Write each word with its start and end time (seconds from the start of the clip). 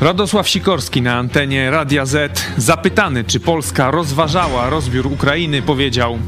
Radosław 0.00 0.48
Sikorski 0.48 1.02
na 1.02 1.14
antenie 1.14 1.70
Radia 1.70 2.06
Z, 2.06 2.42
zapytany, 2.56 3.24
czy 3.24 3.40
Polska 3.40 3.90
rozważała 3.90 4.70
rozbiór 4.70 5.06
Ukrainy, 5.06 5.62
powiedział: 5.62 6.18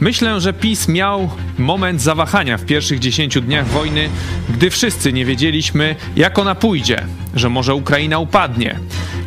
Myślę, 0.00 0.40
że 0.40 0.52
PiS 0.52 0.88
miał 0.88 1.30
moment 1.58 2.02
zawahania 2.02 2.58
w 2.58 2.64
pierwszych 2.64 2.98
dziesięciu 2.98 3.40
dniach 3.40 3.66
wojny, 3.66 4.08
gdy 4.48 4.70
wszyscy 4.70 5.12
nie 5.12 5.24
wiedzieliśmy, 5.24 5.96
jak 6.16 6.38
ona 6.38 6.54
pójdzie, 6.54 7.06
że 7.34 7.48
może 7.48 7.74
Ukraina 7.74 8.18
upadnie. 8.18 8.78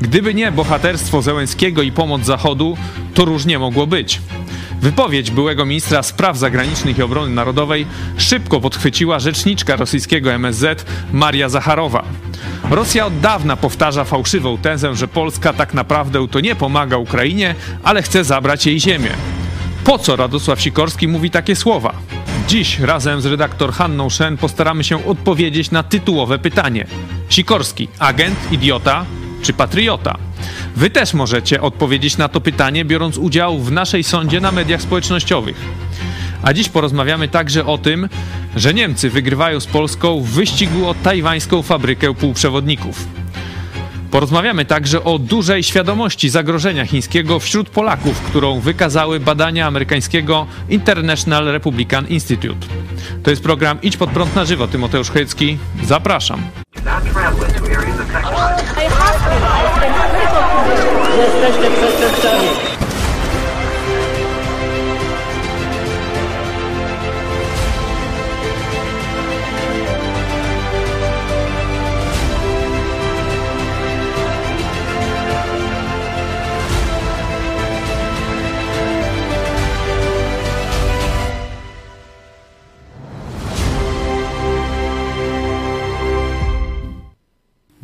Gdyby 0.02 0.34
nie 0.34 0.52
bohaterstwo 0.52 1.22
Zełenskiego 1.22 1.82
i 1.82 1.92
pomoc 1.92 2.24
Zachodu, 2.24 2.78
to 3.14 3.26
różnie 3.26 3.60
mogło 3.60 3.88
być. 3.88 4.22
Wypowiedź 4.82 5.32
byłego 5.32 5.66
ministra 5.66 6.04
spraw 6.04 6.38
zagranicznych 6.38 6.98
i 6.98 7.02
obrony 7.02 7.36
narodowej 7.36 7.86
szybko 8.18 8.62
podchwyciła 8.62 9.20
rzeczniczka 9.20 9.76
rosyjskiego 9.76 10.32
MSZ 10.34 10.86
Maria 11.14 11.50
Zacharowa. 11.50 12.04
Rosja 12.70 13.06
od 13.06 13.20
dawna 13.20 13.58
powtarza 13.58 14.04
fałszywą 14.04 14.58
tezę, 14.58 14.96
że 14.96 15.08
Polska 15.08 15.54
tak 15.54 15.74
naprawdę 15.74 16.28
to 16.28 16.40
nie 16.40 16.56
pomaga 16.56 16.98
Ukrainie, 16.98 17.56
ale 17.84 18.02
chce 18.02 18.24
zabrać 18.24 18.66
jej 18.66 18.80
ziemię. 18.80 19.10
Po 19.84 20.00
co 20.00 20.16
Radosław 20.16 20.62
Sikorski 20.62 21.08
mówi 21.08 21.32
takie 21.32 21.56
słowa? 21.56 21.94
Dziś 22.48 22.80
razem 22.80 23.22
z 23.22 23.26
redaktor 23.26 23.74
Hanną 23.74 24.10
Szen 24.10 24.38
postaramy 24.38 24.84
się 24.84 25.06
odpowiedzieć 25.06 25.72
na 25.72 25.84
tytułowe 25.84 26.40
pytanie. 26.40 26.88
Sikorski, 27.30 27.88
agent, 28.00 28.52
idiota 28.52 29.06
czy 29.42 29.54
patriota? 29.54 30.18
Wy 30.76 30.90
też 30.90 31.14
możecie 31.14 31.62
odpowiedzieć 31.62 32.18
na 32.18 32.30
to 32.30 32.42
pytanie, 32.42 32.86
biorąc 32.86 33.18
udział 33.18 33.60
w 33.60 33.72
naszej 33.72 34.04
sądzie 34.04 34.42
na 34.42 34.52
mediach 34.52 34.82
społecznościowych. 34.82 35.56
A 36.44 36.54
dziś 36.54 36.70
porozmawiamy 36.70 37.28
także 37.28 37.66
o 37.66 37.78
tym, 37.78 38.10
że 38.56 38.74
Niemcy 38.74 39.10
wygrywają 39.10 39.60
z 39.60 39.66
Polską 39.66 40.22
w 40.22 40.30
wyścigu 40.30 40.88
o 40.88 40.94
tajwańską 40.94 41.62
fabrykę 41.62 42.14
półprzewodników. 42.14 43.08
Porozmawiamy 44.12 44.66
także 44.66 45.04
o 45.04 45.20
dużej 45.20 45.64
świadomości 45.64 46.30
zagrożenia 46.30 46.86
chińskiego 46.86 47.40
wśród 47.40 47.70
Polaków, 47.70 48.22
którą 48.22 48.60
wykazały 48.60 49.20
badania 49.20 49.68
amerykańskiego 49.68 50.48
International 50.70 51.46
Republican 51.46 52.08
Institute. 52.08 52.68
To 53.24 53.30
jest 53.30 53.44
program 53.44 53.82
Idź 53.82 53.98
pod 53.98 54.10
prąd 54.10 54.36
na 54.36 54.46
żywo. 54.46 54.68
Tymoteusz 54.68 55.10
Chojecki, 55.10 55.58
zapraszam. 55.84 56.42
Jesteście 61.18 61.72
przestępcami. 61.72 62.73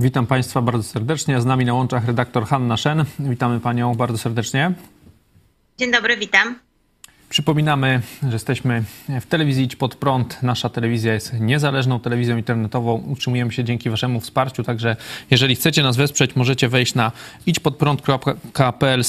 Witam 0.01 0.27
Państwa 0.27 0.61
bardzo 0.61 0.83
serdecznie. 0.83 1.41
Z 1.41 1.45
nami 1.45 1.65
na 1.65 1.73
łączach 1.73 2.07
redaktor 2.07 2.45
Hanna 2.45 2.77
Szen. 2.77 3.05
Witamy 3.19 3.59
Panią 3.59 3.95
bardzo 3.95 4.17
serdecznie. 4.17 4.71
Dzień 5.77 5.91
dobry, 5.91 6.17
witam. 6.17 6.55
Przypominamy, 7.29 8.01
że 8.23 8.33
jesteśmy 8.33 8.83
w 9.21 9.25
telewizji 9.25 9.65
Idź 9.65 9.75
Pod 9.75 9.95
Prąd. 9.95 10.43
Nasza 10.43 10.69
telewizja 10.69 11.13
jest 11.13 11.33
niezależną 11.39 11.99
telewizją 11.99 12.37
internetową. 12.37 13.03
Utrzymujemy 13.07 13.51
się 13.51 13.63
dzięki 13.63 13.89
Waszemu 13.89 14.19
wsparciu, 14.19 14.63
także 14.63 14.95
jeżeli 15.31 15.55
chcecie 15.55 15.83
nas 15.83 15.97
wesprzeć, 15.97 16.35
możecie 16.35 16.69
wejść 16.69 16.95
na 16.95 17.11
idźpodprąd.pl 17.45 19.03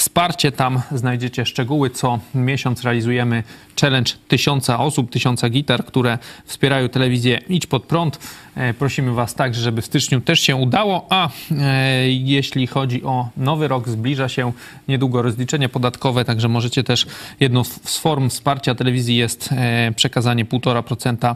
wsparcie. 0.00 0.52
Tam 0.52 0.80
znajdziecie 0.92 1.46
szczegóły. 1.46 1.90
Co 1.90 2.18
miesiąc 2.34 2.82
realizujemy 2.82 3.42
challenge 3.80 4.12
tysiąca 4.28 4.78
osób, 4.78 5.10
tysiąca 5.10 5.48
gitar, 5.50 5.84
które 5.84 6.18
wspierają 6.44 6.88
telewizję 6.88 7.40
Idź 7.48 7.66
Pod 7.66 7.82
Prąd. 7.84 8.18
E, 8.54 8.74
prosimy 8.74 9.12
Was 9.12 9.34
także, 9.34 9.60
żeby 9.60 9.82
w 9.82 9.86
styczniu 9.86 10.20
też 10.20 10.40
się 10.40 10.56
udało, 10.56 11.06
a 11.10 11.28
e, 11.60 12.10
jeśli 12.10 12.66
chodzi 12.66 13.02
o 13.02 13.28
nowy 13.36 13.68
rok, 13.68 13.88
zbliża 13.88 14.28
się 14.28 14.52
niedługo 14.88 15.22
rozliczenie 15.22 15.68
podatkowe, 15.68 16.24
także 16.24 16.48
możecie 16.48 16.84
też, 16.84 17.06
jedną 17.40 17.64
z 17.64 17.98
form 17.98 18.28
wsparcia 18.30 18.74
telewizji 18.74 19.16
jest 19.16 19.48
e, 19.52 19.92
przekazanie 19.96 20.44
1,5% 20.44 21.34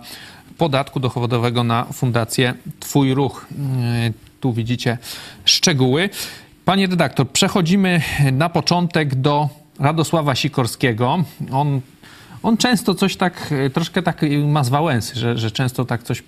podatku 0.58 1.00
dochodowego 1.00 1.64
na 1.64 1.84
fundację 1.84 2.54
Twój 2.80 3.14
Ruch. 3.14 3.46
Tu 4.40 4.52
widzicie 4.52 4.98
szczegóły. 5.44 6.10
Panie 6.64 6.86
redaktor, 6.86 7.30
przechodzimy 7.30 8.02
na 8.32 8.48
początek 8.48 9.14
do 9.14 9.48
Radosława 9.78 10.34
Sikorskiego. 10.34 11.24
On, 11.52 11.80
on 12.42 12.56
często 12.56 12.94
coś 12.94 13.16
tak, 13.16 13.54
troszkę 13.72 14.02
tak 14.02 14.20
ma 14.46 14.64
zwałęsy, 14.64 15.18
że, 15.20 15.38
że 15.38 15.50
często 15.50 15.84
tak 15.84 16.02
coś, 16.02 16.22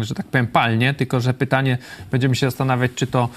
że 0.00 0.14
tak 0.14 0.26
powiem, 0.26 0.46
palnie, 0.46 0.94
tylko 0.94 1.20
że 1.20 1.34
pytanie, 1.34 1.78
będziemy 2.10 2.36
się 2.36 2.46
zastanawiać, 2.46 2.90
czy 2.94 3.06
to 3.06 3.28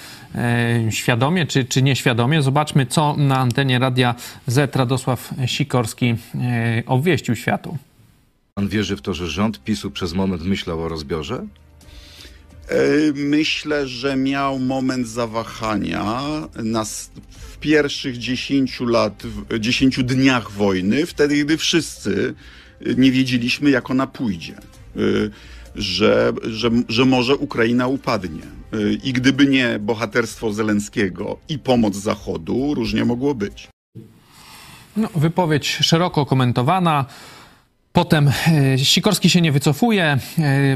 świadomie, 0.90 1.46
czy, 1.46 1.64
czy 1.64 1.82
nieświadomie. 1.82 2.42
Zobaczmy, 2.42 2.86
co 2.86 3.16
na 3.16 3.38
antenie 3.38 3.78
Radia 3.78 4.14
Z 4.46 4.76
Radosław 4.76 5.34
Sikorski 5.46 6.16
obwieścił 6.86 7.36
światu. 7.36 7.78
Pan 8.54 8.68
wierzy 8.68 8.96
w 8.96 9.02
to, 9.02 9.14
że 9.14 9.28
rząd 9.28 9.64
PiSu 9.64 9.90
przez 9.90 10.12
moment 10.12 10.42
myślał 10.42 10.82
o 10.82 10.88
rozbiorze? 10.88 11.46
Myślę, 13.14 13.88
że 13.88 14.16
miał 14.16 14.58
moment 14.58 15.08
zawahania 15.08 16.22
na, 16.62 16.84
w 17.30 17.58
pierwszych 17.60 18.18
10 18.18 18.80
lat, 18.80 19.22
10 19.60 20.04
dniach 20.04 20.50
wojny, 20.50 21.06
wtedy, 21.06 21.44
gdy 21.44 21.58
wszyscy 21.58 22.34
nie 22.96 23.12
wiedzieliśmy, 23.12 23.70
jak 23.70 23.90
ona 23.90 24.06
pójdzie. 24.06 24.54
E, 24.96 25.00
że, 25.74 26.32
że, 26.42 26.70
że 26.88 27.04
może 27.04 27.36
Ukraina 27.36 27.86
upadnie. 27.86 28.42
E, 28.72 28.92
I 28.92 29.12
gdyby 29.12 29.46
nie 29.46 29.78
bohaterstwo 29.78 30.52
Zelenskiego 30.52 31.38
i 31.48 31.58
pomoc 31.58 31.96
Zachodu, 31.96 32.74
różnie 32.74 33.04
mogło 33.04 33.34
być. 33.34 33.68
No, 34.96 35.08
wypowiedź 35.14 35.78
szeroko 35.82 36.26
komentowana. 36.26 37.04
Potem 37.92 38.28
e, 38.28 38.78
Sikorski 38.78 39.30
się 39.30 39.40
nie 39.40 39.52
wycofuje. 39.52 40.18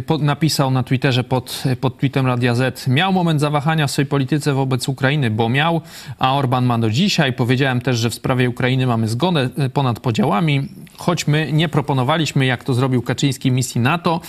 E, 0.09 0.19
napisał 0.19 0.71
na 0.71 0.83
Twitterze 0.83 1.25
pod, 1.25 1.65
pod 1.81 1.99
tweetem 1.99 2.27
Radia 2.27 2.55
Z. 2.55 2.89
Miał 2.89 3.13
moment 3.13 3.41
zawahania 3.41 3.87
w 3.87 3.91
swojej 3.91 4.09
polityce 4.09 4.53
wobec 4.53 4.89
Ukrainy, 4.89 5.31
bo 5.31 5.49
miał, 5.49 5.81
a 6.19 6.37
Orban 6.37 6.65
ma 6.65 6.79
do 6.79 6.91
dzisiaj. 6.91 7.33
Powiedziałem 7.33 7.81
też, 7.81 7.99
że 7.99 8.11
w 8.11 8.15
sprawie 8.15 8.51
Ukrainy 8.51 8.87
mamy 8.87 9.09
zgodę 9.09 9.49
e, 9.59 9.69
ponad 9.71 10.01
podziałami, 10.01 10.69
choć 10.97 11.27
my 11.27 11.53
nie 11.53 11.69
proponowaliśmy, 11.69 12.47
jak 12.47 12.65
to 12.65 12.75
zrobił 12.75 13.03
Kaczyński 13.03 13.51
misji 13.51 13.81
NATO 13.81 14.21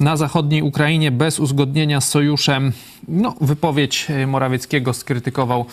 na 0.00 0.16
zachodniej 0.16 0.62
Ukrainie 0.62 1.10
bez 1.10 1.40
uzgodnienia 1.40 2.00
z 2.00 2.08
sojuszem. 2.08 2.72
No, 3.08 3.34
wypowiedź 3.40 4.06
Morawieckiego 4.26 4.92
skrytykował 4.92 5.66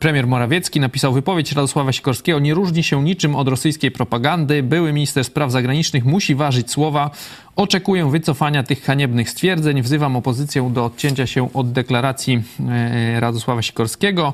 Premier 0.00 0.26
Morawiecki 0.26 0.80
napisał 0.80 1.12
wypowiedź 1.12 1.52
Radosława 1.52 1.92
Sikorskiego 1.92 2.38
nie 2.38 2.54
różni 2.54 2.82
się 2.82 3.02
niczym 3.02 3.36
od 3.36 3.48
rosyjskiej 3.48 3.90
propagandy. 3.90 4.62
Były 4.62 4.92
minister 4.92 5.24
spraw 5.24 5.52
zagranicznych 5.52 6.04
musi 6.04 6.34
ważyć 6.34 6.70
słowa. 6.70 7.10
Oczekuję 7.56 8.10
wycofania 8.10 8.62
tych 8.62 8.82
haniebnych 8.82 9.30
stwierdzeń. 9.30 9.82
Wzywam 9.82 10.16
opozycję 10.16 10.70
do 10.72 10.84
odcięcia 10.84 11.26
się 11.26 11.52
od 11.54 11.72
deklaracji 11.72 12.42
e, 12.68 13.20
Radosława 13.20 13.62
Sikorskiego. 13.62 14.32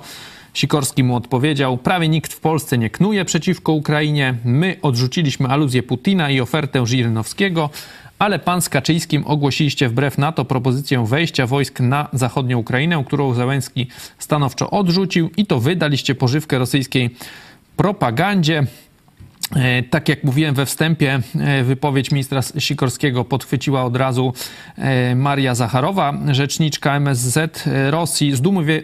Sikorski 0.55 1.05
mu 1.05 1.17
odpowiedział: 1.17 1.77
Prawie 1.77 2.09
nikt 2.09 2.33
w 2.33 2.41
Polsce 2.41 2.79
nie 2.79 2.91
knuje 2.91 3.25
przeciwko 3.25 3.73
Ukrainie. 3.73 4.35
My 4.45 4.77
odrzuciliśmy 4.83 5.49
aluzję 5.49 5.83
Putina 5.83 6.31
i 6.31 6.41
ofertę 6.41 6.87
Żirynowskiego 6.87 7.71
ale 8.23 8.39
pan 8.39 8.63
z 8.63 8.69
Kaczyńskim 8.69 9.27
ogłosiliście 9.27 9.89
wbrew 9.89 10.19
NATO 10.19 10.45
propozycję 10.45 11.07
wejścia 11.07 11.47
wojsk 11.47 11.81
na 11.81 12.09
zachodnią 12.13 12.59
Ukrainę, 12.59 13.05
którą 13.07 13.35
Załęski 13.35 13.87
stanowczo 14.19 14.71
odrzucił 14.71 15.31
i 15.37 15.47
to 15.47 15.61
wydaliście 15.61 16.15
pożywkę 16.15 16.59
rosyjskiej 16.59 17.17
propagandzie. 17.77 18.67
E, 19.57 19.83
tak 19.83 20.09
jak 20.09 20.25
mówiłem 20.25 20.55
we 20.55 20.67
wstępie, 20.67 21.21
e, 21.41 21.65
wypowiedź 21.65 22.11
ministra 22.11 22.41
Sikorskiego 22.59 23.25
podchwyciła 23.25 23.85
od 23.85 23.97
razu 23.97 24.33
e, 24.79 25.15
Maria 25.15 25.55
Zacharowa, 25.55 26.15
rzeczniczka 26.31 26.97
MSZ 26.97 27.65
Rosji. 27.91 28.33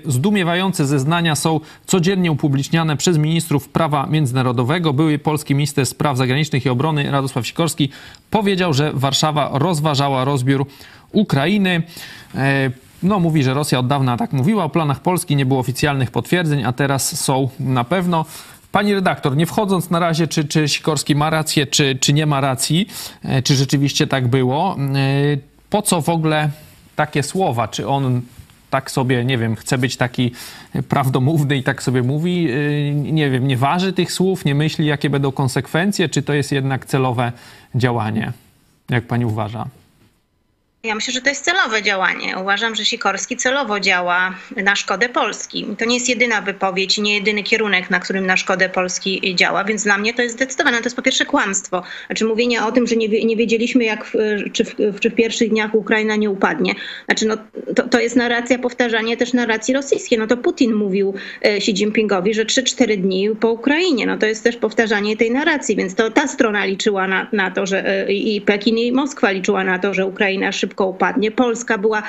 Zdumiewające 0.05 0.87
zeznania 0.87 1.35
są 1.35 1.61
codziennie 1.87 2.33
upubliczniane 2.33 2.97
przez 2.97 3.19
ministrów 3.19 3.69
prawa 3.69 4.07
międzynarodowego. 4.07 4.93
Były 4.93 5.19
polski 5.19 5.55
minister 5.55 5.87
spraw 5.87 6.17
zagranicznych 6.17 6.67
i 6.67 6.69
obrony 6.69 7.11
Radosław 7.11 7.47
Sikorski 7.47 7.91
powiedział, 8.31 8.75
że 8.75 8.93
Warszawa 8.95 9.51
rozważała 9.53 10.25
rozbiór 10.25 10.67
Ukrainy. 11.13 11.83
No, 13.03 13.21
mówi, 13.21 13.43
że 13.43 13.55
Rosja 13.55 13.79
od 13.79 13.87
dawna 13.87 14.17
tak 14.17 14.33
mówiła. 14.33 14.65
O 14.65 14.69
planach 14.69 15.01
Polski 15.01 15.37
nie 15.37 15.47
było 15.47 15.61
oficjalnych 15.61 16.11
potwierdzeń, 16.11 16.65
a 16.65 16.73
teraz 16.73 17.21
są 17.21 17.49
na 17.61 17.85
pewno. 17.85 18.25
Pani 18.73 18.95
redaktor, 18.95 19.37
nie 19.37 19.47
wchodząc 19.47 19.91
na 19.91 19.99
razie, 19.99 20.27
czy, 20.27 20.45
czy 20.45 20.69
Sikorski 20.69 21.15
ma 21.15 21.31
rację, 21.31 21.67
czy, 21.67 21.99
czy 22.01 22.13
nie 22.13 22.27
ma 22.27 22.41
racji, 22.41 22.89
e, 23.23 23.43
czy 23.43 23.55
rzeczywiście 23.55 24.07
tak 24.07 24.29
było, 24.29 24.77
e, 24.79 25.37
po 25.71 25.83
co 25.83 26.01
w 26.01 26.09
ogóle 26.09 26.51
takie 26.97 27.23
słowa? 27.23 27.69
Czy 27.69 27.89
on 27.89 28.23
tak 28.71 28.91
sobie, 28.91 29.25
nie 29.25 29.39
wiem, 29.39 29.57
chce 29.57 29.79
być 29.79 29.97
taki 29.97 30.33
prawdomówny 30.89 31.57
i 31.57 31.63
tak 31.63 31.83
sobie 31.83 32.03
mówi, 32.03 32.51
y, 32.51 32.93
nie 32.95 33.31
wiem, 33.31 33.49
nie 33.49 33.57
waży 33.57 33.93
tych 33.93 34.13
słów, 34.13 34.45
nie 34.45 34.55
myśli, 34.55 34.87
jakie 34.87 35.11
będą 35.11 35.33
konsekwencje, 35.33 36.09
czy 36.09 36.23
to 36.23 36.33
jest 36.33 36.53
jednak 36.53 36.87
celowe 36.87 37.33
działanie? 37.75 38.33
Jak 38.91 39.07
pani 39.07 39.25
uważa? 39.25 39.67
Ja 40.83 40.95
myślę, 40.95 41.15
że 41.15 41.21
to 41.21 41.29
jest 41.29 41.45
celowe 41.45 41.83
działanie. 41.83 42.39
Uważam, 42.41 42.75
że 42.75 42.85
Sikorski 42.85 43.37
celowo 43.37 43.81
działa 43.81 44.35
na 44.57 44.77
szkodę 44.77 45.09
Polski. 45.09 45.67
To 45.79 45.85
nie 45.85 45.95
jest 45.95 46.09
jedyna 46.09 46.41
wypowiedź, 46.41 46.99
nie 46.99 47.15
jedyny 47.15 47.43
kierunek, 47.43 47.91
na 47.91 48.01
którym 48.01 48.27
na 48.27 48.37
szkodę 48.37 48.69
Polski 48.69 49.35
działa, 49.35 49.65
więc 49.65 49.85
dla 49.85 49.99
mnie 49.99 50.15
to 50.15 50.23
jest 50.23 50.35
zdecydowane. 50.35 50.79
To 50.79 50.85
jest 50.85 50.97
po 50.97 51.03
pierwsze 51.03 51.27
kłamstwo. 51.27 51.83
Znaczy 52.07 52.25
mówienie 52.25 52.65
o 52.65 52.73
tym, 52.73 52.87
że 52.87 52.97
nie, 52.97 53.09
nie 53.09 53.37
wiedzieliśmy, 53.37 53.85
jak 53.85 54.05
w, 54.05 54.13
czy, 54.53 54.65
w, 54.65 55.01
czy 55.01 55.11
w 55.11 55.15
pierwszych 55.15 55.51
dniach 55.51 55.75
Ukraina 55.75 56.17
nie 56.17 56.31
upadnie. 56.31 56.75
Znaczy 57.05 57.27
no, 57.27 57.37
to, 57.77 57.89
to 57.89 58.01
jest 58.01 58.17
narracja, 58.17 58.59
powtarzanie 58.59 59.17
też 59.17 59.33
narracji 59.33 59.75
rosyjskiej. 59.75 60.19
No 60.19 60.27
to 60.27 60.37
Putin 60.37 60.75
mówił 60.75 61.15
e, 61.43 61.57
Xi 61.57 61.71
Jinpingowi, 61.71 62.35
że 62.35 62.45
3-4 62.45 62.97
dni 62.97 63.31
po 63.41 63.51
Ukrainie. 63.51 64.07
No 64.07 64.19
to 64.19 64.27
jest 64.27 64.45
też 64.45 64.57
powtarzanie 64.57 65.17
tej 65.17 65.31
narracji, 65.31 65.77
więc 65.77 65.95
to 65.95 66.11
ta 66.11 66.29
strona 66.29 66.65
liczyła 66.65 67.09
na, 67.09 67.27
na 67.33 67.51
to, 67.51 67.67
że 67.67 68.07
e, 68.07 68.13
i 68.13 68.41
Pekin 68.41 68.79
i 68.79 68.93
Moskwa 68.93 69.31
liczyła 69.31 69.65
na 69.65 69.79
to, 69.79 69.95
że 69.95 70.07
Ukraina 70.07 70.53
szybko 70.53 70.68
upadnie. 70.87 71.31
Polska 71.31 71.79
była 71.79 72.03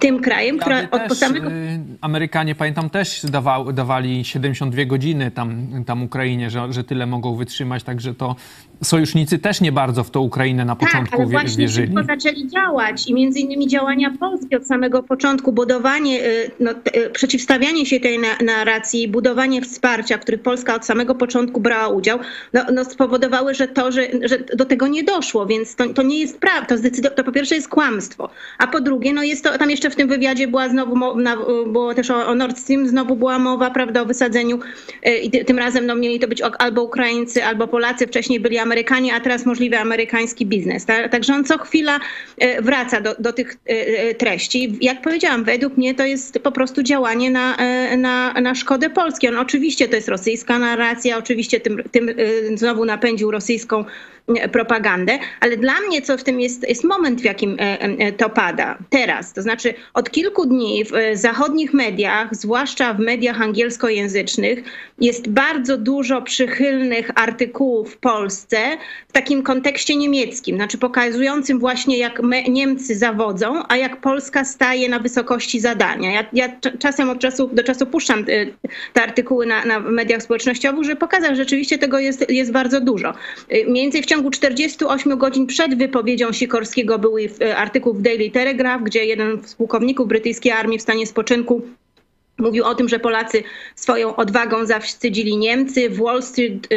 tym 0.00 0.20
krajem, 0.20 0.58
która 0.58 0.82
od, 0.90 1.08
też, 1.08 1.18
samego 1.18 1.50
y, 1.50 1.52
Amerykanie, 2.00 2.54
pamiętam, 2.54 2.90
też 2.90 3.26
dawał, 3.26 3.72
dawali 3.72 4.24
72 4.24 4.84
godziny 4.84 5.30
tam, 5.30 5.66
tam 5.86 6.02
Ukrainie, 6.02 6.50
że, 6.50 6.72
że 6.72 6.84
tyle 6.84 7.06
mogą 7.06 7.36
wytrzymać, 7.36 7.82
także 7.82 8.14
to 8.14 8.36
sojusznicy 8.82 9.38
też 9.38 9.60
nie 9.60 9.72
bardzo 9.72 10.04
w 10.04 10.10
tą 10.10 10.20
Ukrainę 10.20 10.64
na 10.64 10.76
Tak, 10.76 10.88
początku 10.88 11.16
ale 11.16 11.24
wie- 11.26 11.30
właśnie 11.30 11.56
wierzyli. 11.64 11.86
szybko 11.86 12.02
zaczęli 12.04 12.48
działać 12.48 13.06
i 13.08 13.14
między 13.14 13.38
innymi 13.40 13.68
działania 13.68 14.10
Polski 14.20 14.56
od 14.56 14.66
samego 14.66 15.02
początku, 15.02 15.52
budowanie, 15.52 16.24
y, 16.24 16.50
no, 16.60 16.70
y, 16.70 17.10
przeciwstawianie 17.10 17.86
się 17.86 18.00
tej 18.00 18.18
na- 18.18 18.54
narracji, 18.54 19.08
budowanie 19.08 19.62
wsparcia, 19.62 20.18
w 20.18 20.20
których 20.20 20.42
Polska 20.42 20.74
od 20.74 20.84
samego 20.86 21.14
początku 21.14 21.60
brała 21.60 21.88
udział, 21.88 22.18
no, 22.52 22.60
no 22.74 22.84
spowodowały, 22.84 23.54
że 23.54 23.68
to, 23.68 23.92
że, 23.92 24.02
że 24.24 24.38
do 24.56 24.64
tego 24.64 24.88
nie 24.88 25.04
doszło, 25.04 25.46
więc 25.46 25.76
to, 25.76 25.88
to 25.88 26.02
nie 26.02 26.18
jest 26.20 26.38
prawda, 26.40 26.76
to, 27.02 27.10
to 27.10 27.24
po 27.24 27.32
pierwsze 27.32 27.54
jest 27.54 27.68
kłamstwo, 27.68 28.30
a 28.58 28.66
po 28.66 28.80
drugie, 28.80 29.12
no 29.12 29.22
jest 29.22 29.44
to, 29.44 29.58
tam 29.58 29.70
jeszcze 29.70 29.83
w 29.90 29.96
tym 29.96 30.08
wywiadzie 30.08 30.48
była 30.48 30.68
znowu, 30.68 30.96
było 31.66 31.94
też 31.94 32.10
o, 32.10 32.26
o 32.26 32.34
Nord 32.34 32.58
Stream, 32.58 32.88
znowu 32.88 33.16
była 33.16 33.38
mowa, 33.38 33.70
prawda, 33.70 34.02
o 34.02 34.04
wysadzeniu 34.04 34.58
y, 35.06 35.18
i 35.18 35.30
ty, 35.30 35.44
tym 35.44 35.58
razem 35.58 35.86
no, 35.86 35.94
mieli 35.94 36.20
to 36.20 36.28
być 36.28 36.42
albo 36.58 36.82
Ukraińcy, 36.82 37.44
albo 37.44 37.68
Polacy, 37.68 38.06
wcześniej 38.06 38.40
byli 38.40 38.58
Amerykanie, 38.58 39.14
a 39.14 39.20
teraz 39.20 39.46
możliwy 39.46 39.78
amerykański 39.78 40.46
biznes. 40.46 40.84
Tak? 40.84 41.10
Także 41.10 41.34
on 41.34 41.44
co 41.44 41.58
chwila 41.58 42.00
e, 42.38 42.62
wraca 42.62 43.00
do, 43.00 43.14
do 43.18 43.32
tych 43.32 43.52
e, 43.52 43.70
e, 43.70 44.14
treści. 44.14 44.78
Jak 44.80 45.02
powiedziałam, 45.02 45.44
według 45.44 45.76
mnie 45.76 45.94
to 45.94 46.04
jest 46.04 46.38
po 46.38 46.52
prostu 46.52 46.82
działanie 46.82 47.30
na, 47.30 47.56
e, 47.56 47.96
na, 47.96 48.32
na 48.32 48.54
szkodę 48.54 48.90
Polski. 48.90 49.28
On 49.28 49.36
oczywiście 49.36 49.88
to 49.88 49.96
jest 49.96 50.08
rosyjska 50.08 50.58
narracja, 50.58 51.18
oczywiście 51.18 51.60
tym, 51.60 51.82
tym 51.90 52.08
e, 52.08 52.14
znowu 52.56 52.84
napędził 52.84 53.30
rosyjską 53.30 53.80
e, 53.80 54.23
propagandę, 54.52 55.18
ale 55.40 55.56
dla 55.56 55.80
mnie 55.80 56.02
co 56.02 56.18
w 56.18 56.24
tym 56.24 56.40
jest, 56.40 56.68
jest 56.68 56.84
moment, 56.84 57.20
w 57.20 57.24
jakim 57.24 57.56
e, 57.60 57.80
e, 57.80 58.12
to 58.12 58.30
pada. 58.30 58.78
Teraz, 58.90 59.32
to 59.32 59.42
znaczy 59.42 59.74
od 59.94 60.10
kilku 60.10 60.46
dni 60.46 60.84
w 60.84 60.94
e, 60.94 61.16
zachodnich 61.16 61.74
mediach, 61.74 62.34
zwłaszcza 62.36 62.94
w 62.94 62.98
mediach 62.98 63.42
angielskojęzycznych, 63.42 64.62
jest 65.00 65.28
bardzo 65.28 65.78
dużo 65.78 66.22
przychylnych 66.22 67.10
artykułów 67.14 67.94
w 67.94 67.96
Polsce 67.96 68.56
w 69.08 69.12
takim 69.12 69.42
kontekście 69.42 69.96
niemieckim, 69.96 70.56
znaczy 70.56 70.78
pokazującym 70.78 71.58
właśnie 71.58 71.98
jak 71.98 72.22
Niemcy 72.48 72.94
zawodzą, 72.94 73.62
a 73.68 73.76
jak 73.76 74.00
Polska 74.00 74.44
staje 74.44 74.88
na 74.88 74.98
wysokości 74.98 75.60
zadania. 75.60 76.12
Ja, 76.12 76.24
ja 76.32 76.48
cz- 76.48 76.78
czasem 76.78 77.10
od 77.10 77.18
czasu 77.18 77.50
do 77.52 77.62
czasu 77.62 77.86
puszczam 77.86 78.24
te 78.92 79.02
artykuły 79.02 79.46
na, 79.46 79.64
na 79.64 79.80
mediach 79.80 80.22
społecznościowych, 80.22 80.84
żeby 80.84 80.96
pokazać, 80.96 81.30
że 81.30 81.36
rzeczywiście 81.36 81.78
tego 81.78 81.98
jest, 81.98 82.30
jest 82.30 82.52
bardzo 82.52 82.80
dużo. 82.80 83.14
Mniej 83.66 83.84
więcej 83.84 84.02
w 84.02 84.06
ciągu 84.14 84.30
48 84.30 85.18
godzin 85.18 85.46
przed 85.46 85.78
wypowiedzią 85.78 86.32
Sikorskiego 86.32 86.98
był 86.98 87.18
y, 87.18 87.56
artykuł 87.56 87.94
w 87.94 88.02
Daily 88.02 88.30
Telegraph, 88.30 88.84
gdzie 88.84 89.04
jeden 89.04 89.42
z 89.44 89.54
pułkowników 89.54 90.08
brytyjskiej 90.08 90.52
armii 90.52 90.78
w 90.78 90.82
stanie 90.82 91.06
spoczynku 91.06 91.62
Mówił 92.38 92.64
o 92.64 92.74
tym, 92.74 92.88
że 92.88 92.98
Polacy 92.98 93.42
swoją 93.74 94.16
odwagą 94.16 94.66
zawstydzili 94.66 95.36
Niemcy. 95.36 95.90
W 95.90 95.98
Wall 95.98 96.22
Street, 96.22 96.68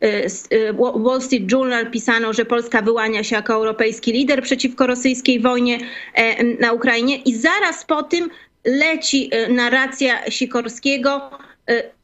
s- 0.00 0.48
y, 0.52 0.72
Wall 1.04 1.22
Street 1.22 1.52
Journal 1.52 1.90
pisano, 1.90 2.32
że 2.32 2.44
Polska 2.44 2.82
wyłania 2.82 3.24
się 3.24 3.36
jako 3.36 3.54
europejski 3.54 4.12
lider 4.12 4.42
przeciwko 4.42 4.86
rosyjskiej 4.86 5.40
wojnie 5.40 5.78
e, 6.14 6.44
na 6.44 6.72
Ukrainie. 6.72 7.16
I 7.16 7.34
zaraz 7.34 7.84
po 7.84 8.02
tym 8.02 8.30
leci 8.64 9.30
narracja 9.48 10.30
Sikorskiego, 10.30 11.30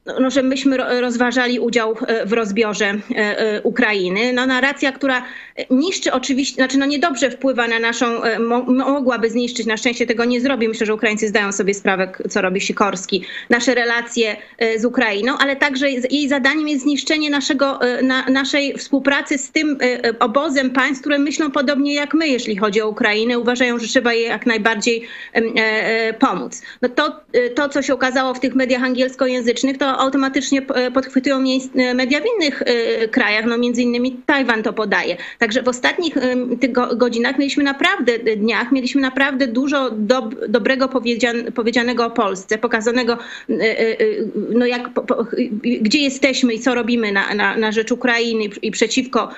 no, 0.06 0.30
że 0.30 0.42
myśmy 0.42 0.76
ro- 0.76 1.00
rozważali 1.00 1.60
udział 1.60 1.96
e, 2.06 2.26
w 2.26 2.32
rozbiorze 2.32 2.86
e, 2.86 3.38
e, 3.38 3.62
Ukrainy. 3.62 4.32
No, 4.32 4.46
narracja, 4.46 4.92
która 4.92 5.22
niszczy 5.70 6.12
oczywiście, 6.12 6.54
znaczy 6.54 6.78
no 6.78 6.86
niedobrze 6.86 7.30
wpływa 7.30 7.68
na 7.68 7.78
naszą, 7.78 8.06
mo, 8.40 8.62
mogłaby 8.62 9.30
zniszczyć, 9.30 9.66
na 9.66 9.76
szczęście 9.76 10.06
tego 10.06 10.24
nie 10.24 10.40
zrobi. 10.40 10.68
Myślę, 10.68 10.86
że 10.86 10.94
Ukraińcy 10.94 11.28
zdają 11.28 11.52
sobie 11.52 11.74
sprawę, 11.74 12.12
co 12.30 12.42
robi 12.42 12.60
Sikorski, 12.60 13.24
nasze 13.50 13.74
relacje 13.74 14.36
z 14.76 14.84
Ukrainą, 14.84 15.38
ale 15.38 15.56
także 15.56 15.90
jej 15.90 16.28
zadaniem 16.28 16.68
jest 16.68 16.82
zniszczenie 16.82 17.30
naszego, 17.30 17.78
na, 18.02 18.26
naszej 18.26 18.78
współpracy 18.78 19.38
z 19.38 19.50
tym 19.50 19.78
obozem 20.20 20.70
państw, 20.70 21.00
które 21.00 21.18
myślą 21.18 21.50
podobnie 21.50 21.94
jak 21.94 22.14
my, 22.14 22.28
jeśli 22.28 22.56
chodzi 22.56 22.80
o 22.80 22.88
Ukrainę. 22.88 23.38
Uważają, 23.38 23.78
że 23.78 23.86
trzeba 23.86 24.12
jej 24.12 24.28
jak 24.28 24.46
najbardziej 24.46 25.02
pomóc. 26.18 26.62
No 26.82 26.88
to, 26.88 27.20
to, 27.54 27.68
co 27.68 27.82
się 27.82 27.94
okazało 27.94 28.34
w 28.34 28.40
tych 28.40 28.54
mediach 28.54 28.82
angielskojęzycznych, 28.82 29.78
to 29.78 29.93
automatycznie 29.98 30.62
e, 30.74 30.90
podchwytują 30.90 31.44
e, 31.76 31.94
media 31.94 32.20
w 32.20 32.24
innych 32.36 32.62
e, 32.62 33.08
krajach, 33.08 33.44
no 33.44 33.58
między 33.58 33.82
innymi 33.82 34.16
Tajwan 34.26 34.62
to 34.62 34.72
podaje. 34.72 35.16
Także 35.38 35.62
w 35.62 35.68
ostatnich 35.68 36.14
godzinach 36.96 37.38
mieliśmy 37.38 37.64
naprawdę, 37.64 38.18
dniach, 38.18 38.72
mieliśmy 38.72 39.00
naprawdę 39.00 39.46
dużo 39.46 39.90
dob- 39.90 40.48
dobrego 40.48 40.88
powiedzian- 40.88 41.52
powiedzianego 41.52 42.06
o 42.06 42.10
Polsce, 42.10 42.58
pokazanego, 42.58 43.18
no 44.50 44.66
jak, 44.66 44.90
gdzie 45.62 45.98
jesteśmy 45.98 46.54
i 46.54 46.60
co 46.60 46.74
robimy 46.74 47.12
na, 47.12 47.34
na, 47.34 47.56
na 47.56 47.72
rzecz 47.72 47.92
Ukrainy 47.92 48.44
i 48.62 48.70
przeciwko 48.70 49.28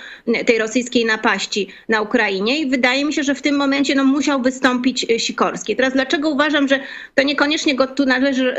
tej 0.46 0.58
rosyjskiej 0.58 1.04
napaści 1.04 1.68
na 1.88 2.00
Ukrainie. 2.00 2.60
I 2.60 2.66
wydaje 2.66 3.04
mi 3.04 3.12
się, 3.12 3.22
że 3.22 3.34
w 3.34 3.42
tym 3.42 3.56
momencie 3.56 3.94
no, 3.94 4.04
musiał 4.04 4.42
wystąpić 4.42 5.06
Sikorski. 5.18 5.76
Teraz 5.76 5.92
dlaczego 5.92 6.30
uważam, 6.30 6.68
że 6.68 6.80
to 7.14 7.22
niekoniecznie 7.22 7.74
go 7.74 7.86
tu 7.86 8.06
należy 8.06 8.54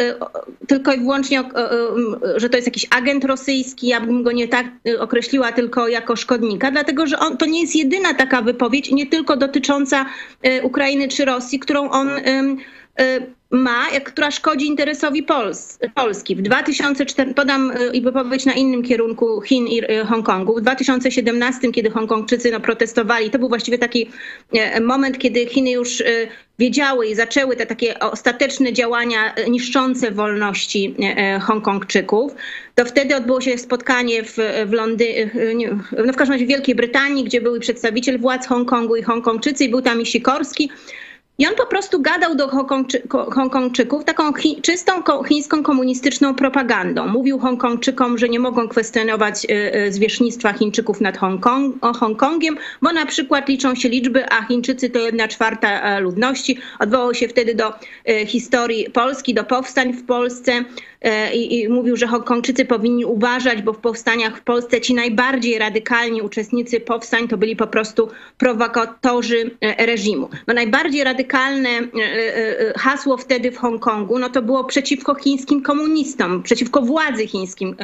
tylko 0.67 0.93
i 0.93 0.99
wyłącznie, 0.99 1.43
że 2.35 2.49
to 2.49 2.57
jest 2.57 2.67
jakiś 2.67 2.87
agent 2.89 3.25
rosyjski, 3.25 3.87
ja 3.87 4.01
bym 4.01 4.23
go 4.23 4.31
nie 4.31 4.47
tak 4.47 4.65
e, 4.87 4.99
określiła 4.99 5.51
tylko 5.51 5.87
jako 5.87 6.15
szkodnika, 6.15 6.71
dlatego 6.71 7.07
że 7.07 7.19
on, 7.19 7.37
to 7.37 7.45
nie 7.45 7.61
jest 7.61 7.75
jedyna 7.75 8.13
taka 8.13 8.41
wypowiedź, 8.41 8.91
nie 8.91 9.05
tylko 9.05 9.37
dotycząca 9.37 10.05
e, 10.41 10.63
Ukrainy 10.63 11.07
czy 11.07 11.25
Rosji, 11.25 11.59
którą 11.59 11.89
on 11.89 12.09
ma, 13.51 13.89
jak- 13.93 14.03
która 14.11 14.31
szkodzi 14.31 14.65
interesowi 14.67 15.23
Pols 15.23 15.79
Polski. 15.95 16.35
W 16.35 16.41
2004, 16.41 17.33
podam 17.33 17.71
e, 17.71 17.87
i 17.93 18.01
wypowiedź 18.01 18.45
na 18.45 18.53
innym 18.53 18.83
kierunku 18.83 19.41
Chin 19.41 19.67
i 19.67 19.81
e, 19.87 20.05
Hongkongu. 20.05 20.55
W 20.55 20.61
2017, 20.61 21.71
kiedy 21.71 21.89
Hongkongczycy 21.89 22.51
no, 22.51 22.59
protestowali, 22.59 23.29
to 23.29 23.39
był 23.39 23.49
właściwie 23.49 23.77
taki 23.77 24.09
e, 24.53 24.81
moment, 24.81 25.17
kiedy 25.17 25.45
Chiny 25.45 25.71
już 25.71 26.01
e, 26.01 26.05
wiedziały 26.59 27.07
i 27.07 27.15
zaczęły 27.15 27.55
te 27.55 27.65
takie 27.65 27.99
ostateczne 27.99 28.73
działania 28.73 29.33
e, 29.35 29.49
niszczące 29.49 30.11
wolności 30.11 30.95
e, 30.99 31.39
Hongkongczyków, 31.39 32.35
to 32.75 32.85
wtedy 32.85 33.15
odbyło 33.15 33.41
się 33.41 33.57
spotkanie 33.57 34.23
w, 34.23 34.35
w 34.65 34.73
Londynie, 34.73 35.29
no 36.05 36.13
w 36.13 36.15
każdym 36.15 36.33
razie 36.33 36.45
w 36.45 36.49
Wielkiej 36.49 36.75
Brytanii, 36.75 37.23
gdzie 37.23 37.41
był 37.41 37.55
i 37.55 37.59
przedstawiciel 37.59 38.19
władz 38.19 38.47
Hongkongu 38.47 38.95
i 38.95 39.03
Hongkongczycy 39.03 39.65
i 39.65 39.69
był 39.69 39.81
tam 39.81 40.01
i 40.01 40.05
Sikorski. 40.05 40.69
I 41.39 41.47
on 41.47 41.55
po 41.55 41.65
prostu 41.65 42.01
gadał 42.01 42.35
do 42.35 42.47
Hongkongczy- 42.47 43.07
ko- 43.07 43.31
Hongkongczyków 43.31 44.03
taką 44.03 44.31
chi- 44.31 44.61
czystą 44.61 44.91
chińską 45.27 45.63
komunistyczną 45.63 46.35
propagandą. 46.35 47.07
Mówił 47.07 47.39
Hongkongczykom, 47.39 48.17
że 48.17 48.29
nie 48.29 48.39
mogą 48.39 48.67
kwestionować 48.67 49.45
e, 49.45 49.73
e, 49.73 49.91
zwierzchnictwa 49.91 50.53
Chińczyków 50.53 51.01
nad 51.01 51.17
Hongkongiem, 51.97 52.57
bo 52.81 52.93
na 52.93 53.05
przykład 53.05 53.49
liczą 53.49 53.75
się 53.75 53.89
liczby, 53.89 54.29
a 54.29 54.45
Chińczycy 54.45 54.89
to 54.89 54.99
jedna 54.99 55.27
czwarta 55.27 55.81
e, 55.81 55.99
ludności. 55.99 56.57
Odwołał 56.79 57.13
się 57.13 57.27
wtedy 57.27 57.55
do 57.55 57.73
e, 58.05 58.25
historii 58.25 58.89
Polski, 58.89 59.33
do 59.33 59.43
powstań 59.43 59.93
w 59.93 60.05
Polsce 60.05 60.63
e, 61.01 61.35
i, 61.35 61.61
i 61.61 61.69
mówił, 61.69 61.97
że 61.97 62.07
Hongkongczycy 62.07 62.65
powinni 62.65 63.05
uważać, 63.05 63.61
bo 63.61 63.73
w 63.73 63.77
powstaniach 63.77 64.37
w 64.37 64.41
Polsce 64.41 64.81
ci 64.81 64.93
najbardziej 64.93 65.59
radykalni 65.59 66.21
uczestnicy 66.21 66.79
powstań 66.79 67.27
to 67.27 67.37
byli 67.37 67.55
po 67.55 67.67
prostu 67.67 68.09
prowokatorzy 68.37 69.51
reżimu. 69.77 70.29
No 70.47 70.53
najbardziej 70.53 71.03
radykalne 71.27 71.69
e, 71.69 71.81
e, 71.95 72.59
e, 72.59 72.73
hasło 72.77 73.17
wtedy 73.17 73.51
w 73.51 73.57
Hongkongu, 73.57 74.19
no 74.19 74.29
to 74.29 74.41
było 74.41 74.63
przeciwko 74.63 75.15
chińskim 75.15 75.61
komunistom, 75.61 76.43
przeciwko 76.43 76.81
władzy 76.81 77.27
chińskim 77.27 77.75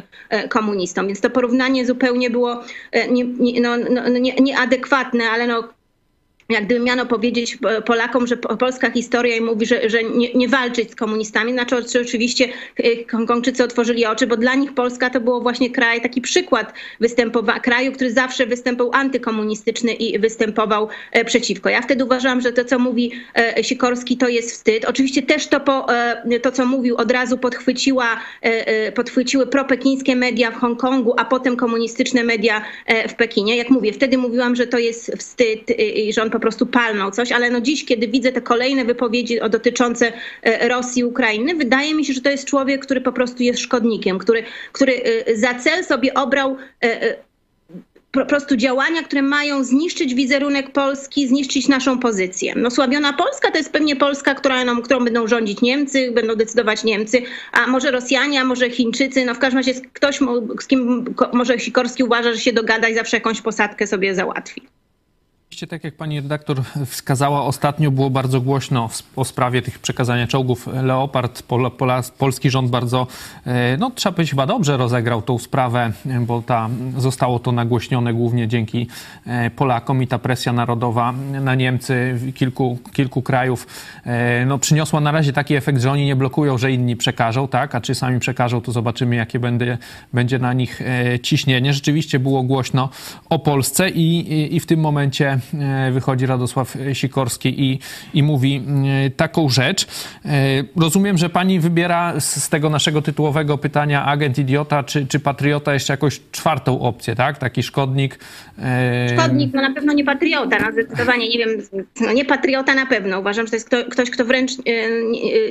komunistom, 0.50 1.08
więc 1.08 1.22
to 1.22 1.30
porównanie 1.30 1.86
zupełnie 1.86 2.30
było 2.30 2.64
nie, 3.10 3.24
nie, 3.24 3.62
no, 3.62 3.78
no, 3.78 4.08
nie, 4.08 4.36
nieadekwatne, 4.36 5.30
ale 5.30 5.48
no 5.48 5.64
jak 6.50 6.66
gdyby 6.66 6.86
miano 6.86 7.06
powiedzieć 7.06 7.58
e, 7.70 7.82
Polakom, 7.82 8.28
że 8.28 8.38
polska 8.38 8.92
historia 8.92 9.36
i 9.36 9.42
mówi, 9.42 9.66
że, 9.66 9.90
że 9.90 10.04
nie, 10.04 10.34
nie, 10.34 10.48
walczyć 10.48 10.92
z 10.92 10.96
komunistami, 10.96 11.54
znaczy 11.54 11.76
oczywiście 12.02 12.46
e, 12.80 12.84
Hongkongczycy 13.12 13.64
otworzyli 13.64 14.06
oczy, 14.06 14.28
bo 14.28 14.38
dla 14.38 14.56
nich 14.56 14.74
Polska 14.74 15.10
to 15.10 15.22
było 15.22 15.42
właśnie 15.42 15.70
kraj, 15.70 16.02
taki 16.02 16.22
przykład 16.22 16.74
występowa- 17.02 17.60
kraju, 17.60 17.92
który 17.92 18.12
zawsze 18.12 18.46
występował 18.46 18.94
antykomunistyczny 18.94 19.94
i 19.94 20.20
występował 20.20 20.88
e, 21.12 21.26
przeciwko. 21.26 21.70
Ja 21.70 21.82
wtedy 21.82 22.06
uważam, 22.06 22.42
że 22.42 22.54
to, 22.54 22.66
co 22.66 22.80
mówi 22.80 23.12
Sikorski, 23.62 24.18
to 24.18 24.28
jest 24.28 24.52
wstyd. 24.52 24.86
Oczywiście 24.86 25.22
też 25.22 25.48
to, 25.48 25.60
po, 25.60 25.88
to 26.42 26.52
co 26.52 26.66
mówił, 26.66 26.96
od 26.96 27.12
razu 27.12 27.38
podchwyciła, 27.38 28.20
podchwyciły 28.96 29.48
propekińskie 29.48 30.16
media 30.16 30.52
w 30.52 30.56
Hongkongu, 30.56 31.14
a 31.18 31.26
potem 31.26 31.56
komunistyczne 31.56 32.24
media 32.24 32.62
w 33.10 33.14
Pekinie. 33.14 33.58
Jak 33.58 33.70
mówię, 33.70 33.94
wtedy 33.94 34.18
mówiłam, 34.18 34.56
że 34.56 34.68
to 34.68 34.78
jest 34.78 35.12
wstyd 35.18 35.80
i 35.96 36.14
że 36.14 36.22
on 36.24 36.30
po 36.34 36.40
prostu 36.40 36.66
palnął 36.66 37.12
coś, 37.12 37.32
ale 37.32 37.50
no 37.50 37.62
dziś, 37.62 37.86
kiedy 37.86 38.08
widzę 38.08 38.32
te 38.32 38.42
kolejne 38.42 38.86
wypowiedzi 38.86 39.40
dotyczące 39.50 40.14
e, 40.44 40.68
Rosji 40.68 41.04
Ukrainy, 41.04 41.56
wydaje 41.56 41.96
mi 41.96 42.06
się, 42.06 42.14
że 42.14 42.22
to 42.22 42.30
jest 42.30 42.46
człowiek, 42.46 42.82
który 42.82 43.02
po 43.02 43.12
prostu 43.12 43.44
jest 43.44 43.60
szkodnikiem, 43.60 44.20
który, 44.20 44.44
który 44.72 44.94
e, 45.04 45.36
za 45.38 45.54
cel 45.54 45.86
sobie 45.86 46.14
obrał 46.14 46.58
e, 46.84 47.16
po 48.12 48.26
prostu 48.26 48.56
działania, 48.56 49.04
które 49.04 49.22
mają 49.22 49.64
zniszczyć 49.64 50.14
wizerunek 50.14 50.72
Polski, 50.72 51.28
zniszczyć 51.28 51.68
naszą 51.68 52.00
pozycję. 52.00 52.54
No 52.56 52.72
słabiona 52.72 53.14
Polska 53.14 53.52
to 53.52 53.58
jest 53.58 53.72
pewnie 53.72 53.96
Polska, 53.96 54.36
która, 54.36 54.66
no, 54.66 54.82
którą 54.82 55.04
będą 55.04 55.28
rządzić 55.28 55.62
Niemcy, 55.62 56.12
będą 56.12 56.36
decydować 56.36 56.84
Niemcy, 56.84 57.22
a 57.52 57.68
może 57.68 57.92
Rosjanie, 57.92 58.42
a 58.42 58.46
może 58.46 58.70
Chińczycy, 58.70 59.26
no 59.26 59.36
w 59.36 59.40
każdym 59.40 59.60
razie 59.60 59.74
ktoś, 59.94 60.20
z 60.62 60.68
kim 60.68 61.06
może 61.34 61.60
Sikorski 61.60 62.04
uważa, 62.04 62.34
że 62.34 62.40
się 62.40 62.54
dogada 62.54 62.88
i 62.88 62.96
zawsze 62.96 63.18
jakąś 63.18 63.42
posadkę 63.42 63.88
sobie 63.88 64.16
załatwi. 64.16 64.62
Tak 65.70 65.84
jak 65.84 65.96
pani 65.96 66.22
redaktor 66.22 66.62
wskazała, 66.86 67.42
ostatnio 67.42 67.92
było 67.92 68.10
bardzo 68.10 68.42
głośno 68.42 68.90
o 69.16 69.26
sprawie 69.26 69.62
tych 69.62 69.80
przekazania 69.80 70.28
czołgów 70.28 70.68
Leopard. 70.84 71.44
Pol, 71.44 71.72
Pola, 71.72 72.02
polski 72.18 72.50
rząd 72.50 72.70
bardzo, 72.70 73.08
e, 73.46 73.78
no 73.78 73.92
trzeba 73.96 74.14
powiedzieć, 74.14 74.32
chyba 74.32 74.46
dobrze 74.46 74.78
rozegrał 74.78 75.22
tą 75.22 75.40
sprawę, 75.40 75.92
bo 76.22 76.42
ta, 76.42 76.70
zostało 76.98 77.40
to 77.40 77.52
nagłośnione 77.52 78.14
głównie 78.14 78.48
dzięki 78.48 78.88
e, 79.26 79.50
Polakom 79.50 80.04
i 80.04 80.08
ta 80.08 80.20
presja 80.20 80.54
narodowa 80.54 81.14
na 81.42 81.56
Niemcy 81.56 82.20
kilku, 82.36 82.78
kilku 82.94 83.22
krajów 83.22 83.68
e, 84.06 84.46
no, 84.46 84.58
przyniosła 84.58 85.00
na 85.00 85.12
razie 85.12 85.34
taki 85.34 85.56
efekt, 85.56 85.82
że 85.82 85.92
oni 85.92 86.06
nie 86.06 86.16
blokują, 86.16 86.58
że 86.58 86.72
inni 86.72 86.96
przekażą, 86.96 87.48
tak? 87.48 87.76
A 87.76 87.82
czy 87.82 87.96
sami 87.96 88.20
przekażą, 88.20 88.62
to 88.62 88.72
zobaczymy, 88.72 89.16
jakie 89.16 89.40
będzie, 89.40 89.78
będzie 90.14 90.40
na 90.40 90.54
nich 90.54 90.82
ciśnienie. 91.22 91.74
Rzeczywiście 91.74 92.20
było 92.20 92.44
głośno 92.44 92.90
o 93.30 93.40
Polsce 93.40 93.90
i, 93.90 94.20
i, 94.20 94.56
i 94.56 94.60
w 94.60 94.66
tym 94.66 94.80
momencie 94.80 95.40
wychodzi 95.92 96.26
Radosław 96.26 96.78
Sikorski 96.94 97.64
i, 97.64 97.80
i 98.14 98.24
mówi 98.24 98.64
e, 99.06 99.10
taką 99.10 99.50
rzecz. 99.50 99.88
E, 100.26 100.30
rozumiem, 100.76 101.18
że 101.18 101.30
pani 101.30 101.60
wybiera 101.60 102.20
z 102.20 102.50
tego 102.50 102.70
naszego 102.70 103.02
tytułowego 103.02 103.58
pytania 103.58 104.06
agent 104.06 104.38
idiota 104.38 104.84
czy, 104.84 105.08
czy 105.08 105.20
patriota 105.20 105.74
jeszcze 105.74 105.94
jakąś 105.94 106.22
czwartą 106.32 106.82
opcję, 106.82 107.16
tak? 107.16 107.38
Taki 107.38 107.64
szkodnik. 107.64 108.20
Szkodnik, 109.14 109.54
no 109.54 109.62
na 109.62 109.74
pewno 109.74 109.94
nie 109.94 110.06
patriota, 110.06 110.58
no 110.60 110.72
zdecydowanie, 110.72 111.30
nie 111.30 111.38
wiem, 111.38 111.50
no 112.02 112.14
nie 112.14 112.26
patriota 112.26 112.76
na 112.76 112.86
pewno. 112.86 113.20
Uważam, 113.20 113.46
że 113.46 113.50
to 113.50 113.56
jest 113.56 113.68
kto, 113.68 113.86
ktoś, 113.86 114.10
kto 114.10 114.26
wręcz 114.26 114.52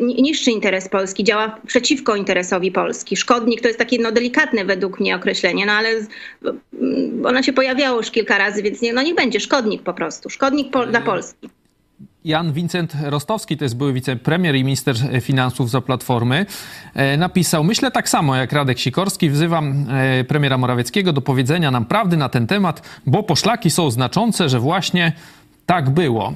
niszczy 0.02 0.50
interes 0.50 0.88
Polski, 0.88 1.24
działa 1.24 1.56
przeciwko 1.66 2.16
interesowi 2.16 2.72
Polski. 2.72 3.16
Szkodnik 3.16 3.60
to 3.60 3.68
jest 3.68 3.78
takie 3.78 3.98
no, 3.98 4.12
delikatne 4.12 4.64
według 4.64 5.00
mnie 5.00 5.16
określenie, 5.16 5.66
no 5.66 5.72
ale 5.72 5.88
ono 7.24 7.42
się 7.42 7.52
pojawiało 7.52 7.96
już 7.98 8.10
kilka 8.10 8.38
razy, 8.38 8.62
więc 8.62 8.82
nie, 8.82 8.92
no 8.92 9.02
nie 9.02 9.14
będzie 9.14 9.40
szkodnik 9.40 9.81
po 9.82 9.94
prostu. 9.94 10.30
Szkodnik 10.30 10.70
po, 10.70 10.86
dla 10.86 11.00
Polski. 11.00 11.48
Jan 12.24 12.52
Wincent 12.52 12.96
Rostowski, 13.02 13.56
to 13.56 13.64
jest 13.64 13.76
były 13.76 13.92
wicepremier 13.92 14.54
i 14.54 14.64
minister 14.64 14.96
finansów 15.20 15.70
za 15.70 15.80
Platformy, 15.80 16.46
e, 16.94 17.16
napisał, 17.16 17.64
myślę 17.64 17.90
tak 17.90 18.08
samo 18.08 18.36
jak 18.36 18.52
Radek 18.52 18.78
Sikorski, 18.78 19.30
wzywam 19.30 19.86
e, 19.90 20.24
premiera 20.24 20.58
Morawieckiego 20.58 21.12
do 21.12 21.20
powiedzenia 21.20 21.70
nam 21.70 21.84
prawdy 21.84 22.16
na 22.16 22.28
ten 22.28 22.46
temat, 22.46 22.88
bo 23.06 23.22
poszlaki 23.22 23.70
są 23.70 23.90
znaczące, 23.90 24.48
że 24.48 24.60
właśnie 24.60 25.12
tak 25.72 25.90
było. 25.90 26.32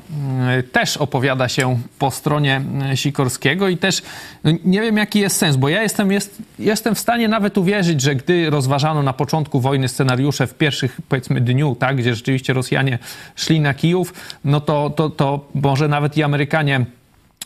E, 0.48 0.62
też 0.62 0.96
opowiada 0.96 1.48
się 1.48 1.78
po 1.98 2.10
stronie 2.10 2.60
e, 2.92 2.96
Sikorskiego 2.96 3.68
i 3.68 3.76
też 3.76 4.02
no, 4.44 4.50
nie 4.64 4.80
wiem, 4.80 4.96
jaki 4.96 5.20
jest 5.20 5.36
sens, 5.36 5.56
bo 5.56 5.68
ja 5.68 5.82
jestem, 5.82 6.12
jest, 6.12 6.42
jestem 6.58 6.94
w 6.94 6.98
stanie 6.98 7.28
nawet 7.28 7.58
uwierzyć, 7.58 8.00
że 8.00 8.14
gdy 8.14 8.50
rozważano 8.50 9.02
na 9.02 9.12
początku 9.12 9.60
wojny 9.60 9.88
scenariusze 9.88 10.46
w 10.46 10.54
pierwszych, 10.54 11.00
powiedzmy, 11.08 11.40
dniu, 11.40 11.76
tak, 11.80 11.96
gdzie 11.96 12.14
rzeczywiście 12.14 12.52
Rosjanie 12.52 12.98
szli 13.34 13.60
na 13.60 13.74
Kijów, 13.74 14.14
no 14.44 14.60
to, 14.60 14.90
to, 14.90 15.10
to 15.10 15.48
może 15.54 15.88
nawet 15.88 16.16
i 16.16 16.22
Amerykanie 16.22 16.86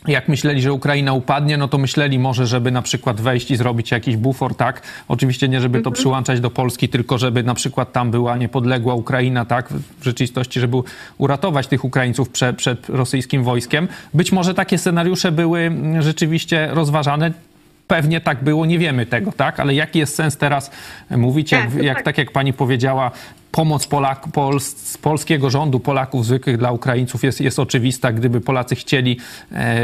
jak 0.07 0.27
myśleli, 0.27 0.61
że 0.61 0.73
Ukraina 0.73 1.13
upadnie, 1.13 1.57
no 1.57 1.67
to 1.67 1.77
myśleli 1.77 2.19
może, 2.19 2.47
żeby 2.47 2.71
na 2.71 2.81
przykład 2.81 3.21
wejść 3.21 3.51
i 3.51 3.55
zrobić 3.55 3.91
jakiś 3.91 4.17
bufor, 4.17 4.55
tak? 4.55 4.81
Oczywiście 5.07 5.49
nie, 5.49 5.61
żeby 5.61 5.77
to 5.77 5.89
mhm. 5.89 5.93
przyłączać 5.93 6.39
do 6.39 6.49
Polski, 6.49 6.89
tylko 6.89 7.17
żeby 7.17 7.43
na 7.43 7.53
przykład 7.53 7.91
tam 7.91 8.11
była 8.11 8.37
niepodległa 8.37 8.93
Ukraina, 8.93 9.45
tak? 9.45 9.69
W 9.99 10.03
rzeczywistości, 10.03 10.59
żeby 10.59 10.77
uratować 11.17 11.67
tych 11.67 11.85
Ukraińców 11.85 12.29
przed, 12.29 12.57
przed 12.57 12.89
rosyjskim 12.89 13.43
wojskiem. 13.43 13.87
Być 14.13 14.31
może 14.31 14.53
takie 14.53 14.77
scenariusze 14.77 15.31
były 15.31 15.71
rzeczywiście 15.99 16.69
rozważane 16.71 17.31
pewnie 17.91 18.21
tak 18.21 18.43
było, 18.43 18.65
nie 18.65 18.79
wiemy 18.79 19.05
tego, 19.05 19.31
tak? 19.31 19.59
Ale 19.59 19.73
jaki 19.73 19.99
jest 19.99 20.15
sens 20.15 20.37
teraz 20.37 20.71
mówić, 21.09 21.51
jak, 21.51 21.71
tak, 21.71 21.83
jak, 21.83 21.95
tak. 21.95 22.05
tak 22.05 22.17
jak 22.17 22.31
pani 22.31 22.53
powiedziała, 22.53 23.11
pomoc 23.51 23.87
Polak, 23.87 24.27
Pol, 24.33 24.59
z 24.59 24.97
polskiego 24.97 25.49
rządu, 25.49 25.79
Polaków 25.79 26.25
zwykłych 26.25 26.57
dla 26.57 26.71
Ukraińców 26.71 27.23
jest, 27.23 27.41
jest 27.41 27.59
oczywista. 27.59 28.11
Gdyby 28.11 28.41
Polacy 28.41 28.75
chcieli, 28.75 29.17
e, 29.51 29.75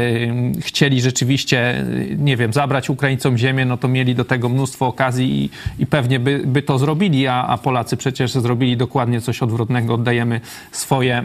chcieli 0.60 1.00
rzeczywiście, 1.00 1.84
nie 2.18 2.36
wiem, 2.36 2.52
zabrać 2.52 2.90
Ukraińcom 2.90 3.38
ziemię, 3.38 3.64
no 3.64 3.76
to 3.76 3.88
mieli 3.88 4.14
do 4.14 4.24
tego 4.24 4.48
mnóstwo 4.48 4.86
okazji 4.86 5.44
i, 5.44 5.50
i 5.82 5.86
pewnie 5.86 6.20
by, 6.20 6.42
by 6.44 6.62
to 6.62 6.78
zrobili, 6.78 7.26
a, 7.26 7.44
a 7.44 7.58
Polacy 7.58 7.96
przecież 7.96 8.32
zrobili 8.32 8.76
dokładnie 8.76 9.20
coś 9.20 9.42
odwrotnego. 9.42 9.94
Oddajemy 9.94 10.40
swoje 10.72 11.24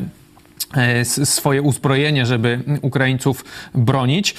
e, 0.76 1.06
swoje 1.06 1.62
uzbrojenie, 1.62 2.26
żeby 2.26 2.60
Ukraińców 2.82 3.46
bronić. 3.76 4.36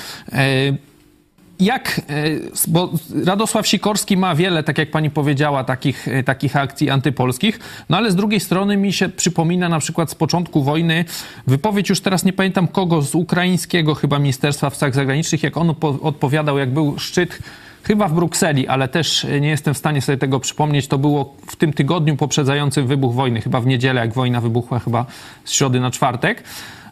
E, 1.61 1.65
jak, 1.65 2.01
e, 2.09 2.25
bo 2.69 2.91
Radosław 3.25 3.69
Sikorski 3.69 4.17
ma 4.17 4.35
wiele, 4.35 4.63
tak 4.63 4.79
jak 4.79 4.91
pani 4.91 5.11
powiedziała, 5.11 5.65
takich, 5.65 6.09
e, 6.09 6.23
takich 6.23 6.57
akcji 6.57 6.91
antypolskich, 6.91 7.59
no 7.89 7.97
ale 7.97 8.11
z 8.11 8.17
drugiej 8.17 8.41
strony 8.41 8.77
mi 8.77 8.93
się 8.93 9.09
przypomina 9.09 9.69
na 9.69 9.79
przykład 9.79 10.11
z 10.11 10.15
początku 10.15 10.63
wojny 10.63 11.05
wypowiedź, 11.47 11.89
już 11.89 12.01
teraz 12.01 12.25
nie 12.25 12.33
pamiętam 12.33 12.69
kogo, 12.69 13.03
z 13.03 13.15
ukraińskiego 13.15 13.95
chyba 13.95 14.19
Ministerstwa 14.19 14.71
Spraw 14.71 14.95
Zagranicznych, 14.95 15.43
jak 15.43 15.57
on 15.57 15.75
odpowiadał, 16.03 16.59
jak 16.59 16.73
był 16.73 16.99
szczyt 16.99 17.39
chyba 17.83 18.09
w 18.09 18.15
Brukseli, 18.15 18.69
ale 18.69 18.89
też 18.89 19.27
nie 19.41 19.49
jestem 19.49 19.75
w 19.75 19.79
stanie 19.79 20.03
sobie 20.03 20.19
tego 20.19 20.41
przypomnieć. 20.41 20.89
To 20.89 20.99
było 20.99 21.35
w 21.47 21.57
tym 21.57 21.73
tygodniu 21.73 22.17
poprzedzającym 22.17 22.87
wybuch 22.87 23.15
wojny, 23.15 23.41
chyba 23.41 23.61
w 23.61 23.67
niedzielę, 23.67 24.01
jak 24.01 24.13
wojna 24.13 24.41
wybuchła, 24.41 24.79
chyba 24.79 25.07
z 25.45 25.53
środy 25.53 25.81
na 25.81 25.91
czwartek 25.91 26.43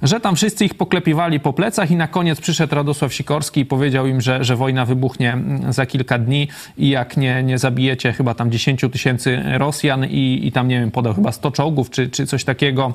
że 0.02 0.20
tam 0.20 0.36
wszyscy 0.36 0.64
ich 0.64 0.74
poklepiwali 0.74 1.40
po 1.40 1.52
plecach 1.52 1.90
i 1.90 1.96
na 1.96 2.08
koniec 2.08 2.40
przyszedł 2.40 2.74
Radosław 2.74 3.14
Sikorski 3.14 3.60
i 3.60 3.66
powiedział 3.66 4.06
im, 4.06 4.20
że, 4.20 4.44
że 4.44 4.56
wojna 4.56 4.84
wybuchnie 4.84 5.38
za 5.68 5.86
kilka 5.86 6.18
dni 6.18 6.48
i 6.78 6.88
jak 6.88 7.16
nie, 7.16 7.42
nie 7.42 7.58
zabijecie 7.58 8.12
chyba 8.12 8.34
tam 8.34 8.50
10 8.50 8.80
tysięcy 8.92 9.42
Rosjan 9.58 10.04
i, 10.04 10.40
i 10.44 10.52
tam, 10.52 10.68
nie 10.68 10.80
wiem, 10.80 10.90
podał 10.90 11.14
chyba 11.14 11.32
100 11.32 11.50
czołgów 11.50 11.90
czy, 11.90 12.08
czy 12.08 12.26
coś 12.26 12.44
takiego, 12.44 12.92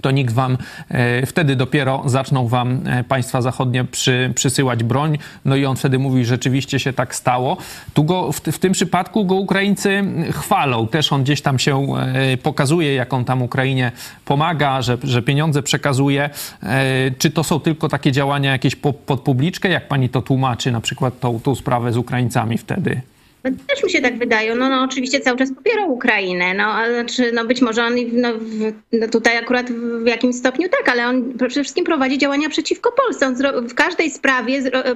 to 0.00 0.10
nikt 0.10 0.34
wam 0.34 0.58
e, 0.88 1.26
wtedy 1.26 1.56
dopiero 1.56 2.02
zaczną 2.06 2.48
wam 2.48 2.80
e, 2.86 3.04
państwa 3.04 3.42
zachodnie 3.42 3.84
przy, 3.84 4.32
przysyłać 4.34 4.84
broń. 4.84 5.18
No 5.44 5.56
i 5.56 5.64
on 5.64 5.76
wtedy 5.76 5.98
mówi, 5.98 6.24
rzeczywiście 6.24 6.78
się 6.78 6.92
tak 6.92 7.14
stało. 7.14 7.56
Tu 7.94 8.04
go, 8.04 8.32
w, 8.32 8.40
w, 8.40 8.58
tym 8.58 8.72
przypadku 8.72 9.24
go 9.24 9.34
Ukraińcy 9.34 10.04
chwalą. 10.32 10.86
Też 10.86 11.12
on 11.12 11.22
gdzieś 11.22 11.42
tam 11.42 11.58
się 11.58 11.96
e, 11.96 12.36
pokazuje, 12.36 12.94
jak 12.94 13.14
on 13.14 13.24
tam 13.24 13.42
Ukrainie 13.42 13.92
pomaga, 14.24 14.82
że, 14.82 14.98
że 15.02 15.22
pieniądze 15.22 15.62
przekazuje. 15.62 16.30
Czy 17.18 17.30
to 17.30 17.44
są 17.44 17.60
tylko 17.60 17.88
takie 17.88 18.12
działania 18.12 18.52
jakieś 18.52 18.76
po, 18.76 18.92
pod 18.92 19.20
publiczkę? 19.20 19.68
Jak 19.68 19.88
pani 19.88 20.08
to 20.08 20.22
tłumaczy, 20.22 20.72
na 20.72 20.80
przykład 20.80 21.20
tą, 21.20 21.40
tą 21.40 21.54
sprawę 21.54 21.92
z 21.92 21.96
Ukraińcami 21.96 22.58
wtedy? 22.58 23.00
No, 23.44 23.50
też 23.68 23.84
mi 23.84 23.90
się 23.90 24.00
tak 24.00 24.18
wydaje. 24.18 24.54
No, 24.54 24.68
no 24.68 24.82
oczywiście 24.82 25.20
cały 25.20 25.38
czas 25.38 25.52
popierał 25.52 25.92
Ukrainę. 25.92 26.54
No, 26.54 26.74
znaczy, 26.94 27.32
no 27.32 27.44
być 27.44 27.62
może 27.62 27.84
on 27.84 27.94
no, 28.12 28.28
no 28.92 29.08
tutaj 29.08 29.36
akurat 29.36 29.70
w 29.72 30.06
jakimś 30.06 30.36
stopniu 30.36 30.68
tak, 30.68 30.88
ale 30.88 31.08
on 31.08 31.32
przede 31.38 31.62
wszystkim 31.62 31.84
prowadzi 31.84 32.18
działania 32.18 32.48
przeciwko 32.48 32.92
Polsce. 32.92 33.26
On 33.26 33.34
w 33.68 33.74
każdej 33.74 34.10
sprawie 34.10 34.58
e, 34.58 34.94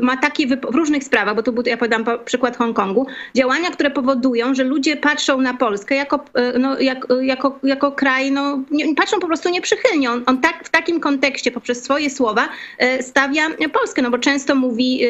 ma 0.00 0.16
takie, 0.16 0.46
w 0.46 0.74
różnych 0.74 1.04
sprawach, 1.04 1.34
bo 1.36 1.42
tu 1.42 1.54
ja 1.66 1.76
podam 1.76 2.04
przykład 2.24 2.56
Hongkongu, 2.56 3.06
działania, 3.34 3.70
które 3.70 3.90
powodują, 3.90 4.54
że 4.54 4.64
ludzie 4.64 4.96
patrzą 4.96 5.40
na 5.40 5.54
Polskę 5.54 5.94
jako, 5.94 6.24
e, 6.34 6.58
no, 6.58 6.80
jak, 6.80 7.06
jako, 7.22 7.58
jako 7.62 7.92
kraj, 7.92 8.32
no, 8.32 8.62
nie, 8.70 8.94
patrzą 8.94 9.20
po 9.20 9.26
prostu 9.26 9.48
nieprzychylnie. 9.48 10.10
On, 10.10 10.22
on 10.26 10.40
tak, 10.40 10.64
w 10.64 10.70
takim 10.70 11.00
kontekście 11.00 11.50
poprzez 11.50 11.82
swoje 11.82 12.10
słowa 12.10 12.48
e, 12.78 13.02
stawia 13.02 13.42
Polskę, 13.72 14.02
no 14.02 14.10
bo 14.10 14.18
często 14.18 14.54
mówi 14.54 15.00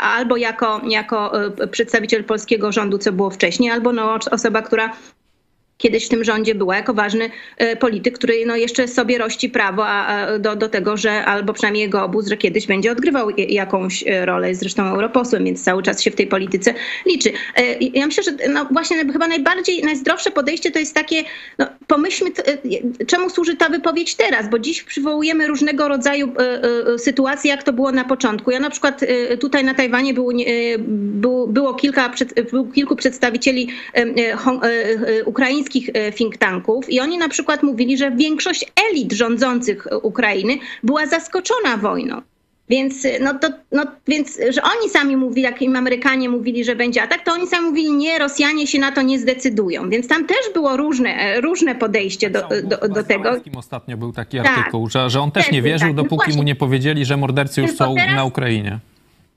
albo 0.00 0.36
jako, 0.36 0.80
jako 0.88 1.32
przedstawiciel 1.70 2.24
Polski 2.24 2.33
polskiego 2.34 2.72
rządu, 2.72 2.98
co 2.98 3.12
było 3.12 3.30
wcześniej, 3.30 3.70
albo 3.70 3.92
no, 3.92 4.18
osoba, 4.30 4.62
która 4.62 4.92
kiedyś 5.78 6.06
w 6.06 6.08
tym 6.08 6.24
rządzie 6.24 6.54
była 6.54 6.76
jako 6.76 6.94
ważny 6.94 7.30
e, 7.56 7.76
polityk, 7.76 8.18
który 8.18 8.46
no 8.46 8.56
jeszcze 8.56 8.88
sobie 8.88 9.18
rości 9.18 9.48
prawo 9.50 9.86
a, 9.86 10.26
do, 10.38 10.56
do 10.56 10.68
tego, 10.68 10.96
że 10.96 11.24
albo 11.24 11.52
przynajmniej 11.52 11.82
jego 11.82 12.04
obóz, 12.04 12.28
że 12.28 12.36
kiedyś 12.36 12.66
będzie 12.66 12.92
odgrywał 12.92 13.30
jakąś 13.30 14.04
e, 14.06 14.26
rolę, 14.26 14.48
jest 14.48 14.60
zresztą 14.60 14.86
europosłem, 14.86 15.44
więc 15.44 15.64
cały 15.64 15.82
czas 15.82 16.02
się 16.02 16.10
w 16.10 16.14
tej 16.14 16.26
polityce 16.26 16.74
liczy. 17.06 17.32
E, 17.56 17.78
Ja 17.78 18.06
myślę, 18.06 18.22
że 18.22 18.48
no 18.48 18.66
właśnie 18.70 18.96
chyba 19.12 19.28
najbardziej, 19.28 19.82
najzdrowsze 19.82 20.30
podejście 20.30 20.70
to 20.70 20.78
jest 20.78 20.94
takie, 20.94 21.22
no 21.58 21.66
pomyślmy, 21.86 22.30
czemu 23.06 23.30
służy 23.30 23.56
ta 23.56 23.68
wypowiedź 23.68 24.14
teraz, 24.14 24.50
bo 24.50 24.58
dziś 24.58 24.82
przywołujemy 24.82 25.46
różnego 25.46 25.88
rodzaju 25.88 26.32
sytuacje, 26.98 27.50
jak 27.50 27.62
to 27.62 27.72
było 27.72 27.92
na 27.92 28.04
początku. 28.04 28.50
Ja 28.50 28.60
na 28.60 28.70
przykład 28.70 29.00
tutaj 29.40 29.64
na 29.64 29.74
Tajwanie 29.74 30.14
było, 30.14 30.32
było, 31.46 31.74
kilka, 31.74 32.12
było 32.50 32.64
kilku 32.64 32.96
przedstawicieli 32.96 33.68
ukraińskich 35.24 35.73
e, 35.94 36.12
think 36.12 36.36
tanków 36.36 36.90
i 36.90 37.00
oni 37.00 37.18
na 37.18 37.28
przykład 37.28 37.62
mówili, 37.62 37.98
że 37.98 38.10
większość 38.10 38.72
elit 38.90 39.12
rządzących 39.12 39.86
e, 39.86 39.98
Ukrainy 39.98 40.58
była 40.82 41.06
zaskoczona 41.06 41.76
wojną. 41.76 42.22
Więc, 42.68 43.04
e, 43.04 43.18
no 43.20 43.38
to, 43.38 43.48
no, 43.72 43.84
więc, 44.08 44.38
że 44.50 44.62
oni 44.62 44.90
sami 44.90 45.16
mówili, 45.16 45.42
jak 45.42 45.62
im 45.62 45.76
Amerykanie 45.76 46.28
mówili, 46.28 46.64
że 46.64 46.76
będzie 46.76 47.02
atak, 47.02 47.24
to 47.24 47.32
oni 47.32 47.46
sami 47.46 47.68
mówili, 47.68 47.92
nie, 47.92 48.18
Rosjanie 48.18 48.66
się 48.66 48.78
na 48.78 48.92
to 48.92 49.02
nie 49.02 49.18
zdecydują. 49.18 49.90
Więc 49.90 50.08
tam 50.08 50.26
też 50.26 50.38
było 50.54 50.76
różne, 50.76 51.40
różne 51.40 51.74
podejście 51.74 52.30
do, 52.30 52.42
do, 52.62 52.88
do 52.88 53.02
tego. 53.04 53.36
Ostatnio 53.56 53.96
był 53.96 54.12
taki 54.12 54.36
Tak. 54.38 54.58
artykuł, 54.58 54.88
że, 54.88 55.10
że 55.10 55.20
on 55.20 55.30
też 55.30 55.44
Też 55.44 55.52
nie 55.52 55.62
wierzył, 55.62 55.88
taki. 55.88 55.96
No 55.96 56.02
dopóki 56.02 56.16
mu 56.28 56.34
właśnie. 56.34 56.44
nie 56.44 56.54
powiedzieli, 56.54 57.04
że 57.04 57.16
mordercy 57.16 57.60
już 57.60 57.70
Tylko 57.70 57.84
są 57.84 57.94
teraz- 57.94 58.16
na 58.16 58.24
Ukrainie. 58.24 58.78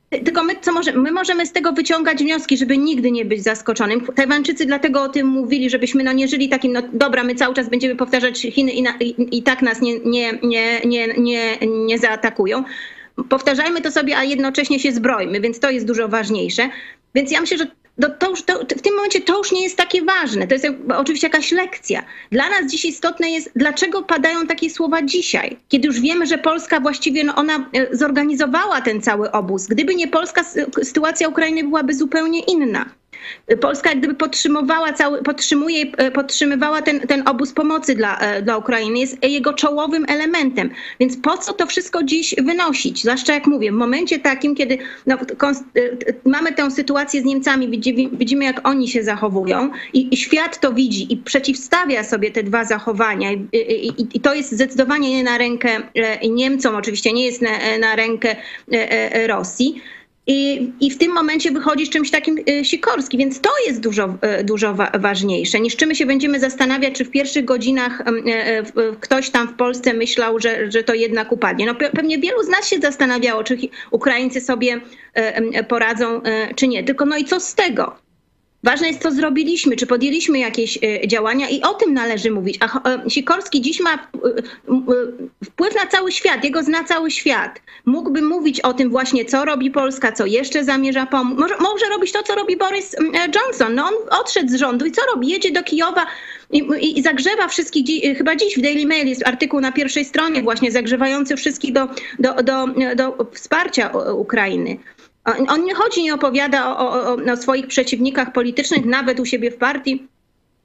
Tylko 0.09 0.43
my, 0.43 0.55
co 0.61 0.73
może, 0.73 0.91
my 0.93 1.11
możemy 1.11 1.45
z 1.45 1.51
tego 1.51 1.73
wyciągać 1.73 2.17
wnioski, 2.17 2.57
żeby 2.57 2.77
nigdy 2.77 3.11
nie 3.11 3.25
być 3.25 3.43
zaskoczonym. 3.43 4.05
Tajwańczycy 4.15 4.65
dlatego 4.65 5.01
o 5.01 5.09
tym 5.09 5.27
mówili, 5.27 5.69
żebyśmy 5.69 6.03
no 6.03 6.13
nie 6.13 6.27
żyli 6.27 6.49
takim, 6.49 6.73
no 6.73 6.81
dobra, 6.93 7.23
my 7.23 7.35
cały 7.35 7.55
czas 7.55 7.69
będziemy 7.69 7.95
powtarzać 7.95 8.41
Chiny 8.41 8.71
i, 8.71 8.81
na, 8.81 8.93
i, 8.99 9.37
i 9.37 9.43
tak 9.43 9.61
nas 9.61 9.81
nie, 9.81 9.99
nie, 9.99 10.33
nie, 10.43 10.81
nie, 10.85 11.07
nie, 11.07 11.57
nie 11.67 11.99
zaatakują. 11.99 12.63
Powtarzajmy 13.29 13.81
to 13.81 13.91
sobie, 13.91 14.17
a 14.17 14.23
jednocześnie 14.23 14.79
się 14.79 14.91
zbrojmy, 14.91 15.41
więc 15.41 15.59
to 15.59 15.69
jest 15.69 15.87
dużo 15.87 16.07
ważniejsze. 16.07 16.69
Więc 17.15 17.31
ja 17.31 17.41
myślę, 17.41 17.57
że 17.57 17.67
to, 18.01 18.09
to 18.09 18.29
już, 18.29 18.43
to, 18.43 18.59
w 18.59 18.81
tym 18.81 18.95
momencie 18.95 19.21
to 19.21 19.37
już 19.37 19.51
nie 19.51 19.63
jest 19.63 19.77
takie 19.77 20.01
ważne. 20.01 20.47
To 20.47 20.53
jest 20.55 20.67
oczywiście 20.97 21.27
jakaś 21.27 21.51
lekcja. 21.51 22.03
Dla 22.31 22.49
nas 22.49 22.71
dziś 22.71 22.85
istotne 22.85 23.29
jest, 23.29 23.49
dlaczego 23.55 24.03
padają 24.03 24.47
takie 24.47 24.69
słowa 24.69 25.01
dzisiaj, 25.01 25.57
kiedy 25.69 25.87
już 25.87 25.99
wiemy, 25.99 26.25
że 26.25 26.37
Polska 26.37 26.79
właściwie 26.79 27.23
no 27.23 27.35
ona 27.35 27.69
e, 27.73 27.95
zorganizowała 27.97 28.81
ten 28.81 29.01
cały 29.01 29.31
obóz. 29.31 29.67
Gdyby 29.67 29.95
nie 29.95 30.07
Polska, 30.07 30.41
sy- 30.43 30.83
sytuacja 30.85 31.27
Ukrainy 31.27 31.63
byłaby 31.63 31.93
zupełnie 31.93 32.39
inna. 32.39 32.85
Polska 33.61 33.89
jak 33.89 33.99
gdyby 33.99 34.13
podtrzymywała 34.15 34.93
cały, 34.93 35.23
podtrzymuje, 35.23 35.85
e, 35.97 36.11
podtrzymywała 36.11 36.81
ten, 36.81 36.99
ten 36.99 37.27
obóz 37.27 37.53
pomocy 37.53 37.95
dla, 37.95 38.19
e, 38.19 38.41
dla 38.41 38.57
Ukrainy, 38.57 38.99
jest 38.99 39.23
jego 39.23 39.53
czołowym 39.53 40.05
elementem. 40.07 40.69
Więc 40.99 41.17
po 41.17 41.37
co 41.37 41.53
to 41.53 41.65
wszystko 41.65 42.03
dziś 42.03 42.35
wynosić? 42.37 43.01
Zwłaszcza 43.01 43.33
jak 43.33 43.47
mówię, 43.47 43.71
w 43.71 43.75
momencie 43.75 44.19
takim, 44.19 44.55
kiedy 44.55 44.77
no, 45.05 45.15
e, 45.15 45.19
mamy 46.29 46.53
tę 46.53 46.71
sytuację 46.71 47.21
z 47.21 47.25
Niemcami, 47.25 47.69
widzimy, 47.69 48.09
widzimy 48.17 48.45
jak 48.45 48.67
oni 48.67 48.87
się 48.87 49.03
zachowują 49.03 49.69
i, 49.93 50.13
i 50.13 50.17
świat 50.17 50.59
to 50.59 50.73
widzi 50.73 51.13
i 51.13 51.17
przeciwstawia 51.17 52.03
sobie 52.03 52.31
te 52.31 52.43
dwa 52.43 52.65
zachowania 52.65 53.31
i, 53.31 53.47
i, 53.87 54.17
i- 54.17 54.19
to 54.19 54.33
jest 54.33 54.51
zdecydowanie 54.51 55.09
nie 55.09 55.23
na 55.23 55.37
rękę 55.37 55.69
Niemcom, 56.29 56.75
oczywiście 56.75 57.13
nie 57.13 57.25
jest 57.25 57.41
na, 57.41 57.49
na 57.79 57.95
rękę 57.95 58.35
Rosji. 59.27 59.81
I, 60.27 60.71
I 60.79 60.91
w 60.91 60.97
tym 60.97 61.11
momencie 61.13 61.51
wychodzi 61.51 61.85
z 61.85 61.89
czymś 61.89 62.11
takim 62.11 62.37
e, 62.49 62.65
Sikorski, 62.65 63.17
więc 63.17 63.41
to 63.41 63.49
jest 63.67 63.79
dużo, 63.79 64.17
e, 64.21 64.43
dużo 64.43 64.73
wa- 64.73 64.91
ważniejsze 64.99 65.59
niż 65.59 65.75
czy 65.75 65.85
my 65.87 65.95
się 65.95 66.05
będziemy 66.05 66.39
zastanawiać, 66.39 66.93
czy 66.93 67.05
w 67.05 67.11
pierwszych 67.11 67.45
godzinach 67.45 68.01
e, 68.01 68.05
e, 68.05 68.63
ktoś 68.99 69.29
tam 69.29 69.47
w 69.47 69.53
Polsce 69.53 69.93
myślał, 69.93 70.39
że, 70.39 70.71
że 70.71 70.83
to 70.83 70.93
jednak 70.93 71.31
upadnie. 71.31 71.65
No 71.65 71.73
pe- 71.73 71.91
pewnie 71.91 72.17
wielu 72.17 72.43
z 72.43 72.47
nas 72.47 72.67
się 72.69 72.79
zastanawiało, 72.79 73.43
czy 73.43 73.57
Ukraińcy 73.91 74.41
sobie 74.41 74.81
e, 75.13 75.63
poradzą, 75.63 76.21
czy 76.55 76.67
nie. 76.67 76.83
Tylko 76.83 77.05
no 77.05 77.17
i 77.17 77.25
co 77.25 77.39
z 77.39 77.55
tego? 77.55 78.06
Ważne 78.63 78.87
jest, 78.87 79.01
co 79.01 79.11
zrobiliśmy, 79.11 79.75
czy 79.75 79.87
podjęliśmy 79.87 80.39
jakieś 80.39 80.79
e, 80.83 81.07
działania 81.07 81.49
i 81.49 81.61
o 81.61 81.73
tym 81.73 81.93
należy 81.93 82.31
mówić. 82.31 82.57
A 82.59 82.89
e, 82.89 83.09
Sikorski 83.09 83.61
dziś 83.61 83.79
ma 83.79 83.93
e, 83.93 83.97
wpływ 85.45 85.75
na 85.75 85.87
cały 85.87 86.11
świat, 86.11 86.43
jego 86.43 86.63
zna 86.63 86.83
cały 86.83 87.11
świat. 87.11 87.61
Mógłby 87.85 88.21
mówić 88.21 88.61
o 88.61 88.73
tym 88.73 88.89
właśnie, 88.89 89.25
co 89.25 89.45
robi 89.45 89.71
Polska, 89.71 90.11
co 90.11 90.25
jeszcze 90.25 90.63
zamierza 90.63 91.05
pomóc. 91.05 91.39
Może, 91.39 91.57
może 91.57 91.85
robić 91.85 92.11
to, 92.11 92.23
co 92.23 92.35
robi 92.35 92.57
Boris 92.57 92.95
Johnson. 93.35 93.75
No 93.75 93.85
on 93.85 93.93
odszedł 94.21 94.49
z 94.49 94.55
rządu 94.55 94.85
i 94.85 94.91
co 94.91 95.01
robi? 95.13 95.27
Jedzie 95.27 95.51
do 95.51 95.63
Kijowa 95.63 96.05
i, 96.51 96.97
i, 96.99 97.03
zagrzewa 97.03 97.47
wszystkich, 97.47 97.85
dzi- 97.85 98.15
chyba 98.15 98.35
dziś 98.35 98.57
w 98.57 98.61
Daily 98.61 98.85
Mail 98.85 99.07
jest 99.07 99.27
artykuł 99.27 99.61
na 99.61 99.71
pierwszej 99.71 100.05
stronie 100.05 100.43
właśnie 100.43 100.71
zagrzewający 100.71 101.35
wszystkich 101.35 101.73
do, 101.73 101.87
do, 102.19 102.33
do, 102.33 102.67
do 102.95 103.25
wsparcia 103.33 103.91
Ukrainy. 104.13 104.77
On, 105.47 105.65
nie 105.65 105.75
chodzi, 105.75 106.03
nie 106.03 106.13
opowiada 106.13 106.77
o, 106.77 106.91
o, 106.91 107.17
o, 107.33 107.37
swoich 107.37 107.67
przeciwnikach 107.67 108.33
politycznych, 108.33 108.85
nawet 108.85 109.19
u 109.19 109.25
siebie 109.25 109.51
w 109.51 109.57
partii. 109.57 110.07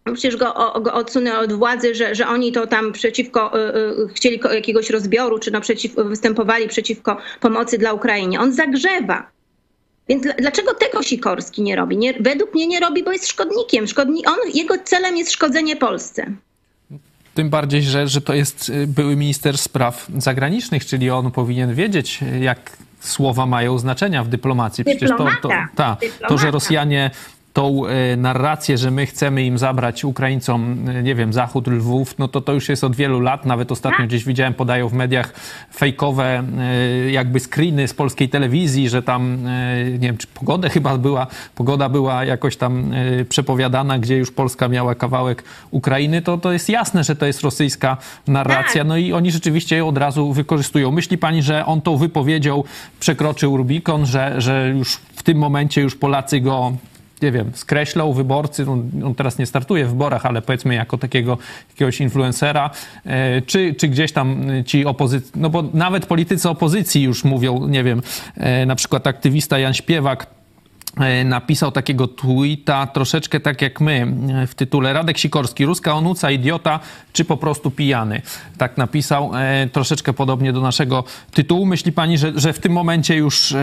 Przecież 0.04 0.36
go, 0.36 0.54
go 0.82 0.94
odsunę 0.94 1.38
od 1.38 1.52
władzy, 1.52 1.94
że, 1.94 2.14
że 2.14 2.28
oni 2.28 2.52
to 2.52 2.66
tam 2.66 2.92
przeciwko, 2.92 3.58
y, 3.58 3.76
y, 4.04 4.08
chcieli 4.14 4.40
jakiegoś 4.54 4.90
rozbioru, 4.90 5.38
czy 5.38 5.50
no 5.50 5.60
przeciw, 5.60 5.94
występowali 5.94 6.68
przeciwko 6.68 7.16
pomocy 7.40 7.78
dla 7.78 7.92
Ukrainie. 7.92 8.40
On 8.40 8.52
zagrzewa. 8.52 9.30
Więc 10.08 10.24
dl- 10.24 10.34
dlaczego 10.38 10.74
tego 10.74 11.02
Sikorski 11.02 11.62
nie 11.62 11.76
robi? 11.76 11.96
Nie, 11.96 12.14
według 12.20 12.54
mnie 12.54 12.66
nie 12.66 12.80
robi, 12.80 13.02
bo 13.02 13.12
jest 13.12 13.28
szkodnikiem. 13.28 13.86
Szkodni, 13.86 14.26
on, 14.26 14.36
jego 14.54 14.74
celem 14.84 15.16
jest 15.16 15.32
szkodzenie 15.32 15.76
Polsce. 15.76 16.26
Tym 17.34 17.50
bardziej, 17.50 17.82
że, 17.82 18.08
że 18.08 18.20
to 18.20 18.34
jest 18.34 18.68
y, 18.68 18.86
były 18.86 19.16
minister 19.16 19.58
spraw 19.58 20.06
zagranicznych, 20.18 20.86
czyli 20.86 21.10
on 21.10 21.30
powinien 21.30 21.74
wiedzieć, 21.74 22.20
jak 22.40 22.76
słowa 23.02 23.46
mają 23.46 23.78
znaczenia 23.78 24.24
w 24.24 24.28
dyplomacji. 24.28 24.84
Przecież 24.84 25.10
to, 25.10 25.28
to, 25.42 25.48
ta, 25.74 25.96
to, 26.28 26.38
że. 26.38 26.50
Rosjanie 26.50 27.10
tą 27.52 27.86
y, 27.86 28.16
narrację, 28.16 28.78
że 28.78 28.90
my 28.90 29.06
chcemy 29.06 29.44
im 29.44 29.58
zabrać 29.58 30.04
Ukraińcom, 30.04 30.88
y, 30.88 31.02
nie 31.02 31.14
wiem, 31.14 31.32
zachód 31.32 31.66
Lwów, 31.66 32.18
no 32.18 32.28
to 32.28 32.40
to 32.40 32.52
już 32.52 32.68
jest 32.68 32.84
od 32.84 32.96
wielu 32.96 33.20
lat. 33.20 33.46
Nawet 33.46 33.72
ostatnio 33.72 33.98
Tak. 33.98 34.06
gdzieś 34.06 34.24
widziałem, 34.24 34.54
podają 34.54 34.88
w 34.88 34.92
mediach 34.92 35.32
fejkowe 35.74 36.44
y, 37.06 37.10
jakby 37.10 37.40
screeny 37.40 37.88
z 37.88 37.94
polskiej 37.94 38.28
telewizji, 38.28 38.88
że 38.88 39.02
tam, 39.02 39.38
nie 39.92 39.98
wiem, 39.98 40.16
czy 40.16 40.26
pogoda 40.26 40.68
chyba 40.68 40.98
była, 40.98 41.26
pogoda 41.54 41.88
była 41.88 42.24
jakoś 42.24 42.56
tam 42.56 42.92
przepowiadana, 43.28 43.98
gdzie 43.98 44.16
już 44.16 44.30
Polska 44.30 44.68
miała 44.68 44.94
kawałek 44.94 45.44
Ukrainy, 45.70 46.22
to, 46.22 46.38
to 46.38 46.52
jest 46.52 46.68
jasne, 46.68 47.04
że 47.04 47.16
to 47.16 47.26
jest 47.26 47.40
rosyjska 47.40 47.96
narracja. 48.26 48.80
Tak. 48.80 48.88
No 48.88 48.96
i 48.96 49.12
oni 49.12 49.30
rzeczywiście 49.30 49.76
ją 49.76 49.88
od 49.88 49.98
razu 49.98 50.32
wykorzystują. 50.32 50.90
Myśli 50.90 51.18
pani, 51.18 51.42
że 51.42 51.66
on 51.66 51.80
tą 51.80 51.96
wypowiedzią 51.96 52.64
przekroczył 53.00 53.56
Rubikon, 53.56 54.06
że, 54.06 54.40
że 54.40 54.72
już 54.76 54.96
w 54.96 55.22
tym 55.22 55.38
momencie 55.38 55.80
już 55.80 55.96
Polacy 55.96 56.40
go 56.40 56.72
nie 57.22 57.32
wiem, 57.32 57.50
skreślą 57.54 58.12
wyborcy, 58.12 58.70
on, 58.70 58.90
on 59.04 59.14
teraz 59.14 59.38
nie 59.38 59.46
startuje 59.46 59.86
w 59.86 59.88
wyborach, 59.88 60.26
ale 60.26 60.42
powiedzmy 60.42 60.74
jako 60.74 60.98
takiego 60.98 61.38
jakiegoś 61.70 62.00
influencera, 62.00 62.70
e, 63.06 63.42
czy, 63.42 63.74
czy 63.74 63.88
gdzieś 63.88 64.12
tam 64.12 64.46
ci 64.66 64.84
opozycji, 64.86 65.32
no 65.36 65.50
bo 65.50 65.64
nawet 65.74 66.06
politycy 66.06 66.48
opozycji 66.48 67.02
już 67.02 67.24
mówią, 67.24 67.68
nie 67.68 67.84
wiem, 67.84 68.02
e, 68.36 68.66
na 68.66 68.74
przykład 68.74 69.06
aktywista 69.06 69.58
Jan 69.58 69.74
Śpiewak 69.74 70.26
napisał 71.24 71.72
takiego 71.72 72.08
tweeta 72.08 72.86
troszeczkę 72.86 73.40
tak 73.40 73.62
jak 73.62 73.80
my 73.80 74.14
e, 74.42 74.46
w 74.46 74.54
tytule 74.54 74.92
Radek 74.92 75.18
Sikorski, 75.18 75.66
ruska 75.66 75.94
onuca, 75.94 76.30
idiota 76.30 76.80
czy 77.12 77.24
po 77.24 77.36
prostu 77.36 77.70
pijany. 77.70 78.22
Tak 78.58 78.76
napisał, 78.76 79.30
e, 79.34 79.68
troszeczkę 79.72 80.12
podobnie 80.12 80.52
do 80.52 80.60
naszego 80.60 81.04
tytułu. 81.30 81.66
Myśli 81.66 81.92
pani, 81.92 82.18
że, 82.18 82.32
że 82.34 82.52
w 82.52 82.58
tym 82.58 82.72
momencie 82.72 83.16
już 83.16 83.52
e, 83.52 83.58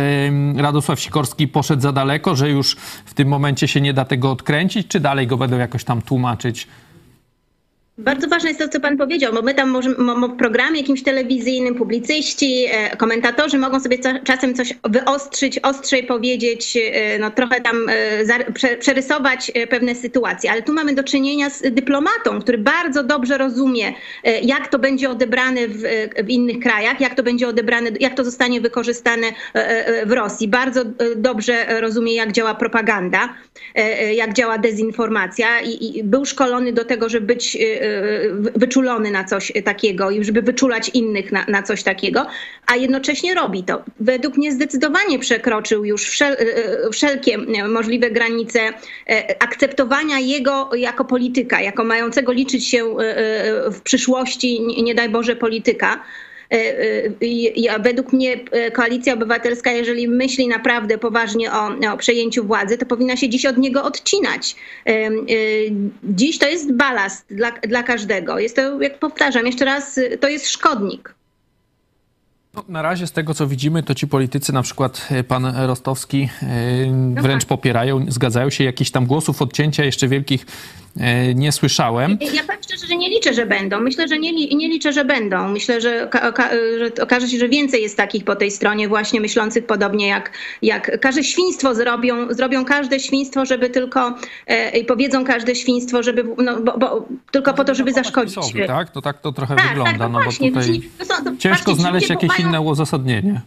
Radosław 0.56 1.00
Sikorski 1.00 1.48
poszedł 1.48 1.82
za 1.82 1.92
daleko, 1.92 2.36
że 2.36 2.50
już 2.50 2.76
w 3.06 3.13
tym 3.13 3.28
momencie 3.28 3.68
się 3.68 3.82
nie 3.82 3.94
da 3.94 4.06
tego 4.06 4.32
odkręcić, 4.32 4.88
czy 4.88 5.00
dalej 5.00 5.28
go 5.28 5.38
będą 5.38 5.58
jakoś 5.58 5.84
tam 5.84 6.02
tłumaczyć? 6.02 6.68
Bardzo 7.99 8.27
ważne 8.27 8.49
jest 8.49 8.62
to, 8.62 8.67
co 8.67 8.79
pan 8.79 8.97
powiedział, 8.97 9.33
bo 9.33 9.41
my 9.41 9.53
tam 9.53 9.69
możemy, 9.69 9.95
mo- 9.97 10.15
mo- 10.15 10.27
w 10.27 10.38
programie 10.38 10.79
jakimś 10.79 11.03
telewizyjnym, 11.03 11.75
publicyści, 11.75 12.65
e, 12.71 12.97
komentatorzy 12.97 13.57
mogą 13.57 13.79
sobie 13.79 13.97
czasem 14.23 14.55
coś 14.55 14.73
wyostrzyć, 14.83 15.59
ostrzej 15.59 16.03
powiedzieć, 16.03 16.77
e, 16.77 17.19
no 17.19 17.31
trochę 17.31 17.62
tam 17.62 17.75
e, 17.89 18.77
przerysować 18.79 19.51
pewne 19.69 19.95
sytuacje, 19.95 20.51
ale 20.51 20.62
tu 20.62 20.73
mamy 20.73 20.93
do 20.95 21.03
czynienia 21.03 21.49
z 21.49 21.62
dyplomatą, 21.73 22.41
który 22.41 22.57
bardzo 22.57 23.03
dobrze 23.03 23.38
rozumie, 23.38 23.93
jak 24.43 24.67
to 24.67 24.79
będzie 24.79 25.09
odebrane 25.09 25.67
w, 25.67 25.81
w 26.25 26.29
innych 26.29 26.59
krajach, 26.59 27.01
jak 27.01 27.15
to 27.15 27.23
będzie 27.23 27.47
odebrane, 27.47 27.89
jak 27.99 28.15
to 28.15 28.23
zostanie 28.23 28.62
wykorzystane 28.62 29.27
w 30.05 30.12
Rosji. 30.12 30.47
Bardzo 30.47 30.81
dobrze 31.15 31.81
rozumie, 31.81 32.15
jak 32.15 32.31
działa 32.31 32.55
propaganda, 32.55 33.33
jak 34.13 34.33
działa 34.33 34.57
dezinformacja 34.57 35.62
i, 35.62 35.97
i 35.97 36.03
był 36.03 36.25
szkolony 36.25 36.73
do 36.73 36.85
tego, 36.85 37.09
żeby 37.09 37.27
być 37.27 37.57
wyczulony 38.56 39.12
na 39.12 39.23
coś 39.23 39.52
takiego 39.65 40.12
i 40.12 40.23
żeby 40.23 40.41
wyczulać 40.41 40.89
innych 40.93 41.32
na, 41.32 41.45
na 41.47 41.63
coś 41.63 41.84
takiego, 41.84 42.25
a 42.67 42.75
jednocześnie 42.75 43.34
robi 43.34 43.63
to. 43.63 43.84
Według 43.99 44.38
mnie 44.38 44.52
zdecydowanie 44.52 45.19
przekroczył 45.19 45.86
już 45.86 46.04
wszel, 46.04 46.38
wszelkie 46.91 47.38
możliwe 47.67 48.12
granice 48.12 48.60
akceptowania 49.39 50.19
jego 50.19 50.69
jako 50.75 51.06
polityka, 51.06 51.62
jako 51.62 51.84
mającego 51.84 52.32
liczyć 52.32 52.67
się 52.67 52.95
w 53.71 53.82
przyszłości, 53.82 54.62
nie 54.84 54.95
daj 54.95 55.10
Boże, 55.10 55.36
polityka. 55.36 56.04
Ja, 57.55 57.79
według 57.79 58.13
mnie 58.13 58.39
Koalicja 58.73 59.13
Obywatelska, 59.13 59.71
jeżeli 59.71 60.07
myśli 60.07 60.47
naprawdę 60.47 60.97
poważnie 60.97 61.51
o, 61.51 61.67
o, 61.93 61.97
przejęciu 61.97 62.45
władzy, 62.45 62.77
to 62.77 62.85
powinna 62.85 63.17
się 63.17 63.29
dziś 63.29 63.45
od 63.45 63.57
niego 63.57 63.83
odcinać. 63.83 64.55
Dziś 66.03 66.39
to 66.39 66.47
jest 66.47 66.73
balast 66.73 67.25
dla, 67.33 67.51
dla 67.51 67.83
każdego. 67.83 68.39
Jest 68.39 68.55
to, 68.55 68.81
jak 68.81 68.99
powtarzam 68.99 69.45
jeszcze 69.45 69.65
raz, 69.65 69.99
to 70.19 70.29
jest 70.29 70.49
szkodnik. 70.49 71.15
No, 72.53 72.63
na 72.69 72.81
razie 72.81 73.07
z 73.07 73.12
tego, 73.12 73.33
co 73.33 73.47
widzimy, 73.47 73.83
to 73.83 73.95
ci 73.95 74.07
politycy, 74.07 74.53
na 74.53 74.62
przykład 74.62 75.07
pan 75.27 75.55
Rostowski, 75.67 76.29
wręcz 77.21 77.45
popierają, 77.45 78.05
zgadzają 78.07 78.49
się. 78.49 78.63
Jakichś 78.63 78.91
tam 78.91 79.05
głosów 79.05 79.41
odcięcia 79.41 79.85
jeszcze 79.85 80.07
wielkich 80.07 80.45
nie 81.36 81.52
słyszałem. 81.52 82.17
Ja 82.34 82.43
powiem 82.43 82.63
szczerze, 82.63 82.88
że 82.88 82.95
nie 82.95 83.10
liczę, 83.10 83.34
że 83.34 83.45
będą. 83.45 83.80
Myślę, 83.80 84.08
że 84.08 84.19
nie, 84.19 84.32
nie 84.56 84.67
liczę, 84.67 84.93
że 84.93 85.06
będą. 85.06 85.47
Myślę, 85.47 85.82
że, 85.82 86.10
że 86.80 87.04
okaże 87.04 87.28
się, 87.28 87.38
że 87.38 87.49
więcej 87.49 87.82
jest 87.82 87.97
takich 87.97 88.23
po 88.23 88.36
tej 88.36 88.52
stronie 88.52 88.88
właśnie 88.88 89.21
myślących 89.21 89.65
podobnie 89.65 90.08
jak, 90.08 90.32
jak 90.62 90.99
każde 90.99 91.23
świństwo 91.23 91.75
zrobią, 91.75 92.34
zrobią 92.34 92.65
każde 92.65 92.99
świństwo, 92.99 93.45
żeby 93.45 93.69
tylko 93.69 94.15
i 94.80 94.86
powiedzą 94.86 95.25
każde 95.25 95.56
świństwo, 95.56 96.04
żeby, 96.04 96.25
no, 96.38 96.62
bo, 96.62 96.78
bo, 96.78 97.06
tylko 97.32 97.54
po 97.54 97.63
to, 97.63 97.75
żeby 97.75 97.93
zaszkodzić. 97.93 98.36
PiSowi, 98.36 98.67
tak? 98.67 98.91
To 98.91 99.02
tak 99.02 99.21
to 99.21 99.32
trochę 99.32 99.56
tak, 99.56 99.67
wygląda, 99.67 99.99
tak, 99.99 100.12
no, 100.12 100.19
właśnie. 100.23 100.52
bo 100.52 100.60
tutaj 100.62 100.82
to 100.97 101.06
są, 101.06 101.23
to 101.23 101.38
ciężko 101.38 101.75
znaleźć 101.75 102.10
jakieś 102.10 102.30
mają... 102.30 102.49
inne 102.49 102.62
uzasadnienie. 102.62 103.41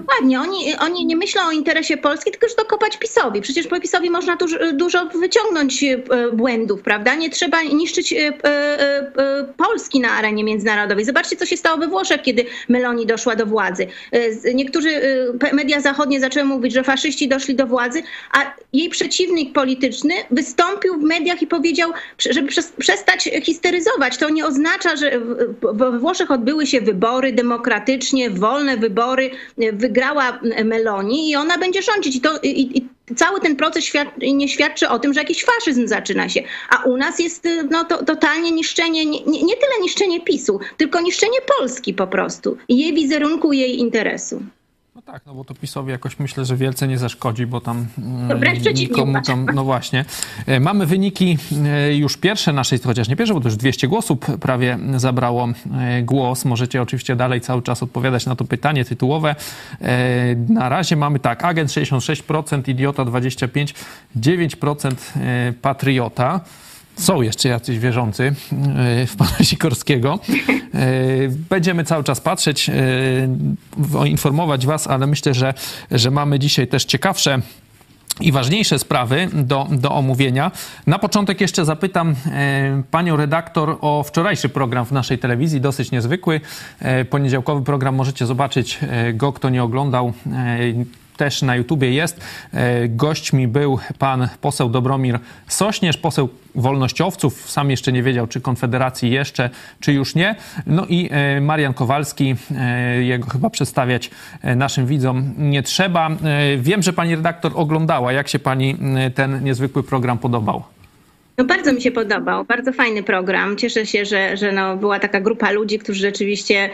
Dokładnie. 0.00 0.40
Oni, 0.40 0.76
oni 0.76 1.06
nie 1.06 1.16
myślą 1.16 1.42
o 1.42 1.50
interesie 1.50 1.96
Polski, 1.96 2.30
tylko 2.30 2.48
że 2.48 2.54
dokopać 2.54 2.96
PiSowi. 2.96 3.40
Przecież 3.40 3.66
po 3.66 3.80
PiSowi 3.80 4.10
można 4.10 4.36
tu 4.36 4.46
dużo 4.72 5.06
wyciągnąć 5.06 5.84
błędów, 6.32 6.82
prawda? 6.82 7.14
Nie 7.14 7.30
trzeba 7.30 7.62
niszczyć 7.62 8.14
Polski 9.56 10.00
na 10.00 10.10
arenie 10.10 10.44
międzynarodowej. 10.44 11.04
Zobaczcie, 11.04 11.36
co 11.36 11.46
się 11.46 11.56
stało 11.56 11.78
we 11.78 11.88
Włoszech, 11.88 12.22
kiedy 12.22 12.44
Meloni 12.68 13.06
doszła 13.06 13.36
do 13.36 13.46
władzy. 13.46 13.86
Niektórzy 14.54 14.88
media 15.52 15.80
zachodnie 15.80 16.20
zaczęły 16.20 16.46
mówić, 16.46 16.72
że 16.72 16.84
faszyści 16.84 17.28
doszli 17.28 17.54
do 17.54 17.66
władzy, 17.66 18.02
a 18.32 18.54
jej 18.72 18.88
przeciwnik 18.88 19.52
polityczny 19.52 20.14
wystąpił 20.30 20.94
w 20.94 21.02
mediach 21.02 21.42
i 21.42 21.46
powiedział, 21.46 21.90
żeby 22.18 22.48
przestać 22.78 23.28
histeryzować. 23.42 24.16
To 24.16 24.30
nie 24.30 24.46
oznacza, 24.46 24.96
że 24.96 25.20
we 25.72 25.98
Włoszech 25.98 26.30
odbyły 26.30 26.66
się 26.66 26.80
wybory 26.80 27.32
demokratycznie, 27.32 28.30
wolne 28.30 28.76
wybory, 28.76 29.30
wygrała 29.86 30.40
Meloni 30.64 31.30
i 31.30 31.36
ona 31.36 31.58
będzie 31.58 31.82
rządzić. 31.82 32.16
I, 32.16 32.20
to, 32.20 32.38
i, 32.42 32.78
i 32.78 33.14
cały 33.16 33.40
ten 33.40 33.56
proces 33.56 33.84
świad 33.84 34.08
nie 34.18 34.48
świadczy 34.48 34.88
o 34.88 34.98
tym, 34.98 35.14
że 35.14 35.20
jakiś 35.20 35.44
faszyzm 35.44 35.86
zaczyna 35.86 36.28
się. 36.28 36.42
A 36.70 36.84
u 36.84 36.96
nas 36.96 37.18
jest 37.18 37.48
no, 37.70 37.84
to, 37.84 38.04
totalnie 38.04 38.50
niszczenie, 38.50 39.06
nie, 39.06 39.20
nie, 39.20 39.56
tyle 39.56 39.80
niszczenie 39.82 40.20
PiSu, 40.20 40.60
tylko 40.76 41.00
niszczenie 41.00 41.38
Polski 41.58 41.94
po 41.94 42.06
prostu. 42.06 42.56
Jej 42.68 42.94
wizerunku, 42.94 43.52
jej 43.52 43.78
interesu. 43.78 44.42
No 44.96 45.02
tak, 45.02 45.26
no 45.26 45.34
bo 45.34 45.44
to 45.44 45.54
PiSowi 45.54 45.90
jakoś 45.90 46.18
myślę, 46.18 46.44
że 46.44 46.56
wielce 46.56 46.88
nie 46.88 46.98
zaszkodzi, 46.98 47.46
bo 47.46 47.60
tam 47.60 47.86
wręcz 48.38 48.80
nikomu 48.80 49.22
tam, 49.22 49.46
no 49.54 49.64
właśnie. 49.64 50.04
Mamy 50.60 50.86
wyniki 50.86 51.38
już 51.94 52.16
pierwsze 52.16 52.52
naszej, 52.52 52.78
chociaż 52.78 53.08
nie 53.08 53.16
pierwsze, 53.16 53.34
bo 53.34 53.40
to 53.40 53.48
już 53.48 53.56
200 53.56 53.88
głosów 53.88 54.18
prawie 54.40 54.78
zabrało 54.96 55.48
głos. 56.02 56.44
Możecie 56.44 56.82
oczywiście 56.82 57.16
dalej 57.16 57.40
cały 57.40 57.62
czas 57.62 57.82
odpowiadać 57.82 58.26
na 58.26 58.36
to 58.36 58.44
pytanie 58.44 58.84
tytułowe. 58.84 59.34
Na 60.48 60.68
razie 60.68 60.96
mamy 60.96 61.18
tak, 61.18 61.44
agent 61.44 61.70
66%, 61.70 62.68
idiota 62.68 63.04
25%, 63.04 63.74
9% 64.16 64.94
patriota 65.62 66.40
są 66.96 67.22
jeszcze 67.22 67.48
jacyś 67.48 67.78
wierzący 67.78 68.34
w 69.06 69.14
pana 69.18 69.38
Sikorskiego. 69.50 70.18
Będziemy 71.50 71.84
cały 71.84 72.04
czas 72.04 72.20
patrzeć, 72.20 72.70
informować 74.04 74.66
was, 74.66 74.86
ale 74.86 75.06
myślę, 75.06 75.34
że, 75.34 75.54
że 75.90 76.10
mamy 76.10 76.38
dzisiaj 76.38 76.68
też 76.68 76.84
ciekawsze 76.84 77.40
i 78.20 78.32
ważniejsze 78.32 78.78
sprawy 78.78 79.28
do, 79.32 79.66
do 79.70 79.92
omówienia. 79.92 80.50
Na 80.86 80.98
początek 80.98 81.40
jeszcze 81.40 81.64
zapytam 81.64 82.14
e, 82.26 82.82
panią 82.90 83.16
redaktor 83.16 83.78
o 83.80 84.02
wczorajszy 84.02 84.48
program 84.48 84.86
w 84.86 84.92
naszej 84.92 85.18
telewizji, 85.18 85.60
dosyć 85.60 85.90
niezwykły. 85.90 86.40
E, 86.80 87.04
poniedziałkowy 87.04 87.64
program 87.64 87.94
możecie 87.94 88.26
zobaczyć 88.26 88.78
e, 88.82 89.12
go, 89.12 89.32
kto 89.32 89.50
nie 89.50 89.62
oglądał 89.62 90.12
też 91.16 91.42
na 91.42 91.56
YouTubie 91.56 91.90
jest. 91.90 92.20
Gośćmi 92.88 93.48
był 93.48 93.78
pan 93.98 94.28
poseł 94.40 94.68
Dobromir 94.68 95.18
Sośnierz, 95.48 95.96
poseł 95.96 96.28
wolnościowców. 96.54 97.50
Sam 97.50 97.70
jeszcze 97.70 97.92
nie 97.92 98.02
wiedział, 98.02 98.26
czy 98.26 98.40
Konfederacji 98.40 99.10
jeszcze, 99.10 99.50
czy 99.80 99.92
już 99.92 100.14
nie. 100.14 100.34
No 100.66 100.86
i 100.88 101.10
Marian 101.40 101.74
Kowalski, 101.74 102.34
jego 103.00 103.30
chyba 103.30 103.50
przedstawiać 103.50 104.10
naszym 104.56 104.86
widzom 104.86 105.34
nie 105.38 105.62
trzeba. 105.62 106.10
Wiem, 106.58 106.82
że 106.82 106.92
pani 106.92 107.16
redaktor 107.16 107.52
oglądała. 107.54 108.12
Jak 108.12 108.28
się 108.28 108.38
pani 108.38 108.76
ten 109.14 109.44
niezwykły 109.44 109.82
program 109.82 110.18
podobał? 110.18 110.62
No 111.38 111.44
bardzo 111.44 111.72
mi 111.72 111.82
się 111.82 111.90
podobał, 111.90 112.44
bardzo 112.44 112.72
fajny 112.72 113.02
program. 113.02 113.56
Cieszę 113.56 113.86
się, 113.86 114.04
że, 114.04 114.36
że 114.36 114.52
no 114.52 114.76
była 114.76 114.98
taka 114.98 115.20
grupa 115.20 115.50
ludzi, 115.50 115.78
którzy 115.78 116.00
rzeczywiście 116.00 116.70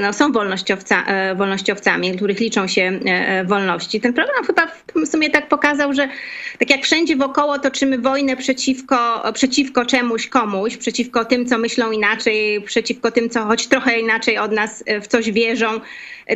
no, 0.00 0.12
są 0.12 0.32
wolnościowca, 0.32 1.04
wolnościowcami, 1.36 2.16
których 2.16 2.40
liczą 2.40 2.66
się 2.66 3.00
wolności. 3.44 4.00
Ten 4.00 4.12
program 4.12 4.44
chyba 4.44 4.66
w 5.06 5.08
sumie 5.08 5.30
tak 5.30 5.48
pokazał, 5.48 5.92
że 5.92 6.08
tak 6.58 6.70
jak 6.70 6.82
wszędzie 6.84 7.16
wokoło 7.16 7.58
toczymy 7.58 7.98
wojnę 7.98 8.36
przeciwko, 8.36 9.22
przeciwko 9.34 9.84
czemuś, 9.84 10.26
komuś, 10.26 10.76
przeciwko 10.76 11.24
tym, 11.24 11.46
co 11.46 11.58
myślą 11.58 11.92
inaczej, 11.92 12.62
przeciwko 12.62 13.10
tym, 13.10 13.30
co 13.30 13.44
choć 13.44 13.66
trochę 13.66 14.00
inaczej 14.00 14.38
od 14.38 14.52
nas 14.52 14.84
w 15.02 15.06
coś 15.06 15.30
wierzą. 15.30 15.80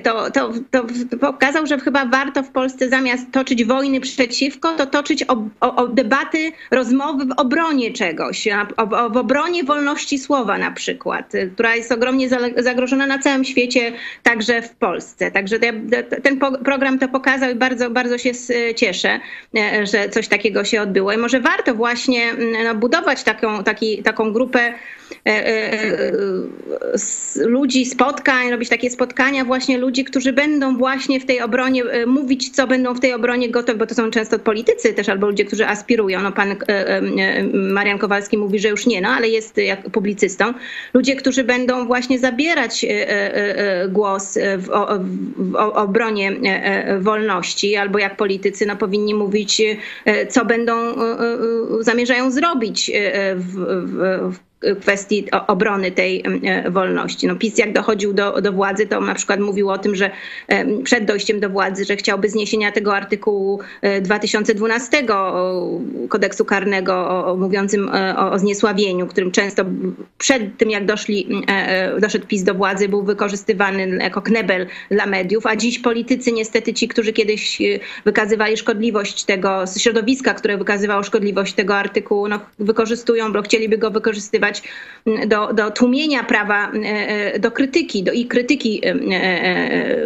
To, 0.04 0.30
to, 0.30 0.52
to, 0.70 0.84
pokazał, 1.20 1.66
że 1.66 1.78
chyba 1.78 2.06
warto 2.06 2.42
w 2.42 2.50
Polsce 2.50 2.88
zamiast 2.88 3.30
toczyć 3.32 3.64
wojny 3.64 4.00
przeciwko, 4.00 4.72
to 4.72 4.86
toczyć 4.86 5.24
o, 5.28 5.36
o, 5.60 5.76
o 5.76 5.88
debaty, 5.88 6.52
rozmowy 6.70 7.24
w 7.24 7.32
obronie 7.36 7.61
czegoś, 7.92 8.48
o, 8.76 9.10
w 9.10 9.16
obronie 9.16 9.64
wolności 9.64 10.18
słowa 10.18 10.58
na 10.58 10.70
przykład, 10.70 11.32
która 11.54 11.76
jest 11.76 11.92
ogromnie 11.92 12.28
zagrożona 12.56 13.06
na 13.06 13.18
całym 13.18 13.44
świecie, 13.44 13.92
także 14.22 14.62
w 14.62 14.70
Polsce. 14.70 15.30
Także 15.30 15.58
ten 16.22 16.38
program 16.64 16.98
to 16.98 17.08
pokazał 17.08 17.50
i 17.50 17.54
bardzo, 17.54 17.90
bardzo 17.90 18.18
się 18.18 18.30
cieszę, 18.76 19.20
że 19.84 20.08
coś 20.08 20.28
takiego 20.28 20.64
się 20.64 20.82
odbyło. 20.82 21.12
I 21.12 21.16
może 21.16 21.40
warto 21.40 21.74
właśnie 21.74 22.32
no, 22.64 22.74
budować 22.74 23.22
taką, 23.22 23.64
taki, 23.64 24.02
taką 24.02 24.32
grupę 24.32 24.74
ludzi, 27.36 27.86
spotkań, 27.86 28.50
robić 28.50 28.68
takie 28.68 28.90
spotkania 28.90 29.44
właśnie 29.44 29.78
ludzi, 29.78 30.04
którzy 30.04 30.32
będą 30.32 30.76
właśnie 30.76 31.20
w 31.20 31.26
tej 31.26 31.40
obronie 31.40 31.82
mówić, 32.06 32.50
co 32.50 32.66
będą 32.66 32.94
w 32.94 33.00
tej 33.00 33.12
obronie 33.12 33.50
gotowi, 33.50 33.78
bo 33.78 33.86
to 33.86 33.94
są 33.94 34.10
często 34.10 34.38
politycy 34.38 34.94
też 34.94 35.08
albo 35.08 35.26
ludzie, 35.26 35.44
którzy 35.44 35.66
aspirują. 35.66 36.22
No 36.22 36.32
pan 36.32 36.56
Marian 37.52 37.98
Kowalski 37.98 38.38
mówi, 38.38 38.58
że 38.58 38.68
już 38.68 38.86
nie, 38.86 39.00
no 39.00 39.08
ale 39.08 39.28
jest 39.28 39.56
jak 39.56 39.90
publicystą. 39.90 40.54
Ludzie, 40.94 41.16
którzy 41.16 41.44
będą 41.44 41.86
właśnie 41.86 42.18
zabierać 42.18 42.86
głos 43.88 44.38
w 44.58 44.70
obronie 45.56 46.32
wolności 47.00 47.76
albo 47.76 47.98
jak 47.98 48.16
politycy 48.16 48.66
no 48.66 48.76
powinni 48.76 49.14
mówić, 49.14 49.62
co 50.28 50.44
będą, 50.44 50.94
zamierzają 51.80 52.30
zrobić 52.30 52.90
w, 53.36 53.54
w, 53.86 54.34
w 54.34 54.51
kwestii 54.80 55.26
obrony 55.46 55.90
tej 55.90 56.24
wolności. 56.70 57.26
No 57.26 57.36
PiS 57.36 57.58
jak 57.58 57.72
dochodził 57.72 58.12
do, 58.12 58.40
do 58.40 58.52
władzy, 58.52 58.86
to 58.86 59.00
na 59.00 59.14
przykład 59.14 59.40
mówił 59.40 59.70
o 59.70 59.78
tym, 59.78 59.94
że 59.94 60.10
przed 60.84 61.04
dojściem 61.04 61.40
do 61.40 61.50
władzy, 61.50 61.84
że 61.84 61.96
chciałby 61.96 62.28
zniesienia 62.28 62.72
tego 62.72 62.96
artykułu 62.96 63.60
2012 64.02 65.06
kodeksu 66.08 66.44
karnego 66.44 67.36
mówiącym 67.38 67.90
o, 68.16 68.30
o 68.32 68.38
zniesławieniu, 68.38 69.06
którym 69.06 69.30
często 69.30 69.64
przed 70.18 70.56
tym 70.56 70.70
jak 70.70 70.86
doszli, 70.86 71.28
doszedł 72.00 72.26
PiS 72.26 72.42
do 72.42 72.54
władzy, 72.54 72.88
był 72.88 73.02
wykorzystywany 73.02 73.98
jako 74.00 74.22
knebel 74.22 74.66
dla 74.90 75.06
mediów, 75.06 75.46
a 75.46 75.56
dziś 75.56 75.78
politycy 75.78 76.32
niestety 76.32 76.74
ci, 76.74 76.88
którzy 76.88 77.12
kiedyś 77.12 77.58
wykazywali 78.04 78.56
szkodliwość 78.56 79.24
tego 79.24 79.64
środowiska, 79.78 80.34
które 80.34 80.58
wykazywało 80.58 81.02
szkodliwość 81.02 81.54
tego 81.54 81.76
artykułu, 81.76 82.28
no, 82.28 82.40
wykorzystują, 82.58 83.32
bo 83.32 83.42
chcieliby 83.42 83.78
go 83.78 83.90
wykorzystywać 83.90 84.51
wykorzystać 84.52 84.62
do, 85.26 85.52
do 85.52 85.70
tłumienia 85.70 86.24
prawa 86.24 86.72
do 87.38 87.50
krytyki, 87.50 88.02
do 88.02 88.12
i 88.12 88.26
krytyki 88.26 88.82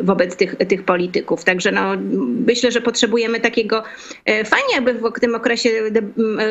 wobec 0.02 0.37
tych, 0.37 0.54
tych 0.54 0.82
polityków. 0.82 1.44
Także 1.44 1.72
no, 1.72 1.92
myślę, 2.46 2.72
że 2.72 2.80
potrzebujemy 2.80 3.40
takiego, 3.40 3.82
fajnie 4.26 4.74
jakby 4.74 4.94
w 4.94 5.20
tym 5.20 5.35
okresie 5.35 5.70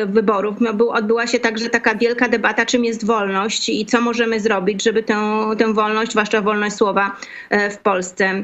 wyborów 0.06 0.56
no, 0.60 0.88
odbyła 0.88 1.26
się 1.26 1.38
także 1.38 1.70
taka 1.70 1.94
wielka 1.94 2.28
debata, 2.28 2.66
czym 2.66 2.84
jest 2.84 3.06
wolność 3.06 3.68
i 3.68 3.86
co 3.86 4.00
możemy 4.00 4.40
zrobić, 4.40 4.82
żeby 4.82 5.02
tę, 5.02 5.50
tę 5.58 5.74
wolność, 5.74 6.10
zwłaszcza 6.10 6.40
wolność 6.40 6.76
słowa 6.76 7.16
w 7.70 7.76
Polsce 7.76 8.42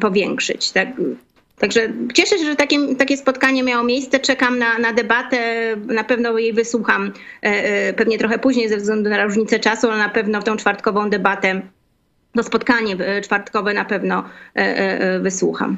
powiększyć. 0.00 0.70
Tak? 0.70 0.88
Także 1.58 1.92
cieszę 2.14 2.38
się, 2.38 2.44
że 2.44 2.56
takie, 2.56 2.94
takie 2.94 3.16
spotkanie 3.16 3.62
miało 3.62 3.84
miejsce. 3.84 4.20
Czekam 4.20 4.58
na, 4.58 4.78
na 4.78 4.92
debatę. 4.92 5.38
Na 5.76 6.04
pewno 6.04 6.38
jej 6.38 6.52
wysłucham 6.52 7.12
pewnie 7.96 8.18
trochę 8.18 8.38
później 8.38 8.68
ze 8.68 8.76
względu 8.76 9.10
na 9.10 9.24
różnicę 9.24 9.58
czasu, 9.58 9.88
ale 9.90 9.98
na 9.98 10.08
pewno 10.08 10.40
w 10.40 10.44
tą 10.44 10.56
czwartkową 10.56 11.10
debatę, 11.10 11.62
to 12.36 12.42
spotkanie 12.42 12.96
czwartkowe 13.22 13.74
na 13.74 13.84
pewno 13.84 14.24
wysłucham. 15.20 15.76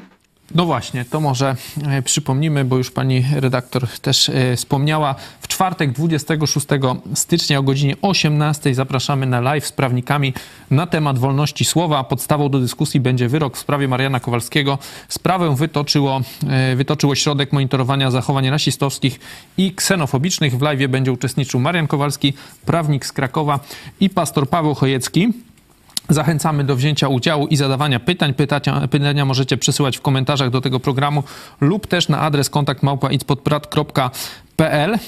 No 0.55 0.65
właśnie, 0.65 1.05
to 1.05 1.21
może 1.21 1.57
e, 1.87 2.03
przypomnimy, 2.03 2.65
bo 2.65 2.77
już 2.77 2.91
pani 2.91 3.25
redaktor 3.33 3.89
też 3.89 4.29
e, 4.29 4.57
wspomniała. 4.57 5.15
W 5.41 5.49
czwartek 5.49 5.93
26 5.93 6.67
stycznia 7.15 7.59
o 7.59 7.63
godzinie 7.63 7.97
18 8.03 8.75
zapraszamy 8.75 9.27
na 9.27 9.41
live 9.41 9.67
z 9.67 9.73
prawnikami 9.73 10.35
na 10.71 10.87
temat 10.87 11.19
wolności 11.19 11.65
słowa. 11.65 12.05
Podstawą 12.05 12.49
do 12.49 12.61
dyskusji 12.61 13.01
będzie 13.01 13.29
wyrok 13.29 13.57
w 13.57 13.61
sprawie 13.61 13.89
Mariana 13.89 14.21
Kowalskiego. 14.21 14.79
Sprawę 15.09 15.57
wytoczyło, 15.57 16.21
e, 16.49 16.77
wytoczyło 16.77 17.15
Środek 17.15 17.53
Monitorowania 17.53 18.11
Zachowań 18.11 18.51
Rasistowskich 18.51 19.21
i 19.59 19.75
Ksenofobicznych. 19.75 20.59
W 20.59 20.63
live 20.63 20.91
będzie 20.91 21.13
uczestniczył 21.13 21.61
Marian 21.61 21.87
Kowalski, 21.87 22.33
prawnik 22.67 23.07
z 23.07 23.13
Krakowa 23.13 23.61
i 24.01 24.11
pastor 24.11 24.49
Paweł 24.49 24.75
Chojecki. 24.75 25.29
Zachęcamy 26.09 26.65
do 26.65 26.77
wzięcia 26.77 27.09
udziału 27.09 27.47
i 27.47 27.57
zadawania 27.57 28.01
pytań. 28.01 28.35
Pytania, 28.91 29.25
możecie 29.25 29.57
przesyłać 29.57 29.99
w 29.99 30.01
komentarzach 30.01 30.51
do 30.51 30.61
tego 30.61 30.81
programu 30.81 31.23
lub 31.61 31.87
też 31.87 32.09
na 32.09 32.21
adres 32.21 32.51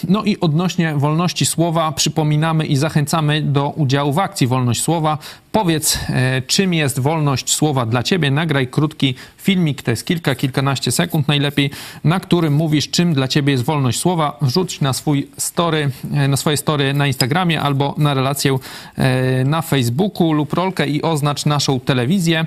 No 0.09 0.25
i 0.25 0.41
odnośnie 0.41 0.95
wolności 0.95 1.47
słowa 1.47 1.93
przypominamy 1.93 2.67
i 2.67 2.77
zachęcamy 2.77 3.43
do 3.43 3.69
udziału 3.69 4.13
w 4.13 4.19
akcji 4.19 4.47
Wolność 4.47 4.83
Słowa. 4.83 5.19
Powiedz, 5.53 5.99
e, 6.09 6.43
czym 6.43 6.75
jest 6.75 7.01
wolność 7.01 7.55
słowa 7.55 7.87
dla 7.87 8.03
ciebie. 8.03 8.31
Nagraj 8.31 8.69
krótki 8.69 9.15
filmik, 9.37 9.83
to 9.83 9.91
jest 9.91 10.07
kilka, 10.07 10.35
kilkanaście 10.35 10.93
sekund 10.93 11.29
najlepiej, 11.29 11.71
na 12.05 12.21
którym 12.21 12.55
mówisz, 12.55 12.91
czym 12.91 13.15
dla 13.15 13.29
ciebie 13.29 13.53
jest 13.53 13.65
wolność 13.65 13.99
słowa. 13.99 14.39
Wrzuć 14.43 14.81
na 14.81 14.93
swój 14.93 15.29
story, 15.37 15.91
e, 16.15 16.29
na 16.29 16.37
swoje 16.37 16.57
story 16.57 16.95
na 16.95 17.07
Instagramie 17.07 17.61
albo 17.61 17.95
na 17.99 18.15
relację 18.15 18.59
e, 18.97 19.45
na 19.45 19.63
Facebooku 19.63 20.33
lub 20.33 20.53
rolkę 20.53 20.87
i 20.87 21.03
oznacz 21.03 21.47
naszą 21.47 21.81
telewizję. 21.81 22.47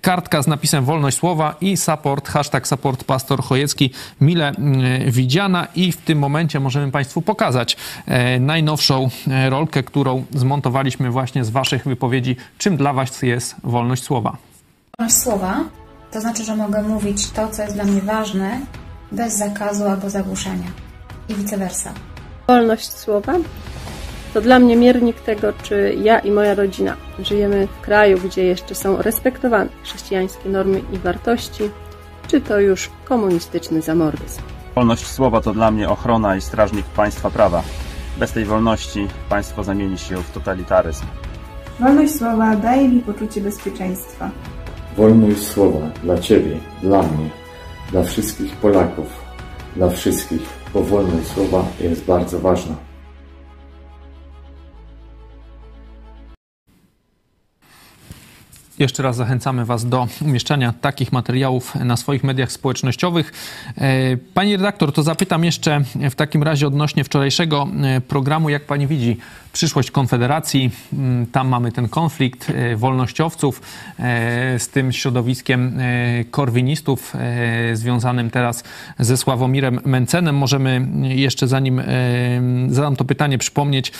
Kartka 0.00 0.42
z 0.42 0.46
napisem 0.46 0.84
wolność 0.84 1.16
słowa 1.16 1.54
i 1.60 1.76
support, 1.76 2.28
hashtag 2.28 2.68
support 2.68 3.04
pastor 3.04 3.42
Chojecki, 3.42 3.90
mile 4.20 4.52
widziana 5.06 5.66
i 5.74 5.92
w 5.92 6.01
tym 6.04 6.18
momencie 6.18 6.60
możemy 6.60 6.92
Państwu 6.92 7.22
pokazać 7.22 7.76
najnowszą 8.40 9.08
rolkę, 9.48 9.82
którą 9.82 10.24
zmontowaliśmy 10.34 11.10
właśnie 11.10 11.44
z 11.44 11.50
Waszych 11.50 11.84
wypowiedzi 11.84 12.36
czym 12.58 12.76
dla 12.76 12.92
Was 12.92 13.22
jest 13.22 13.56
wolność 13.64 14.02
słowa? 14.02 14.36
Wolność 14.98 15.18
słowa 15.18 15.64
to 16.10 16.20
znaczy, 16.20 16.44
że 16.44 16.56
mogę 16.56 16.82
mówić 16.82 17.30
to, 17.30 17.48
co 17.48 17.62
jest 17.62 17.74
dla 17.74 17.84
mnie 17.84 18.00
ważne, 18.00 18.60
bez 19.12 19.36
zakazu 19.36 19.84
albo 19.84 20.10
zagłuszania 20.10 20.66
i 21.28 21.34
vice 21.34 21.56
versa. 21.56 21.92
Wolność 22.48 22.92
słowa 22.92 23.32
to 24.34 24.40
dla 24.40 24.58
mnie 24.58 24.76
miernik 24.76 25.20
tego, 25.20 25.52
czy 25.62 25.96
ja 26.02 26.18
i 26.18 26.30
moja 26.30 26.54
rodzina 26.54 26.96
żyjemy 27.18 27.66
w 27.66 27.80
kraju, 27.80 28.18
gdzie 28.18 28.44
jeszcze 28.44 28.74
są 28.74 29.02
respektowane 29.02 29.70
chrześcijańskie 29.82 30.48
normy 30.48 30.82
i 30.92 30.98
wartości, 30.98 31.70
czy 32.28 32.40
to 32.40 32.60
już 32.60 32.90
komunistyczny 33.04 33.82
zamordyzm. 33.82 34.42
Wolność 34.74 35.06
słowa 35.06 35.40
to 35.40 35.52
dla 35.52 35.70
mnie 35.70 35.88
ochrona 35.88 36.36
i 36.36 36.40
strażnik 36.40 36.86
państwa 36.86 37.30
prawa. 37.30 37.62
Bez 38.18 38.32
tej 38.32 38.44
wolności 38.44 39.08
państwo 39.28 39.64
zamieni 39.64 39.98
się 39.98 40.16
w 40.16 40.30
totalitaryzm. 40.30 41.04
Wolność 41.80 42.14
słowa 42.14 42.56
daje 42.56 42.88
mi 42.88 43.00
poczucie 43.00 43.40
bezpieczeństwa. 43.40 44.30
Wolność 44.96 45.42
słowa 45.42 45.86
dla 46.02 46.18
Ciebie, 46.18 46.58
dla 46.82 47.02
mnie, 47.02 47.30
dla 47.90 48.02
wszystkich 48.02 48.56
Polaków, 48.56 49.06
dla 49.76 49.88
wszystkich, 49.88 50.42
bo 50.74 50.82
wolność 50.82 51.26
słowa 51.26 51.64
jest 51.80 52.04
bardzo 52.04 52.38
ważna. 52.38 52.91
Jeszcze 58.78 59.02
raz 59.02 59.16
zachęcamy 59.16 59.64
Was 59.64 59.88
do 59.88 60.08
umieszczania 60.20 60.74
takich 60.80 61.12
materiałów 61.12 61.74
na 61.74 61.96
swoich 61.96 62.24
mediach 62.24 62.52
społecznościowych. 62.52 63.32
E, 63.78 64.16
pani 64.16 64.56
redaktor, 64.56 64.92
to 64.92 65.02
zapytam 65.02 65.44
jeszcze 65.44 65.80
w 66.10 66.14
takim 66.14 66.42
razie 66.42 66.66
odnośnie 66.66 67.04
wczorajszego 67.04 67.68
e, 67.82 68.00
programu, 68.00 68.48
jak 68.48 68.66
Pani 68.66 68.86
widzi 68.86 69.16
przyszłość 69.52 69.90
Konfederacji. 69.90 70.70
Mm, 70.92 71.26
tam 71.26 71.48
mamy 71.48 71.72
ten 71.72 71.88
konflikt 71.88 72.50
e, 72.50 72.76
wolnościowców 72.76 73.62
z 74.58 74.68
tym 74.68 74.92
środowiskiem 74.92 75.78
korwinistów 76.30 77.12
związanym 77.72 78.30
teraz 78.30 78.64
ze 78.98 79.16
Sławomirem 79.16 79.80
Mencenem. 79.84 80.36
Możemy 80.36 80.86
jeszcze 81.02 81.48
zanim 81.48 81.82
zadam 82.68 82.96
to 82.96 83.04
pytanie 83.04 83.38
przypomnieć 83.38 83.92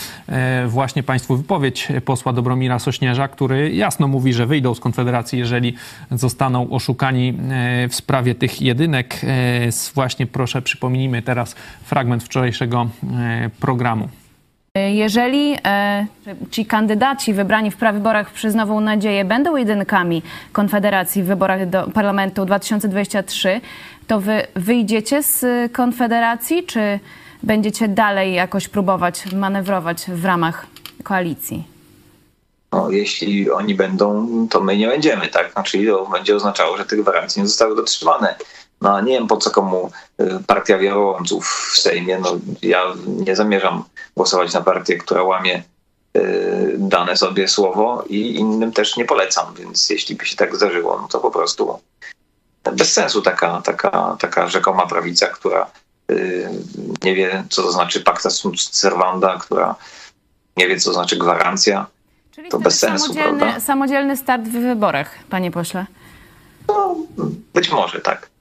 właśnie 0.66 1.02
Państwu 1.02 1.36
wypowiedź 1.36 1.88
posła 2.04 2.32
Dobromira 2.32 2.78
Sośnierza, 2.78 3.28
który 3.28 3.74
jasno 3.74 4.08
mówi, 4.08 4.32
że 4.32 4.46
wyjdą 4.46 4.74
z 4.74 4.80
Konfederacji, 4.80 5.38
jeżeli 5.38 5.74
zostaną 6.10 6.70
oszukani 6.70 7.28
e, 7.28 7.88
w 7.88 7.94
sprawie 7.94 8.34
tych 8.34 8.62
jedynek. 8.62 9.20
E, 9.24 9.92
właśnie 9.94 10.26
proszę 10.26 10.62
przypomnijmy 10.62 11.22
teraz 11.22 11.54
fragment 11.84 12.24
wczorajszego 12.24 12.88
e, 13.12 13.50
programu. 13.60 14.08
Jeżeli 14.74 15.56
e, 15.64 16.06
ci 16.50 16.66
kandydaci 16.66 17.34
wybrani 17.34 17.70
w 17.70 17.76
prawyborach 17.76 18.30
przez 18.30 18.54
Nową 18.54 18.80
Nadzieję 18.80 19.24
będą 19.24 19.56
jedynkami 19.56 20.22
Konfederacji 20.52 21.22
w 21.22 21.26
wyborach 21.26 21.68
do 21.68 21.90
Parlamentu 21.94 22.44
2023, 22.44 23.60
to 24.06 24.20
wy 24.20 24.46
wyjdziecie 24.56 25.22
z 25.22 25.44
Konfederacji, 25.72 26.64
czy 26.64 27.00
będziecie 27.42 27.88
dalej 27.88 28.34
jakoś 28.34 28.68
próbować 28.68 29.32
manewrować 29.32 30.04
w 30.08 30.24
ramach 30.24 30.66
koalicji? 31.02 31.64
No, 32.72 32.90
jeśli 32.90 33.50
oni 33.50 33.74
będą, 33.74 34.28
to 34.50 34.60
my 34.60 34.76
nie 34.76 34.86
będziemy, 34.86 35.28
tak? 35.28 35.52
Znaczy 35.52 35.86
to 35.86 36.06
będzie 36.06 36.36
oznaczało, 36.36 36.76
że 36.76 36.84
te 36.84 36.96
gwarancje 36.96 37.42
nie 37.42 37.48
zostały 37.48 37.76
dotrzymane. 37.76 38.34
No 38.82 39.00
nie 39.00 39.12
wiem 39.12 39.26
po 39.26 39.36
co 39.36 39.50
komu 39.50 39.90
y, 40.20 40.38
partia 40.46 40.78
wiarołomców 40.78 41.70
w 41.74 41.78
Sejmie. 41.78 42.18
No, 42.18 42.38
ja 42.62 42.82
nie 43.06 43.36
zamierzam 43.36 43.84
głosować 44.16 44.52
na 44.52 44.60
partię, 44.60 44.96
która 44.96 45.22
łamie 45.22 45.62
y, 46.16 46.74
dane 46.78 47.16
sobie 47.16 47.48
słowo 47.48 48.04
i 48.08 48.34
innym 48.34 48.72
też 48.72 48.96
nie 48.96 49.04
polecam, 49.04 49.54
więc 49.54 49.90
jeśli 49.90 50.16
by 50.16 50.26
się 50.26 50.36
tak 50.36 50.56
zdarzyło, 50.56 50.98
no 51.02 51.08
to 51.08 51.20
po 51.20 51.30
prostu 51.30 51.78
bez 52.72 52.92
sensu 52.92 53.22
taka, 53.22 53.62
taka, 53.62 54.16
taka 54.20 54.48
rzekoma 54.48 54.86
prawica, 54.86 55.26
która 55.26 55.70
y, 56.10 56.50
nie 57.04 57.14
wie, 57.14 57.44
co 57.50 57.62
to 57.62 57.72
znaczy 57.72 58.00
pacta 58.00 58.30
sunt 58.30 58.60
servanda, 58.60 59.38
która 59.38 59.74
nie 60.56 60.68
wie, 60.68 60.80
co 60.80 60.90
to 60.90 60.94
znaczy 60.94 61.16
gwarancja 61.16 61.86
Czyli 62.30 62.50
to 62.50 62.58
bez 62.58 62.78
sensu, 62.78 63.06
samodzielny, 63.06 63.38
prawda? 63.40 63.60
samodzielny 63.60 64.16
start 64.16 64.42
w 64.42 64.52
wyborach, 64.52 65.18
panie 65.30 65.50
pośle. 65.50 65.86
No, 66.68 66.96
być 67.54 67.70
może 67.70 68.00
tak. 68.00 68.31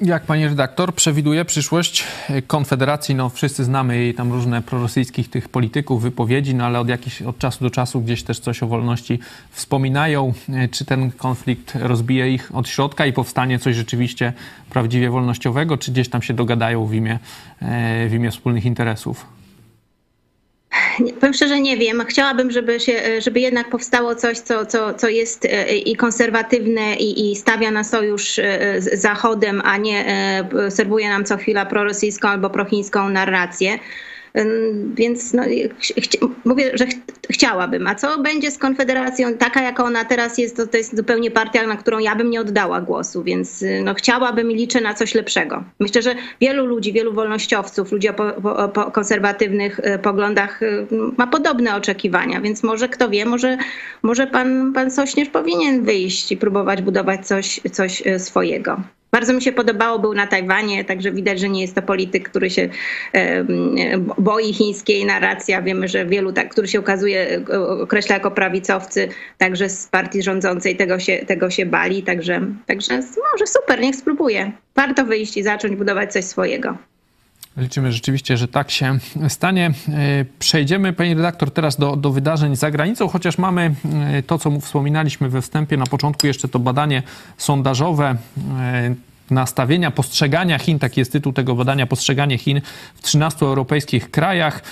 Jak 0.00 0.22
pani 0.22 0.44
redaktor 0.44 0.94
przewiduje 0.94 1.44
przyszłość 1.44 2.04
Konfederacji? 2.46 3.14
No 3.14 3.28
wszyscy 3.28 3.64
znamy 3.64 3.96
jej 3.96 4.14
tam 4.14 4.32
różne 4.32 4.62
prorosyjskich 4.62 5.30
tych 5.30 5.48
polityków, 5.48 6.02
wypowiedzi, 6.02 6.54
no 6.54 6.64
ale 6.64 6.80
od, 6.80 6.88
jakiś, 6.88 7.22
od 7.22 7.38
czasu 7.38 7.64
do 7.64 7.70
czasu 7.70 8.00
gdzieś 8.00 8.22
też 8.22 8.40
coś 8.40 8.62
o 8.62 8.66
wolności 8.66 9.18
wspominają. 9.50 10.32
Czy 10.70 10.84
ten 10.84 11.10
konflikt 11.12 11.74
rozbije 11.74 12.34
ich 12.34 12.54
od 12.54 12.68
środka 12.68 13.06
i 13.06 13.12
powstanie 13.12 13.58
coś 13.58 13.76
rzeczywiście 13.76 14.32
prawdziwie 14.70 15.10
wolnościowego, 15.10 15.76
czy 15.76 15.92
gdzieś 15.92 16.08
tam 16.08 16.22
się 16.22 16.34
dogadają 16.34 16.86
w 16.86 16.94
imię, 16.94 17.18
e, 17.62 18.08
w 18.08 18.14
imię 18.14 18.30
wspólnych 18.30 18.64
interesów? 18.64 19.39
Powiem 21.20 21.34
szczerze, 21.34 21.60
nie 21.60 21.76
wiem. 21.76 22.04
Chciałabym, 22.08 22.50
żeby, 22.50 22.80
się, 22.80 23.20
żeby 23.20 23.40
jednak 23.40 23.70
powstało 23.70 24.14
coś, 24.14 24.38
co, 24.38 24.66
co, 24.66 24.94
co 24.94 25.08
jest 25.08 25.44
e, 25.44 25.76
i 25.76 25.96
konserwatywne 25.96 26.94
i, 26.94 27.30
i 27.30 27.36
stawia 27.36 27.70
na 27.70 27.84
sojusz 27.84 28.38
e, 28.38 28.80
z 28.80 29.00
Zachodem, 29.00 29.62
a 29.64 29.76
nie 29.76 30.06
e, 30.06 30.70
serwuje 30.70 31.08
nam 31.08 31.24
co 31.24 31.36
chwila 31.36 31.66
prorosyjską 31.66 32.28
albo 32.28 32.50
prochińską 32.50 33.08
narrację. 33.08 33.78
Więc 34.94 35.32
no, 35.32 35.42
mówię, 36.44 36.70
że 36.74 36.86
ch 36.86 36.90
chciałabym. 37.30 37.86
A 37.86 37.94
co 37.94 38.18
będzie 38.18 38.50
z 38.50 38.58
Konfederacją? 38.58 39.34
Taka, 39.34 39.62
jaka 39.62 39.84
ona 39.84 40.04
teraz 40.04 40.38
jest, 40.38 40.56
to, 40.56 40.66
to 40.66 40.76
jest 40.76 40.96
zupełnie 40.96 41.30
partia, 41.30 41.66
na 41.66 41.76
którą 41.76 41.98
ja 41.98 42.16
bym 42.16 42.30
nie 42.30 42.40
oddała 42.40 42.80
głosu, 42.80 43.22
więc 43.22 43.64
no, 43.84 43.94
chciałabym 43.94 44.50
i 44.50 44.54
liczę 44.54 44.80
na 44.80 44.94
coś 44.94 45.14
lepszego. 45.14 45.64
Myślę, 45.80 46.02
że 46.02 46.14
wielu 46.40 46.66
ludzi, 46.66 46.92
wielu 46.92 47.12
wolnościowców, 47.12 47.92
ludzi 47.92 48.08
o, 48.08 48.14
po, 48.14 48.68
po 48.68 48.90
konserwatywnych 48.90 49.80
e, 49.82 49.98
poglądach 49.98 50.62
e, 50.62 50.86
ma 51.16 51.26
podobne 51.26 51.76
oczekiwania, 51.76 52.40
więc 52.40 52.62
może 52.62 52.88
kto 52.88 53.08
wie, 53.08 53.26
może, 53.26 53.58
może 54.02 54.26
pan, 54.26 54.72
pan 54.72 54.90
Sośnierz 54.90 55.28
powinien 55.28 55.84
wyjść 55.84 56.32
i 56.32 56.36
próbować 56.36 56.82
budować 56.82 57.26
coś, 57.26 57.60
coś 57.72 58.02
swojego. 58.18 58.80
Bardzo 59.10 59.32
mi 59.32 59.42
się 59.42 59.52
podobało, 59.52 59.98
był 59.98 60.14
na 60.14 60.26
Tajwanie, 60.26 60.84
także 60.84 61.12
widać, 61.12 61.40
że 61.40 61.48
nie 61.48 61.60
jest 61.60 61.74
to 61.74 61.82
polityk, 61.82 62.28
który 62.28 62.50
się 62.50 62.68
boi 64.18 64.52
chińskiej 64.52 65.04
narracji. 65.04 65.54
Wiemy, 65.62 65.88
że 65.88 66.06
wielu, 66.06 66.32
tak, 66.32 66.48
który 66.48 66.68
się 66.68 66.78
okazuje, 66.78 67.44
określa 67.82 68.14
jako 68.14 68.30
prawicowcy, 68.30 69.08
także 69.38 69.68
z 69.68 69.86
partii 69.86 70.22
rządzącej 70.22 70.76
tego 70.76 70.98
się, 70.98 71.18
tego 71.18 71.50
się 71.50 71.66
bali. 71.66 72.02
Także, 72.02 72.40
także 72.66 73.02
może 73.32 73.46
super, 73.46 73.80
niech 73.80 73.96
spróbuje. 73.96 74.52
Warto 74.76 75.04
wyjść 75.04 75.36
i 75.36 75.42
zacząć 75.42 75.76
budować 75.76 76.12
coś 76.12 76.24
swojego. 76.24 76.76
Liczymy 77.56 77.92
rzeczywiście, 77.92 78.36
że 78.36 78.48
tak 78.48 78.70
się 78.70 78.98
stanie. 79.28 79.70
Przejdziemy, 80.38 80.92
pani 80.92 81.14
redaktor, 81.14 81.50
teraz 81.50 81.76
do, 81.76 81.96
do 81.96 82.10
wydarzeń 82.10 82.56
za 82.56 82.70
granicą, 82.70 83.08
chociaż 83.08 83.38
mamy 83.38 83.74
to, 84.26 84.38
co 84.38 84.60
wspominaliśmy 84.60 85.28
we 85.28 85.42
wstępie 85.42 85.76
na 85.76 85.86
początku, 85.86 86.26
jeszcze 86.26 86.48
to 86.48 86.58
badanie 86.58 87.02
sondażowe 87.36 88.16
nastawienia, 89.30 89.90
postrzegania 89.90 90.58
Chin, 90.58 90.78
taki 90.78 91.00
jest 91.00 91.12
tytuł 91.12 91.32
tego 91.32 91.54
badania, 91.54 91.86
postrzeganie 91.86 92.38
Chin 92.38 92.60
w 92.94 93.02
13 93.02 93.46
europejskich 93.46 94.10
krajach. 94.10 94.62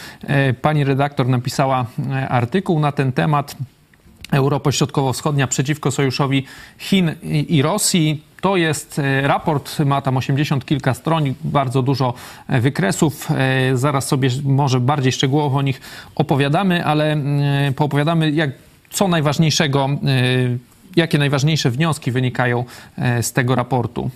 Pani 0.63 0.85
redaktor 0.85 1.29
napisała 1.29 1.87
artykuł 2.29 2.81
na 2.81 2.93
ten 2.93 3.13
temat. 3.13 3.57
Europa 4.33 4.73
Środkowo-Wschodnia 4.73 5.47
przeciwko 5.47 5.91
sojuszowi 5.91 6.45
Chin 6.79 7.15
i 7.49 7.63
Rosji. 7.63 8.28
To 8.41 8.57
jest 8.57 9.01
raport, 9.23 9.79
ma 9.79 10.03
tam 10.03 10.17
80 10.17 10.65
kilka 10.65 10.95
stron, 10.95 11.25
bardzo 11.45 11.83
dużo 11.83 12.15
wykresów. 12.49 13.29
Zaraz 13.75 14.07
sobie 14.07 14.29
może 14.45 14.81
bardziej 14.81 15.13
szczegółowo 15.13 15.59
o 15.59 15.63
nich 15.63 15.81
opowiadamy, 16.15 16.85
ale 16.85 17.17
poopowiadamy, 17.77 18.31
jak, 18.31 18.51
co 18.91 19.09
najważniejszego, 19.09 19.89
jakie 20.97 21.19
najważniejsze 21.19 21.71
wnioski 21.71 22.11
wynikają 22.11 22.65
z 23.21 23.33
tego 23.33 23.55
raportu. 23.55 24.11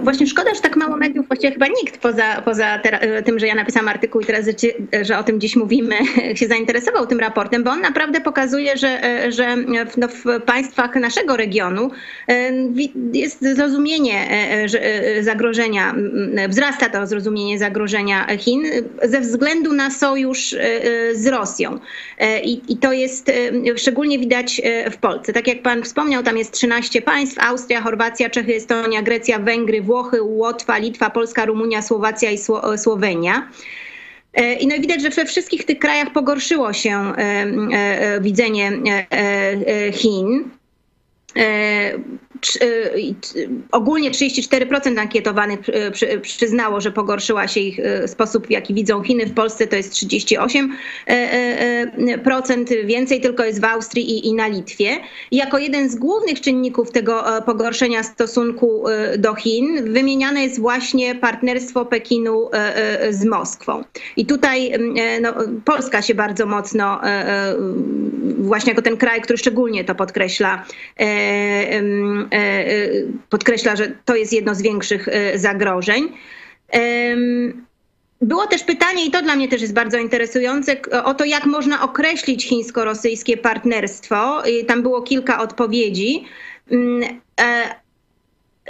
Właśnie 0.00 0.26
szkoda, 0.26 0.54
że 0.54 0.60
tak 0.60 0.76
mało 0.76 0.96
mediów, 0.96 1.28
właściwie 1.28 1.52
chyba 1.52 1.66
nikt 1.66 1.98
poza, 1.98 2.42
poza 2.44 2.80
tym, 3.24 3.38
że 3.38 3.46
ja 3.46 3.54
napisałam 3.54 3.88
artykuł 3.88 4.20
i 4.20 4.24
teraz, 4.24 4.46
że 5.02 5.18
o 5.18 5.22
tym 5.22 5.40
dziś 5.40 5.56
mówimy, 5.56 5.94
się 6.38 6.46
zainteresował 6.46 7.06
tym 7.06 7.20
raportem, 7.20 7.64
bo 7.64 7.70
on 7.70 7.80
naprawdę 7.80 8.20
pokazuje, 8.20 8.76
że, 8.76 9.00
że 9.32 9.56
w, 9.86 9.96
no, 9.96 10.08
w 10.08 10.42
państwach 10.46 10.94
naszego 10.94 11.36
regionu 11.36 11.90
jest 13.12 13.40
zrozumienie 13.40 14.26
zagrożenia, 15.20 15.94
wzrasta 16.48 16.88
to 16.88 17.06
zrozumienie 17.06 17.58
zagrożenia 17.58 18.26
Chin 18.38 18.62
ze 19.02 19.20
względu 19.20 19.72
na 19.72 19.90
sojusz 19.90 20.56
z 21.12 21.26
Rosją. 21.26 21.78
I, 22.44 22.60
i 22.68 22.76
to 22.76 22.92
jest 22.92 23.32
szczególnie 23.76 24.18
widać 24.18 24.62
w 24.90 24.96
Polsce. 24.96 25.32
Tak 25.32 25.48
jak 25.48 25.62
pan 25.62 25.82
wspomniał, 25.82 26.22
tam 26.22 26.38
jest 26.38 26.52
13 26.52 27.02
państw, 27.02 27.38
Austria, 27.38 27.80
Chorwacja, 27.80 28.30
Czechy, 28.30 28.54
Estonia, 28.54 29.02
Grecja, 29.02 29.38
Węgry, 29.38 29.81
Włochy, 29.82 30.22
Łotwa, 30.22 30.78
Litwa, 30.78 31.10
Polska, 31.10 31.44
Rumunia, 31.44 31.82
Słowacja 31.82 32.30
i 32.30 32.38
Słowenia. 32.76 33.48
I 34.60 34.66
no 34.66 34.74
i 34.74 34.80
widać, 34.80 35.02
że 35.02 35.10
we 35.10 35.24
wszystkich 35.24 35.64
tych 35.64 35.78
krajach 35.78 36.12
pogorszyło 36.12 36.72
się 36.72 37.12
widzenie 38.20 38.72
Chin. 39.92 40.50
Ogólnie 43.72 44.10
34% 44.10 44.98
ankietowanych 44.98 45.60
przyznało, 46.22 46.80
że 46.80 46.92
pogorszyła 46.92 47.48
się 47.48 47.60
ich 47.60 47.80
sposób, 48.06 48.46
w 48.46 48.50
jaki 48.50 48.74
widzą 48.74 49.02
Chiny. 49.02 49.26
W 49.26 49.34
Polsce 49.34 49.66
to 49.66 49.76
jest 49.76 49.92
38%, 49.92 50.68
więcej 52.84 53.20
tylko 53.20 53.44
jest 53.44 53.60
w 53.60 53.64
Austrii 53.64 54.28
i, 54.28 54.34
na 54.34 54.46
Litwie. 54.46 54.98
Jako 55.32 55.58
jeden 55.58 55.90
z 55.90 55.96
głównych 55.96 56.40
czynników 56.40 56.90
tego 56.90 57.24
pogorszenia 57.46 58.02
stosunku 58.02 58.84
do 59.18 59.34
Chin 59.34 59.92
wymieniane 59.92 60.42
jest 60.42 60.60
właśnie 60.60 61.14
partnerstwo 61.14 61.84
Pekinu 61.84 62.50
z 63.10 63.24
Moskwą. 63.24 63.84
I 64.16 64.26
tutaj 64.26 64.72
no, 65.20 65.34
Polska 65.64 66.02
się 66.02 66.14
bardzo 66.14 66.46
mocno, 66.46 67.00
właśnie 68.38 68.70
jako 68.70 68.82
ten 68.82 68.96
kraj, 68.96 69.20
który 69.20 69.38
szczególnie 69.38 69.84
to 69.84 69.94
podkreśla, 69.94 70.64
podkreśla, 73.30 73.76
że 73.76 73.92
to 74.04 74.16
jest 74.16 74.32
jedno 74.32 74.54
z 74.54 74.62
większych 74.62 75.08
zagrożeń. 75.34 76.12
Było 78.20 78.46
też 78.46 78.62
pytanie, 78.62 79.06
i 79.06 79.10
to 79.10 79.22
dla 79.22 79.36
mnie 79.36 79.48
też 79.48 79.62
jest 79.62 79.74
bardzo 79.74 79.98
interesujące, 79.98 80.76
o 81.04 81.14
to, 81.14 81.24
jak 81.24 81.46
można 81.46 81.82
określić 81.82 82.44
chińsko-rosyjskie 82.44 83.36
partnerstwo. 83.36 84.42
Tam 84.66 84.82
było 84.82 85.02
kilka 85.02 85.40
odpowiedzi. 85.40 86.24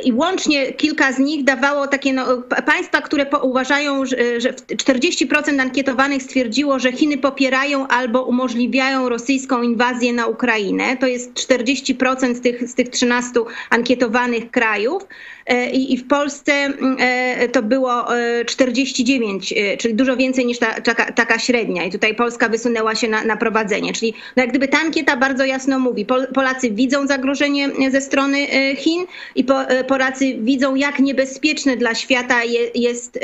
I 0.05 0.13
łącznie 0.13 0.73
kilka 0.73 1.13
z 1.13 1.19
nich 1.19 1.45
dawało 1.45 1.87
takie 1.87 2.13
no, 2.13 2.43
państwa, 2.67 3.01
które 3.01 3.27
uważają, 3.43 4.07
że, 4.07 4.41
że 4.41 4.53
40% 4.53 5.61
ankietowanych 5.61 6.23
stwierdziło, 6.23 6.79
że 6.79 6.93
Chiny 6.93 7.19
popierają 7.19 7.89
albo 7.89 8.23
umożliwiają 8.23 9.09
rosyjską 9.09 9.63
inwazję 9.63 10.13
na 10.13 10.27
Ukrainę. 10.27 10.97
To 10.97 11.07
jest 11.07 11.33
40% 11.33 12.35
z 12.35 12.41
tych, 12.41 12.69
z 12.69 12.75
tych 12.75 12.89
13 12.89 13.31
ankietowanych 13.71 14.51
krajów. 14.51 15.03
I, 15.73 15.93
I, 15.93 15.97
w 15.99 16.09
Polsce 16.09 16.53
to 17.53 17.63
było 17.63 18.07
49, 18.47 19.55
czyli 19.79 19.95
dużo 19.95 20.17
więcej 20.17 20.47
niż 20.47 20.59
ta, 20.59 20.81
taka, 20.81 21.13
taka 21.13 21.39
średnia. 21.39 21.85
I 21.85 21.91
tutaj 21.91 22.15
Polska 22.15 22.49
wysunęła 22.49 22.95
się 22.95 23.09
na, 23.09 23.25
na 23.25 23.37
prowadzenie. 23.37 23.93
Czyli 23.93 24.15
no 24.37 24.43
jak 24.43 24.51
gdyby 24.51 24.69
ta 24.69 24.79
ankieta 24.79 25.17
bardzo 25.17 25.45
jasno 25.45 25.79
mówi, 25.79 26.07
Polacy 26.35 26.71
widzą 26.71 27.07
zagrożenie 27.07 27.71
ze 27.91 28.01
strony 28.01 28.47
Chin 28.77 29.07
i 29.35 29.45
po, 29.45 29.55
Polacy 29.85 30.35
widzą, 30.39 30.75
jak 30.75 30.99
niebezpieczne 30.99 31.77
dla 31.77 31.95
świata 31.95 32.45
jest 32.75 33.19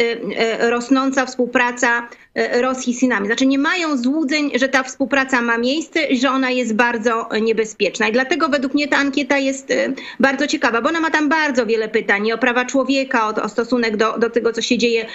rosnąca 0.58 1.26
współpraca 1.26 2.08
Rosji 2.60 2.94
z 2.94 3.00
Chinami. 3.00 3.26
Znaczy 3.26 3.46
nie 3.46 3.58
mają 3.58 3.96
złudzeń, 3.96 4.50
że 4.54 4.68
ta 4.68 4.82
współpraca 4.82 5.42
ma 5.42 5.58
miejsce 5.58 6.02
i 6.02 6.18
że 6.20 6.30
ona 6.30 6.50
jest 6.50 6.74
bardzo 6.74 7.28
niebezpieczna. 7.40 8.08
I 8.08 8.12
dlatego 8.12 8.48
według 8.48 8.74
mnie 8.74 8.88
ta 8.88 8.96
ankieta 8.96 9.38
jest 9.38 9.74
bardzo 10.20 10.46
ciekawa, 10.46 10.82
bo 10.82 10.88
ona 10.88 11.00
ma 11.00 11.10
tam 11.10 11.28
bardzo 11.28 11.66
wiele 11.66 11.88
pytań 11.88 12.32
o 12.32 12.38
prawa 12.38 12.64
człowieka, 12.64 13.28
o, 13.28 13.42
o 13.42 13.48
stosunek 13.48 13.96
do, 13.96 14.18
do 14.18 14.30
tego, 14.30 14.52
co 14.52 14.62
się 14.62 14.78
dzieje 14.78 15.06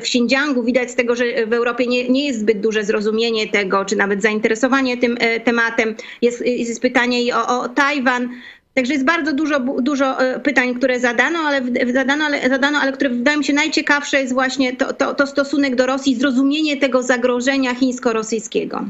w 0.00 0.02
Xinjiangu. 0.02 0.62
Widać 0.62 0.90
z 0.90 0.94
tego, 0.94 1.16
że 1.16 1.46
w 1.46 1.52
Europie 1.52 1.86
nie, 1.86 2.08
nie 2.08 2.26
jest 2.26 2.40
zbyt 2.40 2.60
duże 2.60 2.84
zrozumienie 2.84 3.48
tego, 3.48 3.84
czy 3.84 3.96
nawet 3.96 4.22
zainteresowanie 4.22 4.96
tym 4.96 5.18
tematem. 5.44 5.94
Jest, 6.22 6.46
jest 6.46 6.80
pytanie 6.82 7.22
i 7.22 7.32
o, 7.32 7.60
o 7.60 7.68
Tajwan. 7.68 8.28
Także 8.74 8.92
jest 8.92 9.04
bardzo 9.04 9.32
dużo, 9.32 9.60
dużo 9.60 10.16
pytań, 10.42 10.74
które 10.74 11.00
zadano, 11.00 11.38
ale, 11.38 11.62
zadano, 11.92 12.24
ale, 12.24 12.48
zadano, 12.48 12.78
ale 12.78 12.92
które 12.92 13.10
wydaje 13.10 13.38
mi 13.38 13.44
się 13.44 13.52
najciekawsze 13.52 14.20
jest 14.20 14.32
właśnie 14.32 14.76
to, 14.76 14.92
to, 14.92 15.14
to 15.14 15.26
stosunek 15.26 15.76
do 15.76 15.86
Rosji, 15.86 16.16
zrozumienie 16.16 16.76
tego 16.76 17.02
zagrożenia 17.02 17.74
chińsko-rosyjskiego. 17.74 18.84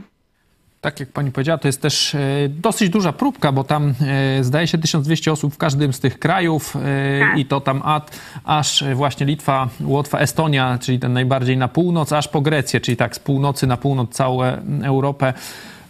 Tak 0.80 1.00
jak 1.00 1.08
pani 1.08 1.32
powiedziała, 1.32 1.58
to 1.58 1.68
jest 1.68 1.80
też 1.80 2.16
dosyć 2.48 2.90
duża 2.90 3.12
próbka, 3.12 3.52
bo 3.52 3.64
tam 3.64 3.94
zdaje 4.40 4.66
się 4.66 4.78
1200 4.78 5.32
osób 5.32 5.54
w 5.54 5.58
każdym 5.58 5.92
z 5.92 6.00
tych 6.00 6.18
krajów 6.18 6.72
tak. 7.20 7.38
i 7.38 7.46
to 7.46 7.60
tam 7.60 7.82
ad, 7.84 8.18
aż 8.44 8.84
właśnie 8.94 9.26
Litwa, 9.26 9.68
Łotwa, 9.84 10.18
Estonia, 10.18 10.78
czyli 10.80 10.98
ten 10.98 11.12
najbardziej 11.12 11.56
na 11.56 11.68
północ, 11.68 12.12
aż 12.12 12.28
po 12.28 12.40
Grecję, 12.40 12.80
czyli 12.80 12.96
tak 12.96 13.16
z 13.16 13.18
północy 13.18 13.66
na 13.66 13.76
północ 13.76 14.10
całą 14.10 14.42
Europę 14.82 15.32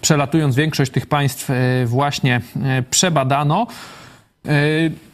przelatując 0.02 0.56
większość 0.56 0.92
tych 0.92 1.06
państw 1.06 1.50
właśnie 1.86 2.40
przebadano. 2.90 3.66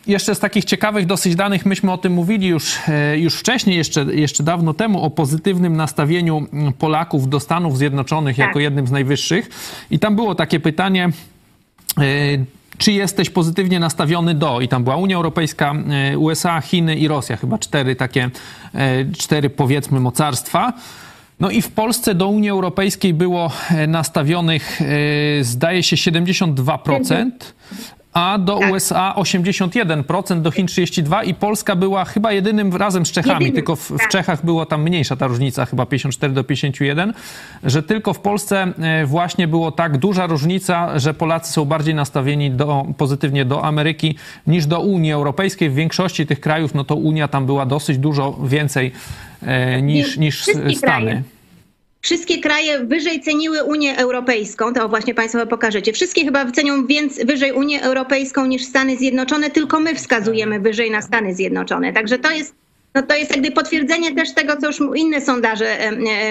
Jeszcze 0.07 0.35
z 0.35 0.39
takich 0.39 0.65
ciekawych 0.65 1.07
dosyć 1.07 1.37
danych, 1.37 1.67
myśmy 1.67 1.93
o 1.93 1.99
tym 1.99 2.13
mówili 2.13 2.47
już, 2.47 2.79
już 3.17 3.35
wcześniej, 3.35 3.77
jeszcze, 3.77 4.05
jeszcze 4.05 4.43
dawno 4.43 4.75
temu, 4.75 5.03
o 5.03 5.11
pozytywnym 5.11 5.77
nastawieniu 5.77 6.47
Polaków 6.79 7.29
do 7.29 7.41
Stanów 7.41 7.79
Zjednoczonych 7.79 8.37
tak. 8.37 8.47
jako 8.47 8.61
jednym 8.61 8.87
z 8.87 8.91
najwyższych. 8.91 9.51
I 9.91 9.99
tam 9.99 10.17
było 10.17 10.35
takie 10.35 10.61
pytanie, 10.61 11.09
czy 12.79 12.93
jesteś 12.93 13.31
pozytywnie 13.31 13.81
nastawiony 13.81 14.35
do, 14.35 14.61
i 14.61 14.69
tam 14.69 14.85
była 14.85 14.97
Unia 14.97 15.17
Europejska, 15.17 15.75
USA, 16.17 16.61
Chiny 16.61 16.97
i 16.97 17.09
Rosja, 17.09 17.37
chyba 17.37 17.59
cztery 17.59 17.97
takie, 17.97 18.31
cztery 19.19 19.51
powiedzmy 19.51 20.01
mocarstwa. 20.01 20.73
No 21.41 21.51
i 21.51 21.63
w 21.63 21.69
Polsce 21.69 22.15
do 22.15 22.29
Unii 22.29 22.51
Europejskiej 22.51 23.15
było 23.15 23.51
nastawionych, 23.89 24.81
zdaje 25.41 25.83
się, 25.83 25.97
72%, 25.97 27.31
a 28.19 28.39
do 28.39 28.59
USA 28.59 29.15
81%, 29.17 30.41
do 30.41 30.51
Chin 30.51 30.67
32% 30.67 31.27
i 31.27 31.35
Polska 31.35 31.77
była 31.77 32.05
chyba 32.05 32.33
jedynym 32.33 32.77
razem 32.77 33.07
z 33.07 33.13
Czechami, 33.13 33.53
tylko 33.53 33.77
w, 33.77 33.91
w 33.91 33.99
tak. 33.99 34.09
Czechach 34.09 34.45
była 34.45 34.67
tam 34.67 34.83
mniejsza 34.83 35.17
ta 35.17 35.27
różnica, 35.27 35.67
chyba 35.67 35.87
54 35.87 36.33
do 36.35 36.45
51, 36.45 37.13
że 37.65 37.83
tylko 37.83 38.13
w 38.13 38.21
Polsce 38.21 38.73
e, 38.79 39.07
właśnie 39.07 39.49
było 39.49 39.73
tak 39.73 39.99
duża 39.99 40.27
różnica, 40.27 40.99
że 40.99 41.15
Polacy 41.15 41.53
są 41.53 41.65
bardziej 41.65 41.95
nastawieni 41.95 42.51
do, 42.51 42.87
pozytywnie 42.97 43.45
do 43.45 43.65
Ameryki 43.65 44.15
niż 44.47 44.67
do 44.67 44.81
Unii 44.81 45.13
Europejskiej. 45.13 45.71
W 45.71 45.75
większości 45.75 46.27
tych 46.27 46.41
krajów, 46.41 46.75
no 46.75 46.85
to 46.85 46.95
Unia 46.95 47.29
tam 47.29 47.47
była 47.47 47.67
dosyć 47.67 47.99
dużo 47.99 48.39
więcej 48.45 48.93
e, 49.43 49.83
niż, 49.83 50.17
niż 50.17 50.43
Stany. 50.43 50.75
kraje. 50.81 51.38
Wszystkie 52.01 52.41
kraje 52.41 52.85
wyżej 52.85 53.21
ceniły 53.21 53.65
Unię 53.65 53.97
Europejską, 53.97 54.75
to 54.75 54.89
właśnie 54.89 55.15
Państwo 55.15 55.47
pokażecie. 55.47 55.93
Wszystkie 55.93 56.25
chyba 56.25 56.51
cenią 56.51 56.87
więc 56.87 57.25
wyżej 57.25 57.53
Unię 57.53 57.83
Europejską 57.83 58.47
niż 58.47 58.65
Stany 58.65 58.97
Zjednoczone, 58.97 59.51
tylko 59.51 59.81
my 59.81 59.95
wskazujemy 59.95 60.61
wyżej 60.61 60.91
na 60.91 61.03
Stany 61.03 61.35
Zjednoczone. 61.35 61.93
Także 61.93 62.19
to 62.19 62.31
jest, 62.31 62.55
no 62.95 63.03
to 63.03 63.15
jest 63.15 63.31
jakby 63.31 63.51
potwierdzenie 63.51 64.15
też 64.15 64.35
tego, 64.35 64.57
co 64.57 64.67
już 64.67 64.81
inne 64.97 65.21
sondaże 65.21 65.79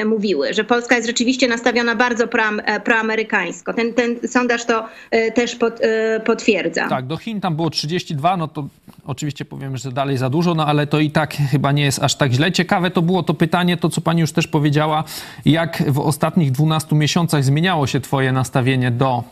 mówiły, 0.06 0.54
że 0.54 0.64
Polska 0.64 0.96
jest 0.96 1.08
rzeczywiście 1.08 1.48
nastawiona 1.48 1.96
bardzo 1.96 2.24
e, 2.24 2.80
proamerykańsko. 2.80 3.74
Ten, 3.74 3.94
ten 3.94 4.28
sondaż 4.28 4.66
to 4.66 4.86
e, 5.12 5.32
też 5.32 5.58
e, 5.82 6.20
potwierdza. 6.20 6.88
Tak, 6.90 7.06
do 7.06 7.18
Chin 7.18 7.42
tam 7.42 7.56
było 7.56 7.70
32, 7.70 8.38
no 8.38 8.48
to 8.48 8.68
oczywiście 9.06 9.46
powiem, 9.46 9.78
że 9.78 9.92
dalej 9.92 10.18
za 10.18 10.30
dużo, 10.30 10.56
no 10.56 10.66
ale 10.66 10.88
to 10.88 11.00
i 11.00 11.12
tak 11.12 11.34
chyba 11.34 11.72
nie 11.72 11.84
jest 11.84 12.04
aż 12.04 12.16
tak 12.16 12.32
źle. 12.32 12.52
Ciekawe 12.52 12.92
to 12.92 13.02
było 13.02 13.24
to 13.24 13.34
pytanie, 13.34 13.78
to 13.78 13.90
co 13.90 14.02
pani 14.02 14.22
już 14.22 14.32
też 14.32 14.48
powiedziała, 14.48 15.04
jak 15.46 15.84
w 15.88 16.00
ostatnich 16.00 16.52
12 16.52 16.96
miesiącach 16.96 17.44
zmieniało 17.44 17.88
się 17.88 18.02
twoje 18.02 18.32
nastawienie 18.32 18.92
do 18.92 19.24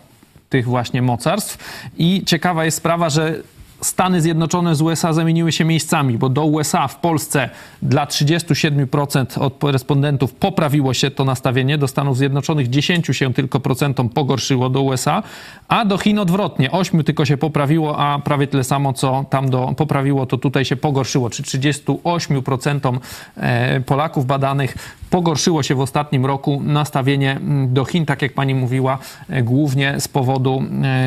tych 0.49 0.65
właśnie 0.65 1.01
mocarstw 1.01 1.57
i 1.97 2.23
ciekawa 2.25 2.65
jest 2.65 2.77
sprawa, 2.77 3.09
że 3.09 3.41
Stany 3.81 4.21
Zjednoczone 4.21 4.75
z 4.75 4.81
USA 4.81 5.13
zamieniły 5.13 5.51
się 5.51 5.65
miejscami, 5.65 6.17
bo 6.17 6.29
do 6.29 6.45
USA 6.45 6.87
w 6.87 6.95
Polsce 6.95 7.49
dla 7.81 8.05
37% 8.05 9.41
od 9.41 9.63
respondentów 9.63 10.33
poprawiło 10.33 10.93
się 10.93 11.11
to 11.11 11.25
nastawienie, 11.25 11.77
do 11.77 11.87
Stanów 11.87 12.17
Zjednoczonych 12.17 12.69
10 12.69 13.07
się 13.11 13.33
tylko 13.33 13.59
procentom 13.59 14.09
pogorszyło 14.09 14.69
do 14.69 14.81
USA, 14.81 15.23
a 15.67 15.85
do 15.85 15.97
Chin 15.97 16.19
odwrotnie, 16.19 16.71
8 16.71 17.03
tylko 17.03 17.25
się 17.25 17.37
poprawiło, 17.37 17.97
a 17.97 18.19
prawie 18.19 18.47
tyle 18.47 18.63
samo 18.63 18.93
co 18.93 19.25
tam 19.29 19.49
do, 19.49 19.73
poprawiło, 19.77 20.25
to 20.25 20.37
tutaj 20.37 20.65
się 20.65 20.75
pogorszyło, 20.75 21.29
czy 21.29 21.43
38% 21.43 22.99
e, 23.37 23.81
Polaków 23.81 24.25
badanych 24.25 24.77
pogorszyło 25.09 25.63
się 25.63 25.75
w 25.75 25.79
ostatnim 25.79 26.25
roku 26.25 26.61
nastawienie 26.63 27.31
mm, 27.31 27.73
do 27.73 27.85
Chin, 27.85 28.05
tak 28.05 28.21
jak 28.21 28.33
pani 28.33 28.55
mówiła, 28.55 28.97
e, 29.29 29.43
głównie 29.43 29.99
z 29.99 30.07
powodu 30.07 30.63
e, 30.83 31.03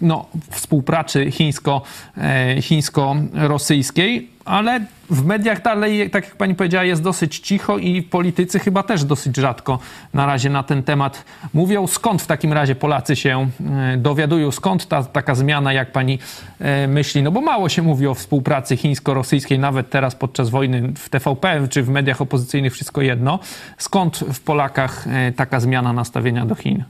no, 0.00 0.26
współpracy 0.50 1.30
chińsko, 1.30 1.82
e, 2.16 2.62
chińsko-rosyjskiej, 2.62 4.28
ale 4.44 4.80
w 5.10 5.24
mediach 5.24 5.62
dalej, 5.62 6.10
tak 6.10 6.24
jak 6.24 6.36
pani 6.36 6.54
powiedziała, 6.54 6.84
jest 6.84 7.02
dosyć 7.02 7.38
cicho 7.38 7.78
i 7.78 8.02
politycy 8.02 8.58
chyba 8.58 8.82
też 8.82 9.04
dosyć 9.04 9.36
rzadko 9.36 9.78
na 10.14 10.26
razie 10.26 10.50
na 10.50 10.62
ten 10.62 10.82
temat 10.82 11.24
mówią. 11.54 11.86
Skąd 11.86 12.22
w 12.22 12.26
takim 12.26 12.52
razie 12.52 12.74
Polacy 12.74 13.16
się 13.16 13.48
e, 13.92 13.96
dowiadują? 13.96 14.50
Skąd 14.50 14.88
ta 14.88 15.04
taka 15.04 15.34
zmiana, 15.34 15.72
jak 15.72 15.92
pani 15.92 16.18
e, 16.58 16.86
myśli? 16.86 17.22
No 17.22 17.30
bo 17.30 17.40
mało 17.40 17.68
się 17.68 17.82
mówi 17.82 18.06
o 18.06 18.14
współpracy 18.14 18.76
chińsko-rosyjskiej, 18.76 19.58
nawet 19.58 19.90
teraz 19.90 20.14
podczas 20.14 20.50
wojny 20.50 20.92
w 20.96 21.08
TVP 21.08 21.68
czy 21.70 21.82
w 21.82 21.88
mediach 21.88 22.20
opozycyjnych 22.20 22.72
wszystko 22.72 23.02
jedno. 23.02 23.38
Skąd 23.78 24.16
w 24.16 24.40
Polakach 24.40 25.06
e, 25.06 25.32
taka 25.32 25.60
zmiana 25.60 25.92
nastawienia 25.92 26.46
do 26.46 26.54
Chin? 26.54 26.84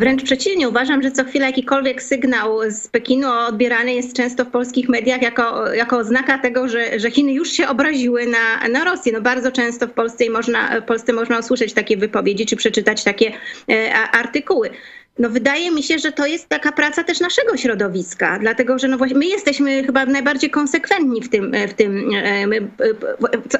Wręcz 0.00 0.22
przeciwnie, 0.22 0.68
uważam, 0.68 1.02
że 1.02 1.10
co 1.10 1.24
chwila 1.24 1.46
jakikolwiek 1.46 2.02
sygnał 2.02 2.58
z 2.68 2.88
Pekinu 2.88 3.28
odbierany 3.48 3.94
jest 3.94 4.16
często 4.16 4.44
w 4.44 4.50
polskich 4.50 4.88
mediach 4.88 5.22
jako, 5.22 5.72
jako 5.72 5.98
oznaka 5.98 6.38
tego, 6.38 6.68
że, 6.68 7.00
że 7.00 7.10
Chiny 7.10 7.32
już 7.32 7.50
się 7.52 7.68
obraziły 7.68 8.26
na, 8.26 8.68
na 8.68 8.84
Rosję. 8.84 9.12
No 9.12 9.20
bardzo 9.20 9.52
często 9.52 9.86
w 9.86 9.90
Polsce, 9.90 10.30
można, 10.30 10.80
w 10.80 10.84
Polsce 10.84 11.12
można 11.12 11.38
usłyszeć 11.38 11.72
takie 11.72 11.96
wypowiedzi 11.96 12.46
czy 12.46 12.56
przeczytać 12.56 13.04
takie 13.04 13.32
e, 13.70 13.92
artykuły. 14.12 14.70
No 15.18 15.30
wydaje 15.30 15.70
mi 15.70 15.82
się, 15.82 15.98
że 15.98 16.12
to 16.12 16.26
jest 16.26 16.48
taka 16.48 16.72
praca 16.72 17.04
też 17.04 17.20
naszego 17.20 17.56
środowiska, 17.56 18.38
dlatego 18.38 18.78
że 18.78 18.88
no 18.88 18.98
właśnie 18.98 19.18
my 19.18 19.26
jesteśmy 19.26 19.84
chyba 19.84 20.06
najbardziej 20.06 20.50
konsekwentni 20.50 21.22
w 21.22 21.28
tym, 21.28 21.52
w 21.68 21.74
tym 21.74 22.10
e, 22.14 22.46
my, 22.46 22.56
e, 22.56 22.68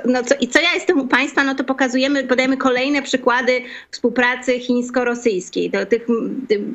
no 0.05 0.22
co, 0.22 0.34
i 0.40 0.48
co 0.48 0.61
ja 0.61 0.74
jestem 0.74 1.01
u 1.01 1.07
państwa, 1.07 1.44
no 1.44 1.55
to 1.55 1.64
pokazujemy, 1.64 2.24
podajemy 2.24 2.57
kolejne 2.57 3.03
przykłady 3.03 3.62
współpracy 3.90 4.59
chińsko-rosyjskiej. 4.61 5.70
Do 5.70 5.86
tych, 5.86 6.07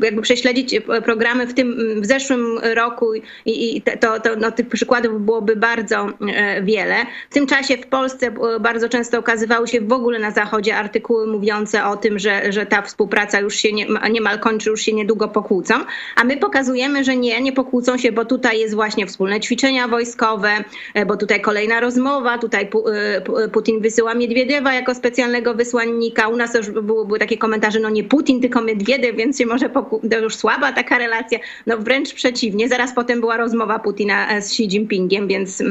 jakby 0.02 0.22
prześledzić 0.22 0.76
programy 1.06 1.48
w 1.48 1.54
tym, 1.54 2.02
w 2.02 2.06
zeszłym 2.06 2.60
roku 2.64 3.14
i, 3.46 3.78
i 3.78 3.82
to, 3.82 4.20
to 4.20 4.36
no, 4.36 4.52
tych 4.52 4.70
przykładów 4.70 5.22
byłoby 5.22 5.56
bardzo 5.56 6.08
e, 6.36 6.64
wiele. 6.64 6.96
W 7.30 7.34
tym 7.34 7.48
czasie 7.48 7.78
w 7.78 7.88
Polsce 7.88 8.28
e, 8.28 8.60
bardzo 8.60 8.90
często 8.90 9.20
ukazywały 9.20 9.68
się 9.68 9.82
w 9.82 9.92
ogóle 9.92 10.20
na 10.20 10.32
Zachodzie 10.32 10.76
artykuły 10.76 11.28
mówiące 11.28 11.86
o 11.86 11.98
tym, 11.98 12.20
że, 12.20 12.52
że 12.52 12.66
ta 12.66 12.82
współpraca 12.82 13.40
już 13.40 13.56
się 13.56 13.72
nie, 13.74 13.88
niemal 14.12 14.40
kończy, 14.40 14.65
już 14.70 14.82
się 14.82 14.94
niedługo 14.94 15.28
pokłócą, 15.28 15.74
a 16.16 16.24
my 16.24 16.38
pokazujemy, 16.38 17.04
że 17.04 17.18
nie, 17.18 17.42
nie 17.42 17.54
pokłócą 17.54 17.98
się, 17.98 18.12
bo 18.12 18.26
tutaj 18.26 18.60
jest 18.60 18.76
właśnie 18.76 19.08
wspólne 19.08 19.40
ćwiczenia 19.40 19.88
wojskowe, 19.88 20.50
e, 20.94 21.06
bo 21.06 21.18
tutaj 21.18 21.42
kolejna 21.42 21.80
rozmowa, 21.80 22.38
tutaj 22.38 22.64
e, 22.64 23.22
Pu- 23.22 23.50
Putin 23.50 23.82
wysyła 23.82 24.14
Miedwiediewa 24.16 24.74
jako 24.74 24.96
specjalnego 24.96 25.54
wysłannika. 25.54 26.28
U 26.28 26.36
nas 26.36 26.52
też 26.52 26.70
były, 26.70 27.06
były 27.06 27.20
takie 27.20 27.38
komentarze, 27.38 27.80
no 27.80 27.90
nie 27.90 28.04
Putin, 28.04 28.42
tylko 28.42 28.62
Miedwiediew, 28.62 29.16
więc 29.16 29.38
się 29.38 29.46
może 29.46 29.70
to 29.70 30.20
już 30.22 30.36
słaba 30.36 30.72
taka 30.72 30.98
relacja. 30.98 31.40
No 31.66 31.78
wręcz 31.78 32.14
przeciwnie. 32.14 32.70
Zaraz 32.70 32.96
potem 32.96 33.20
była 33.20 33.38
rozmowa 33.38 33.80
Putina 33.80 34.30
e, 34.30 34.42
z 34.42 34.46
Xi 34.46 34.64
Jinpingiem, 34.64 35.28
więc... 35.28 35.64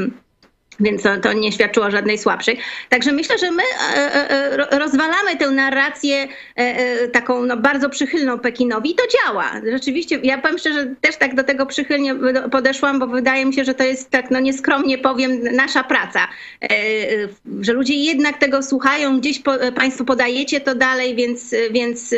więc 0.79 1.03
to, 1.21 1.33
nie 1.33 1.51
świadczyło 1.51 1.91
żadnej 1.91 2.17
słabszej. 2.17 2.59
Także 2.89 3.11
myślę, 3.11 3.37
że 3.37 3.51
my 3.51 3.63
e, 3.63 3.97
e, 3.97 4.29
e, 4.29 4.57
ro- 4.57 4.67
rozwalamy 4.71 5.35
tę 5.39 5.51
narrację 5.51 6.27
taką 7.13 7.45
no, 7.45 7.57
bardzo 7.57 7.89
przychylną 7.89 8.39
Pekinowi 8.39 8.91
i 8.91 8.95
to 8.95 9.03
działa. 9.07 9.51
Rzeczywiście, 9.71 10.19
ja 10.23 10.37
powiem 10.37 10.57
szczerze, 10.57 10.95
też 11.01 11.17
tak 11.17 11.35
do 11.35 11.43
tego 11.43 11.65
przychylnie 11.65 12.15
podeszłam, 12.51 12.99
bo 12.99 13.07
wydaje 13.07 13.45
mi 13.45 13.53
się, 13.53 13.65
że 13.65 13.73
to 13.73 13.83
jest 13.83 14.09
tak, 14.09 14.31
no 14.31 14.39
nieskromnie 14.39 14.97
powiem, 14.97 15.43
nasza 15.43 15.83
praca. 15.83 16.27
Że 17.61 17.73
ludzie 17.73 17.95
jednak 17.95 18.37
tego 18.37 18.63
słuchają, 18.63 19.19
gdzieś 19.19 19.41
państwo 19.75 20.05
podajecie 20.05 20.61
to 20.61 20.75
dalej, 20.75 21.15
więc, 21.15 21.55
więc, 21.71 22.15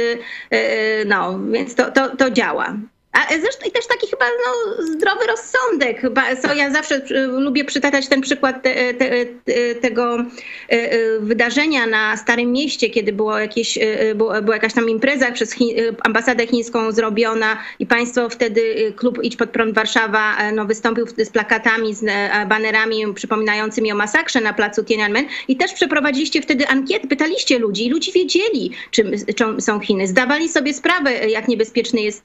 no, 1.05 1.39
więc 1.39 1.75
to, 1.75 1.91
to, 1.91 2.15
to 2.15 2.31
działa. 2.31 2.77
A 3.17 3.39
zresztą 3.41 3.67
i 3.67 3.71
też 3.71 3.87
taki 3.87 4.07
chyba 4.07 4.25
no, 4.25 4.83
zdrowy 4.83 5.27
rozsądek. 5.27 6.01
Chyba, 6.01 6.23
ja 6.55 6.71
zawsze 6.71 6.95
y, 6.95 7.27
lubię 7.27 7.65
przytaczać 7.65 8.07
ten 8.07 8.21
przykład 8.21 8.63
te, 8.63 8.93
te, 8.93 9.25
te, 9.25 9.75
tego 9.75 10.19
y, 10.19 10.75
y, 10.75 11.19
wydarzenia 11.19 11.87
na 11.87 12.17
Starym 12.17 12.51
Mieście, 12.51 12.89
kiedy 12.89 13.13
było 13.13 13.39
jakieś, 13.39 13.79
było, 14.15 14.41
była 14.41 14.55
jakaś 14.55 14.73
tam 14.73 14.89
impreza 14.89 15.31
przez 15.31 15.53
chi, 15.53 15.75
ambasadę 16.03 16.47
chińską 16.47 16.91
zrobiona 16.91 17.57
i 17.79 17.85
państwo 17.85 18.29
wtedy, 18.29 18.93
klub 18.95 19.19
Idź 19.23 19.35
Pod 19.35 19.49
Prąd 19.49 19.75
Warszawa 19.75 20.51
no, 20.53 20.65
wystąpił 20.65 21.05
z 21.17 21.29
plakatami, 21.29 21.95
z 21.95 22.05
banerami 22.47 23.13
przypominającymi 23.13 23.91
o 23.91 23.95
masakrze 23.95 24.41
na 24.41 24.53
placu 24.53 24.83
Tiananmen 24.83 25.25
i 25.47 25.57
też 25.57 25.73
przeprowadziliście 25.73 26.41
wtedy 26.41 26.67
ankiety, 26.67 27.07
pytaliście 27.07 27.59
ludzi 27.59 27.85
i 27.85 27.89
ludzi 27.89 28.11
wiedzieli, 28.11 28.71
czym, 28.91 29.11
czym 29.35 29.61
są 29.61 29.79
Chiny. 29.79 30.07
Zdawali 30.07 30.49
sobie 30.49 30.73
sprawę, 30.73 31.29
jak 31.29 31.47
niebezpieczny 31.47 32.01
jest 32.01 32.23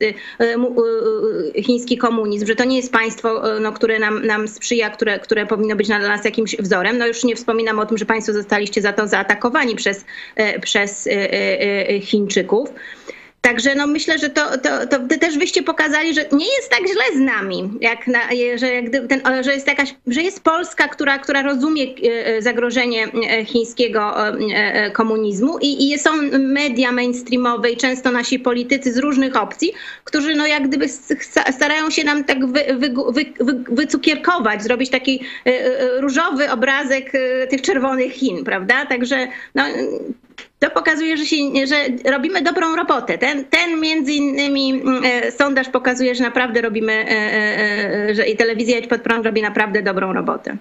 chiński 1.63 1.99
komunizm, 1.99 2.47
że 2.47 2.57
to 2.57 2.65
nie 2.65 2.77
jest 2.77 2.93
państwo, 2.93 3.57
y, 3.57 3.61
no, 3.61 3.73
które 3.73 3.99
nam, 3.99 4.27
nam 4.27 4.49
sprzyja, 4.49 4.91
które, 4.91 5.19
które 5.19 5.47
powinno 5.47 5.77
być 5.77 5.87
dla 5.87 5.99
nas 5.99 6.25
jakimś 6.25 6.57
wzorem. 6.57 6.99
No 6.99 7.07
już 7.07 7.25
nie 7.25 7.37
wspominam 7.37 7.79
o 7.79 7.87
tym, 7.87 7.99
że 7.99 8.07
państwo 8.07 8.33
zostaliście 8.33 8.83
za 8.83 8.93
to 8.93 9.07
zaatakowani 9.07 9.77
przez, 9.77 10.05
przez 10.63 11.09
Chińczyków. 12.01 12.69
Także 13.43 13.75
no 13.75 13.87
myślę, 13.87 14.19
że 14.19 14.31
to, 14.31 14.59
to, 14.59 14.87
to 14.87 15.19
też 15.21 15.39
wyście 15.39 15.63
pokazali, 15.63 16.15
że 16.15 16.25
nie 16.33 16.47
jest 16.57 16.71
tak 16.71 16.81
źle 16.81 17.05
z 17.17 17.19
nami, 17.19 17.71
jak 17.81 18.07
na, 18.07 18.21
że, 18.57 18.75
jak 18.75 18.85
ten, 19.09 19.45
że 19.45 19.53
jest 19.53 19.67
jakaś, 19.67 19.95
że 20.07 20.23
jest 20.23 20.45
Polska, 20.45 20.89
która, 20.89 21.19
która 21.19 21.43
rozumie 21.43 21.85
e, 21.85 22.43
zagrożenie 22.43 23.07
e, 23.07 23.45
chińskiego 23.45 24.29
e, 24.29 24.35
e, 24.55 24.91
komunizmu 24.91 25.59
i, 25.59 25.93
i 25.93 25.99
są 25.99 26.11
media 26.39 26.93
mainstreamowe 26.93 27.71
i 27.71 27.77
często 27.77 28.11
nasi 28.11 28.39
politycy 28.39 28.93
z 28.93 28.99
różnych 28.99 29.37
opcji, 29.37 29.73
którzy 30.05 30.35
no 30.35 30.47
jak 30.47 30.69
gdyby 30.69 30.89
starają 31.51 31.91
się 31.91 32.05
nam 32.05 32.25
tak 32.25 32.47
wy, 32.47 32.65
wy, 32.79 32.95
wy, 33.13 33.25
wy, 33.41 33.65
wycukierkować, 33.69 34.63
zrobić 34.63 34.91
taki 34.91 35.21
różowy 35.97 36.51
obrazek 36.51 37.13
tych 37.51 37.63
czerwonych 37.63 38.13
Chin, 38.13 38.45
prawda? 38.45 38.87
Także 38.87 39.29
no, 39.55 39.65
to 40.63 40.71
pokazuje, 40.71 41.17
że, 41.17 41.27
się, 41.27 41.37
że 41.67 42.11
robimy 42.11 42.43
dobrą 42.43 42.77
robotę. 42.77 43.19
Ten, 43.19 43.45
ten 43.45 43.81
między 43.81 44.13
innymi 44.13 44.83
e, 45.05 45.33
sondaż 45.33 45.69
pokazuje, 45.69 46.15
że 46.15 46.23
naprawdę 46.23 46.61
robimy, 46.61 46.93
e, 46.93 47.09
e, 48.11 48.15
że 48.15 48.27
i 48.29 48.37
telewizja 48.37 48.79
Idź 48.79 48.89
Prąd 49.05 49.27
robi 49.27 49.43
naprawdę 49.43 49.83
dobrą 49.83 50.13
robotę. 50.13 50.57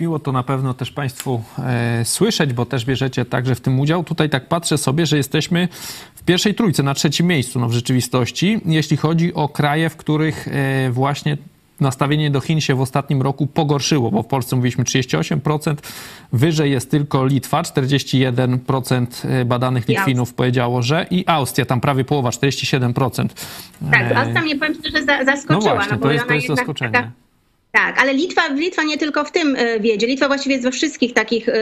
Miło 0.00 0.18
to 0.18 0.32
na 0.32 0.42
pewno 0.42 0.74
też 0.74 0.90
Państwu 0.90 1.42
e, 1.58 2.04
słyszeć, 2.04 2.52
bo 2.52 2.66
też 2.66 2.84
bierzecie 2.84 3.24
także 3.24 3.54
w 3.54 3.60
tym 3.60 3.80
udział. 3.80 4.04
Tutaj 4.04 4.30
tak 4.30 4.46
patrzę 4.46 4.78
sobie, 4.78 5.06
że 5.06 5.16
jesteśmy 5.16 5.68
w 6.14 6.22
pierwszej 6.22 6.54
trójce, 6.54 6.82
na 6.82 6.94
trzecim 6.94 7.26
miejscu 7.26 7.60
no, 7.60 7.68
w 7.68 7.72
rzeczywistości, 7.72 8.60
jeśli 8.66 8.96
chodzi 8.96 9.34
o 9.34 9.48
kraje, 9.48 9.90
w 9.90 9.96
których 9.96 10.48
e, 10.48 10.90
właśnie 10.90 11.36
nastawienie 11.80 12.30
do 12.30 12.40
Chin 12.40 12.60
się 12.60 12.74
w 12.74 12.80
ostatnim 12.80 13.22
roku 13.22 13.46
pogorszyło, 13.46 14.10
bo 14.10 14.22
w 14.22 14.26
Polsce 14.26 14.56
mówiliśmy 14.56 14.84
38%, 14.84 15.74
wyżej 16.32 16.70
jest 16.72 16.90
tylko 16.90 17.26
Litwa, 17.26 17.62
41% 17.62 19.44
badanych 19.44 19.88
Litwinów 19.88 20.34
powiedziało, 20.34 20.82
że 20.82 21.06
i 21.10 21.24
Austria, 21.26 21.64
tam 21.66 21.80
prawie 21.80 22.04
połowa, 22.04 22.30
47%. 22.30 23.28
Tak, 23.90 24.12
Austria 24.16 24.40
mnie 24.42 24.56
powiem 24.56 24.74
szczerze 24.74 25.04
za- 25.04 25.24
zaskoczyła. 25.24 25.74
No 25.74 25.76
właśnie, 25.76 25.96
bo 25.96 26.02
to 26.02 26.10
jest, 26.12 26.26
to 26.26 26.34
jest 26.34 26.46
zaskoczenie. 26.46 26.92
taka- 26.92 27.10
Tak, 27.72 28.00
ale 28.00 28.14
Litwa, 28.14 28.48
Litwa 28.48 28.82
nie 28.82 28.98
tylko 28.98 29.24
w 29.24 29.32
tym 29.32 29.56
e, 29.56 29.80
wiedzie. 29.80 30.06
Litwa 30.06 30.28
właściwie 30.28 30.54
jest 30.54 30.64
we 30.64 30.70
wszystkich 30.70 31.12
takich 31.12 31.48
e, 31.48 31.52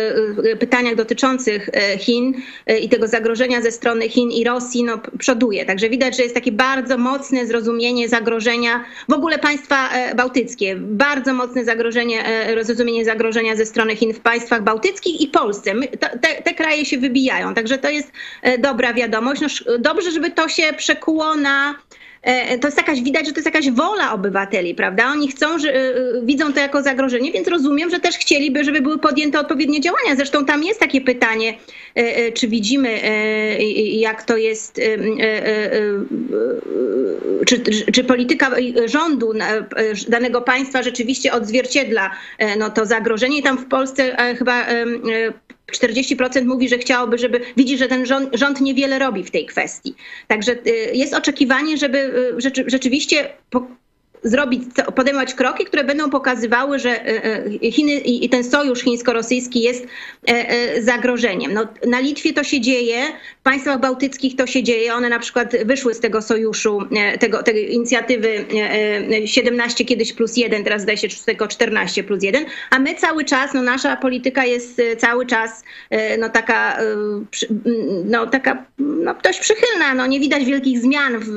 e, 0.52 0.56
pytaniach 0.56 0.94
dotyczących 0.94 1.70
Chin 1.98 2.34
i 2.80 2.88
tego 2.88 3.08
zagrożenia 3.08 3.62
ze 3.62 3.72
strony 3.72 4.08
Chin 4.08 4.30
i 4.30 4.44
Rosji 4.44 4.84
no, 4.84 4.98
przoduje. 5.18 5.64
Także 5.64 5.88
widać, 5.88 6.16
że 6.16 6.22
jest 6.22 6.34
takie 6.34 6.52
bardzo 6.52 6.98
mocne 6.98 7.46
zrozumienie 7.46 8.08
zagrożenia, 8.08 8.84
w 9.08 9.12
ogóle 9.12 9.38
państwa 9.38 9.90
bałtyckie, 10.16 10.76
bardzo 10.76 11.34
mocne 11.34 11.64
zagrożenie, 11.64 12.26
e, 12.26 12.64
zrozumienie 12.64 13.04
zagrożenia 13.04 13.56
ze 13.56 13.66
strony 13.66 13.96
Chin 13.96 14.14
w 14.14 14.20
państwach 14.20 14.62
bałtyckich 14.62 15.20
i 15.20 15.28
Polsce. 15.28 15.74
Te, 16.20 16.42
te 16.42 16.54
kraje 16.54 16.84
się 16.84 16.98
wybijają, 16.98 17.54
także 17.54 17.78
to 17.78 17.90
jest 17.90 18.12
dobra 18.58 18.94
wiadomość. 18.94 19.40
No, 19.40 19.78
dobrze, 19.78 20.10
żeby 20.10 20.30
to 20.30 20.48
się 20.48 20.72
przekuło 20.76 21.34
na 21.34 21.74
to 22.60 22.68
jest 22.68 22.76
jakaś, 22.76 23.02
widać, 23.02 23.26
że 23.26 23.32
to 23.32 23.38
jest 23.38 23.46
jakaś 23.46 23.70
wola 23.70 24.12
obywateli, 24.12 24.74
prawda? 24.74 25.06
Oni 25.12 25.28
chcą, 25.28 25.58
że, 25.58 25.74
e, 25.74 25.92
widzą 26.22 26.52
to 26.52 26.60
jako 26.60 26.82
zagrożenie, 26.82 27.32
więc 27.32 27.48
rozumiem, 27.48 27.90
że 27.90 28.00
też 28.00 28.18
chcieliby, 28.18 28.64
żeby 28.64 28.80
były 28.80 28.98
podjęte 28.98 29.40
odpowiednie 29.40 29.80
działania. 29.80 30.16
Zresztą 30.16 30.44
tam 30.44 30.64
jest 30.64 30.80
takie 30.80 31.00
pytanie, 31.00 31.58
e, 31.96 32.16
e, 32.16 32.32
czy 32.32 32.48
widzimy, 32.48 32.88
e, 32.88 33.62
jak 33.82 34.24
to 34.24 34.36
jest, 34.36 34.78
e, 34.78 34.82
e, 34.82 35.46
e, 35.46 35.74
e, 35.74 36.04
czy, 37.46 37.60
czy 37.92 38.04
polityka 38.04 38.50
rządu 38.86 39.32
e, 39.32 39.66
danego 40.08 40.42
państwa 40.42 40.82
rzeczywiście 40.82 41.32
odzwierciedla 41.32 42.10
e, 42.38 42.56
no, 42.56 42.70
to 42.70 42.86
zagrożenie. 42.86 43.38
I 43.38 43.42
tam 43.42 43.58
w 43.58 43.66
Polsce 43.66 44.18
e, 44.18 44.34
chyba 44.34 44.62
e, 44.62 44.72
e, 44.72 44.86
40% 45.72 46.44
mówi, 46.44 46.68
że 46.68 46.78
chciałoby, 46.78 47.18
żeby 47.18 47.40
widzi, 47.56 47.78
że 47.78 47.88
ten 47.88 48.06
rząd, 48.06 48.36
rząd 48.36 48.60
niewiele 48.60 48.98
robi 48.98 49.24
w 49.24 49.30
tej 49.30 49.46
kwestii. 49.46 49.94
Także 50.26 50.52
y, 50.52 50.90
jest 50.94 51.14
oczekiwanie, 51.14 51.76
żeby 51.76 51.98
y, 51.98 52.40
rzeczy, 52.40 52.64
rzeczywiście 52.66 53.28
zrobić, 54.22 54.62
podejmować 54.94 55.34
kroki, 55.34 55.64
które 55.64 55.84
będą 55.84 56.10
pokazywały, 56.10 56.78
że 56.78 57.08
y, 57.08 57.58
y, 57.64 57.72
Chiny 57.72 57.92
i 57.92 58.28
ten 58.28 58.44
sojusz 58.44 58.80
chińsko-rosyjski 58.80 59.62
jest 59.62 59.86
e, 60.28 60.48
e, 60.48 60.82
zagrożeniem. 60.82 61.52
No, 61.52 61.68
na 61.86 62.00
Litwie 62.00 62.32
to 62.32 62.44
się 62.44 62.60
dzieje, 62.60 63.02
w 63.40 63.42
państwach 63.42 63.80
bałtyckich 63.80 64.36
to 64.36 64.46
się 64.46 64.62
dzieje. 64.62 64.94
One 64.94 65.08
na 65.08 65.18
przykład 65.18 65.64
wyszły 65.64 65.94
z 65.94 66.00
tego 66.00 66.22
sojuszu, 66.22 66.82
e, 66.96 67.18
tego, 67.18 67.42
tej 67.42 67.74
inicjatywy 67.74 68.44
e, 68.54 69.22
e, 69.22 69.28
17 69.28 69.84
kiedyś 69.84 70.12
plus 70.12 70.36
1, 70.36 70.64
teraz 70.64 70.82
zdaje 70.82 70.98
się 70.98 71.08
tylko 71.26 71.48
14 71.48 72.04
plus 72.04 72.22
1, 72.22 72.44
a 72.70 72.78
my 72.78 72.94
cały 72.94 73.24
czas, 73.24 73.54
no 73.54 73.62
nasza 73.62 73.96
polityka 73.96 74.44
jest 74.44 74.78
e, 74.78 74.96
cały 74.96 75.26
czas 75.26 75.64
e, 75.90 76.18
no 76.18 76.28
taka, 76.28 76.78
e, 76.78 76.84
no 78.04 78.26
taka 78.26 78.64
no 78.78 79.14
dość 79.22 79.40
przychylna. 79.40 79.94
No 79.94 80.06
nie 80.06 80.20
widać 80.20 80.44
wielkich 80.44 80.78
zmian 80.78 81.18
w, 81.18 81.30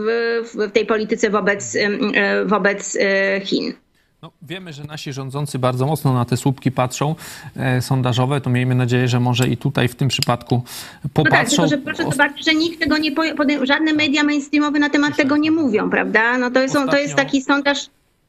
w 0.54 0.72
tej 0.72 0.86
polityce 0.86 1.30
wobec, 1.30 1.76
e, 1.76 2.46
wobec 2.70 2.96
e, 3.00 3.42
Chin. 3.46 3.74
No, 4.22 4.32
wiemy, 4.42 4.74
że 4.74 4.84
nasi 4.84 5.14
rządzący 5.14 5.60
bardzo 5.60 5.86
mocno 5.86 6.14
na 6.14 6.26
te 6.26 6.38
słupki 6.38 6.72
patrzą 6.72 7.16
e, 7.58 7.82
sondażowe, 7.82 8.42
to 8.42 8.50
miejmy 8.50 8.76
nadzieję, 8.76 9.08
że 9.08 9.20
może 9.20 9.48
i 9.48 9.58
tutaj 9.58 9.88
w 9.88 9.96
tym 9.96 10.08
przypadku 10.08 10.56
No 10.56 11.02
tak, 11.04 11.12
popatrzą. 11.14 11.56
tylko 11.56 11.68
że 11.68 11.78
proszę 11.78 12.04
zobaczyć, 12.04 12.46
że 12.46 12.54
nikt 12.56 12.80
tego 12.80 12.98
nie 12.98 13.12
podejmuje, 13.12 13.66
żadne 13.68 13.94
media 13.94 14.24
mainstreamowe 14.24 14.80
na 14.80 14.90
temat 14.90 15.16
tego 15.18 15.38
nie 15.38 15.52
mówią, 15.52 15.90
prawda? 15.90 16.38
No 16.38 16.52
to 16.52 16.62
jest, 16.62 16.74
to 16.74 16.98
jest 16.98 17.14
Ostatnio- 17.14 17.16
taki 17.16 17.42
sondaż, 17.42 17.78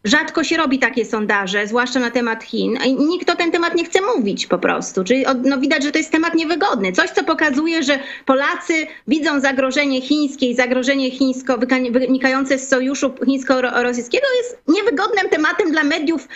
rzadko 0.04 0.44
się 0.44 0.56
robi 0.56 0.78
takie 0.78 1.04
sondaże, 1.04 1.66
zwłaszcza 1.66 2.00
na 2.00 2.10
temat 2.10 2.44
Chin, 2.44 2.78
nikt 2.98 3.30
o 3.30 3.36
ten 3.36 3.52
temat 3.52 3.74
nie 3.74 3.84
chce 3.84 3.98
mówić 4.16 4.46
po 4.46 4.58
prostu. 4.58 5.04
Czyli 5.04 5.24
no 5.44 5.58
widać, 5.58 5.82
że 5.82 5.92
to 5.92 5.98
jest 5.98 6.12
temat 6.12 6.34
niewygodny. 6.34 6.92
Coś, 6.92 7.10
co 7.10 7.24
pokazuje, 7.24 7.82
że 7.82 7.98
Polacy 8.26 8.86
widzą 9.08 9.40
zagrożenie 9.40 10.00
chińskie 10.00 10.46
i 10.50 10.54
zagrożenie 10.54 11.10
chińsko 11.10 11.58
wynikające 11.90 12.58
z 12.58 12.68
sojuszu 12.68 13.14
chińsko-rosyjskiego 13.24 14.26
jest 14.36 14.58
niewygodnym 14.68 15.28
tematem 15.28 15.70
dla 15.70 15.84
mediów 15.84 16.28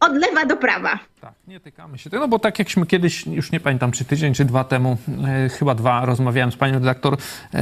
od 0.00 0.16
lewa 0.16 0.44
do 0.44 0.56
prawa. 0.56 1.11
Tak, 1.22 1.34
nie 1.48 1.60
tykamy 1.60 1.98
się 1.98 2.10
tego, 2.10 2.22
no 2.22 2.28
bo 2.28 2.38
tak 2.38 2.58
jakśmy 2.58 2.86
kiedyś, 2.86 3.26
już 3.26 3.52
nie 3.52 3.60
pamiętam, 3.60 3.92
czy 3.92 4.04
tydzień, 4.04 4.34
czy 4.34 4.44
dwa 4.44 4.64
temu, 4.64 4.96
e, 5.26 5.48
chyba 5.48 5.74
dwa, 5.74 6.04
rozmawiałem 6.04 6.52
z 6.52 6.56
panią 6.56 6.74
redaktor 6.74 7.16
e, 7.54 7.58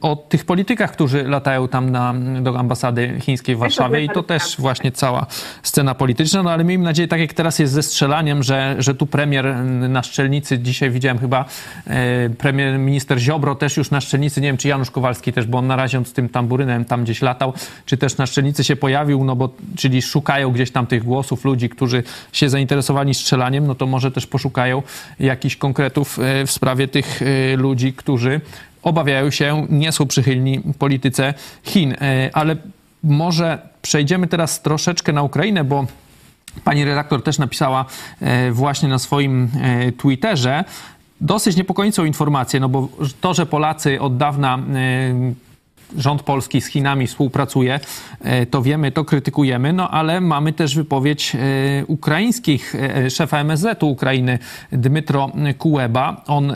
o 0.00 0.16
tych 0.16 0.44
politykach, 0.44 0.92
którzy 0.92 1.22
latają 1.22 1.68
tam 1.68 1.90
na, 1.90 2.14
do 2.40 2.58
ambasady 2.58 3.20
chińskiej 3.20 3.56
w 3.56 3.58
Warszawie 3.58 4.04
i 4.04 4.08
to 4.08 4.22
też 4.22 4.56
właśnie 4.58 4.92
cała 4.92 5.26
scena 5.62 5.94
polityczna, 5.94 6.42
no 6.42 6.50
ale 6.50 6.64
miejmy 6.64 6.84
nadzieję, 6.84 7.08
tak 7.08 7.20
jak 7.20 7.32
teraz 7.32 7.58
jest 7.58 7.72
ze 7.72 7.82
strzelaniem, 7.82 8.42
że, 8.42 8.76
że 8.78 8.94
tu 8.94 9.06
premier 9.06 9.54
na 9.88 10.02
szczelnicy, 10.02 10.58
dzisiaj 10.58 10.90
widziałem 10.90 11.18
chyba 11.18 11.44
e, 11.86 12.30
premier 12.30 12.78
minister 12.78 13.18
Ziobro 13.18 13.54
też 13.54 13.76
już 13.76 13.90
na 13.90 14.00
szczelnicy, 14.00 14.40
nie 14.40 14.48
wiem 14.48 14.56
czy 14.56 14.68
Janusz 14.68 14.90
Kowalski 14.90 15.32
też, 15.32 15.46
bo 15.46 15.58
on 15.58 15.66
na 15.66 15.76
razie 15.76 16.04
z 16.04 16.12
tym 16.12 16.28
tamburynem 16.28 16.84
tam 16.84 17.04
gdzieś 17.04 17.22
latał, 17.22 17.52
czy 17.86 17.96
też 17.96 18.16
na 18.16 18.26
szczelnicy 18.26 18.64
się 18.64 18.76
pojawił, 18.76 19.24
no 19.24 19.36
bo 19.36 19.50
czyli 19.76 20.02
szukają 20.02 20.50
gdzieś 20.50 20.70
tam 20.70 20.86
tych 20.86 21.04
głosów 21.04 21.44
ludzi, 21.44 21.68
którzy 21.68 22.02
się 22.32 22.48
zainteresowali 22.48 22.87
strzelaniem, 23.14 23.66
no 23.66 23.74
to 23.74 23.86
może 23.86 24.10
też 24.10 24.26
poszukają 24.26 24.82
jakichś 25.20 25.56
konkretów 25.56 26.18
e, 26.18 26.46
w 26.46 26.50
sprawie 26.50 26.88
tych 26.88 27.22
e, 27.22 27.56
ludzi, 27.56 27.92
którzy 27.92 28.40
obawiają 28.82 29.30
się, 29.30 29.66
nie 29.70 29.92
są 29.92 30.06
przychylni 30.06 30.60
polityce 30.78 31.34
Chin. 31.62 31.92
E, 31.92 32.30
Ale 32.32 32.56
może 33.02 33.58
przejdziemy 33.82 34.26
teraz 34.26 34.62
troszeczkę 34.62 35.12
na 35.12 35.22
Ukrainę, 35.22 35.64
bo 35.64 35.86
pani 36.64 36.84
redaktor 36.84 37.22
też 37.22 37.38
napisała 37.38 37.84
właśnie 38.52 38.88
na 38.88 38.98
swoim 38.98 39.48
Twitterze 39.98 40.64
dosyć 41.20 41.56
niepokojącą 41.56 42.04
informację, 42.04 42.60
no 42.60 42.68
bo 42.68 42.88
to, 43.20 43.34
że 43.34 43.46
Polacy 43.46 44.00
od 44.00 44.16
dawna 44.16 44.58
rząd 45.96 46.22
polski 46.22 46.60
z 46.60 46.66
Chinami 46.66 47.06
współpracuje, 47.06 47.80
e, 48.20 48.46
to 48.46 48.62
wiemy, 48.62 48.92
to 48.92 49.04
krytykujemy, 49.04 49.72
no 49.72 49.90
ale 49.90 50.20
mamy 50.20 50.52
też 50.52 50.74
wypowiedź 50.74 51.34
e, 51.34 51.38
ukraińskich, 51.86 52.74
e, 52.74 53.10
szefa 53.10 53.38
MSZ-u 53.38 53.88
Ukrainy, 53.88 54.38
Dmytro 54.72 55.32
Kuleba. 55.58 56.22
On 56.26 56.52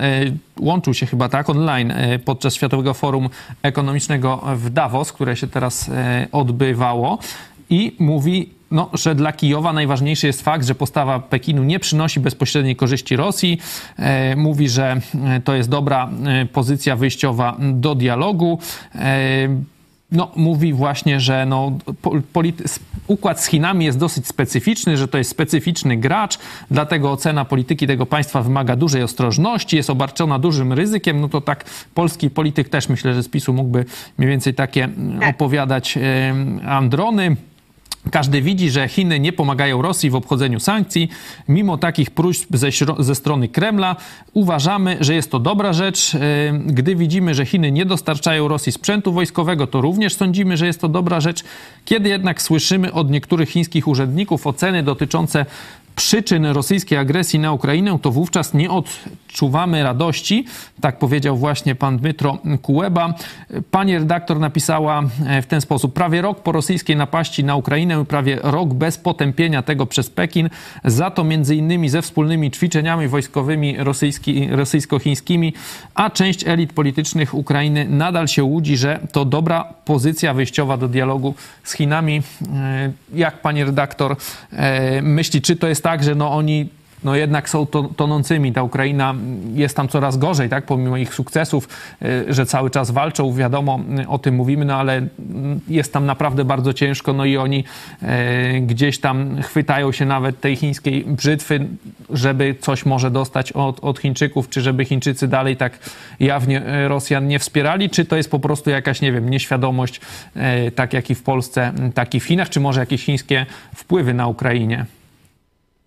łączył 0.60 0.94
się 0.94 1.06
chyba 1.06 1.28
tak 1.28 1.50
online 1.50 1.92
podczas 2.24 2.54
Światowego 2.54 2.94
Forum 2.94 3.28
Ekonomicznego 3.62 4.42
w 4.56 4.70
Davos, 4.70 5.12
które 5.12 5.36
się 5.36 5.46
teraz 5.46 5.90
odbywało 6.32 7.18
i 7.72 7.96
mówi, 7.98 8.48
no, 8.70 8.90
że 8.92 9.14
dla 9.14 9.32
Kijowa 9.32 9.72
najważniejszy 9.72 10.26
jest 10.26 10.42
fakt, 10.42 10.66
że 10.66 10.74
postawa 10.74 11.20
Pekinu 11.20 11.64
nie 11.64 11.78
przynosi 11.78 12.20
bezpośredniej 12.20 12.76
korzyści 12.76 13.16
Rosji. 13.16 13.58
E, 13.96 14.36
mówi, 14.36 14.68
że 14.68 15.00
e, 15.24 15.40
to 15.40 15.54
jest 15.54 15.68
dobra 15.68 16.10
e, 16.26 16.46
pozycja 16.46 16.96
wyjściowa 16.96 17.56
do 17.60 17.94
dialogu. 17.94 18.58
E, 18.94 19.48
no, 20.12 20.30
mówi 20.36 20.72
właśnie, 20.72 21.20
że 21.20 21.46
no, 21.46 21.72
układ 23.06 23.40
z 23.40 23.46
Chinami 23.46 23.84
jest 23.84 23.98
dosyć 23.98 24.26
specyficzny, 24.26 24.96
że 24.96 25.08
to 25.08 25.18
jest 25.18 25.30
specyficzny 25.30 25.96
gracz, 25.96 26.38
dlatego 26.70 27.12
ocena 27.12 27.44
polityki 27.44 27.86
tego 27.86 28.06
państwa 28.06 28.42
wymaga 28.42 28.76
dużej 28.76 29.02
ostrożności, 29.02 29.76
jest 29.76 29.90
obarczona 29.90 30.38
dużym 30.38 30.72
ryzykiem. 30.72 31.20
No 31.20 31.28
to 31.28 31.40
tak 31.40 31.64
polski 31.94 32.30
polityk 32.30 32.68
też 32.68 32.88
myślę, 32.88 33.14
że 33.14 33.22
z 33.22 33.28
PiSu 33.28 33.52
mógłby 33.52 33.84
mniej 34.18 34.30
więcej 34.30 34.54
takie 34.54 34.84
mm, 34.84 35.30
opowiadać 35.30 35.96
em, 35.96 36.60
androny. 36.66 37.36
Każdy 38.10 38.42
widzi, 38.42 38.70
że 38.70 38.88
Chiny 38.88 39.20
nie 39.20 39.32
pomagają 39.32 39.82
Rosji 39.82 40.10
w 40.10 40.14
obchodzeniu 40.14 40.60
sankcji. 40.60 41.08
Mimo 41.48 41.78
takich 41.78 42.10
próśb 42.10 42.56
ze, 42.56 42.68
ze 42.98 43.14
strony 43.14 43.48
Kremla 43.48 43.96
uważamy, 44.32 44.96
że 45.00 45.14
jest 45.14 45.30
to 45.30 45.38
dobra 45.38 45.72
rzecz. 45.72 46.14
Yy, 46.14 46.20
Gdy 46.66 46.96
widzimy, 46.96 47.34
że 47.34 47.46
Chiny 47.46 47.72
nie 47.72 47.86
dostarczają 47.86 48.48
Rosji 48.48 48.72
sprzętu 48.72 49.12
wojskowego, 49.12 49.66
to 49.66 49.80
również 49.80 50.14
sądzimy, 50.14 50.56
że 50.56 50.66
jest 50.66 50.80
to 50.80 50.88
dobra 50.88 51.20
rzecz. 51.20 51.44
Kiedy 51.84 52.08
jednak 52.08 52.42
słyszymy 52.42 52.92
od 52.92 53.10
niektórych 53.10 53.48
chińskich 53.48 53.88
urzędników 53.88 54.46
oceny 54.46 54.82
dotyczące 54.82 55.46
przyczyn 55.96 56.46
rosyjskiej 56.46 56.98
agresji 56.98 57.38
na 57.38 57.52
Ukrainę, 57.52 57.98
to 58.02 58.10
wówczas 58.10 58.54
nie 58.54 58.70
odczuwamy 58.70 59.82
radości. 59.82 60.46
Tak 60.80 60.98
powiedział 60.98 61.36
właśnie 61.36 61.74
pan 61.74 61.98
Dmytro 61.98 62.38
Kuleba. 62.62 63.14
Pani 63.70 63.98
redaktor 63.98 64.40
napisała 64.40 65.02
e, 65.26 65.42
w 65.42 65.46
ten 65.46 65.60
sposób. 65.60 65.94
Prawie 65.94 66.22
rok 66.22 66.40
po 66.40 66.52
rosyjskiej 66.52 66.96
napaści 66.96 67.44
na 67.44 67.56
Ukrainę, 67.56 68.04
prawie 68.04 68.38
rok 68.42 68.74
bez 68.74 68.98
potępienia 68.98 69.62
tego 69.62 69.86
przez 69.86 70.10
Pekin, 70.10 70.50
za 70.84 71.10
to 71.10 71.24
między 71.24 71.56
innymi 71.56 71.88
ze 71.88 72.02
wspólnymi 72.02 72.50
ćwiczeniami 72.50 73.08
wojskowymi 73.08 73.76
rosyjski, 73.78 74.48
rosyjsko-chińskimi, 74.50 75.52
a 75.94 76.10
część 76.10 76.46
elit 76.46 76.72
politycznych 76.72 77.34
Ukrainy 77.34 77.86
nadal 77.88 78.28
się 78.28 78.44
łudzi, 78.44 78.76
że 78.76 79.00
to 79.12 79.24
dobra 79.24 79.64
pozycja 79.84 80.34
wyjściowa 80.34 80.76
do 80.76 80.88
dialogu 80.88 81.34
z 81.64 81.72
Chinami. 81.72 82.22
E, 82.54 82.92
Jak 83.14 83.42
pani 83.42 83.64
redaktor 83.64 84.16
e, 84.52 85.02
myśli, 85.02 85.42
czy 85.42 85.56
to 85.56 85.68
jest 85.68 85.81
tak, 85.82 86.04
że 86.04 86.14
no 86.14 86.32
oni 86.32 86.68
no 87.04 87.16
jednak 87.16 87.50
są 87.50 87.66
to, 87.66 87.82
tonącymi. 87.82 88.52
Ta 88.52 88.62
Ukraina 88.62 89.14
jest 89.54 89.76
tam 89.76 89.88
coraz 89.88 90.16
gorzej, 90.16 90.48
tak, 90.48 90.66
pomimo 90.66 90.96
ich 90.96 91.14
sukcesów, 91.14 91.68
y, 92.02 92.34
że 92.34 92.46
cały 92.46 92.70
czas 92.70 92.90
walczą, 92.90 93.32
wiadomo, 93.32 93.80
y, 94.02 94.08
o 94.08 94.18
tym 94.18 94.34
mówimy, 94.34 94.64
no 94.64 94.76
ale 94.76 95.06
jest 95.68 95.92
tam 95.92 96.06
naprawdę 96.06 96.44
bardzo 96.44 96.72
ciężko, 96.72 97.12
no 97.12 97.24
i 97.24 97.36
oni 97.36 97.64
y, 98.02 98.06
gdzieś 98.60 98.98
tam 98.98 99.42
chwytają 99.42 99.92
się 99.92 100.04
nawet 100.04 100.40
tej 100.40 100.56
chińskiej 100.56 101.04
brzytwy, 101.04 101.66
żeby 102.10 102.54
coś 102.60 102.86
może 102.86 103.10
dostać 103.10 103.52
od, 103.52 103.84
od 103.84 103.98
Chińczyków, 103.98 104.48
czy 104.48 104.60
żeby 104.60 104.84
Chińczycy 104.84 105.28
dalej 105.28 105.56
tak 105.56 105.78
jawnie 106.20 106.62
Rosjan 106.88 107.28
nie 107.28 107.38
wspierali, 107.38 107.90
czy 107.90 108.04
to 108.04 108.16
jest 108.16 108.30
po 108.30 108.38
prostu 108.38 108.70
jakaś, 108.70 109.00
nie 109.00 109.12
wiem, 109.12 109.30
nieświadomość, 109.30 110.00
tak 110.74 110.92
jak 110.92 111.10
i 111.10 111.14
w 111.14 111.22
Polsce, 111.22 111.72
tak 111.94 112.14
i 112.14 112.20
w 112.20 112.24
Chinach, 112.24 112.48
czy 112.48 112.60
może 112.60 112.80
jakieś 112.80 113.04
chińskie 113.04 113.46
wpływy 113.74 114.14
na 114.14 114.26
Ukrainie? 114.26 114.86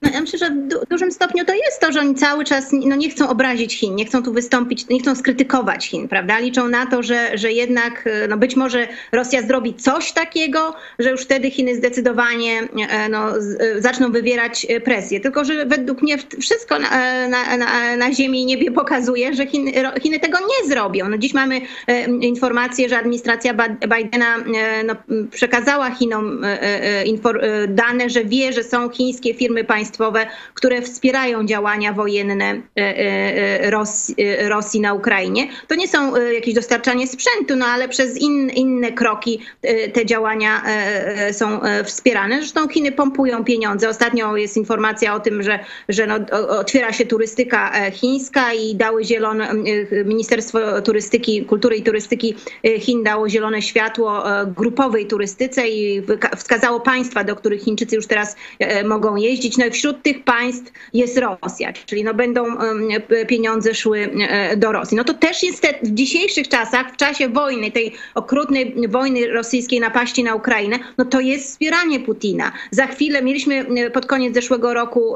No, 0.06 0.12
ja 0.12 0.22
myślę, 0.22 0.40
że 0.40 0.50
w 0.50 0.90
dużym 0.90 1.12
stopniu 1.12 1.46
to 1.46 1.54
jest 1.54 1.80
to, 1.80 1.92
że 1.92 2.00
oni 2.00 2.16
cały 2.16 2.46
czas 2.46 2.66
no, 2.72 2.96
nie 2.96 3.10
chcą 3.10 3.30
obrazić 3.30 3.80
Chin, 3.80 3.96
nie 3.96 4.06
chcą 4.06 4.24
tu 4.24 4.34
wystąpić, 4.34 4.88
nie 4.88 5.00
chcą 5.00 5.16
skrytykować 5.16 5.88
Chin, 5.88 6.08
prawda? 6.08 6.40
Liczą 6.40 6.68
na 6.68 6.86
to, 6.86 7.04
że, 7.04 7.38
że 7.38 7.52
jednak 7.52 8.08
e, 8.08 8.28
no, 8.28 8.38
być 8.38 8.56
może 8.56 8.88
Rosja 9.12 9.42
zrobi 9.42 9.74
coś 9.74 10.12
takiego, 10.12 10.76
że 11.00 11.12
już 11.12 11.22
wtedy 11.22 11.52
Chiny 11.52 11.76
zdecydowanie 11.76 12.62
e, 12.90 13.10
no, 13.10 13.38
e, 13.38 13.82
zaczną 13.82 14.12
wywierać 14.12 14.68
presję. 14.84 15.20
Tylko, 15.20 15.46
że 15.46 15.66
według 15.66 16.02
mnie 16.02 16.18
wszystko 16.42 16.80
na, 16.80 16.90
na, 17.28 17.58
na, 17.58 17.98
na 17.98 18.14
ziemi 18.14 18.42
i 18.42 18.46
niebie 18.46 18.72
pokazuje, 18.72 19.34
że 19.34 19.48
Chiny, 19.48 19.72
Chiny 20.02 20.20
tego 20.20 20.38
nie 20.40 20.70
zrobią. 20.70 21.10
No, 21.10 21.18
dziś 21.18 21.34
mamy 21.34 21.62
informację, 22.22 22.90
że 22.90 22.98
administracja 22.98 23.54
Bidena 23.98 24.36
no, 24.86 24.96
przekazała 25.32 25.92
Chinom 25.92 26.42
dane, 27.68 28.10
że 28.10 28.26
wie, 28.26 28.54
że 28.54 28.64
są 28.64 28.90
chińskie 28.90 29.34
firmy 29.34 29.64
państwowe, 29.64 29.95
państwowe, 29.96 30.28
które 30.54 30.82
wspierają 30.82 31.46
działania 31.46 31.94
wojenne 31.94 32.46
e, 32.46 32.62
e, 32.78 33.72
Rosji, 33.72 34.16
e, 34.18 34.50
Rosji 34.50 34.82
na 34.82 34.94
Ukrainie. 34.94 35.48
To 35.68 35.76
nie 35.76 35.88
są 35.88 36.16
jakieś 36.16 36.54
dostarczanie 36.54 37.08
sprzętu, 37.08 37.56
no 37.56 37.66
ale 37.66 37.90
przez 37.90 38.18
in, 38.18 38.50
inne 38.50 38.92
kroki 38.92 39.40
te 39.94 40.06
działania 40.06 40.62
są 41.32 41.60
wspierane. 41.84 42.40
Zresztą 42.40 42.68
Chiny 42.68 42.92
pompują 42.92 43.44
pieniądze. 43.44 43.90
Ostatnio 43.90 44.38
jest 44.38 44.58
informacja 44.58 45.16
o 45.16 45.20
tym, 45.20 45.44
że, 45.44 45.60
że 45.90 46.08
no, 46.08 46.16
otwiera 46.50 46.94
się 46.94 47.06
turystyka 47.06 47.92
chińska 47.92 48.54
i 48.54 48.76
dały 48.76 49.04
zielone, 49.04 49.50
Ministerstwo 50.06 50.82
Turystyki, 50.82 51.46
Kultury 51.46 51.76
i 51.76 51.84
Turystyki 51.84 52.36
Chin 52.80 53.04
dało 53.04 53.30
zielone 53.30 53.62
światło 53.62 54.24
grupowej 54.48 55.08
turystyce 55.08 55.68
i 55.68 56.02
wskazało 56.38 56.80
państwa, 56.80 57.24
do 57.24 57.36
których 57.36 57.62
Chińczycy 57.62 57.96
już 57.96 58.08
teraz 58.08 58.36
mogą 58.86 59.16
jeździć. 59.16 59.58
No 59.58 59.66
i 59.66 59.72
wśród 59.76 60.04
tych 60.04 60.24
państw 60.24 60.72
jest 60.94 61.18
Rosja, 61.18 61.74
czyli 61.86 62.04
no 62.04 62.14
będą 62.14 62.46
pieniądze 63.28 63.74
szły 63.74 64.10
e, 64.30 64.58
do 64.58 64.72
Rosji. 64.72 64.98
No 64.98 65.04
to 65.04 65.14
też 65.14 65.44
jest 65.44 65.68
w 65.84 65.94
dzisiejszych 65.94 66.48
czasach, 66.48 66.94
w 66.94 66.96
czasie 66.96 67.30
wojny, 67.30 67.72
tej 67.72 67.94
okrutnej 68.16 68.76
wojny 68.88 69.28
rosyjskiej 69.28 69.80
napaści 69.80 70.24
na 70.24 70.36
Ukrainę, 70.36 70.80
no 70.98 71.06
to 71.06 71.20
jest 71.20 71.48
wspieranie 71.48 72.00
Putina. 72.00 72.52
Za 72.72 72.88
chwilę 72.88 73.22
mieliśmy 73.22 73.66
pod 73.94 74.06
koniec 74.06 74.34
zeszłego 74.34 74.74
roku 74.74 75.16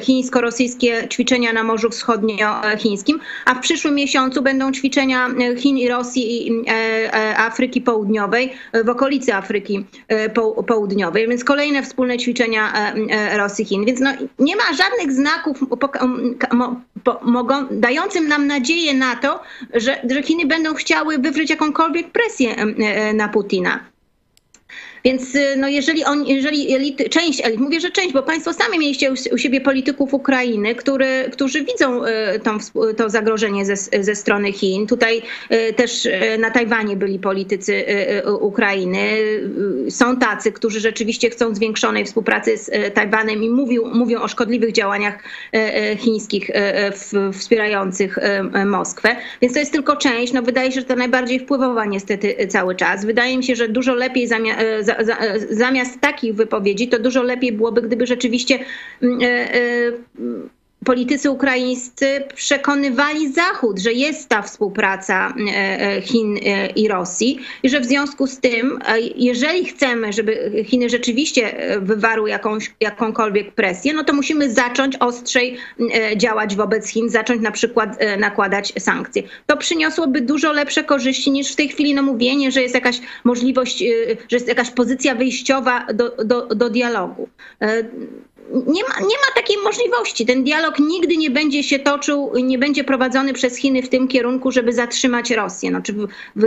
chińsko-rosyjskie 0.00 1.08
ćwiczenia 1.08 1.52
na 1.52 1.64
Morzu 1.64 1.88
Wschodnio-Chińskim, 1.88 3.18
a 3.44 3.54
w 3.54 3.60
przyszłym 3.60 3.94
miesiącu 3.94 4.42
będą 4.42 4.72
ćwiczenia 4.72 5.28
Chin 5.56 5.78
i 5.78 5.88
Rosji 5.88 6.46
i 6.46 6.64
e, 6.68 7.36
Afryki 7.38 7.80
Południowej, 7.80 8.52
w 8.84 8.88
okolicy 8.88 9.34
Afryki 9.34 9.84
e, 10.08 10.30
Południowej, 10.66 11.28
więc 11.28 11.44
kolejne 11.44 11.82
wspólne 11.82 12.18
ćwiczenia 12.18 12.72
Rosji-Chin. 13.36 13.84
Więc 13.94 14.00
no, 14.00 14.26
nie 14.38 14.56
ma 14.56 14.62
żadnych 14.72 15.12
znaków 15.12 15.60
mogą, 17.22 17.54
dającym 17.70 18.28
nam 18.28 18.46
nadzieję 18.46 18.94
na 18.94 19.16
to, 19.16 19.40
że, 19.74 20.00
że 20.10 20.22
Chiny 20.22 20.46
będą 20.46 20.74
chciały 20.74 21.18
wywrzeć 21.18 21.50
jakąkolwiek 21.50 22.10
presję 22.10 22.56
e, 22.56 23.12
na 23.12 23.28
Putina. 23.28 23.80
Więc 25.06 25.34
y, 25.34 25.56
no 25.56 25.68
jeżeli, 25.68 26.04
on, 26.04 26.26
jeżeli 26.26 26.96
część 27.10 27.40
elit, 27.44 27.60
mówię, 27.60 27.80
że 27.80 27.90
część, 27.90 28.12
bo 28.12 28.22
państwo 28.22 28.52
sami 28.52 28.78
mieliście 28.78 29.12
u 29.32 29.38
siebie 29.38 29.60
polityków 29.60 30.14
Ukrainy, 30.14 30.74
który, 30.74 31.30
którzy 31.32 31.64
widzą 31.64 32.04
y, 32.04 32.10
tą, 32.42 32.58
to 32.96 33.10
zagrożenie 33.10 33.64
ze, 33.64 33.76
ze 34.04 34.14
strony 34.14 34.52
Chin. 34.52 34.86
Tutaj 34.86 35.22
y, 35.52 35.72
też 35.72 36.08
na 36.38 36.50
Tajwanie 36.50 36.96
byli 36.96 37.18
politycy 37.18 37.84
Ukrainy. 38.40 38.98
Są 39.90 40.16
tacy, 40.16 40.52
którzy 40.52 40.80
rzeczywiście 40.80 41.30
chcą 41.30 41.54
zwiększonej 41.54 42.04
współpracy 42.04 42.58
z 42.58 42.94
Tajwanem 42.94 43.42
i 43.42 43.50
mówią, 43.50 43.94
mówią 43.94 44.20
o 44.20 44.28
szkodliwych 44.28 44.72
działaniach 44.72 45.18
chińskich 45.96 46.50
wspierających 47.32 48.18
Moskwę. 48.66 49.16
Więc 49.42 49.54
to 49.54 49.60
jest 49.60 49.72
tylko 49.72 49.96
część. 49.96 50.32
No 50.32 50.42
wydaje 50.42 50.72
się, 50.72 50.80
że 50.80 50.86
to 50.86 50.96
najbardziej 50.96 51.40
wpływowa 51.40 51.84
niestety 51.84 52.46
cały 52.48 52.74
czas. 52.74 53.04
Wydaje 53.04 53.36
mi 53.36 53.44
się, 53.44 53.56
że 53.56 53.68
dużo 53.68 53.94
lepiej 53.94 54.28
zamiast 55.50 56.00
takich 56.00 56.34
wypowiedzi, 56.34 56.88
to 56.88 56.98
dużo 56.98 57.22
lepiej 57.22 57.52
byłoby, 57.52 57.82
gdyby 57.82 58.06
rzeczywiście 58.06 58.58
mm, 59.02 59.18
e, 59.22 59.26
e, 59.26 59.92
politycy 60.84 61.30
ukraińscy 61.30 62.24
przekonywali 62.34 63.32
Zachód, 63.32 63.78
że 63.78 63.92
jest 63.92 64.28
ta 64.28 64.42
współpraca 64.42 65.34
e, 65.54 66.02
Chin 66.02 66.38
i 66.76 66.88
Rosji 66.88 67.38
i 67.62 67.68
że 67.68 67.80
w 67.80 67.84
związku 67.84 68.26
z 68.26 68.40
tym, 68.40 68.78
jeżeli 69.16 69.64
chcemy, 69.64 70.12
żeby 70.12 70.64
Chiny 70.66 70.88
rzeczywiście 70.88 71.56
wywarły 71.80 72.30
jakąś, 72.30 72.74
jakąkolwiek 72.80 73.52
presję, 73.52 73.92
no 73.92 74.04
to 74.04 74.12
musimy 74.12 74.50
zacząć 74.50 74.96
ostrzej 74.96 75.56
działać 76.16 76.56
wobec 76.56 76.88
Chin, 76.88 77.10
zacząć 77.10 77.42
na 77.42 77.50
przykład 77.50 77.98
nakładać 78.18 78.72
sankcje. 78.78 79.22
To 79.46 79.56
przyniosłoby 79.56 80.20
dużo 80.20 80.52
lepsze 80.52 80.84
korzyści 80.84 81.30
niż 81.30 81.52
w 81.52 81.56
tej 81.56 81.68
chwili 81.68 81.94
no, 81.94 82.02
mówienie, 82.02 82.50
że 82.50 82.62
jest 82.62 82.74
jakaś 82.74 83.00
możliwość, 83.24 83.78
że 84.28 84.36
jest 84.36 84.48
jakaś 84.48 84.70
pozycja 84.70 85.14
wyjściowa 85.14 85.86
do, 85.94 86.24
do, 86.24 86.46
do 86.46 86.70
dialogu 86.70 87.28
nie 88.52 88.82
ma, 88.82 89.00
nie 89.00 89.16
ma 89.16 89.34
takiej 89.34 89.56
możliwości. 89.64 90.26
Ten 90.26 90.44
dialog 90.44 90.78
nigdy 90.78 91.16
nie 91.16 91.30
będzie 91.30 91.62
się 91.62 91.78
toczył, 91.78 92.32
nie 92.42 92.58
będzie 92.58 92.84
prowadzony 92.84 93.32
przez 93.32 93.56
Chiny 93.56 93.82
w 93.82 93.88
tym 93.88 94.08
kierunku, 94.08 94.52
żeby 94.52 94.72
zatrzymać 94.72 95.30
Rosję. 95.30 95.70
No, 95.70 95.82
czy 95.82 95.94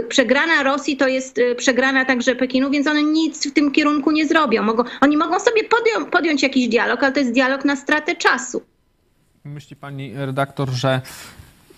przegrana 0.10 0.64
Rosji 0.64 0.98
to 0.98 1.08
jest 1.08 1.38
y, 1.38 1.56
przegrana 1.56 2.06
także 2.06 2.36
Pekinu, 2.36 2.70
więc 2.70 2.88
one 2.88 3.04
nic 3.04 3.48
w 3.48 3.54
tym 3.54 3.72
kierunku 3.72 4.12
nie 4.12 4.28
zrobią. 4.28 4.64
Mogą, 4.64 4.84
oni 5.02 5.18
mogą 5.18 5.40
sobie 5.40 5.64
podją, 5.64 6.12
podjąć 6.12 6.44
jakiś 6.44 6.68
dialog, 6.68 7.04
ale 7.04 7.12
to 7.12 7.20
jest 7.20 7.32
dialog 7.32 7.66
na 7.66 7.76
stratę 7.76 8.16
czasu. 8.16 8.62
Myśli 9.46 9.76
pani 9.76 10.14
redaktor, 10.16 10.70
że 10.70 11.02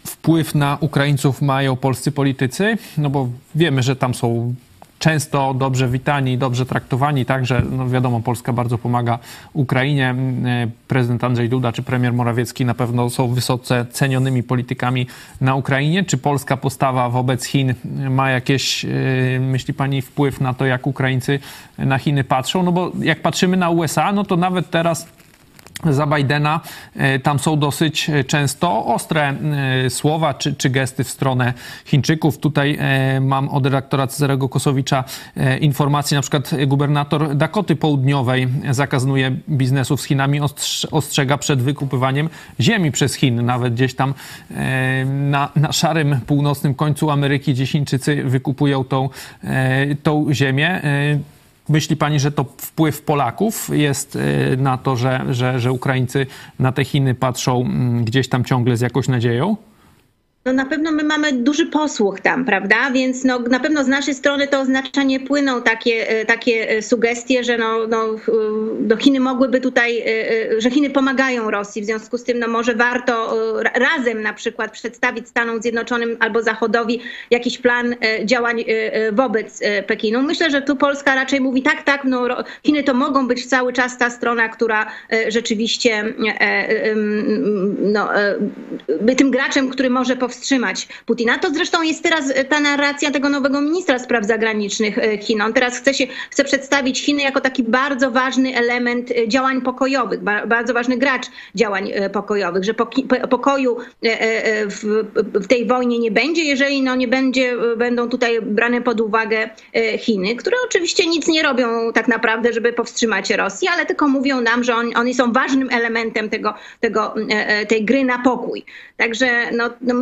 wpływ 0.08 0.56
na 0.56 0.78
Ukraińców 0.82 1.42
mają 1.42 1.76
polscy 1.76 2.12
politycy? 2.12 2.78
No 2.98 3.10
bo 3.10 3.30
wiemy, 3.56 3.84
że 3.84 3.96
tam 3.96 4.14
są 4.14 4.56
często 5.00 5.54
dobrze 5.54 5.88
witani, 5.88 6.38
dobrze 6.38 6.66
traktowani, 6.66 7.26
także 7.26 7.62
no 7.72 7.90
wiadomo, 7.90 8.20
Polska 8.20 8.54
bardzo 8.54 8.78
pomaga 8.78 9.20
Ukrainie. 9.54 10.16
E, 10.46 10.68
prezydent 10.88 11.24
Andrzej 11.24 11.50
Duda 11.50 11.72
czy 11.72 11.84
premier 11.84 12.14
Morawiecki 12.14 12.66
na 12.66 12.74
pewno 12.74 13.10
są 13.10 13.28
wysoce 13.28 13.86
cenionymi 13.92 14.44
politykami 14.44 15.08
na 15.42 15.56
Ukrainie. 15.56 16.04
Czy 16.04 16.18
polska 16.18 16.58
postawa 16.58 17.10
wobec 17.10 17.46
Chin 17.46 17.74
ma 18.10 18.30
jakieś, 18.30 18.86
e, 18.86 18.90
myśli 19.40 19.74
pani, 19.74 20.02
wpływ 20.02 20.42
na 20.42 20.54
to, 20.54 20.66
jak 20.66 20.88
Ukraińcy 20.88 21.40
na 21.78 21.98
Chiny 21.98 22.24
patrzą? 22.24 22.64
No 22.64 22.72
bo 22.72 22.92
jak 23.02 23.22
patrzymy 23.22 23.58
na 23.58 23.70
USA, 23.70 24.12
no 24.12 24.24
to 24.24 24.38
nawet 24.38 24.70
teraz 24.70 25.08
za 25.86 26.08
Bidena. 26.08 26.62
E, 26.96 27.20
tam 27.20 27.40
są 27.40 27.60
dosyć 27.60 28.10
e, 28.10 28.24
często 28.24 28.86
ostre 28.86 29.34
e, 29.86 29.90
słowa 29.90 30.34
czy, 30.34 30.56
czy 30.56 30.70
gesty 30.70 31.04
w 31.04 31.10
stronę 31.10 31.54
Chińczyków. 31.86 32.38
Tutaj 32.38 32.80
mam 33.22 33.50
od 33.50 33.66
redaktora 33.66 34.08
Cezarego 34.08 34.50
Kosowicza 34.50 35.04
informację, 35.62 36.16
na 36.16 36.22
przykład 36.22 36.52
gubernator 36.68 37.36
Dakoty 37.36 37.76
Południowej 37.76 38.48
zakazuje 38.72 39.32
biznesów 39.50 40.02
z 40.02 40.04
Chinami, 40.04 40.40
ostrzega 40.92 41.38
przed 41.38 41.62
wykupywaniem 41.62 42.30
ziemi 42.60 42.92
przez 42.92 43.16
Chiny. 43.16 43.42
Nawet 43.42 43.74
gdzieś 43.74 43.94
tam 43.94 44.14
na, 45.06 45.50
na 45.56 45.72
szarym 45.72 46.20
północnym 46.28 46.76
końcu 46.76 47.12
Ameryki, 47.12 47.54
gdzie 47.54 47.66
Chińczycy 47.66 48.24
wykupują 48.24 48.84
tą, 48.84 49.10
tą 50.04 50.34
ziemię. 50.34 50.82
Myśli 51.70 51.98
pani, 51.98 52.20
że 52.20 52.32
to 52.32 52.46
wpływ 52.58 53.02
Polaków 53.02 53.70
jest 53.74 54.16
y, 54.16 54.58
na 54.58 54.78
to, 54.78 54.96
że, 54.96 55.26
że, 55.30 55.60
że 55.60 55.72
Ukraińcy 55.72 56.28
na 56.60 56.72
te 56.72 56.86
Chiny 56.86 57.16
patrzą 57.16 57.62
mm, 57.62 58.06
gdzieś 58.06 58.30
tam 58.30 58.46
ciągle 58.46 58.78
z 58.78 58.82
jakąś 58.82 59.08
nadzieją? 59.08 59.58
No 60.46 60.54
na 60.54 60.66
pewno 60.66 60.92
my 60.92 61.04
mamy 61.04 61.34
duży 61.34 61.66
posłuch 61.66 62.22
tam, 62.22 62.46
prawda? 62.46 62.92
Więc 62.92 63.24
no, 63.24 63.40
na 63.40 63.60
pewno 63.60 63.84
z 63.84 63.88
naszej 63.88 64.14
strony 64.14 64.48
to 64.48 64.60
oznacza 64.60 65.04
nie 65.04 65.20
płyną 65.20 65.62
takie, 65.62 66.10
e, 66.10 66.26
takie 66.26 66.70
e, 66.70 66.82
sugestie, 66.82 67.44
że 67.44 67.58
no, 67.58 67.88
no, 67.88 68.06
do 68.80 68.98
Chiny 68.98 69.20
mogłyby 69.20 69.62
tutaj, 69.62 70.00
e, 70.00 70.62
że 70.62 70.72
Chiny 70.72 70.90
pomagają 70.90 71.52
Rosji. 71.52 71.82
W 71.82 71.86
związku 71.86 72.18
z 72.18 72.24
tym 72.24 72.40
no, 72.40 72.48
może 72.48 72.76
warto 72.76 73.38
razem 73.76 74.22
na 74.22 74.34
przykład 74.34 74.72
przedstawić 74.72 75.28
Stanom 75.28 75.62
Zjednoczonym 75.62 76.18
albo 76.20 76.42
Zachodowi 76.42 77.02
jakiś 77.32 77.58
plan 77.58 77.96
działań 78.26 78.66
wobec 79.12 79.62
Pekinu. 79.88 80.22
Myślę, 80.22 80.52
że 80.52 80.62
tu 80.62 80.76
Polska 80.76 81.16
raczej 81.16 81.42
mówi 81.42 81.62
tak, 81.62 81.84
tak, 81.84 82.04
no, 82.04 82.28
Chiny 82.66 82.84
to 82.84 82.94
mogą 82.94 83.28
być 83.28 83.46
cały 83.46 83.74
czas 83.74 83.98
ta 83.98 84.10
strona, 84.10 84.50
która 84.50 84.86
rzeczywiście 85.28 86.14
no, 87.82 88.10
by 89.02 89.16
tym 89.16 89.32
graczem, 89.32 89.70
który 89.70 89.90
może 89.90 90.16
powstrzymać 90.30 90.88
Putina. 91.06 91.38
To 91.38 91.50
zresztą 91.50 91.82
jest 91.82 92.04
teraz 92.04 92.32
e, 92.36 92.46
ta 92.46 92.60
narracja 92.60 93.12
tego 93.12 93.30
nowego 93.30 93.62
ministra 93.62 94.00
spraw 94.00 94.26
zagranicznych 94.26 94.98
e, 94.98 95.18
Chin. 95.18 95.42
On 95.42 95.54
teraz 95.54 95.78
chce, 95.78 95.94
się, 95.94 96.08
chce 96.30 96.44
przedstawić 96.44 97.02
Chiny 97.02 97.22
jako 97.22 97.42
taki 97.42 97.64
bardzo 97.64 98.12
ważny 98.12 98.56
element 98.56 99.12
e, 99.12 99.28
działań 99.28 99.62
pokojowych, 99.62 100.20
bardzo 100.48 100.74
ważny 100.74 100.98
gracz 100.98 101.26
działań 101.56 101.92
pokojowych, 102.14 102.64
że 102.64 102.74
pokoju 103.30 103.78
w, 104.68 105.48
tej 105.48 105.66
wojnie 105.66 106.00
nie 106.00 106.12
będzie, 106.12 106.44
jeżeli 106.44 106.82
no 106.82 106.96
nie 106.96 107.08
będzie, 107.08 107.54
będą 107.78 108.10
tutaj 108.10 108.42
brane 108.42 108.82
pod 108.82 109.02
uwagę 109.02 109.50
Chiny, 109.98 110.36
które 110.36 110.58
oczywiście 110.66 111.08
nic 111.08 111.28
nie 111.28 111.44
robią 111.44 111.94
tak 111.94 112.08
naprawdę, 112.08 112.54
żeby 112.54 112.74
powstrzymać 112.74 113.30
Rosję, 113.30 113.70
ale 113.72 113.86
tylko 113.86 114.08
mówią 114.08 114.42
nam, 114.42 114.64
że 114.64 114.76
on, 114.76 114.92
oni 114.96 115.14
są 115.14 115.32
ważnym 115.32 115.70
elementem 115.72 116.30
tego, 116.30 116.54
tego, 116.80 117.16
tej 117.68 117.86
gry 117.86 118.04
na 118.04 118.20
pokój. 118.20 118.66
Także 118.98 119.52
no, 119.52 119.70
no 119.82 119.94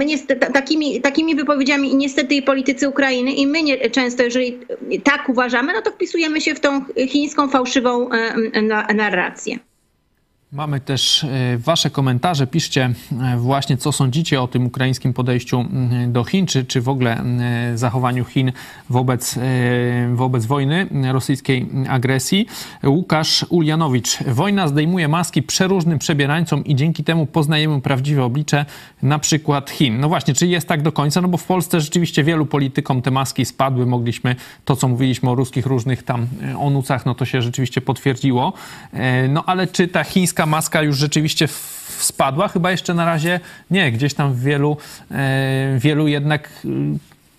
takimi, 0.54 1.02
takimi 1.02 1.36
wypowiedziami 1.36 1.96
niestety 1.96 2.36
i 2.36 2.42
politycy 2.42 2.90
Ukrainy 2.90 3.32
i 3.32 3.48
my 3.48 3.64
nie, 3.64 3.90
często, 3.90 4.24
jeżeli 4.24 4.60
tak 5.04 5.30
uważamy, 5.30 5.74
no 5.74 5.82
to 5.82 5.92
wpisujemy 5.92 6.42
się 6.42 6.56
w 6.56 6.60
tą 6.60 6.86
chińską 7.08 7.50
fałszywą 7.50 8.10
narrację. 8.96 9.60
Mamy 10.52 10.80
też 10.80 11.24
e, 11.24 11.58
Wasze 11.58 11.90
komentarze. 11.90 12.48
Piszcie 12.48 12.90
e, 13.22 13.38
właśnie, 13.38 13.78
co 13.78 13.92
sądzicie 13.92 14.42
o 14.42 14.48
tym 14.48 14.66
ukraińskim 14.66 15.14
podejściu 15.14 15.66
do 16.08 16.24
Chin, 16.24 16.46
czy, 16.46 16.66
czy 16.66 16.82
w 16.82 16.90
ogóle 16.90 17.24
zachowaniu 17.76 18.26
Chin 18.26 18.52
wobec, 18.90 19.38
e, 19.38 19.42
wobec 20.16 20.46
wojny, 20.46 20.88
rosyjskiej 21.12 21.70
agresji. 21.90 22.48
Łukasz 22.84 23.46
Ulianowicz. 23.50 24.24
Wojna 24.24 24.68
zdejmuje 24.68 25.08
maski 25.08 25.44
przeróżnym 25.44 26.00
przebierańcom 26.00 26.66
i 26.66 26.76
dzięki 26.76 27.04
temu 27.04 27.26
poznajemy 27.26 27.82
prawdziwe 27.82 28.24
oblicze 28.24 28.66
na 29.02 29.20
przykład 29.20 29.70
Chin. 29.70 30.00
No 30.00 30.10
właśnie, 30.10 30.34
czy 30.34 30.48
jest 30.48 30.68
tak 30.68 30.82
do 30.82 30.92
końca? 30.92 31.22
No 31.22 31.28
bo 31.28 31.38
w 31.38 31.46
Polsce 31.46 31.82
rzeczywiście 31.82 32.24
wielu 32.24 32.46
politykom 32.46 33.02
te 33.02 33.12
maski 33.12 33.46
spadły. 33.46 33.86
Mogliśmy 33.86 34.36
to, 34.66 34.76
co 34.76 34.88
mówiliśmy 34.88 35.30
o 35.30 35.36
ruskich 35.36 35.66
różnych 35.66 36.04
tam 36.04 36.28
onucach, 36.60 37.06
no 37.06 37.16
to 37.16 37.26
się 37.26 37.42
rzeczywiście 37.42 37.82
potwierdziło. 37.82 38.54
No 39.30 39.44
ale 39.46 39.68
czy 39.68 39.88
ta 39.88 40.04
chińska 40.04 40.37
chińska 40.38 40.46
maska 40.46 40.82
już 40.82 40.98
rzeczywiście 40.98 41.48
spadła? 42.00 42.48
Chyba 42.48 42.72
jeszcze 42.72 42.94
na 42.94 43.06
razie 43.06 43.40
nie. 43.72 43.92
Gdzieś 43.92 44.14
tam 44.14 44.36
wielu, 44.36 44.78
e, 45.12 45.80
wielu 45.80 46.08
jednak 46.08 46.50
y, 46.66 46.70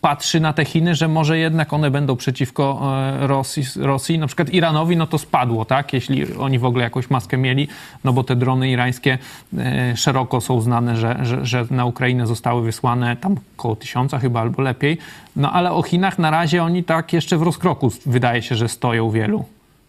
patrzy 0.01 0.41
na 0.41 0.53
te 0.53 0.65
Chiny, 0.65 0.95
że 0.95 1.09
może 1.09 1.39
jednak 1.39 1.73
one 1.73 1.91
będą 1.91 2.17
przeciwko 2.17 2.81
e, 3.23 3.27
Rosji, 3.27 3.63
Rosji. 3.77 4.19
Na 4.19 4.27
przykład 4.27 4.51
Iranowi, 4.51 4.97
no 4.97 5.07
to 5.07 5.19
spadło, 5.19 5.65
tak? 5.65 5.93
Jeśli 5.93 6.35
oni 6.35 6.59
w 6.59 6.65
ogóle 6.65 6.85
jakąś 6.85 7.11
maskę 7.11 7.37
mieli, 7.37 7.69
no 8.05 8.13
bo 8.13 8.25
te 8.25 8.37
drony 8.37 8.71
irańskie 8.71 9.19
e, 9.59 9.97
szeroko 9.97 10.41
są 10.41 10.61
znane, 10.61 10.97
że, 10.97 11.19
że, 11.23 11.47
że 11.47 11.67
na 11.71 11.85
Ukrainę 11.85 12.27
zostały 12.27 12.63
wysłane 12.63 13.17
tam 13.17 13.37
około 13.59 13.77
tysiąca 13.77 14.19
chyba 14.19 14.41
albo 14.41 14.63
lepiej. 14.63 14.99
No 15.37 15.53
ale 15.53 15.73
o 15.73 15.83
Chinach 15.83 16.19
na 16.19 16.31
razie 16.31 16.63
oni 16.63 16.85
tak 16.85 17.13
jeszcze 17.13 17.39
w 17.39 17.43
rozkroku 17.43 17.93
wydaje 18.07 18.43
się, 18.43 18.57
że 18.57 18.69
stoją 18.69 19.11
wielu. 19.11 19.45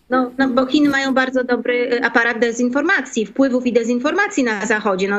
No, 0.09 0.31
no, 0.37 0.49
bo 0.49 0.65
Chiny 0.65 0.89
mają 0.89 1.13
bardzo 1.13 1.43
dobry 1.43 1.93
y, 1.93 2.03
aparat 2.03 2.39
dezinformacji, 2.39 3.25
wpływów 3.25 3.65
i 3.65 3.73
dezinformacji 3.73 4.43
na 4.43 4.65
Zachodzie. 4.65 5.07
No, 5.07 5.17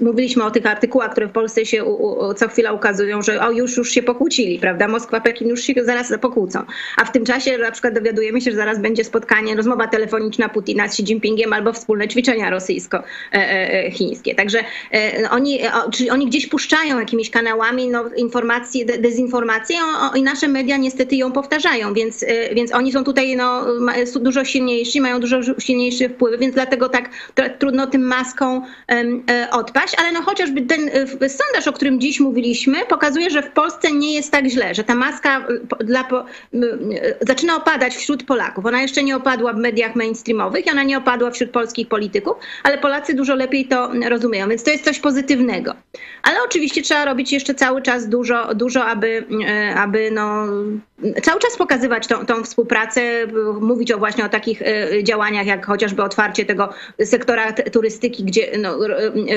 mówiliśmy 0.00 0.44
o 0.44 0.50
tych 0.50 0.66
artykułach, 0.66 1.10
które 1.10 1.26
w 1.26 1.32
Polsce 1.32 1.66
się 1.66 1.84
u, 1.84 2.28
u, 2.28 2.34
co 2.34 2.48
chwila 2.48 2.72
ukazują, 2.72 3.22
że 3.22 3.42
o, 3.42 3.50
już, 3.50 3.76
już 3.76 3.90
się 3.90 4.02
pokłócili, 4.02 4.58
prawda? 4.58 4.88
Moskwa, 4.88 5.20
Pekin 5.20 5.48
już 5.48 5.60
się 5.60 5.74
zaraz 5.84 6.12
pokłócą. 6.20 6.62
A 6.96 7.04
w 7.04 7.12
tym 7.12 7.24
czasie 7.24 7.58
na 7.58 7.70
przykład 7.70 7.94
dowiadujemy 7.94 8.40
się, 8.40 8.50
że 8.50 8.56
zaraz 8.56 8.78
będzie 8.78 9.04
spotkanie, 9.04 9.56
rozmowa 9.56 9.86
telefoniczna 9.86 10.48
Putina 10.48 10.88
z 10.88 10.90
Xi 10.90 11.02
Jinpingiem 11.02 11.52
albo 11.52 11.72
wspólne 11.72 12.08
ćwiczenia 12.08 12.50
rosyjsko-chińskie. 12.50 14.30
E, 14.30 14.32
e, 14.32 14.34
Także 14.34 14.58
e, 14.92 15.30
oni, 15.30 15.60
czyli 15.92 16.10
oni 16.10 16.26
gdzieś 16.26 16.46
puszczają 16.46 16.98
jakimiś 16.98 17.30
kanałami 17.30 17.88
no, 17.88 18.04
informacje, 18.16 18.84
dezinformację 18.84 19.76
i 20.14 20.22
nasze 20.22 20.48
media 20.48 20.76
niestety 20.76 21.16
ją 21.16 21.32
powtarzają, 21.32 21.94
więc, 21.94 22.24
więc 22.54 22.74
oni 22.74 22.92
są 22.92 23.04
tutaj 23.04 23.36
no, 23.36 23.64
dużo 24.12 24.44
silniejsi, 24.44 25.00
mają 25.00 25.20
dużo 25.20 25.40
silniejsze 25.58 26.08
wpływy, 26.08 26.38
więc 26.38 26.54
dlatego 26.54 26.88
tak 26.88 27.10
trudno 27.58 27.86
tym 27.86 28.02
maską 28.02 28.62
e, 28.88 29.50
odpaść, 29.50 29.94
ale 29.98 30.12
no 30.12 30.22
chociażby 30.22 30.62
ten 30.62 30.88
e, 30.88 31.28
sondaż, 31.28 31.68
o 31.68 31.72
którym 31.72 32.00
dziś 32.00 32.20
mówiliśmy, 32.20 32.78
pokazuje, 32.88 33.30
że 33.30 33.42
w 33.42 33.50
Polsce 33.50 33.92
nie 33.92 34.14
jest 34.14 34.32
tak 34.32 34.46
źle, 34.46 34.74
że 34.74 34.84
ta 34.84 34.94
maska 34.94 35.46
e, 35.80 35.84
dla, 35.84 36.08
zaczyna 37.20 37.56
opadać 37.56 37.96
wśród 37.96 38.24
Polaków. 38.24 38.66
Ona 38.66 38.82
jeszcze 38.82 39.02
nie 39.02 39.16
opadła 39.16 39.52
w 39.52 39.56
mediach 39.56 39.96
mainstreamowych, 39.96 40.64
ona 40.72 40.82
nie 40.82 40.98
opadła 40.98 41.30
wśród 41.30 41.50
polskich 41.50 41.88
polityków, 41.88 42.36
ale 42.62 42.78
Polacy 42.78 43.14
dużo 43.14 43.34
lepiej 43.34 43.66
to 43.66 43.90
rozumieją, 44.08 44.48
więc 44.48 44.64
to 44.64 44.70
jest 44.70 44.84
coś 44.84 44.98
pozytywnego. 44.98 45.74
Ale 46.22 46.36
oczywiście 46.44 46.82
trzeba 46.82 47.04
robić 47.04 47.32
jeszcze 47.32 47.54
cały 47.54 47.82
czas 47.82 48.08
dużo, 48.08 48.54
dużo 48.54 48.84
aby, 48.84 49.24
aby 49.76 50.10
no, 50.10 50.46
cały 51.22 51.40
czas 51.40 51.56
pokazywać 51.56 52.06
tą, 52.06 52.26
tą 52.26 52.42
współpracę, 52.44 53.26
mówić 53.60 53.92
o 53.92 53.98
właśnie 53.98 54.24
o 54.24 54.28
takich 54.28 54.62
e, 54.62 55.04
działaniach, 55.04 55.46
jak 55.46 55.66
chociażby 55.66 56.02
otwarcie 56.02 56.44
tego 56.44 56.68
sektora 57.04 57.52
turystyki, 57.52 58.24
gdzie 58.24 58.58
no, 58.58 58.78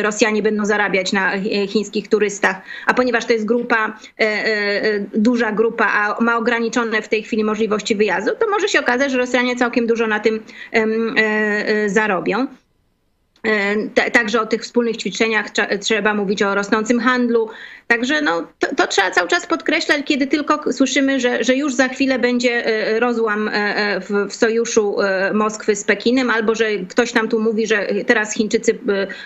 Rosjanie 0.01 0.43
będą 0.43 0.65
zarabiać 0.65 1.13
na 1.13 1.32
chińskich 1.68 2.07
turystach, 2.07 2.61
a 2.86 2.93
ponieważ 2.93 3.26
to 3.26 3.34
jest 3.34 3.45
grupa, 3.45 3.99
e, 4.20 4.24
e, 4.24 4.99
duża 5.13 5.51
grupa, 5.51 5.86
a 5.86 6.24
ma 6.24 6.38
ograniczone 6.38 7.01
w 7.01 7.07
tej 7.07 7.24
chwili 7.24 7.43
możliwości 7.43 7.95
wyjazdu, 7.95 8.32
to 8.39 8.49
może 8.49 8.68
się 8.68 8.80
okazać, 8.80 9.11
że 9.11 9.18
Rosjanie 9.18 9.55
całkiem 9.55 9.88
dużo 9.88 10.07
na 10.07 10.20
tym 10.20 10.39
zarobią. 11.88 12.47
Także 14.14 14.42
o 14.42 14.46
tych 14.46 14.62
wspólnych 14.62 14.98
ćwiczeniach 14.98 15.46
trzeba 15.82 16.14
mówić 16.14 16.44
o 16.44 16.56
rosnącym 16.56 17.00
handlu. 17.00 17.50
Także 17.88 18.22
no, 18.22 18.48
to, 18.60 18.76
to, 18.76 18.88
trzeba 18.88 19.12
cały 19.12 19.28
czas 19.28 19.48
podkreślać, 19.48 20.06
kiedy 20.06 20.28
tylko 20.28 20.74
słyszymy, 20.74 21.20
że, 21.20 21.44
że 21.44 21.56
już 21.56 21.76
za 21.76 21.88
chwilę 21.88 22.20
będzie 22.20 22.66
e, 22.66 23.00
rozłam 23.00 23.48
e, 23.48 23.52
e, 23.54 24.02
w, 24.02 24.10
w 24.30 24.36
sojuszu 24.36 24.96
Moskwy 25.34 25.76
z 25.76 25.84
Pekinem, 25.84 26.30
albo 26.30 26.56
że 26.56 26.78
ktoś 26.90 27.12
tam 27.12 27.30
tu 27.30 27.40
mówi, 27.40 27.68
że 27.68 27.88
teraz 28.08 28.34
Chińczycy 28.34 28.80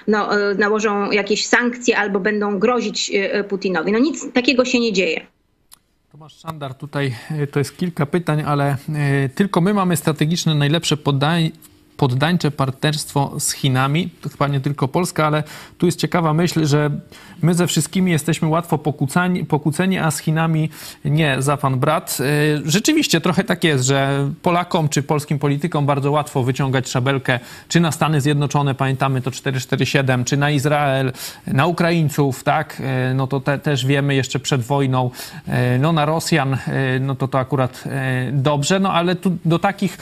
no, 0.07 0.29
nałożą 0.57 1.11
jakieś 1.11 1.47
sankcje 1.47 1.97
albo 1.97 2.19
będą 2.19 2.59
grozić 2.59 3.11
Putinowi. 3.49 3.91
No 3.91 3.99
nic 3.99 4.33
takiego 4.33 4.65
się 4.65 4.79
nie 4.79 4.93
dzieje. 4.93 5.21
Tomasz 6.11 6.39
Szandar, 6.39 6.73
tutaj 6.73 7.15
to 7.51 7.59
jest 7.59 7.77
kilka 7.77 8.05
pytań, 8.05 8.43
ale 8.47 8.77
tylko 9.35 9.61
my 9.61 9.73
mamy 9.73 9.97
strategiczne 9.97 10.55
najlepsze 10.55 10.97
poddańcze 11.97 12.51
partnerstwo 12.51 13.39
z 13.39 13.51
Chinami. 13.51 14.09
To 14.21 14.29
chyba 14.29 14.47
nie 14.47 14.61
tylko 14.61 14.87
Polska, 14.87 15.27
ale 15.27 15.43
tu 15.77 15.85
jest 15.85 15.99
ciekawa 15.99 16.33
myśl, 16.33 16.65
że 16.65 16.91
my 17.41 17.53
ze 17.53 17.67
wszystkimi 17.67 18.11
jesteśmy 18.11 18.47
łatwo 18.47 18.77
pokłóceni, 18.77 19.45
pokłóceni 19.45 19.97
a 19.97 20.11
z 20.11 20.19
Chinami 20.19 20.69
nie, 21.05 21.41
za 21.41 21.57
pan 21.57 21.79
brat. 21.79 22.17
Y, 22.19 22.61
rzeczywiście 22.65 23.21
trochę 23.21 23.43
tak 23.43 23.63
jest, 23.63 23.85
że 23.85 24.29
Polakom 24.41 24.89
czy 24.89 25.03
polskim 25.03 25.39
politykom 25.39 25.85
bardzo 25.85 26.11
łatwo 26.11 26.43
wyciągać 26.43 26.89
szabelkę, 26.89 27.39
czy 27.67 27.79
na 27.79 27.91
Stany 27.91 28.21
Zjednoczone, 28.21 28.75
pamiętamy 28.75 29.21
to 29.21 29.31
447, 29.31 30.23
czy 30.23 30.37
na 30.37 30.51
Izrael, 30.51 31.11
na 31.47 31.65
Ukraińców, 31.65 32.43
tak? 32.43 32.81
Y, 33.11 33.13
no 33.13 33.27
to 33.27 33.39
te, 33.39 33.59
też 33.59 33.85
wiemy 33.85 34.15
jeszcze 34.15 34.39
przed 34.39 34.61
wojną, 34.61 35.11
y, 35.47 35.79
no 35.79 35.93
na 35.93 36.05
Rosjan, 36.05 36.57
no 36.99 37.15
to 37.15 37.27
to 37.27 37.39
akurat 37.39 37.83
dobrze, 38.31 38.79
no 38.79 38.93
ale 38.93 39.15
tu 39.15 39.37
do 39.45 39.59
takich, 39.59 39.97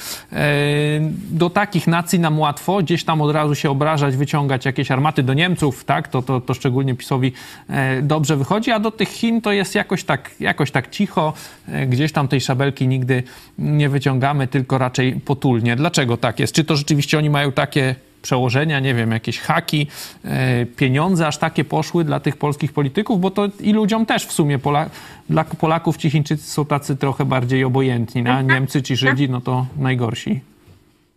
do 1.32 1.50
takich 1.50 1.88
nacji 1.90 2.20
nam 2.20 2.40
łatwo 2.40 2.78
gdzieś 2.78 3.04
tam 3.04 3.22
od 3.22 3.32
razu 3.32 3.56
się 3.56 3.70
obrażać, 3.70 4.16
wyciągać 4.16 4.66
jakieś 4.66 4.92
armaty 4.92 5.24
do 5.24 5.34
Niemców, 5.34 5.86
tak? 5.86 6.08
To, 6.08 6.22
to, 6.22 6.42
to 6.42 6.54
szczególnie 6.54 6.96
PiSowi 6.96 7.32
e, 7.70 8.02
dobrze 8.02 8.38
wychodzi, 8.38 8.72
a 8.72 8.80
do 8.80 8.92
tych 8.92 9.10
Chin 9.10 9.42
to 9.42 9.52
jest 9.52 9.76
jakoś 9.76 10.04
tak, 10.04 10.32
jakoś 10.40 10.72
tak 10.72 10.90
cicho, 10.90 11.34
e, 11.68 11.88
gdzieś 11.88 12.12
tam 12.12 12.28
tej 12.28 12.42
szabelki 12.42 12.88
nigdy 12.88 13.24
nie 13.58 13.90
wyciągamy, 13.90 14.48
tylko 14.48 14.78
raczej 14.78 15.14
potulnie. 15.14 15.76
Dlaczego 15.76 16.18
tak 16.18 16.40
jest? 16.40 16.54
Czy 16.54 16.64
to 16.64 16.76
rzeczywiście 16.76 17.18
oni 17.18 17.30
mają 17.30 17.52
takie 17.52 17.96
przełożenia, 18.22 18.80
nie 18.80 18.94
wiem, 18.94 19.12
jakieś 19.12 19.40
haki, 19.40 19.88
e, 20.26 20.66
pieniądze 20.66 21.28
aż 21.28 21.38
takie 21.38 21.64
poszły 21.66 22.04
dla 22.04 22.20
tych 22.20 22.38
polskich 22.38 22.74
polityków, 22.74 23.22
bo 23.22 23.32
to 23.32 23.48
i 23.60 23.74
ludziom 23.74 24.06
też 24.06 24.26
w 24.26 24.32
sumie, 24.32 24.60
Pola, 24.60 24.90
dla 25.30 25.44
Polaków 25.44 25.98
ci 25.98 26.10
Chińczycy 26.10 26.44
są 26.44 26.66
tacy 26.66 26.96
trochę 26.96 27.26
bardziej 27.26 27.64
obojętni, 27.64 28.28
a 28.28 28.42
Niemcy 28.42 28.82
ci 28.82 28.96
Żydzi, 28.96 29.30
no 29.30 29.42
to 29.42 29.66
najgorsi. 29.78 30.49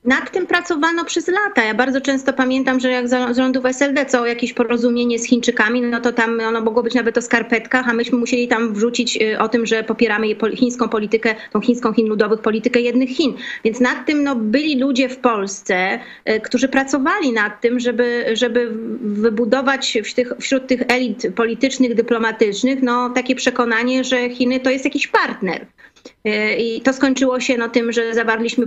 Nad 0.04 0.30
tym 0.30 0.46
pracowano 0.46 1.04
przez 1.04 1.28
lata. 1.28 1.64
Ja 1.64 1.74
bardzo 1.74 2.00
często 2.00 2.32
pamiętam, 2.32 2.80
że 2.80 2.90
jak 2.90 3.08
za 3.08 3.34
rządów 3.34 3.66
SLD 3.66 4.06
co 4.06 4.26
jakieś 4.26 4.52
porozumienie 4.52 5.18
z 5.18 5.26
Chińczykami, 5.26 5.82
no 5.82 6.00
to 6.00 6.12
tam 6.12 6.40
ono 6.40 6.60
mogło 6.60 6.82
być 6.82 6.94
nawet 6.94 7.18
o 7.18 7.22
skarpetkach, 7.22 7.88
a 7.88 7.92
myśmy 7.92 8.18
musieli 8.18 8.48
tam 8.48 8.74
wrzucić 8.74 9.22
y, 9.22 9.38
o 9.38 9.48
tym, 9.48 9.66
że 9.66 9.84
popieramy 9.84 10.26
chińską 10.54 10.88
politykę, 10.88 11.34
tą 11.52 11.60
chińską 11.60 11.92
Chin 11.92 12.08
ludowych, 12.08 12.40
politykę 12.40 12.80
jednych 12.80 13.08
Chin. 13.08 13.34
Więc 13.64 13.80
nad 13.80 14.06
tym 14.06 14.22
no, 14.24 14.36
byli 14.36 14.80
ludzie 14.80 15.08
w 15.08 15.16
Polsce, 15.16 15.98
y, 16.30 16.40
którzy 16.40 16.68
pracowali 16.68 17.32
nad 17.32 17.60
tym, 17.60 17.80
żeby, 17.80 18.24
żeby 18.32 18.70
wybudować 19.00 19.98
tych, 20.14 20.32
wśród 20.40 20.66
tych 20.66 20.82
elit 20.88 21.26
politycznych, 21.36 21.94
dyplomatycznych 21.94 22.82
no, 22.82 23.10
takie 23.10 23.34
przekonanie, 23.34 24.04
że 24.04 24.30
Chiny 24.30 24.60
to 24.60 24.70
jest 24.70 24.84
jakiś 24.84 25.08
partner. 25.08 25.66
E, 26.24 26.56
I 26.56 26.80
to 26.80 26.92
skończyło 26.92 27.40
się 27.40 27.58
no, 27.58 27.68
tym, 27.68 27.92
że 27.92 28.14
zawarliśmy 28.14 28.66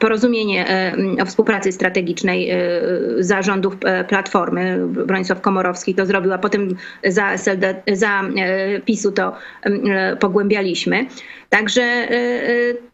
porozumienie 0.00 0.92
o 1.22 1.26
współpracy 1.26 1.72
strategicznej 1.72 2.50
zarządów 3.18 3.76
Platformy. 4.08 4.86
Bronisław 4.86 5.40
Komorowski 5.40 5.94
to 5.94 6.06
zrobił, 6.06 6.32
a 6.32 6.38
potem 6.38 6.76
za, 7.04 7.32
SLD, 7.32 7.82
za 7.92 8.22
PiSu 8.84 9.12
to 9.12 9.36
pogłębialiśmy. 10.20 11.06
Także, 11.48 12.08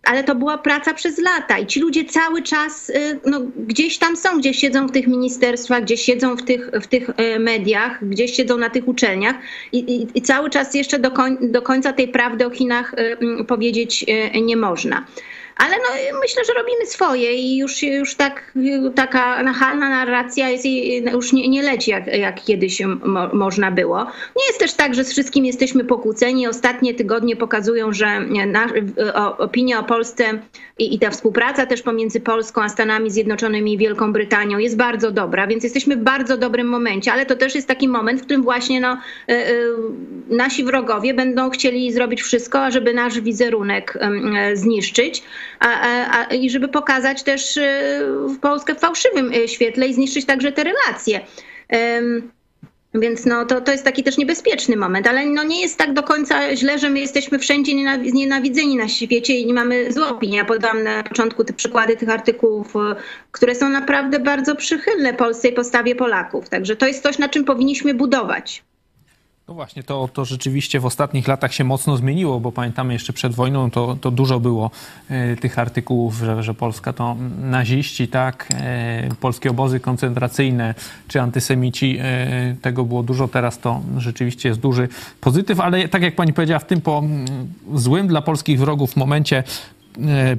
ale 0.05 0.25
to 0.25 0.35
była 0.35 0.59
praca 0.59 0.95
przez 0.95 1.19
lata 1.19 1.59
i 1.59 1.67
ci 1.67 1.81
ludzie 1.81 2.05
cały 2.05 2.43
czas 2.43 2.93
no, 3.27 3.41
gdzieś 3.57 3.99
tam 3.99 4.17
są, 4.17 4.39
gdzieś 4.39 4.59
siedzą 4.59 4.87
w 4.87 4.93
tych 4.93 5.07
ministerstwach, 5.07 5.83
gdzieś 5.83 6.03
siedzą 6.03 6.37
w 6.37 6.43
tych, 6.43 6.71
w 6.83 6.87
tych 6.87 7.11
mediach, 7.41 8.09
gdzieś 8.09 8.37
siedzą 8.37 8.59
na 8.59 8.71
tych 8.71 8.89
uczelniach 8.89 9.37
i, 9.73 9.79
i, 9.79 10.19
i 10.19 10.23
cały 10.23 10.51
czas 10.51 10.75
jeszcze 10.75 10.99
do, 10.99 11.11
koń, 11.11 11.37
do 11.41 11.63
końca 11.63 11.93
tej 11.93 12.09
prawdy 12.09 12.47
o 12.47 12.51
Chinach 12.51 12.95
powiedzieć 13.47 14.07
nie 14.43 14.57
można. 14.57 15.07
Ale 15.57 15.77
no, 15.77 16.19
myślę, 16.21 16.45
że 16.45 16.53
robimy 16.53 16.87
swoje 16.87 17.35
i 17.35 17.57
już, 17.57 17.83
już 17.83 18.15
tak, 18.15 18.53
taka 18.95 19.43
nachalna 19.43 19.89
narracja 19.89 20.49
jest, 20.49 20.65
już 21.13 21.33
nie, 21.33 21.49
nie 21.49 21.63
leci 21.63 21.91
jak, 21.91 22.07
jak 22.07 22.45
kiedyś 22.45 22.83
mo, 23.05 23.29
można 23.33 23.71
było. 23.71 24.05
Nie 24.37 24.47
jest 24.47 24.59
też 24.59 24.73
tak, 24.73 24.95
że 24.95 25.05
z 25.05 25.13
wszystkim 25.13 25.45
jesteśmy 25.45 25.85
pokłóceni. 25.85 26.49
Ostatnie 26.49 26.95
tygodnie 26.95 27.37
pokazują, 27.37 27.93
że 27.93 28.21
na, 28.21 28.67
o, 29.15 29.39
opinia 29.39 29.81
o 29.81 29.85
Polsce 29.85 30.25
i, 30.79 30.95
i 30.95 30.99
ta 30.99 31.11
współpraca 31.11 31.67
też 31.67 31.83
pomiędzy 31.83 32.21
Polską 32.21 32.63
a 32.63 32.69
Stanami 32.69 33.11
Zjednoczonymi 33.11 33.73
i 33.73 33.79
Wielką 33.79 34.13
Brytanią 34.13 34.59
jest 34.59 34.77
bardzo 34.77 35.11
dobra, 35.11 35.47
więc 35.47 35.65
jesteśmy 35.65 35.97
w 35.97 36.01
bardzo 36.01 36.37
dobrym 36.37 36.69
momencie, 36.69 37.13
ale 37.13 37.27
to 37.27 37.37
też 37.37 37.55
jest 37.55 37.69
taki 37.69 37.89
moment, 37.89 38.21
w 38.21 38.25
którym 38.25 38.43
właśnie 38.43 38.81
no, 38.81 38.99
y, 39.31 39.33
y, 39.33 39.75
nasi 40.29 40.65
wrogowie 40.65 41.15
będą 41.15 41.51
chcieli 41.51 41.93
zrobić 41.93 42.23
wszystko, 42.23 42.71
żeby 42.71 42.95
nasz 42.95 43.21
wizerunek 43.21 43.99
y, 44.53 44.57
zniszczyć 44.57 45.23
a, 45.61 45.81
a, 46.19 46.35
i 46.35 46.51
żeby 46.51 46.69
pokazać 46.69 47.23
też 47.23 47.59
Polskę 48.41 48.75
w 48.75 48.79
fałszywym 48.79 49.33
świetle 49.47 49.89
i 49.89 49.95
zniszczyć 49.95 50.27
także 50.27 50.53
te 50.53 50.65
relacje. 50.65 51.21
Więc 53.01 53.27
no, 53.27 53.45
to, 53.45 53.61
to 53.61 53.73
jest 53.73 53.85
taki 53.85 54.03
też 54.03 54.19
niebezpieczny 54.19 54.77
moment, 54.77 55.07
ale 55.07 55.27
no, 55.27 55.45
nie 55.45 55.61
jest 55.61 55.79
tak 55.79 55.93
do 55.93 56.03
końca 56.03 56.57
źle, 56.57 56.79
że 56.79 56.91
my 56.91 57.01
jesteśmy 57.01 57.39
wszędzie 57.39 57.75
nienawidzeni 58.13 58.77
na 58.77 58.89
świecie 58.89 59.35
i 59.35 59.47
nie 59.47 59.55
mamy 59.55 59.93
złej 59.93 60.09
opinii. 60.09 60.37
Ja 60.37 60.45
podam 60.45 60.83
na 60.83 61.03
początku 61.03 61.45
te 61.45 61.53
przykłady 61.53 61.97
tych 61.97 62.09
artykułów, 62.09 62.77
e, 62.77 62.97
które 63.33 63.55
są 63.55 63.69
naprawdę 63.69 64.19
bardzo 64.19 64.57
przychylne 64.57 65.15
Polsce 65.15 65.49
i 65.49 65.53
postawie 65.53 65.95
Polaków. 65.95 66.49
Także 66.49 66.77
to 66.77 66.87
jest 66.87 67.03
coś, 67.03 67.19
na 67.19 67.29
czym 67.29 67.45
powinniśmy 67.45 67.95
budować. 67.95 68.65
No 69.49 69.55
właśnie, 69.55 69.83
to, 69.83 70.09
to 70.13 70.25
rzeczywiście 70.25 70.81
w 70.81 70.87
ostatnich 70.87 71.29
latach 71.29 71.55
się 71.55 71.65
mocno 71.65 71.97
zmieniło, 71.97 72.41
bo 72.41 72.53
pamiętamy 72.53 72.93
jeszcze 72.93 73.13
przed 73.13 73.35
wojną 73.35 73.71
to, 73.71 73.97
to 74.01 74.11
dużo 74.11 74.41
było 74.41 74.71
e, 75.11 75.37
tych 75.37 75.59
artykułów, 75.59 76.19
że, 76.19 76.43
że 76.43 76.55
Polska 76.55 76.93
to 76.93 77.17
naziści, 77.41 78.09
tak, 78.09 78.49
e, 78.55 79.09
polskie 79.21 79.51
obozy 79.51 79.81
koncentracyjne 79.81 80.75
czy 81.09 81.21
antysemici, 81.21 81.99
e, 82.01 82.57
tego 82.63 82.85
było 82.85 83.03
dużo, 83.03 83.29
teraz 83.29 83.59
to 83.59 83.81
rzeczywiście 83.99 84.49
jest 84.49 84.61
duży 84.61 84.89
pozytyw, 85.21 85.61
ale 85.61 85.89
tak 85.89 86.03
jak 86.03 86.15
pani 86.15 86.33
powiedziała, 86.33 86.59
w 86.59 86.67
tym 86.67 86.81
po 86.81 87.03
złym 87.75 88.09
dla 88.09 88.23
polskich 88.23 88.59
wrogów 88.59 88.97
momencie 88.97 89.43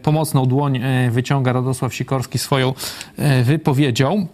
pomocną 0.03 0.45
dłoń 0.45 0.79
wyciąga 1.11 1.53
Radosław 1.53 1.95
Sikorski 1.95 2.37
swoją 2.37 2.73
wypowiedzią. 3.43 4.27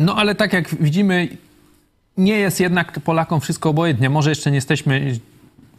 No 0.00 0.16
ale 0.16 0.34
tak 0.34 0.52
jak 0.52 0.74
widzimy, 0.74 1.28
nie 2.18 2.38
jest 2.38 2.60
jednak 2.60 3.00
Polakom 3.00 3.40
wszystko 3.40 3.70
obojętnie. 3.70 4.10
Może 4.10 4.30
jeszcze 4.30 4.50
nie 4.50 4.56
jesteśmy 4.56 5.18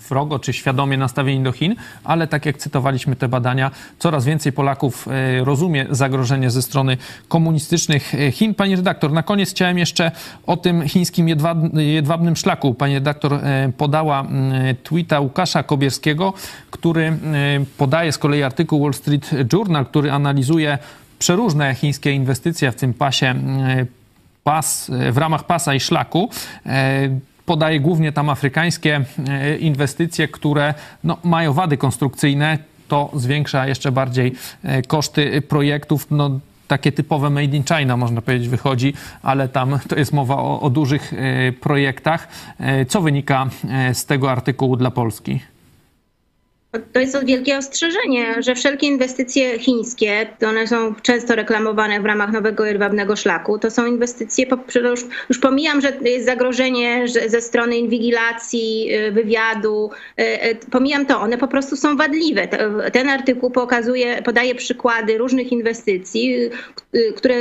wrogo 0.10 0.40
czy 0.40 0.54
świadomie 0.54 0.98
nastawieni 0.98 1.44
do 1.44 1.52
Chin, 1.52 1.76
ale 2.04 2.28
tak 2.28 2.46
jak 2.46 2.58
cytowaliśmy 2.58 3.16
te 3.16 3.28
badania, 3.28 3.72
coraz 4.00 4.26
więcej 4.26 4.52
Polaków 4.52 5.08
e, 5.08 5.44
rozumie 5.44 5.86
zagrożenie 5.90 6.52
ze 6.52 6.62
strony 6.62 6.98
komunistycznych 7.28 8.16
e, 8.16 8.32
Chin. 8.32 8.56
Pani 8.56 8.76
redaktor, 8.76 9.12
na 9.12 9.24
koniec 9.24 9.50
chciałem 9.50 9.78
jeszcze 9.78 10.12
o 10.48 10.58
tym 10.58 10.88
chińskim 10.88 11.28
jedwabnym 11.74 12.36
szlaku. 12.36 12.74
Pani 12.74 12.94
redaktor 12.94 13.34
e, 13.34 13.72
podała 13.78 14.26
tweeta 14.84 15.20
Łukasza 15.20 15.64
Kobierskiego, 15.64 16.34
który 16.72 17.18
podaje 17.78 18.12
z 18.12 18.18
kolei 18.18 18.44
artykuł 18.44 18.82
Wall 18.82 18.94
Street 18.94 19.30
Journal, 19.54 19.86
który 19.86 20.12
analizuje 20.12 20.78
przeróżne 21.20 21.76
chińskie 21.76 22.12
inwestycje 22.12 22.72
w 22.72 22.76
tym 22.76 22.94
pasie 22.94 23.36
pas, 24.44 24.92
w 25.12 25.18
ramach 25.18 25.44
pasa 25.44 25.74
i 25.74 25.80
szlaku 25.80 26.30
e, 26.66 27.10
podaje 27.46 27.80
głównie 27.80 28.12
tam 28.12 28.30
afrykańskie 28.30 29.02
e, 29.30 29.58
inwestycje, 29.58 30.28
które 30.28 30.74
no, 31.04 31.18
mają 31.24 31.54
wady 31.54 31.78
konstrukcyjne. 31.78 32.58
To 32.88 33.10
zwiększa 33.14 33.68
jeszcze 33.68 33.92
bardziej 33.92 34.36
e, 34.64 34.82
koszty 34.82 35.42
projektów. 35.42 36.08
No, 36.12 36.40
takie 36.68 36.92
typowe 36.92 37.30
made 37.30 37.58
in 37.58 37.64
China, 37.64 37.98
można 37.98 38.22
powiedzieć, 38.22 38.50
wychodzi, 38.50 38.94
ale 39.24 39.50
tam 39.50 39.80
to 39.88 39.96
jest 39.96 40.14
mowa 40.14 40.38
o, 40.38 40.62
o 40.62 40.70
dużych 40.70 41.14
projektach. 41.62 42.28
Co 42.88 43.02
wynika 43.02 43.50
z 43.94 44.06
tego 44.06 44.32
artykułu 44.32 44.76
dla 44.76 44.92
Polski? 44.92 45.40
To 46.93 46.99
jest 46.99 47.26
wielkie 47.26 47.57
ostrzeżenie, 47.57 48.36
że 48.43 48.55
wszelkie 48.55 48.88
inwestycje 48.88 49.59
chińskie, 49.59 50.28
one 50.47 50.67
są 50.67 50.95
często 50.95 51.36
reklamowane 51.36 52.01
w 52.01 52.05
ramach 52.05 52.32
nowego 52.32 52.65
jedwabnego 52.65 53.15
szlaku, 53.15 53.59
to 53.59 53.72
są 53.72 53.86
inwestycje, 53.86 54.45
już, 54.84 55.05
już 55.30 55.39
pomijam, 55.39 55.82
że 55.82 55.93
jest 56.01 56.26
zagrożenie 56.26 57.07
że 57.07 57.30
ze 57.30 57.41
strony 57.41 57.78
inwigilacji, 57.78 58.95
y, 58.95 59.11
wywiadu, 59.11 59.91
y, 60.20 60.24
y, 60.24 60.57
pomijam 60.72 61.05
to, 61.05 61.20
one 61.20 61.38
po 61.38 61.47
prostu 61.47 61.76
są 61.76 61.97
wadliwe. 61.97 62.47
Ten 62.93 63.09
artykuł 63.09 63.51
pokazuje, 63.51 64.22
podaje 64.22 64.55
przykłady 64.55 65.17
różnych 65.17 65.51
inwestycji, 65.51 66.49
które 67.16 67.36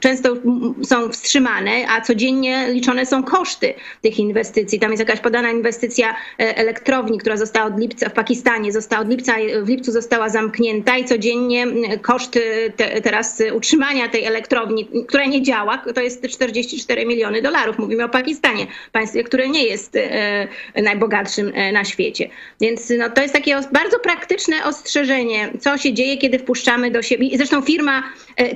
często 0.00 0.36
są 0.82 1.12
wstrzymane, 1.12 1.70
a 1.88 2.00
codziennie 2.00 2.72
liczone 2.72 3.06
są 3.06 3.22
koszty 3.22 3.74
tych 4.02 4.18
inwestycji. 4.18 4.80
Tam 4.80 4.90
jest 4.90 5.00
jakaś 5.00 5.20
podana 5.20 5.50
inwestycja 5.50 6.08
e, 6.10 6.56
elektrowni, 6.56 7.18
która 7.18 7.36
została 7.36 7.66
od 7.66 7.80
lipca 7.80 8.08
w 8.08 8.12
Pakistanie, 8.12 8.72
została 8.72 9.02
od 9.02 9.08
lipca, 9.08 9.34
w 9.62 9.68
lipcu 9.68 9.92
została 9.92 10.28
zamknięta 10.28 10.96
i 10.96 11.04
codziennie 11.04 11.66
koszty 12.02 12.72
te, 12.76 13.00
teraz 13.00 13.42
utrzymania 13.54 14.08
tej 14.08 14.24
elektrowni, 14.24 14.88
która 15.06 15.24
nie 15.24 15.42
działa, 15.42 15.82
to 15.94 16.00
jest 16.00 16.28
44 16.28 17.06
miliony 17.06 17.42
dolarów. 17.42 17.78
Mówimy 17.78 18.04
o 18.04 18.08
Pakistanie, 18.08 18.66
państwie, 18.92 19.24
które 19.24 19.48
nie 19.48 19.64
jest 19.64 19.96
e, 19.96 20.48
najbogatszym 20.82 21.52
e, 21.54 21.72
na 21.72 21.84
świecie. 21.84 22.30
Więc 22.60 22.92
no, 22.98 23.10
to 23.10 23.22
jest 23.22 23.34
takie 23.34 23.60
bardzo 23.72 23.98
praktyczne 23.98 24.64
ostrzeżenie, 24.64 25.52
co 25.60 25.78
się 25.78 25.92
dzieje, 25.92 26.18
kiedy 26.18 26.38
wpuszczamy 26.38 26.90
do 26.90 27.02
siebie. 27.02 27.28
Zresztą 27.36 27.62
firma, 27.62 28.02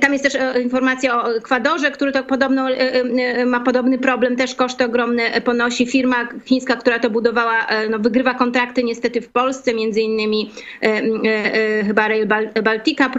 tam 0.03 0.13
jest 0.13 0.23
też 0.23 0.37
informacja 0.63 1.23
o 1.23 1.35
Ekwadorze, 1.35 1.91
który 1.91 2.11
to 2.11 2.23
podobno 2.23 2.71
e, 2.71 2.77
e, 2.77 3.01
e, 3.01 3.45
ma 3.45 3.59
podobny 3.59 3.97
problem, 3.97 4.35
też 4.35 4.55
koszty 4.55 4.85
ogromne 4.85 5.41
ponosi. 5.41 5.85
Firma 5.85 6.27
chińska, 6.45 6.75
która 6.75 6.99
to 6.99 7.09
budowała, 7.09 7.67
no, 7.89 7.99
wygrywa 7.99 8.33
kontrakty 8.33 8.83
niestety 8.83 9.21
w 9.21 9.29
Polsce, 9.29 9.73
między 9.73 10.01
innymi 10.01 10.51
chyba 11.87 12.07
Rail 12.07 12.27
Baltica, 12.63 13.11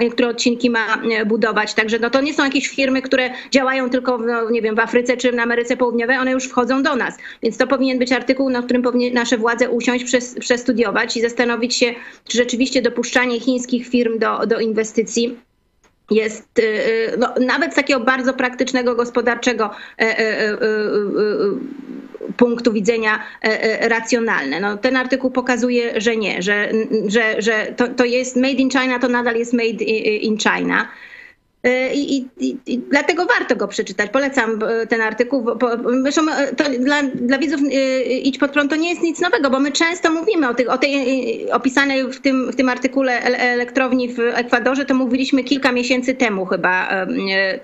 niektóre 0.00 0.28
odcinki 0.28 0.70
ma 0.70 0.86
budować. 1.26 1.74
Także 1.74 1.98
no, 1.98 2.10
to 2.10 2.20
nie 2.20 2.34
są 2.34 2.44
jakieś 2.44 2.68
firmy, 2.68 3.02
które 3.02 3.30
działają 3.50 3.90
tylko 3.90 4.18
w, 4.18 4.26
no, 4.26 4.50
nie 4.50 4.62
wiem, 4.62 4.74
w 4.74 4.78
Afryce 4.78 5.16
czy 5.16 5.32
na 5.32 5.42
Ameryce 5.42 5.76
Południowej, 5.76 6.16
one 6.16 6.30
już 6.30 6.44
wchodzą 6.44 6.82
do 6.82 6.96
nas. 6.96 7.18
Więc 7.42 7.56
to 7.56 7.66
powinien 7.66 7.98
być 7.98 8.12
artykuł, 8.12 8.50
na 8.50 8.62
którym 8.62 8.82
powinny 8.82 9.10
nasze 9.10 9.38
władze 9.38 9.70
usiąść, 9.70 10.04
przestudiować 10.40 11.16
i 11.16 11.20
zastanowić 11.20 11.74
się, 11.74 11.94
czy 12.28 12.38
rzeczywiście 12.38 12.82
dopuszczanie 12.82 13.40
chińskich 13.40 13.88
firm 13.88 14.18
do, 14.18 14.46
do 14.46 14.60
inwestycji 14.60 15.49
jest 16.10 16.58
y, 16.58 16.62
y, 16.62 17.16
no, 17.18 17.34
nawet 17.46 17.72
z 17.72 17.76
takiego 17.76 18.00
bardzo 18.00 18.34
praktycznego, 18.34 18.94
gospodarczego 18.94 19.70
e, 19.98 20.18
e, 20.18 20.52
e, 20.52 20.58
punktu 22.36 22.72
widzenia 22.72 23.20
racjonalne. 23.80 24.60
No, 24.60 24.76
ten 24.76 24.96
artykuł 24.96 25.30
pokazuje, 25.30 26.00
że 26.00 26.16
nie, 26.16 26.42
że, 26.42 26.72
że, 27.06 27.42
że 27.42 27.74
to, 27.76 27.88
to 27.88 28.04
jest 28.04 28.36
made 28.36 28.52
in 28.52 28.70
China, 28.70 28.98
to 28.98 29.08
nadal 29.08 29.36
jest 29.36 29.52
made 29.52 29.84
in 29.84 30.38
China. 30.38 30.88
E, 31.62 31.94
I, 31.94 32.28
i, 32.38 32.56
I, 32.66 32.78
dlatego 32.78 33.26
warto 33.26 33.56
go 33.56 33.68
przeczytać. 33.68 34.10
Polecam 34.10 34.58
e, 34.62 34.86
ten 34.86 35.00
artykuł. 35.00 35.46
Zresztą 36.02 36.22
to 36.56 36.64
dla, 36.78 37.02
dla 37.02 37.38
widzów 37.38 37.60
Idź 38.22 38.38
pod 38.38 38.50
prąd 38.50 38.70
to 38.70 38.76
nie 38.76 38.90
jest 38.90 39.02
nic 39.02 39.20
nowego, 39.20 39.50
bo 39.50 39.60
my 39.60 39.72
często 39.72 40.10
mówimy 40.10 40.48
o, 40.48 40.54
tych, 40.54 40.70
o 40.70 40.78
tej 40.78 41.52
opisanej 41.52 42.04
w 42.12 42.20
tym, 42.20 42.52
w 42.52 42.56
tym 42.56 42.68
artykule 42.68 43.20
elektrowni 43.22 44.08
w 44.08 44.18
Ekwadorze, 44.20 44.84
to 44.84 44.94
mówiliśmy 44.94 45.44
kilka 45.44 45.72
miesięcy 45.72 46.14
temu 46.14 46.46
chyba. 46.46 46.88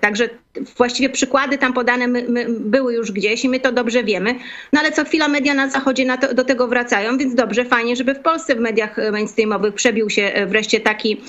Także 0.01 0.28
właściwie 0.76 1.09
przykłady 1.09 1.59
tam 1.59 1.72
podane 1.72 2.07
my, 2.07 2.24
my 2.28 2.46
były 2.48 2.94
już 2.94 3.12
gdzieś 3.12 3.44
i 3.44 3.48
my 3.48 3.61
to 3.61 3.72
dobrze 3.72 4.04
wiemy. 4.04 4.34
No 4.72 4.80
ale 4.80 4.92
co 4.92 5.04
chwila 5.04 5.28
media 5.28 5.54
na 5.54 5.70
zachodzie 5.70 6.18
to, 6.20 6.34
do 6.34 6.44
tego 6.44 6.68
wracają, 6.68 7.18
więc 7.18 7.34
dobrze, 7.34 7.64
fajnie, 7.64 7.96
żeby 7.96 8.14
w 8.14 8.20
Polsce 8.20 8.54
w 8.54 8.61
mediach 8.61 8.96
mainstreamowych 9.12 9.74
przebił 9.74 10.11
się 10.11 10.32
wreszcie 10.46 10.80
taki, 10.80 11.20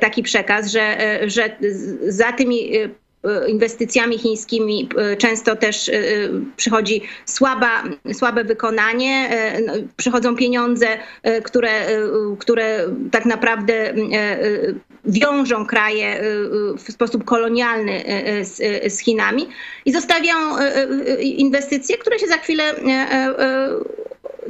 taki 0.00 0.22
przekaz, 0.22 0.70
że, 0.70 0.98
że 1.26 1.56
za 2.08 2.32
tymi 2.32 2.70
inwestycjami 3.48 4.18
chińskimi 4.18 4.88
często 5.18 5.56
też 5.56 5.90
przychodzi 6.56 7.02
słaba, 7.26 7.82
słabe 8.12 8.44
wykonanie, 8.44 9.30
no, 9.66 9.72
przychodzą 9.96 10.36
pieniądze, 10.36 10.86
które, 11.42 11.70
które 12.38 12.88
tak 13.10 13.26
naprawdę 13.26 13.94
wiążą 15.04 15.66
kraje 15.66 16.22
w 16.78 16.92
sposób 16.92 17.24
kolonialny 17.24 18.04
z, 18.42 18.56
z 18.94 18.98
Chinami 18.98 19.48
i 19.84 19.92
zostawiają 19.92 20.38
inwestycje, 21.20 21.98
które 21.98 22.18
się 22.18 22.26
za 22.26 22.36
chwilę 22.36 22.74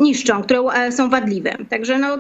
niszczą, 0.01 0.43
które 0.43 0.93
są 0.93 1.11
wadliwe. 1.11 1.57
Także 1.71 1.99
no, 1.99 2.19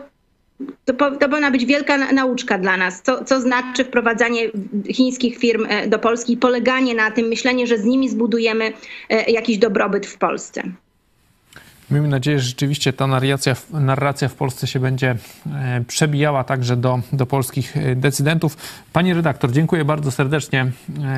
to, 0.84 0.92
to 0.92 1.28
powinna 1.28 1.50
być 1.50 1.66
wielka 1.66 2.12
nauczka 2.12 2.58
dla 2.58 2.76
nas, 2.76 3.02
co, 3.02 3.24
co 3.24 3.40
znaczy 3.40 3.84
wprowadzanie 3.84 4.50
chińskich 4.92 5.38
firm 5.38 5.66
do 5.86 5.98
Polski 5.98 6.32
i 6.32 6.36
poleganie 6.36 6.94
na 6.94 7.10
tym, 7.10 7.26
myślenie, 7.26 7.66
że 7.66 7.78
z 7.78 7.84
nimi 7.84 8.08
zbudujemy 8.08 8.72
jakiś 9.28 9.58
dobrobyt 9.58 10.06
w 10.06 10.18
Polsce. 10.18 10.62
Miejmy 11.91 12.09
nadzieję, 12.09 12.38
że 12.38 12.47
rzeczywiście 12.47 12.93
ta 12.93 13.07
narracja, 13.07 13.57
narracja 13.70 14.28
w 14.28 14.34
Polsce 14.34 14.66
się 14.66 14.80
będzie 14.80 15.16
e, 15.47 15.84
przebijała 15.86 16.45
także 16.45 16.76
do, 16.76 17.01
do 17.12 17.26
polskich 17.26 17.76
e, 17.76 17.97
decydentów. 17.97 18.57
Pani 18.93 19.14
redaktor, 19.14 19.53
dziękuję 19.53 19.84
bardzo 19.84 20.11
serdecznie. 20.11 20.66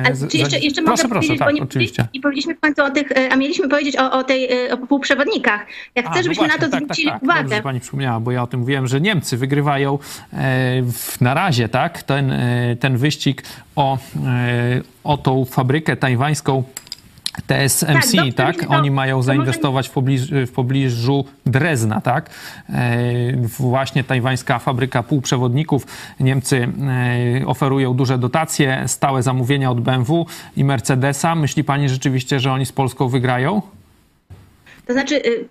E, 0.03 0.27
czy 0.27 0.37
jeszcze, 0.37 0.59
jeszcze 0.59 0.83
proszę, 0.83 1.09
proszę, 1.09 1.35
tak, 1.35 1.53
nie, 1.53 1.63
oczywiście. 1.63 2.07
I 2.13 2.19
powiedzieliśmy 2.19 2.55
końcu 2.55 2.83
o 2.83 2.89
tych, 2.89 3.07
a 3.31 3.35
mieliśmy 3.35 3.69
powiedzieć 3.69 3.97
o, 3.97 4.11
o, 4.11 4.23
tej, 4.23 4.71
o 4.71 4.77
półprzewodnikach. 4.77 5.65
Ja 5.95 6.01
chcę, 6.01 6.11
a, 6.11 6.15
no 6.15 6.23
żebyśmy 6.23 6.47
właśnie, 6.47 6.59
na 6.59 6.65
to 6.65 6.71
tak, 6.71 6.83
zwrócili 6.83 7.07
tak, 7.07 7.19
tak. 7.19 7.23
uwagę. 7.23 7.41
Dobrze, 7.41 7.55
że 7.55 7.63
pani 7.63 7.79
przypomniała, 7.79 8.19
bo 8.19 8.31
ja 8.31 8.43
o 8.43 8.47
tym 8.47 8.59
mówiłem, 8.59 8.87
że 8.87 9.01
Niemcy 9.01 9.37
wygrywają 9.37 9.99
w, 10.91 11.21
na 11.21 11.33
razie 11.33 11.69
tak, 11.69 12.03
ten, 12.03 12.33
ten 12.79 12.97
wyścig 12.97 13.43
o, 13.75 13.97
o 15.03 15.17
tą 15.17 15.45
fabrykę 15.45 15.97
tajwańską 15.97 16.63
TSMC, 17.41 18.35
tak? 18.35 18.57
tak? 18.57 18.71
Oni 18.71 18.91
mają 18.91 19.21
zainwestować 19.21 19.87
w 19.89 19.91
pobliżu, 19.91 20.35
w 20.47 20.51
pobliżu 20.51 21.25
Drezna, 21.45 22.01
tak? 22.01 22.29
E, 22.69 22.93
właśnie 23.59 24.03
tajwańska 24.03 24.59
fabryka 24.59 25.03
półprzewodników. 25.03 25.87
Niemcy 26.19 26.67
e, 27.41 27.45
oferują 27.45 27.93
duże 27.93 28.17
dotacje, 28.17 28.83
stałe 28.87 29.23
zamówienia 29.23 29.71
od 29.71 29.81
BMW 29.81 30.25
i 30.57 30.63
Mercedesa. 30.63 31.35
Myśli 31.35 31.63
pani 31.63 31.89
rzeczywiście, 31.89 32.39
że 32.39 32.51
oni 32.51 32.65
z 32.65 32.71
Polską 32.71 33.07
wygrają? 33.07 33.61
To 34.85 34.93
znaczy, 34.93 35.15
y, 35.15 35.45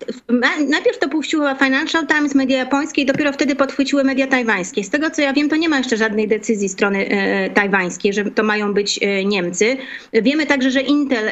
najpierw 0.67 0.99
to 0.99 1.09
puściła 1.09 1.55
Financial 1.55 2.07
Times, 2.07 2.35
media 2.35 2.57
japońskie 2.57 3.01
i 3.01 3.05
dopiero 3.05 3.33
wtedy 3.33 3.55
podchwyciły 3.55 4.03
media 4.03 4.27
tajwańskie. 4.27 4.83
Z 4.83 4.89
tego 4.89 5.09
co 5.09 5.21
ja 5.21 5.33
wiem, 5.33 5.49
to 5.49 5.55
nie 5.55 5.69
ma 5.69 5.77
jeszcze 5.77 5.97
żadnej 5.97 6.27
decyzji 6.27 6.69
strony 6.69 7.05
y, 7.05 7.49
tajwańskiej, 7.53 8.13
że 8.13 8.25
to 8.25 8.43
mają 8.43 8.73
być 8.73 8.99
y, 9.03 9.25
Niemcy. 9.25 9.77
Wiemy 10.13 10.45
także, 10.45 10.71
że 10.71 10.81
Intel 10.81 11.31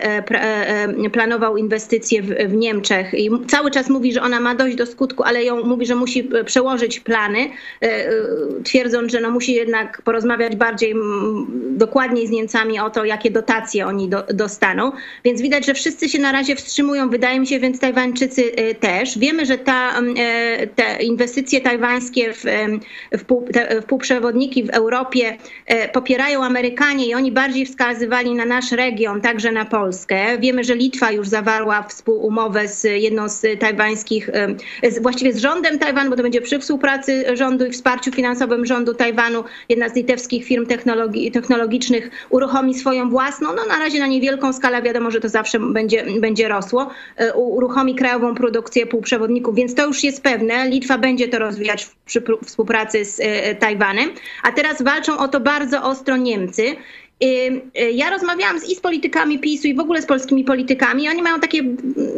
planował 1.12 1.58
inwestycje 1.58 2.22
w 2.22 2.54
Niemczech 2.54 3.14
i 3.14 3.30
cały 3.48 3.72
czas 3.72 3.90
mówi, 3.90 4.14
że 4.14 4.22
ona 4.22 4.40
ma 4.40 4.56
dojść 4.56 4.78
do 4.78 4.86
skutku, 4.86 5.24
ale 5.24 5.44
ją 5.44 5.66
mówi, 5.66 5.86
że 5.86 5.96
musi 5.96 6.30
przełożyć 6.46 7.00
plany, 7.00 7.50
twierdząc, 8.64 9.12
że 9.12 9.22
no 9.22 9.32
musi 9.32 9.54
jednak 9.54 10.02
porozmawiać 10.02 10.56
bardziej 10.56 10.96
dokładniej 11.72 12.28
z 12.28 12.30
Niemcami 12.30 12.80
o 12.80 12.90
to, 12.90 13.06
jakie 13.06 13.32
dotacje 13.32 13.88
oni 13.88 14.10
do, 14.10 14.24
dostaną. 14.34 14.92
Więc 15.24 15.42
widać, 15.42 15.66
że 15.66 15.74
wszyscy 15.74 16.10
się 16.10 16.20
na 16.20 16.32
razie 16.32 16.56
wstrzymują, 16.56 17.10
wydaje 17.10 17.40
mi 17.40 17.48
się, 17.48 17.60
więc 17.60 17.80
Tajwańczycy 17.92 18.42
y, 18.60 18.76
też. 18.76 19.18
Wiemy, 19.18 19.46
że 19.46 19.58
ta, 19.58 20.00
y, 20.00 20.68
te 20.68 21.04
inwestycje 21.04 21.62
tajwańskie 21.62 22.34
w, 22.34 22.44
w, 23.12 23.24
pół, 23.26 23.46
w 23.82 23.86
półprzewodniki 23.86 24.64
w 24.64 24.70
Europie 24.70 25.38
y, 25.72 25.90
popierają 25.94 26.44
Amerykanie 26.44 27.06
i 27.06 27.14
oni 27.14 27.32
bardziej 27.32 27.66
wskazywali 27.66 28.34
na 28.34 28.46
nasz 28.46 28.72
region, 28.72 29.22
także 29.22 29.52
na 29.52 29.66
Polskę. 29.66 30.38
Wiemy, 30.40 30.64
że 30.64 30.76
Litwa 30.76 31.12
już 31.12 31.28
zawarła 31.28 31.84
współumowę 31.84 32.68
z 32.68 32.84
jedną 32.84 33.30
z 33.30 33.60
tajwańskich, 33.60 34.30
właściwie 35.02 35.34
z 35.34 35.38
rządem 35.38 35.80
Tajwanu, 35.80 36.10
bo 36.10 36.16
to 36.16 36.24
będzie 36.24 36.42
przy 36.42 36.60
współpracy 36.60 37.38
rządu 37.38 37.66
i 37.66 37.72
wsparciu 37.72 38.12
finansowym 38.12 38.66
rządu 38.66 38.94
Tajwanu. 38.94 39.44
Jedna 39.70 39.90
z 39.90 39.96
litewskich 39.96 40.46
firm 40.46 40.66
technologi 40.66 41.32
technologicznych 41.32 42.10
uruchomi 42.30 42.74
swoją 42.74 43.10
własną, 43.10 43.50
no 43.56 43.66
na 43.66 43.80
razie 43.80 44.00
na 44.00 44.08
niewielką 44.08 44.54
skalę, 44.54 44.82
wiadomo, 44.82 45.12
że 45.12 45.20
to 45.20 45.30
zawsze 45.30 45.60
będzie, 45.60 46.06
będzie 46.20 46.48
rosło. 46.48 46.90
Uruchomi 47.36 47.81
uruchomi 47.82 47.96
krajową 47.96 48.36
produkcję 48.36 48.86
półprzewodników, 48.86 49.56
więc 49.56 49.76
to 49.76 49.88
już 49.88 50.04
jest 50.04 50.24
pewne. 50.24 50.70
Litwa 50.70 50.98
będzie 50.98 51.28
to 51.28 51.40
rozwijać 51.40 51.90
przy 52.06 52.24
współpracy 52.46 53.06
z 53.06 53.20
e, 53.20 53.56
Tajwanem, 53.56 54.10
a 54.44 54.52
teraz 54.52 54.82
walczą 54.82 55.18
o 55.18 55.28
to 55.28 55.40
bardzo 55.40 55.84
ostro 55.84 56.18
Niemcy. 56.18 56.76
Y, 57.24 57.92
ja 57.92 58.10
rozmawiałam 58.10 58.60
z, 58.60 58.70
i 58.70 58.76
z 58.76 58.80
politykami 58.80 59.40
PiSu 59.40 59.68
i 59.68 59.76
w 59.76 59.80
ogóle 59.80 60.02
z 60.02 60.06
polskimi 60.06 60.44
politykami. 60.44 61.10
Oni 61.10 61.22
mają 61.22 61.40
takie, 61.40 61.64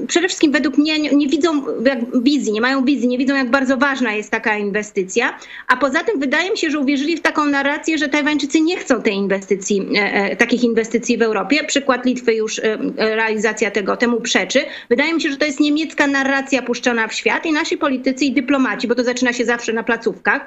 przede 0.08 0.28
wszystkim 0.28 0.52
według 0.52 0.78
mnie, 0.78 1.00
nie, 1.00 1.10
nie 1.10 1.28
widzą 1.28 1.64
jak 1.86 2.24
wizji, 2.24 2.54
nie 2.54 2.62
mają 2.62 2.86
wizji, 2.86 3.08
nie 3.08 3.18
widzą 3.18 3.36
jak 3.36 3.50
bardzo 3.50 3.78
ważna 3.78 4.14
jest 4.14 4.32
taka 4.32 4.58
inwestycja. 4.58 5.38
A 5.68 5.78
poza 5.78 6.04
tym 6.04 6.20
wydaje 6.20 6.52
mi 6.52 6.58
się, 6.58 6.72
że 6.72 6.80
uwierzyli 6.80 7.18
w 7.18 7.22
taką 7.22 7.46
narrację, 7.46 7.98
że 7.98 8.10
Tajwańczycy 8.10 8.62
nie 8.62 8.78
chcą 8.78 9.02
tej 9.02 9.14
inwestycji, 9.14 9.88
e, 9.96 10.14
e, 10.14 10.36
takich 10.36 10.64
inwestycji 10.64 11.18
w 11.18 11.22
Europie. 11.22 11.64
Przykład 11.64 12.06
Litwy 12.06 12.34
już 12.34 12.60
e, 12.60 12.78
realizacja 12.98 13.72
tego 13.72 13.98
temu 13.98 14.22
przeczy. 14.22 14.60
Wydaje 14.90 15.14
mi 15.14 15.22
się, 15.22 15.30
że 15.30 15.38
to 15.38 15.46
jest 15.46 15.60
niemiecka 15.60 16.08
narracja 16.08 16.62
puszczona 16.62 17.08
w 17.08 17.14
świat 17.14 17.46
i 17.46 17.52
nasi 17.52 17.78
politycy 17.78 18.26
i 18.26 18.32
dyplomaci, 18.32 18.88
bo 18.88 18.96
to 18.96 19.04
zaczyna 19.04 19.34
się 19.34 19.46
zawsze 19.46 19.74
na 19.74 19.84
placówkach, 19.84 20.46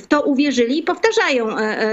w 0.00 0.06
to 0.06 0.22
uwierzyli 0.22 0.78
i 0.78 0.82
powtarzają 0.82 1.48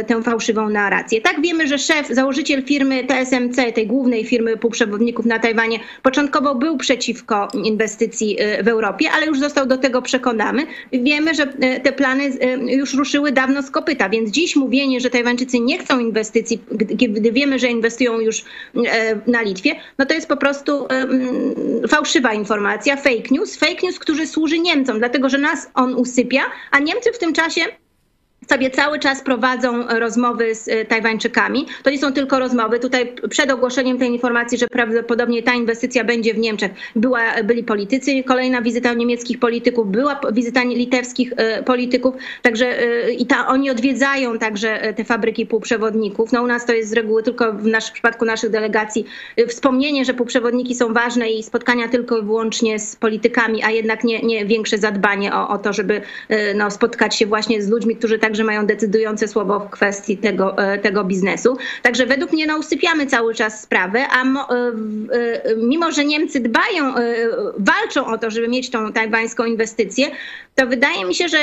tę 0.07 0.23
fałszywą 0.23 0.69
narrację. 0.69 1.21
Tak 1.21 1.41
wiemy, 1.49 1.67
że 1.67 1.77
szef, 1.77 2.07
założyciel 2.07 2.63
firmy 2.63 3.03
TSMC, 3.03 3.73
tej 3.73 3.87
głównej 3.87 4.25
firmy 4.25 4.57
półprzewodników 4.57 5.25
na 5.25 5.39
Tajwanie, 5.39 5.79
początkowo 6.03 6.55
był 6.55 6.77
przeciwko 6.77 7.47
inwestycji 7.63 8.41
y, 8.41 8.63
w 8.63 8.67
Europie, 8.67 9.11
ale 9.11 9.25
już 9.25 9.39
został 9.39 9.65
do 9.65 9.77
tego 9.77 10.01
przekonany. 10.01 10.65
Wiemy, 10.93 11.33
że 11.35 11.43
y, 11.43 11.79
te 11.79 11.91
plany 11.91 12.23
y, 12.23 12.75
już 12.75 12.93
ruszyły 12.93 13.31
dawno 13.31 13.61
z 13.61 13.71
kopyta, 13.71 14.09
więc 14.09 14.31
dziś 14.31 14.55
mówienie, 14.55 14.99
że 14.99 15.09
Tajwańczycy 15.09 15.59
nie 15.59 15.79
chcą 15.79 15.99
inwestycji, 15.99 16.61
gdy 16.97 17.31
wiemy, 17.31 17.59
że 17.59 17.67
inwestują 17.67 18.19
już 18.19 18.43
na 19.27 19.41
Litwie, 19.41 19.75
no 19.97 20.05
to 20.05 20.13
jest 20.13 20.27
po 20.27 20.37
prostu 20.37 20.87
fałszywa 21.87 22.33
informacja, 22.33 22.95
fake 22.95 23.29
news, 23.31 23.55
fake 23.55 23.81
news, 23.83 23.99
który 23.99 24.27
służy 24.27 24.59
Niemcom, 24.59 24.99
dlatego 24.99 25.29
że 25.29 25.37
nas 25.37 25.69
on 25.73 25.95
usypia, 25.95 26.41
a 26.71 26.79
Niemcy 26.79 27.11
w 27.13 27.19
tym 27.19 27.33
czasie 27.33 27.61
sobie 28.49 28.71
cały 28.71 28.99
czas 28.99 29.21
prowadzą 29.21 29.87
rozmowy 29.87 30.55
z 30.55 30.67
e, 30.67 30.85
Tajwańczykami. 30.85 31.65
To 31.83 31.89
nie 31.89 31.97
są 31.97 32.13
tylko 32.13 32.39
rozmowy. 32.39 32.79
Tutaj 32.79 33.15
przed 33.29 33.51
ogłoszeniem 33.51 33.99
tej 33.99 34.09
informacji, 34.09 34.57
że 34.57 34.67
prawdopodobnie 34.67 35.43
ta 35.43 35.53
inwestycja 35.53 36.03
będzie 36.03 36.33
w 36.33 36.37
Niemczech, 36.37 36.71
była, 36.95 37.43
byli 37.43 37.63
politycy, 37.63 38.23
kolejna 38.23 38.61
wizyta 38.61 38.93
niemieckich 38.93 39.39
polityków, 39.39 39.91
była 39.91 40.19
wizyta 40.31 40.63
litewskich 40.63 41.33
e, 41.37 41.63
polityków, 41.63 42.15
także 42.41 42.65
e, 42.81 43.11
i 43.11 43.25
ta, 43.25 43.47
oni 43.47 43.69
odwiedzają 43.69 44.39
także 44.39 44.93
te 44.93 45.03
fabryki 45.03 45.45
półprzewodników. 45.45 46.31
No 46.31 46.43
u 46.43 46.47
nas 46.47 46.65
to 46.65 46.73
jest 46.73 46.89
z 46.89 46.93
reguły 46.93 47.23
tylko 47.23 47.53
w, 47.53 47.65
nasz, 47.65 47.89
w 47.89 47.91
przypadku 47.91 48.25
naszych 48.25 48.49
delegacji 48.49 49.05
wspomnienie, 49.47 50.05
że 50.05 50.13
półprzewodniki 50.13 50.75
są 50.75 50.93
ważne 50.93 51.29
i 51.29 51.43
spotkania 51.43 51.87
tylko 51.87 52.17
i 52.17 52.21
wyłącznie 52.21 52.79
z 52.79 52.95
politykami, 52.95 53.63
a 53.63 53.71
jednak 53.71 54.03
nie, 54.03 54.21
nie 54.21 54.45
większe 54.45 54.77
zadbanie 54.77 55.33
o, 55.33 55.49
o 55.49 55.57
to, 55.57 55.73
żeby 55.73 56.01
no, 56.55 56.71
spotkać 56.71 57.15
się 57.15 57.25
właśnie 57.25 57.61
z 57.61 57.69
ludźmi, 57.69 57.95
którzy 57.95 58.19
także 58.19 58.38
mają 58.43 58.65
decydujące 58.65 59.27
słowo 59.27 59.59
w 59.59 59.69
kwestii 59.69 60.17
tego, 60.17 60.57
e, 60.57 60.77
tego 60.77 61.03
biznesu. 61.03 61.57
Także 61.81 62.05
według 62.05 62.31
mnie 62.31 62.47
no, 62.47 62.57
usypiamy 62.57 63.07
cały 63.07 63.35
czas 63.35 63.61
sprawę, 63.61 64.05
a 64.11 64.23
e, 64.23 64.27
e, 65.11 65.55
mimo, 65.57 65.91
że 65.91 66.05
Niemcy 66.05 66.39
dbają, 66.39 66.93
walczą 67.57 68.05
o 68.05 68.17
to, 68.17 68.31
żeby 68.31 68.47
mieć 68.47 68.69
tą 68.69 68.93
tajwańską 68.93 69.45
inwestycję, 69.45 70.07
to 70.55 70.67
wydaje 70.67 71.05
mi 71.05 71.15
się, 71.15 71.27
że 71.27 71.37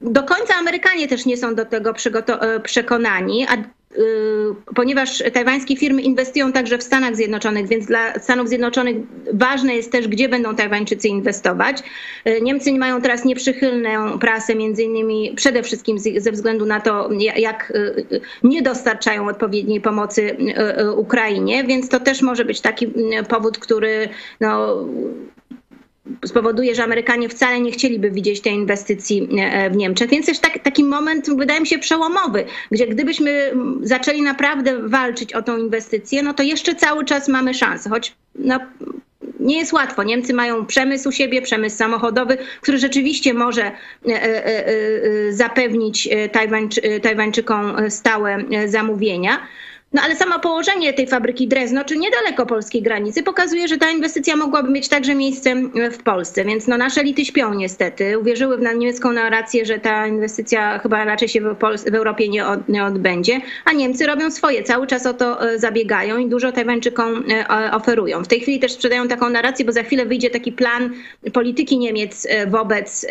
do 0.00 0.22
końca 0.22 0.54
Amerykanie 0.54 1.08
też 1.08 1.26
nie 1.26 1.36
są 1.36 1.54
do 1.54 1.64
tego 1.64 1.94
przekonani, 2.62 3.46
a 3.48 3.56
ponieważ 4.74 5.22
tajwańskie 5.32 5.76
firmy 5.76 6.02
inwestują 6.02 6.52
także 6.52 6.78
w 6.78 6.82
Stanach 6.82 7.16
Zjednoczonych, 7.16 7.68
więc 7.68 7.86
dla 7.86 8.18
Stanów 8.18 8.48
Zjednoczonych 8.48 8.96
ważne 9.32 9.74
jest 9.74 9.92
też, 9.92 10.08
gdzie 10.08 10.28
będą 10.28 10.56
Tajwańczycy 10.56 11.08
inwestować. 11.08 11.82
Niemcy 12.42 12.72
mają 12.72 13.02
teraz 13.02 13.24
nieprzychylną 13.24 14.18
prasę, 14.18 14.54
między 14.54 14.82
innymi 14.82 15.32
przede 15.36 15.62
wszystkim 15.62 15.98
ze 16.16 16.32
względu 16.32 16.66
na 16.66 16.80
to, 16.80 17.10
jak 17.36 17.72
nie 18.42 18.62
dostarczają 18.62 19.28
odpowiedniej 19.28 19.80
pomocy 19.80 20.36
Ukrainie, 20.96 21.64
więc 21.64 21.88
to 21.88 22.00
też 22.00 22.22
może 22.22 22.44
być 22.44 22.60
taki 22.60 22.92
powód, 23.28 23.58
który 23.58 24.08
no, 24.40 24.76
spowoduje, 26.24 26.74
że 26.74 26.84
Amerykanie 26.84 27.28
wcale 27.28 27.60
nie 27.60 27.72
chcieliby 27.72 28.10
widzieć 28.10 28.40
tej 28.40 28.52
inwestycji 28.52 29.28
e, 29.38 29.70
w 29.70 29.76
Niemczech. 29.76 30.10
Więc 30.10 30.26
też 30.26 30.38
tak, 30.38 30.58
taki 30.58 30.84
moment 30.84 31.36
wydaje 31.36 31.60
mi 31.60 31.66
się 31.66 31.78
przełomowy, 31.78 32.44
gdzie 32.70 32.86
gdybyśmy 32.86 33.52
zaczęli 33.82 34.22
naprawdę 34.22 34.88
walczyć 34.88 35.32
o 35.32 35.42
tą 35.42 35.58
inwestycję, 35.58 36.22
no 36.22 36.34
to 36.34 36.42
jeszcze 36.42 36.74
cały 36.74 37.04
czas 37.04 37.28
mamy 37.28 37.54
szansę, 37.54 37.90
choć 37.90 38.14
no, 38.34 38.58
nie 39.40 39.58
jest 39.58 39.72
łatwo. 39.72 40.02
Niemcy 40.02 40.34
mają 40.34 40.66
przemysł 40.66 41.08
u 41.08 41.12
siebie, 41.12 41.42
przemysł 41.42 41.76
samochodowy, 41.76 42.38
który 42.60 42.78
rzeczywiście 42.78 43.34
może 43.34 43.62
e, 43.64 43.72
e, 44.08 45.32
zapewnić 45.32 46.08
Tajwańczy, 46.32 47.00
Tajwańczykom 47.02 47.76
stałe 47.90 48.44
zamówienia. 48.66 49.38
No 49.94 50.02
ale 50.02 50.16
samo 50.16 50.38
położenie 50.38 50.92
tej 50.92 51.06
fabryki 51.06 51.48
Drezno, 51.48 51.84
czy 51.84 51.96
niedaleko 51.96 52.46
polskiej 52.46 52.82
granicy, 52.82 53.22
pokazuje, 53.22 53.68
że 53.68 53.76
ta 53.76 53.90
inwestycja 53.90 54.36
mogłaby 54.36 54.70
mieć 54.70 54.88
także 54.88 55.14
miejsce 55.14 55.54
w 55.92 56.02
Polsce. 56.02 56.44
Więc 56.44 56.66
no, 56.66 56.78
nasze 56.78 57.00
elity 57.00 57.24
śpią 57.24 57.54
niestety. 57.54 58.18
Uwierzyły 58.18 58.58
w 58.58 58.60
niemiecką 58.60 59.12
narrację, 59.12 59.66
że 59.66 59.78
ta 59.78 60.06
inwestycja 60.06 60.78
chyba 60.78 61.04
raczej 61.04 61.28
się 61.28 61.40
w, 61.40 61.54
Pol- 61.54 61.78
w 61.78 61.94
Europie 61.94 62.28
nie, 62.28 62.46
od, 62.46 62.68
nie, 62.68 62.84
odbędzie, 62.84 63.40
a 63.64 63.72
Niemcy 63.72 64.06
robią 64.06 64.30
swoje, 64.30 64.62
cały 64.62 64.86
czas 64.86 65.06
o 65.06 65.14
to 65.14 65.50
e, 65.50 65.58
zabiegają 65.58 66.18
i 66.18 66.26
dużo 66.26 66.52
Tajwańczykom 66.52 67.24
e, 67.30 67.70
oferują. 67.72 68.24
W 68.24 68.28
tej 68.28 68.40
chwili 68.40 68.60
też 68.60 68.72
sprzedają 68.72 69.08
taką 69.08 69.30
narrację, 69.30 69.64
bo 69.64 69.72
za 69.72 69.82
chwilę 69.82 70.06
wyjdzie 70.06 70.30
taki 70.30 70.52
plan 70.52 70.90
polityki 71.32 71.78
Niemiec 71.78 72.26
e, 72.30 72.46
wobec 72.46 73.06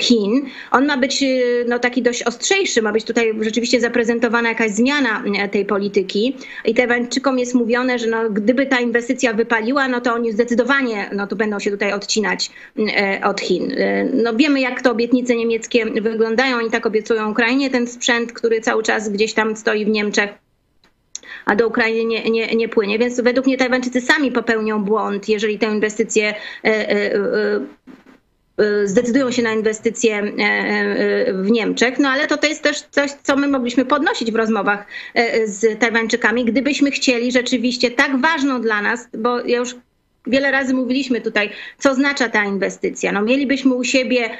Chin. 0.00 0.46
On 0.70 0.86
ma 0.86 0.96
być 0.96 1.24
no, 1.68 1.78
taki 1.78 2.02
dość 2.02 2.22
ostrzejszy, 2.22 2.82
ma 2.82 2.92
być 2.92 3.04
tutaj 3.04 3.34
rzeczywiście 3.40 3.80
zaprezentowana 3.80 4.48
jakaś 4.48 4.70
zmiana 4.70 5.22
tej 5.52 5.64
polityki. 5.64 6.36
I 6.64 6.74
Tajwańczykom 6.74 7.38
jest 7.38 7.54
mówione, 7.54 7.98
że 7.98 8.06
no, 8.06 8.30
gdyby 8.30 8.66
ta 8.66 8.80
inwestycja 8.80 9.32
wypaliła, 9.32 9.88
no 9.88 10.00
to 10.00 10.14
oni 10.14 10.32
zdecydowanie 10.32 11.10
no, 11.12 11.26
to 11.26 11.36
będą 11.36 11.58
się 11.58 11.70
tutaj 11.70 11.92
odcinać 11.92 12.50
e, 12.78 13.20
od 13.24 13.40
Chin. 13.40 13.72
E, 13.72 14.04
no, 14.04 14.34
wiemy, 14.34 14.60
jak 14.60 14.82
te 14.82 14.90
obietnice 14.90 15.36
niemieckie 15.36 15.86
wyglądają. 15.86 16.56
Oni 16.56 16.70
tak 16.70 16.86
obiecują 16.86 17.30
Ukrainie 17.30 17.70
ten 17.70 17.86
sprzęt, 17.86 18.32
który 18.32 18.60
cały 18.60 18.82
czas 18.82 19.08
gdzieś 19.08 19.34
tam 19.34 19.56
stoi 19.56 19.84
w 19.84 19.88
Niemczech 19.88 20.30
a 21.44 21.56
do 21.56 21.66
Ukrainy 21.66 22.04
nie, 22.04 22.30
nie, 22.30 22.46
nie 22.46 22.68
płynie. 22.68 22.98
Więc 22.98 23.20
według 23.20 23.46
mnie 23.46 23.56
Tajwańczycy 23.56 24.00
sami 24.00 24.32
popełnią 24.32 24.84
błąd, 24.84 25.28
jeżeli 25.28 25.58
tę 25.58 25.66
inwestycję 25.66 26.34
e, 26.64 27.60
zdecydują 28.84 29.30
się 29.30 29.42
na 29.42 29.52
inwestycje 29.52 30.16
e, 30.16 30.42
e, 30.42 31.32
w 31.34 31.50
Niemczech, 31.50 31.98
no 31.98 32.08
ale 32.08 32.26
to, 32.26 32.36
to 32.36 32.46
jest 32.46 32.62
też 32.62 32.80
coś, 32.90 33.10
co 33.22 33.36
my 33.36 33.48
mogliśmy 33.48 33.84
podnosić 33.84 34.32
w 34.32 34.36
rozmowach 34.36 34.86
e, 35.14 35.46
z 35.46 35.78
Tajwańczykami, 35.80 36.44
gdybyśmy 36.44 36.90
chcieli 36.90 37.32
rzeczywiście 37.32 37.90
tak 37.90 38.20
ważną 38.20 38.60
dla 38.60 38.82
nas, 38.82 39.08
bo 39.18 39.40
ja 39.40 39.58
już 39.58 39.74
Wiele 40.26 40.50
razy 40.50 40.74
mówiliśmy 40.74 41.20
tutaj, 41.20 41.50
co 41.78 41.90
oznacza 41.90 42.28
ta 42.28 42.44
inwestycja. 42.44 43.12
No, 43.12 43.22
mielibyśmy 43.22 43.74
u 43.74 43.84
siebie 43.84 44.30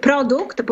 produkt, 0.00 0.62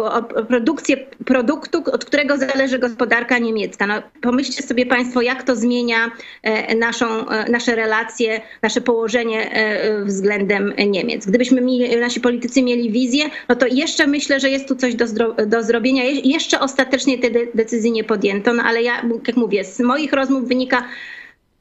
produkcję 0.48 0.96
produktu, 1.24 1.82
od 1.92 2.04
którego 2.04 2.36
zależy 2.38 2.78
gospodarka 2.78 3.38
niemiecka. 3.38 3.86
No, 3.86 4.02
pomyślcie 4.20 4.62
sobie 4.62 4.86
Państwo, 4.86 5.22
jak 5.22 5.42
to 5.42 5.56
zmienia 5.56 6.10
e, 6.42 6.74
naszą, 6.74 7.28
e, 7.28 7.50
nasze 7.50 7.74
relacje, 7.74 8.40
nasze 8.62 8.80
położenie 8.80 9.50
e, 9.52 10.04
względem 10.04 10.72
Niemiec. 10.86 11.26
Gdybyśmy 11.26 11.60
mieli, 11.60 11.96
nasi 11.96 12.20
politycy 12.20 12.62
mieli 12.62 12.90
wizję, 12.90 13.24
no 13.48 13.56
to 13.56 13.66
jeszcze 13.66 14.06
myślę, 14.06 14.40
że 14.40 14.50
jest 14.50 14.68
tu 14.68 14.76
coś 14.76 14.94
do, 14.94 15.06
do 15.46 15.62
zrobienia. 15.62 16.04
Jeszcze 16.04 16.60
ostatecznie 16.60 17.18
te 17.18 17.30
decyzji 17.54 17.92
nie 17.92 18.04
podjęto, 18.04 18.52
no 18.52 18.62
ale 18.62 18.82
ja, 18.82 19.02
jak 19.26 19.36
mówię, 19.36 19.64
z 19.64 19.80
moich 19.80 20.12
rozmów 20.12 20.48
wynika, 20.48 20.88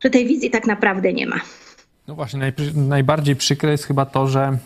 że 0.04 0.10
tej 0.10 0.26
wizji 0.26 0.50
tak 0.50 0.68
naprawdę 0.68 1.14
nie 1.14 1.28
ma. 1.28 1.40
No 2.08 2.16
właśnie, 2.16 2.39
naj, 2.39 2.53
najbardziej 2.76 3.36
przykre 3.36 3.72
jest 3.72 3.84
chyba 3.84 4.06
to, 4.06 4.28
że 4.28 4.58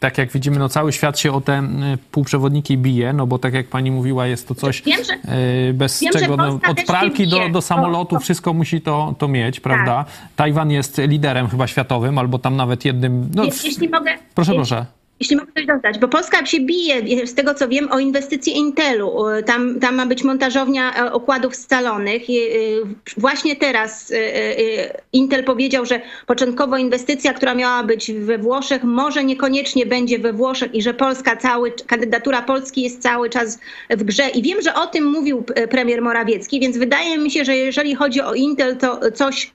tak 0.00 0.18
jak 0.18 0.32
widzimy, 0.32 0.58
no 0.58 0.68
cały 0.68 0.92
świat 0.92 1.18
się 1.18 1.32
o 1.32 1.40
te 1.40 1.62
półprzewodniki 2.10 2.78
bije, 2.78 3.12
no 3.12 3.26
bo 3.26 3.38
tak 3.38 3.54
jak 3.54 3.66
pani 3.66 3.90
mówiła, 3.90 4.26
jest 4.26 4.48
to 4.48 4.54
coś 4.54 4.82
wiem, 4.82 5.04
że, 5.04 5.12
e, 5.12 5.72
bez 5.72 6.00
wiem, 6.00 6.12
czego 6.12 6.36
no, 6.36 6.60
od 6.68 6.84
pralki 6.86 7.28
do, 7.28 7.48
do 7.48 7.62
samolotu 7.62 8.20
wszystko 8.20 8.54
musi 8.54 8.80
to, 8.80 9.14
to 9.18 9.28
mieć, 9.28 9.60
prawda? 9.60 10.04
Tak. 10.04 10.14
Tajwan 10.36 10.70
jest 10.70 10.98
liderem 10.98 11.48
chyba 11.48 11.66
światowym, 11.66 12.18
albo 12.18 12.38
tam 12.38 12.56
nawet 12.56 12.84
jednym... 12.84 13.30
No, 13.34 13.44
jeśli 13.44 13.88
mogę... 13.88 14.10
Proszę, 14.34 14.54
proszę 14.54 14.97
jeśli 15.20 15.36
mogę 15.36 15.52
coś 15.52 15.66
dodać, 15.66 15.98
bo 15.98 16.08
Polska 16.08 16.46
się 16.46 16.60
bije, 16.60 17.26
z 17.26 17.34
tego 17.34 17.54
co 17.54 17.68
wiem, 17.68 17.92
o 17.92 17.98
inwestycje 17.98 18.52
Intelu. 18.52 19.24
Tam, 19.46 19.80
tam 19.80 19.94
ma 19.94 20.06
być 20.06 20.24
montażownia 20.24 20.96
e, 20.96 21.12
okładów 21.12 21.56
scalonych. 21.56 22.22
E, 22.22 22.32
właśnie 23.16 23.56
teraz 23.56 24.12
e, 24.12 24.16
Intel 25.12 25.44
powiedział, 25.44 25.86
że 25.86 26.00
początkowo 26.26 26.76
inwestycja, 26.76 27.34
która 27.34 27.54
miała 27.54 27.82
być 27.82 28.12
we 28.12 28.38
Włoszech, 28.38 28.84
może 28.84 29.24
niekoniecznie 29.24 29.86
będzie 29.86 30.18
we 30.18 30.32
Włoszech 30.32 30.74
i 30.74 30.82
że 30.82 30.94
Polska 30.94 31.36
cały, 31.36 31.72
kandydatura 31.86 32.42
Polski 32.42 32.82
jest 32.82 33.02
cały 33.02 33.30
czas 33.30 33.58
w 33.90 34.04
grze. 34.04 34.28
I 34.28 34.42
wiem, 34.42 34.62
że 34.62 34.74
o 34.74 34.86
tym 34.86 35.04
mówił 35.04 35.44
premier 35.70 36.02
Morawiecki, 36.02 36.60
więc 36.60 36.78
wydaje 36.78 37.18
mi 37.18 37.30
się, 37.30 37.44
że 37.44 37.56
jeżeli 37.56 37.94
chodzi 37.94 38.20
o 38.20 38.34
Intel, 38.34 38.76
to 38.76 39.00
coś 39.14 39.52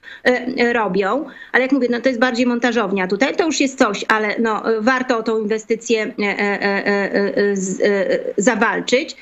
robią. 0.74 1.26
Ale 1.52 1.62
jak 1.62 1.72
mówię, 1.72 1.88
no 1.92 2.02
to 2.02 2.10
jest 2.10 2.22
bardziej 2.22 2.46
montażownia 2.46 3.08
tutaj. 3.08 3.36
To 3.36 3.46
już 3.46 3.60
jest 3.60 3.78
coś, 3.78 4.06
ale 4.08 4.36
no, 4.40 4.64
warto 4.80 5.18
o 5.18 5.24
tą 5.24 5.40
inwestycję 5.40 5.53
inwestycje 5.54 6.14
e, 6.20 6.40
e, 6.40 6.88
e, 6.88 8.20
zawalczyć. 8.38 9.16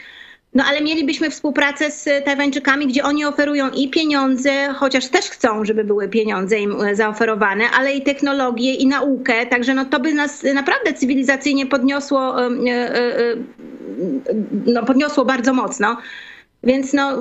No 0.53 0.63
ale 0.67 0.81
mielibyśmy 0.81 1.29
współpracę 1.29 1.91
z 1.91 2.25
Tajwańczykami, 2.25 2.87
gdzie 2.87 3.03
oni 3.03 3.25
oferują 3.25 3.69
i 3.69 3.89
pieniądze, 3.89 4.51
chociaż 4.75 5.07
też 5.07 5.25
chcą, 5.25 5.65
żeby 5.65 5.83
były 5.83 6.09
pieniądze 6.09 6.59
im 6.59 6.75
zaoferowane, 6.93 7.63
ale 7.77 7.93
i 7.93 8.01
technologię, 8.01 8.73
i 8.73 8.87
naukę. 8.87 9.45
Także 9.45 9.73
no 9.73 9.85
to 9.85 9.99
by 9.99 10.13
nas 10.13 10.43
naprawdę 10.43 10.93
cywilizacyjnie 10.93 11.65
podniosło, 11.65 12.35
no, 14.65 14.85
podniosło 14.85 15.25
bardzo 15.25 15.53
mocno. 15.53 15.97
Więc 16.63 16.93
no, 16.93 17.17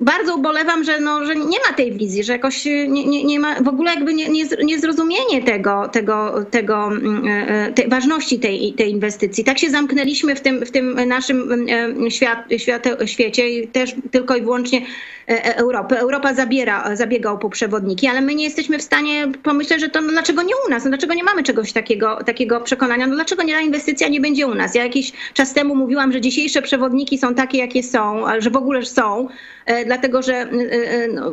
bardzo 0.00 0.36
ubolewam, 0.36 0.84
że, 0.84 1.00
no, 1.00 1.24
że 1.24 1.36
nie 1.36 1.58
ma 1.68 1.76
tej 1.76 1.92
wizji, 1.92 2.24
że 2.24 2.32
jakoś 2.32 2.64
nie, 2.64 3.06
nie, 3.06 3.24
nie 3.24 3.40
ma 3.40 3.62
w 3.62 3.68
ogóle 3.68 3.94
jakby 3.94 4.14
nie, 4.14 4.28
nie, 4.28 5.42
tego, 5.42 5.88
tego, 5.88 6.44
tego, 6.50 6.86
mm, 6.86 7.22
e, 7.28 7.72
tej 7.72 7.88
ważności 7.88 8.38
tej, 8.38 8.72
tej 8.72 8.90
inwestycji. 8.90 9.44
Tak 9.44 9.58
się 9.58 9.70
zamknęliśmy 9.70 10.34
w 10.34 10.40
tym, 10.40 10.66
w 10.66 10.70
tym 10.70 11.08
naszym 11.08 11.52
mm, 11.52 12.06
e, 12.06 12.10
świat, 12.10 12.38
świat, 12.56 12.88
świecie 13.06 13.42
też 13.72 13.94
tylko 14.10 14.36
i 14.36 14.42
wyłącznie 14.42 14.82
e, 15.28 15.56
Europy. 15.56 15.98
Europa 15.98 16.34
zabiera, 16.34 16.96
zabiega 16.96 17.30
o 17.30 17.38
półprzewodniki, 17.38 18.06
ale 18.06 18.20
my 18.20 18.34
nie 18.34 18.44
jesteśmy 18.44 18.78
w 18.78 18.82
stanie 18.82 19.28
pomyśleć, 19.42 19.80
że 19.80 19.88
to 19.88 20.00
no, 20.00 20.08
dlaczego 20.08 20.42
nie 20.42 20.54
u 20.66 20.70
nas? 20.70 20.84
No, 20.84 20.90
dlaczego 20.90 21.14
nie 21.14 21.24
mamy 21.24 21.42
czegoś 21.42 21.72
takiego, 21.72 22.18
takiego 22.26 22.60
przekonania? 22.60 23.06
No, 23.06 23.14
dlaczego 23.14 23.42
nie 23.42 23.54
ta 23.54 23.60
inwestycja 23.60 24.08
nie 24.08 24.20
będzie 24.20 24.46
u 24.46 24.54
nas? 24.54 24.74
Ja 24.74 24.82
jakiś 24.82 25.12
czas 25.34 25.54
temu 25.54 25.74
mówiłam, 25.74 26.12
że 26.12 26.20
dzisiejsze 26.20 26.62
przewodniki 26.62 27.18
są 27.18 27.34
takie, 27.34 27.58
jakie 27.58 27.82
są, 27.82 28.24
że 28.38 28.50
w 28.50 28.59
ogóle 28.60 28.84
są, 28.84 29.28
e, 29.66 29.84
dlatego 29.84 30.22
że 30.22 30.34
e, 30.34 30.46
e, 30.46 31.08
no, 31.08 31.32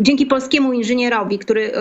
dzięki 0.00 0.26
polskiemu 0.26 0.72
inżynierowi, 0.72 1.38
który 1.38 1.72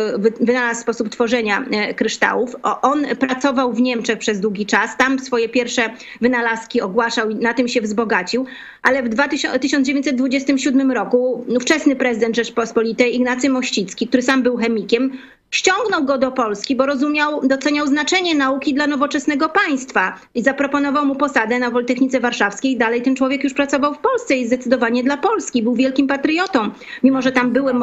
wynalazł 0.41 0.81
sposób 0.81 1.09
tworzenia 1.09 1.65
kryształów, 1.95 2.55
on 2.81 3.05
pracował 3.19 3.73
w 3.73 3.81
Niemczech 3.81 4.19
przez 4.19 4.39
długi 4.39 4.65
czas, 4.65 4.97
tam 4.97 5.19
swoje 5.19 5.49
pierwsze 5.49 5.89
wynalazki 6.21 6.81
ogłaszał 6.81 7.29
i 7.29 7.35
na 7.35 7.53
tym 7.53 7.67
się 7.67 7.81
wzbogacił, 7.81 8.45
ale 8.81 9.03
w 9.03 9.15
1927 9.61 10.91
roku 10.91 11.45
ówczesny 11.57 11.95
prezydent 11.95 12.35
Rzeczpospolitej 12.35 13.15
Ignacy 13.15 13.49
Mościcki, 13.49 14.07
który 14.07 14.23
sam 14.23 14.43
był 14.43 14.57
chemikiem, 14.57 15.11
Ściągnął 15.51 16.05
go 16.05 16.17
do 16.17 16.31
Polski, 16.31 16.75
bo 16.75 16.85
rozumiał, 16.85 17.47
doceniał 17.47 17.87
znaczenie 17.87 18.35
nauki 18.35 18.73
dla 18.73 18.87
nowoczesnego 18.87 19.49
państwa 19.49 20.19
i 20.35 20.43
zaproponował 20.43 21.05
mu 21.05 21.15
posadę 21.15 21.59
na 21.59 21.71
Politechnice 21.71 22.19
Warszawskiej. 22.19 22.77
Dalej 22.77 23.01
ten 23.01 23.15
człowiek 23.15 23.43
już 23.43 23.53
pracował 23.53 23.93
w 23.93 23.99
Polsce 23.99 24.37
i 24.37 24.47
zdecydowanie 24.47 25.03
dla 25.03 25.17
Polski. 25.17 25.63
Był 25.63 25.75
wielkim 25.75 26.07
patriotą, 26.07 26.69
mimo 27.03 27.21
że 27.21 27.31
tam 27.31 27.51
były 27.51 27.73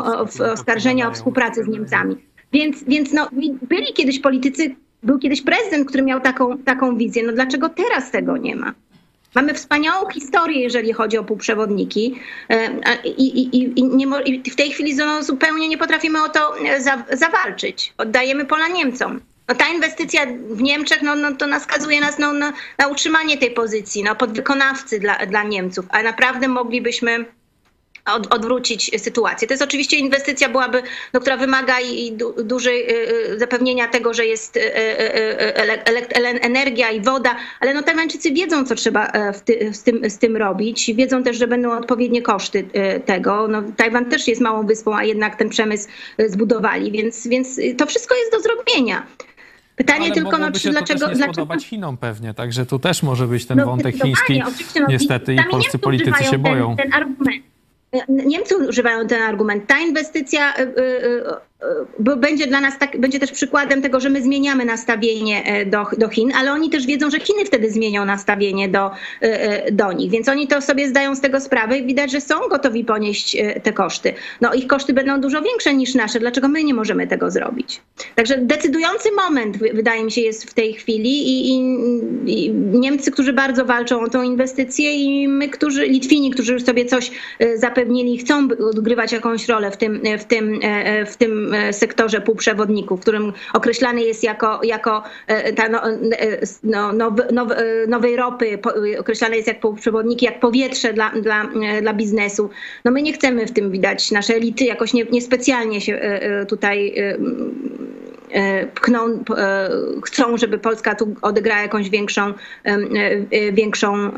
oskarżenia 0.52 1.08
o 1.08 1.12
współpracę 1.12 1.64
z 1.64 1.68
Niemcami. 1.68 2.16
Więc, 2.52 2.84
więc 2.84 3.12
no, 3.12 3.28
byli 3.62 3.92
kiedyś 3.94 4.20
politycy, 4.20 4.76
był 5.02 5.18
kiedyś 5.18 5.42
prezydent, 5.42 5.88
który 5.88 6.02
miał 6.02 6.20
taką, 6.20 6.58
taką 6.58 6.96
wizję. 6.96 7.22
No 7.22 7.32
dlaczego 7.32 7.68
teraz 7.68 8.10
tego 8.10 8.36
nie 8.36 8.56
ma? 8.56 8.74
Mamy 9.34 9.54
wspaniałą 9.54 10.10
historię, 10.10 10.62
jeżeli 10.62 10.92
chodzi 10.92 11.18
o 11.18 11.24
półprzewodniki 11.24 12.20
e, 12.50 12.70
i, 13.04 13.40
i, 13.40 13.78
i, 13.80 13.84
nie, 13.84 14.06
i 14.24 14.50
w 14.50 14.56
tej 14.56 14.70
chwili 14.70 14.96
zupełnie 15.20 15.68
nie 15.68 15.78
potrafimy 15.78 16.22
o 16.22 16.28
to 16.28 16.58
e, 16.58 16.80
za, 16.80 17.04
zawalczyć. 17.12 17.94
Oddajemy 17.98 18.44
pola 18.44 18.68
Niemcom. 18.68 19.20
No, 19.48 19.54
ta 19.54 19.68
inwestycja 19.68 20.26
w 20.50 20.62
Niemczech 20.62 21.02
no, 21.02 21.14
no, 21.14 21.32
to 21.36 21.46
naskazuje 21.46 22.00
nas 22.00 22.18
no, 22.18 22.32
na, 22.32 22.52
na 22.78 22.88
utrzymanie 22.88 23.38
tej 23.38 23.50
pozycji, 23.50 24.04
no, 24.04 24.14
podwykonawcy 24.14 25.00
dla, 25.00 25.26
dla 25.26 25.42
Niemców, 25.42 25.86
a 25.90 26.02
naprawdę 26.02 26.48
moglibyśmy 26.48 27.24
od, 28.12 28.34
odwrócić 28.34 29.02
sytuację. 29.02 29.48
To 29.48 29.54
jest 29.54 29.64
oczywiście 29.64 29.96
inwestycja 29.96 30.48
byłaby, 30.48 30.82
no, 31.12 31.20
która 31.20 31.36
wymaga 31.36 31.80
i, 31.80 32.06
i 32.06 32.12
du, 32.12 32.34
dużej 32.44 32.90
y, 33.32 33.38
zapewnienia 33.38 33.88
tego, 33.88 34.14
że 34.14 34.26
jest 34.26 34.56
y, 34.56 34.60
y, 34.60 36.40
energia 36.40 36.90
i 36.90 37.00
woda, 37.00 37.36
ale 37.60 37.74
no 37.74 37.82
Tajwańczycy 37.82 38.32
wiedzą, 38.32 38.64
co 38.64 38.74
trzeba 38.74 39.12
w 39.34 39.40
ty, 39.40 39.74
z, 39.74 39.82
tym, 39.82 40.10
z 40.10 40.18
tym 40.18 40.36
robić. 40.36 40.94
Wiedzą 40.94 41.22
też, 41.22 41.38
że 41.38 41.46
będą 41.46 41.78
odpowiednie 41.78 42.22
koszty 42.22 42.68
tego. 43.04 43.48
No, 43.48 43.62
Tajwan 43.76 44.10
też 44.10 44.28
jest 44.28 44.40
małą 44.40 44.66
wyspą, 44.66 44.96
a 44.96 45.04
jednak 45.04 45.36
ten 45.36 45.48
przemysł 45.48 45.88
zbudowali, 46.26 46.92
więc, 46.92 47.26
więc 47.26 47.60
to 47.78 47.86
wszystko 47.86 48.14
jest 48.14 48.32
do 48.32 48.40
zrobienia. 48.40 49.06
Pytanie 49.76 50.04
Ale 50.04 50.14
tylko, 50.14 50.38
no, 50.38 50.52
czy 50.52 50.60
się 50.60 50.70
dlaczego... 50.70 51.00
To 51.00 51.06
też 51.08 51.18
nie 51.18 51.24
dlaczego... 51.24 51.60
Chinom 51.60 51.96
pewnie, 51.96 52.34
także 52.34 52.66
tu 52.66 52.78
też 52.78 53.02
może 53.02 53.26
być 53.26 53.46
ten 53.46 53.58
no, 53.58 53.66
wątek 53.66 53.96
chiński. 53.96 54.42
No, 54.80 54.86
Niestety 54.88 55.34
i 55.34 55.38
polscy 55.50 55.78
politycy 55.78 56.24
się 56.24 56.38
boją. 56.38 56.76
Ten, 56.76 56.90
ten 56.90 57.02
argument. 57.02 57.53
Niemcy 58.08 58.56
używają 58.56 59.06
ten 59.06 59.22
argument. 59.22 59.66
Ta 59.66 59.78
inwestycja 59.80 60.54
y, 60.54 60.62
y, 60.62 60.64
y, 60.64 61.53
będzie 61.98 62.46
dla 62.46 62.60
nas 62.60 62.78
tak, 62.78 63.00
będzie 63.00 63.18
też 63.18 63.32
przykładem 63.32 63.82
tego, 63.82 64.00
że 64.00 64.10
my 64.10 64.22
zmieniamy 64.22 64.64
nastawienie 64.64 65.44
e, 65.44 65.66
do, 65.66 65.86
do 65.98 66.08
Chin, 66.08 66.32
ale 66.36 66.52
oni 66.52 66.70
też 66.70 66.86
wiedzą, 66.86 67.10
że 67.10 67.20
Chiny 67.20 67.44
wtedy 67.44 67.70
zmienią 67.70 68.04
nastawienie 68.04 68.68
do, 68.68 68.86
e, 68.86 69.22
e, 69.22 69.72
do 69.72 69.92
nich, 69.92 70.10
więc 70.10 70.28
oni 70.28 70.48
to 70.48 70.60
sobie 70.60 70.88
zdają 70.88 71.14
z 71.14 71.20
tego 71.20 71.40
sprawę 71.40 71.78
i 71.78 71.86
widać, 71.86 72.12
że 72.12 72.20
są 72.20 72.48
gotowi 72.50 72.84
ponieść 72.84 73.36
te 73.62 73.72
koszty. 73.72 74.14
No 74.40 74.54
ich 74.54 74.66
koszty 74.66 74.92
będą 74.92 75.20
dużo 75.20 75.42
większe 75.42 75.74
niż 75.74 75.94
nasze, 75.94 76.20
dlaczego 76.20 76.48
my 76.48 76.64
nie 76.64 76.74
możemy 76.74 77.06
tego 77.06 77.30
zrobić? 77.30 77.80
Także 78.14 78.38
decydujący 78.38 79.08
moment 79.12 79.58
wydaje 79.58 80.04
mi 80.04 80.10
się 80.10 80.20
jest 80.20 80.50
w 80.50 80.54
tej 80.54 80.72
chwili 80.72 81.28
i, 81.28 81.50
i, 81.50 82.46
i 82.46 82.50
Niemcy, 82.54 83.10
którzy 83.10 83.32
bardzo 83.32 83.64
walczą 83.64 84.00
o 84.00 84.08
tą 84.08 84.22
inwestycję 84.22 84.94
i 84.94 85.28
my, 85.28 85.48
którzy, 85.48 85.86
Litwini, 85.86 86.30
którzy 86.30 86.52
już 86.52 86.64
sobie 86.64 86.84
coś 86.84 87.10
zapewnili, 87.54 88.18
chcą 88.18 88.48
odgrywać 88.70 89.12
jakąś 89.12 89.48
rolę 89.48 89.70
w 89.70 89.76
tym, 89.76 90.00
w 90.18 90.24
tym, 90.24 90.60
w 91.06 91.16
tym 91.16 91.53
sektorze 91.72 92.20
półprzewodników, 92.20 93.00
którym 93.00 93.32
określany 93.52 94.02
jest 94.02 94.24
jako, 94.24 94.60
jako 94.62 95.02
e, 95.26 95.52
ta 95.52 95.68
no, 95.68 95.88
e, 95.88 95.92
no, 96.62 96.92
now, 96.92 97.14
nowej 97.88 98.16
ropy, 98.16 98.58
określany 98.98 99.36
jest 99.36 99.48
jak 99.48 99.60
półprzewodniki, 99.60 100.24
jak 100.26 100.40
powietrze 100.40 100.92
dla, 100.92 101.10
dla, 101.10 101.48
dla 101.82 101.94
biznesu. 101.94 102.50
No 102.84 102.90
my 102.90 103.02
nie 103.02 103.12
chcemy 103.12 103.46
w 103.46 103.52
tym 103.52 103.70
widać, 103.70 104.10
nasze 104.10 104.34
elity 104.34 104.64
jakoś 104.64 104.92
nie, 104.92 105.04
niespecjalnie 105.04 105.80
się 105.80 106.20
tutaj 106.48 106.94
pchną, 108.74 109.24
chcą, 110.04 110.36
żeby 110.36 110.58
Polska 110.58 110.94
tu 110.94 111.14
odegrała 111.22 111.62
jakąś 111.62 111.90
większą, 111.90 112.32
większą 113.52 114.10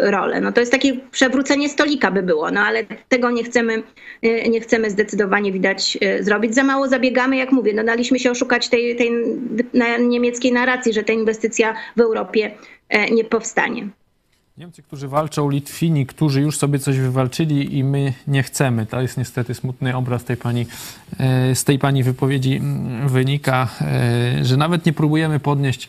rolę. 0.00 0.40
No 0.40 0.52
to 0.52 0.60
jest 0.60 0.72
takie 0.72 0.96
przewrócenie 1.10 1.68
stolika 1.68 2.10
by 2.10 2.22
było, 2.22 2.50
no 2.50 2.60
ale 2.60 2.84
tego 3.08 3.30
nie 3.30 3.44
chcemy, 3.44 3.82
nie 4.48 4.60
chcemy 4.60 4.90
zdecydowanie 4.90 5.52
widać 5.52 5.98
zrobić. 6.20 6.54
Za 6.54 6.64
mało 6.64 6.88
zabiegamy, 6.88 7.36
jak 7.36 7.52
mówię, 7.52 7.72
no 7.74 7.84
daliśmy 7.84 8.18
się 8.18 8.30
oszukać 8.30 8.68
tej, 8.68 8.96
tej 8.96 9.12
niemieckiej 10.00 10.52
narracji, 10.52 10.92
że 10.92 11.02
ta 11.02 11.12
inwestycja 11.12 11.74
w 11.96 12.00
Europie 12.00 12.50
e, 12.88 13.10
nie 13.10 13.24
powstanie. 13.24 13.88
Niemcy, 14.58 14.82
którzy 14.82 15.08
walczą, 15.08 15.50
Litwini, 15.50 16.06
którzy 16.06 16.40
już 16.40 16.58
sobie 16.58 16.78
coś 16.78 16.98
wywalczyli 16.98 17.78
i 17.78 17.84
my 17.84 18.12
nie 18.26 18.42
chcemy. 18.42 18.86
To 18.86 19.00
jest 19.00 19.16
niestety 19.16 19.54
smutny 19.54 19.96
obraz 19.96 20.24
tej 20.24 20.36
pani, 20.36 20.66
e, 21.18 21.54
z 21.54 21.64
tej 21.64 21.78
pani 21.78 22.02
wypowiedzi 22.02 22.56
mm, 22.56 23.08
wynika, 23.08 23.68
e, 23.80 24.44
że 24.44 24.56
nawet 24.56 24.86
nie 24.86 24.92
próbujemy 24.92 25.40
podnieść 25.40 25.88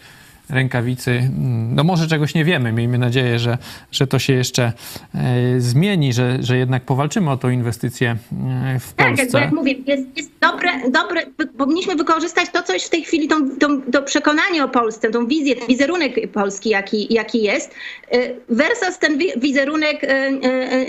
rękawicy. 0.50 1.30
No 1.70 1.84
może 1.84 2.08
czegoś 2.08 2.34
nie 2.34 2.46
wiemy. 2.46 2.72
Miejmy 2.72 2.98
nadzieję, 2.98 3.40
że, 3.40 3.58
że 3.92 4.08
to 4.08 4.20
się 4.20 4.34
jeszcze 4.34 4.74
e, 5.16 5.62
zmieni, 5.62 6.14
że, 6.14 6.38
że 6.44 6.58
jednak 6.58 6.84
powalczymy 6.84 7.32
o 7.32 7.38
tą 7.38 7.50
inwestycję 7.50 8.10
e, 8.10 8.80
w 8.80 8.94
Polsce. 8.94 9.28
Tak, 9.28 9.42
jak 9.42 9.52
mówię, 9.52 9.76
jest, 9.88 10.18
jest 10.18 10.32
dobre, 10.42 10.70
dobre, 10.92 11.22
powinniśmy 11.58 11.96
wykorzystać 11.96 12.50
to, 12.50 12.64
co 12.64 12.74
jest 12.74 12.86
w 12.86 12.90
tej 12.90 13.04
chwili, 13.04 13.28
tą, 13.28 13.50
tą, 13.50 13.82
to 13.82 14.02
przekonanie 14.02 14.64
o 14.64 14.70
Polsce, 14.70 15.10
tą 15.10 15.28
wizję, 15.28 15.56
ten 15.56 15.68
wizerunek 15.68 16.32
Polski, 16.32 16.70
jaki, 16.70 17.14
jaki 17.14 17.44
jest, 17.44 17.76
e, 18.12 18.18
versus 18.50 19.00
ten 19.00 19.20
wizerunek 19.38 20.08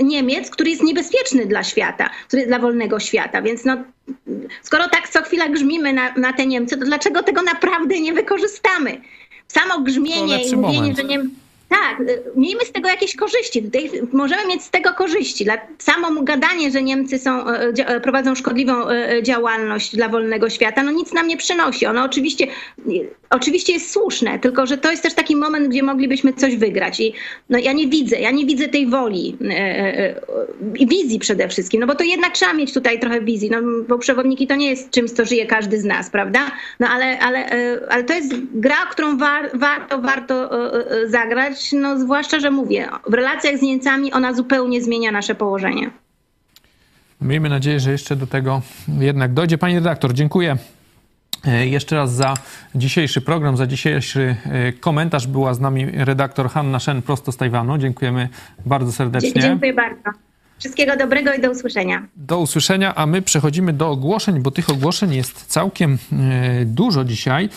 Niemiec, 0.03 0.51
który 0.51 0.71
jest 0.71 0.83
niebezpieczny 0.83 1.47
dla 1.47 1.65
świata, 1.65 2.11
który 2.29 2.47
dla 2.47 2.59
wolnego 2.59 3.01
świata. 3.01 3.43
Więc 3.43 3.65
no, 3.65 3.77
skoro 4.63 4.89
tak 4.89 5.09
co 5.09 5.23
chwila 5.23 5.49
grzmimy 5.49 5.93
na, 5.93 6.15
na 6.15 6.33
te 6.33 6.47
Niemcy, 6.47 6.77
to 6.77 6.85
dlaczego 6.85 7.23
tego 7.23 7.43
naprawdę 7.43 8.01
nie 8.01 8.13
wykorzystamy? 8.13 9.01
Samo 9.53 9.81
grzmienie 9.81 10.45
i 10.45 10.57
mówienie, 10.57 10.81
moment. 10.81 10.97
że 10.97 11.05
nie, 11.05 11.25
tak, 11.69 12.01
y, 12.01 12.23
miejmy 12.37 12.65
z 12.65 12.73
tego 12.73 12.89
jakieś 12.89 13.17
korzyści. 13.17 13.63
Tutaj 13.63 13.91
możemy 14.13 14.47
mieć 14.47 14.63
z 14.63 14.71
tego 14.71 14.93
korzyści. 14.93 15.47
Samo 15.79 16.23
gadanie, 16.23 16.71
że 16.71 16.83
Niemcy 16.83 17.19
są, 17.19 17.49
e, 17.49 17.73
e, 17.77 18.01
prowadzą 18.01 18.35
szkodliwą 18.35 18.89
e, 18.89 19.23
działalność 19.23 19.97
dla 19.97 20.09
wolnego 20.09 20.51
świata, 20.51 20.83
no 20.83 20.91
nic 20.91 21.13
nam 21.13 21.29
nie 21.29 21.37
przynosi. 21.37 21.87
Ono 21.87 22.05
oczywiście, 22.05 22.47
oczywiście 23.31 23.73
jest 23.73 23.91
słuszne, 23.91 24.39
tylko 24.39 24.67
że 24.67 24.79
to 24.79 24.91
jest 24.91 25.03
też 25.03 25.15
taki 25.15 25.37
moment, 25.37 25.69
gdzie 25.69 25.83
moglibyśmy 25.83 26.33
coś 26.33 26.57
wygrać. 26.57 27.01
I 27.01 27.13
no, 27.51 27.59
ja 27.59 27.73
nie 27.73 27.89
widzę, 27.89 28.21
ja 28.21 28.31
nie 28.31 28.47
widzę 28.47 28.69
tej 28.69 28.87
woli 28.87 29.37
i 30.75 30.87
wizji 30.87 31.19
przede 31.19 31.49
wszystkim, 31.49 31.81
no 31.81 31.87
bo 31.87 31.95
to 31.95 32.05
jednak 32.05 32.33
trzeba 32.33 32.55
mieć 32.55 32.75
tutaj 32.75 33.01
trochę 33.01 33.21
wizji, 33.21 33.51
no 33.51 33.59
bo 33.89 33.99
przewodniki 33.99 34.47
to 34.47 34.57
nie 34.57 34.71
jest 34.71 34.91
czymś, 34.91 35.11
co 35.11 35.25
żyje 35.25 35.47
każdy 35.47 35.81
z 35.81 35.85
nas, 35.85 36.11
prawda? 36.11 36.51
No 36.81 36.89
ale, 36.89 37.19
ale, 37.19 37.47
ale 37.89 38.05
to 38.05 38.15
jest 38.15 38.35
gra, 38.55 38.87
którą 38.91 39.19
war, 39.19 39.51
warto, 39.55 39.99
warto 39.99 40.51
zagrać 41.07 41.58
no 41.73 41.99
zwłaszcza, 41.99 42.41
że 42.41 42.51
mówię, 42.51 42.89
w 43.09 43.15
relacjach 43.15 43.59
z 43.59 43.63
Niemcami 43.63 44.13
ona 44.13 44.35
zupełnie 44.35 44.83
zmienia 44.83 45.13
nasze 45.13 45.35
położenie. 45.35 45.91
Miejmy 47.21 47.49
nadzieję, 47.49 47.81
że 47.81 47.93
jeszcze 47.93 48.17
do 48.17 48.27
tego 48.27 48.63
jednak 49.01 49.33
dojdzie. 49.33 49.59
Pani 49.59 49.75
redaktor, 49.75 50.15
dziękuję 50.15 50.57
e, 51.47 51.67
jeszcze 51.67 51.97
raz 51.97 52.13
za 52.13 52.35
dzisiejszy 52.75 53.21
program, 53.21 53.57
za 53.57 53.67
dzisiejszy 53.67 54.37
e, 54.45 54.73
komentarz. 54.73 55.27
Była 55.27 55.55
z 55.55 55.61
nami 55.61 55.87
redaktor 55.91 56.51
Hanna 56.51 56.79
Shen 56.79 57.03
prosto 57.03 57.33
z 57.33 57.37
Tajwanu. 57.37 57.79
Dziękujemy 57.79 58.29
bardzo 58.67 58.93
serdecznie. 58.93 59.43
Dziękuję 59.43 59.75
bardzo. 59.75 60.03
Wszystkiego 60.59 60.97
dobrego 60.97 61.33
i 61.33 61.41
do 61.41 61.51
usłyszenia. 61.51 62.07
Do 62.17 62.39
usłyszenia, 62.39 62.95
a 62.95 63.07
my 63.07 63.23
przechodzimy 63.23 63.73
do 63.73 63.91
ogłoszeń, 63.91 64.41
bo 64.41 64.51
tych 64.51 64.71
ogłoszeń 64.71 65.15
jest 65.15 65.47
całkiem 65.47 65.99
e, 66.13 66.65
dużo 66.65 67.05
dzisiaj. 67.05 67.49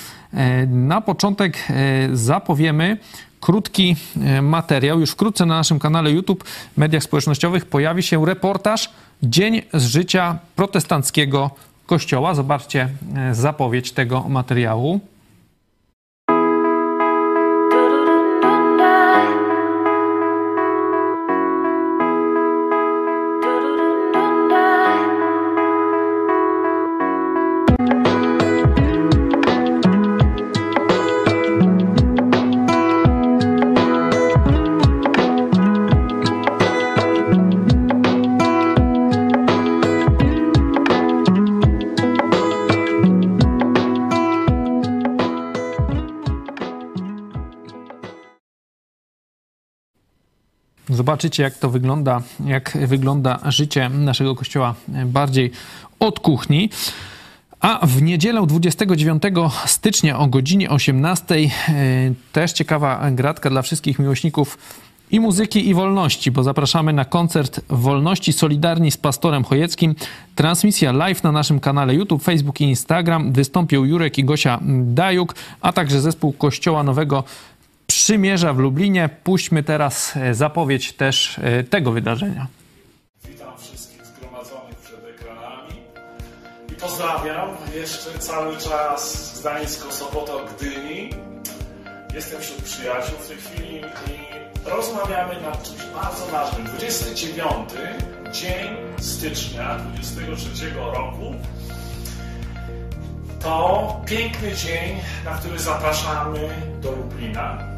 Na 0.68 1.02
początek 1.02 1.68
zapowiemy 2.14 2.98
krótki 3.42 3.96
e, 4.22 4.42
materiał. 4.42 5.00
Już 5.00 5.12
wkrótce 5.12 5.46
na 5.46 5.56
naszym 5.56 5.80
kanale 5.80 6.12
YouTube, 6.12 6.44
mediach 6.78 7.04
społecznościowych 7.04 7.66
pojawi 7.66 8.04
się 8.04 8.26
reportaż 8.26 8.90
Dzień 9.24 9.62
z 9.74 9.86
życia 9.86 10.40
protestanckiego 10.56 11.50
kościoła. 11.86 12.34
Zobaczcie 12.34 12.90
e, 13.16 13.36
zapowiedź 13.36 13.92
tego 13.92 14.26
materiału. 14.30 15.00
Zobaczycie, 51.02 51.44
jak 51.44 51.58
to 51.58 51.70
wygląda, 51.70 52.22
jak 52.46 52.78
wygląda 52.88 53.40
życie 53.46 53.90
naszego 53.90 54.36
kościoła 54.36 54.76
bardziej 55.06 55.52
od 56.00 56.20
kuchni. 56.20 56.70
A 57.60 57.88
w 57.88 58.02
niedzielę 58.02 58.48
29 58.48 59.24
stycznia 59.66 60.20
o 60.20 60.28
godzinie 60.28 60.70
18 60.70 61.36
e, 61.36 61.50
też 62.32 62.54
ciekawa 62.54 63.12
gratka 63.12 63.50
dla 63.50 63.62
wszystkich 63.62 64.00
miłośników 64.00 64.58
i 65.12 65.20
muzyki, 65.20 65.70
i 65.70 65.74
wolności, 65.74 66.32
bo 66.32 66.44
zapraszamy 66.44 66.94
na 66.94 67.06
koncert 67.06 67.62
Wolności 67.70 68.34
Solidarni 68.34 68.92
z 68.92 68.98
Pastorem 68.98 69.44
Chojeckim. 69.44 69.96
Transmisja 70.36 70.92
live 70.92 71.24
na 71.24 71.32
naszym 71.32 71.60
kanale 71.60 71.96
YouTube, 71.96 72.24
Facebook 72.24 72.62
i 72.62 72.64
Instagram. 72.64 73.32
Wystąpią 73.32 73.84
Jurek 73.84 74.18
i 74.18 74.24
Gosia 74.24 74.60
Dajuk, 74.84 75.36
a 75.62 75.74
także 75.74 76.02
zespół 76.02 76.34
Kościoła 76.34 76.84
Nowego 76.84 77.24
Przymierza 77.92 78.54
w 78.54 78.58
Lublinie. 78.60 79.10
Puśćmy 79.24 79.64
teraz 79.64 80.18
e, 80.18 80.34
zapowiedź 80.34 80.94
też 80.94 81.40
e, 81.40 81.64
tego 81.64 81.92
wydarzenia. 81.92 82.48
Witam 83.26 83.58
wszystkich 83.58 84.06
zgromadzonych 84.06 84.76
przed 84.78 85.00
ekranami 85.10 85.74
i 86.72 86.74
pozdrawiam 86.74 87.50
jeszcze 87.76 88.20
cały 88.20 88.58
czas 88.58 89.32
Gdańsko, 89.42 89.92
Sobota, 89.92 90.34
Gdyni. 90.56 91.10
Jestem 92.16 92.42
wśród 92.42 92.62
przyjaciół 92.62 93.18
w 93.20 93.28
tej 93.28 93.38
chwili 93.38 93.78
i 93.78 94.70
rozmawiamy 94.70 95.42
nad 95.42 95.64
czymś 95.64 95.82
bardzo 95.96 96.26
ważnym. 96.26 96.66
29 96.68 97.70
dzień 98.32 98.68
stycznia 99.00 99.78
23 99.78 100.74
roku 100.76 101.36
to 103.44 104.02
piękny 104.06 104.56
dzień, 104.56 104.98
na 105.26 105.32
który 105.32 105.60
zapraszamy 105.60 106.50
do 106.82 106.92
Lublina, 106.92 107.71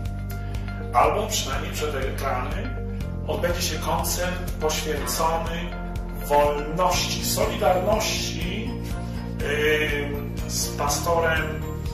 albo 0.94 1.28
przynajmniej 1.28 1.74
przed 1.74 1.96
ekrany 1.96 2.76
odbędzie 3.28 3.62
się 3.62 3.80
koncert 3.80 4.52
poświęcony 4.52 5.70
wolności, 6.28 7.26
solidarności 7.26 8.70
yy, 9.40 10.50
z 10.50 10.68
pastorem 10.68 11.42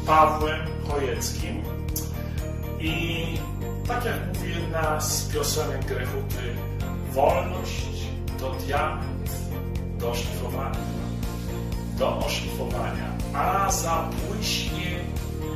Pawłem 0.06 0.60
Chojeckim. 0.88 1.64
I 2.80 3.26
tak 3.88 4.06
jak 4.06 4.28
mówi 4.28 4.50
jedna 4.50 5.02
z 5.02 5.34
piosenek 5.34 5.86
Grechuty, 5.86 6.56
wolność 7.12 7.88
to 8.40 8.52
diament 8.52 9.32
do 9.98 10.12
oszlifowania, 10.12 10.80
do 11.98 12.18
oszlifowania, 12.18 13.10
a 13.34 13.72
zabłyśnie 13.72 15.00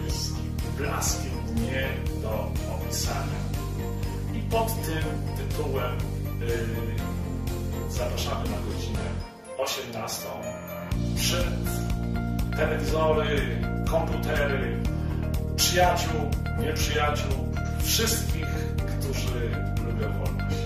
z 0.07 0.31
blaskiem 0.77 1.31
dnie 1.55 1.87
do 2.21 2.47
opisania. 2.93 3.39
I 4.33 4.39
pod 4.39 4.67
tym 4.67 5.03
tytułem 5.37 5.97
yy, 6.39 7.91
zapraszamy 7.91 8.49
na 8.49 8.57
godzinę 8.57 8.99
18 9.57 10.27
przed 11.15 11.47
telewizory, 12.57 13.61
komputery, 13.91 14.77
przyjaciół, 15.55 16.21
nieprzyjaciół, 16.59 17.31
wszystkich, 17.83 18.47
którzy 18.99 19.49
lubią 19.85 20.13
wolność. 20.13 20.57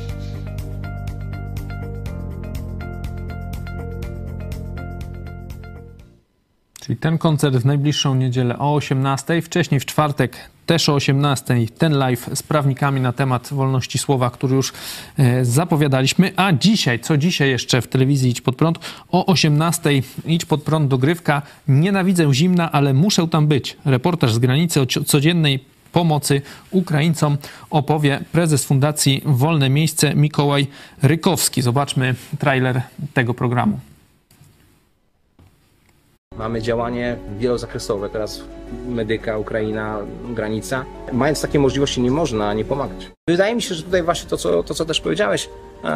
Czyli 6.82 6.98
ten 6.98 7.18
koncert 7.18 7.56
w 7.56 7.66
najbliższą 7.66 8.16
niedzielę 8.16 8.60
o 8.60 8.76
18, 8.76 9.42
wcześniej 9.42 9.80
w 9.80 9.86
czwartek 9.86 10.38
też 10.68 10.90
o 10.90 10.94
18 10.94 11.56
ten 11.78 11.94
live 11.94 12.30
z 12.34 12.44
prawnikami 12.44 13.02
na 13.02 13.14
temat 13.14 13.50
wolności 13.52 13.98
słowa, 13.98 14.30
który 14.30 14.56
już 14.56 14.74
e, 15.18 15.46
zapowiadaliśmy. 15.46 16.32
A 16.36 16.54
dzisiaj, 16.54 17.00
co 17.00 17.18
dzisiaj 17.18 17.50
jeszcze 17.50 17.82
w 17.82 17.88
telewizji 17.88 18.32
Idź 18.32 18.42
Pod 18.42 18.56
Prąd, 18.56 18.80
o 19.12 19.26
18 19.26 19.90
Idź 20.26 20.46
Pod 20.46 20.64
Prąd 20.64 20.88
dogrywka. 20.88 21.42
Nienawidzę 21.68 22.34
zimna, 22.34 22.72
ale 22.72 22.94
muszę 22.94 23.28
tam 23.28 23.48
być. 23.48 23.78
Reportaż 23.86 24.34
z 24.34 24.40
granicy 24.40 24.82
o 24.82 24.86
codziennej 24.86 25.60
pomocy 25.92 26.42
Ukraińcom 26.72 27.38
opowie 27.70 28.20
prezes 28.32 28.66
Fundacji 28.66 29.22
Wolne 29.26 29.70
Miejsce 29.70 30.16
Mikołaj 30.16 30.68
Rykowski. 31.02 31.62
Zobaczmy 31.62 32.16
trailer 32.40 32.82
tego 33.14 33.34
programu. 33.34 33.80
Mamy 36.38 36.62
działanie 36.62 37.18
wielozakresowe, 37.40 38.10
teraz 38.10 38.42
medyka, 38.88 39.38
Ukraina, 39.38 40.00
granica. 40.30 40.86
Mając 41.14 41.42
takie 41.42 41.60
możliwości 41.60 42.02
nie 42.02 42.12
można 42.12 42.54
nie 42.54 42.66
pomagać. 42.66 43.12
Wydaje 43.30 43.56
mi 43.56 43.62
się, 43.62 43.76
że 43.76 43.84
tutaj 43.84 44.04
właśnie 44.04 44.30
to, 44.30 44.38
co, 44.38 44.64
to, 44.64 44.74
co 44.74 44.86
też 44.86 45.02
powiedziałeś, 45.02 45.50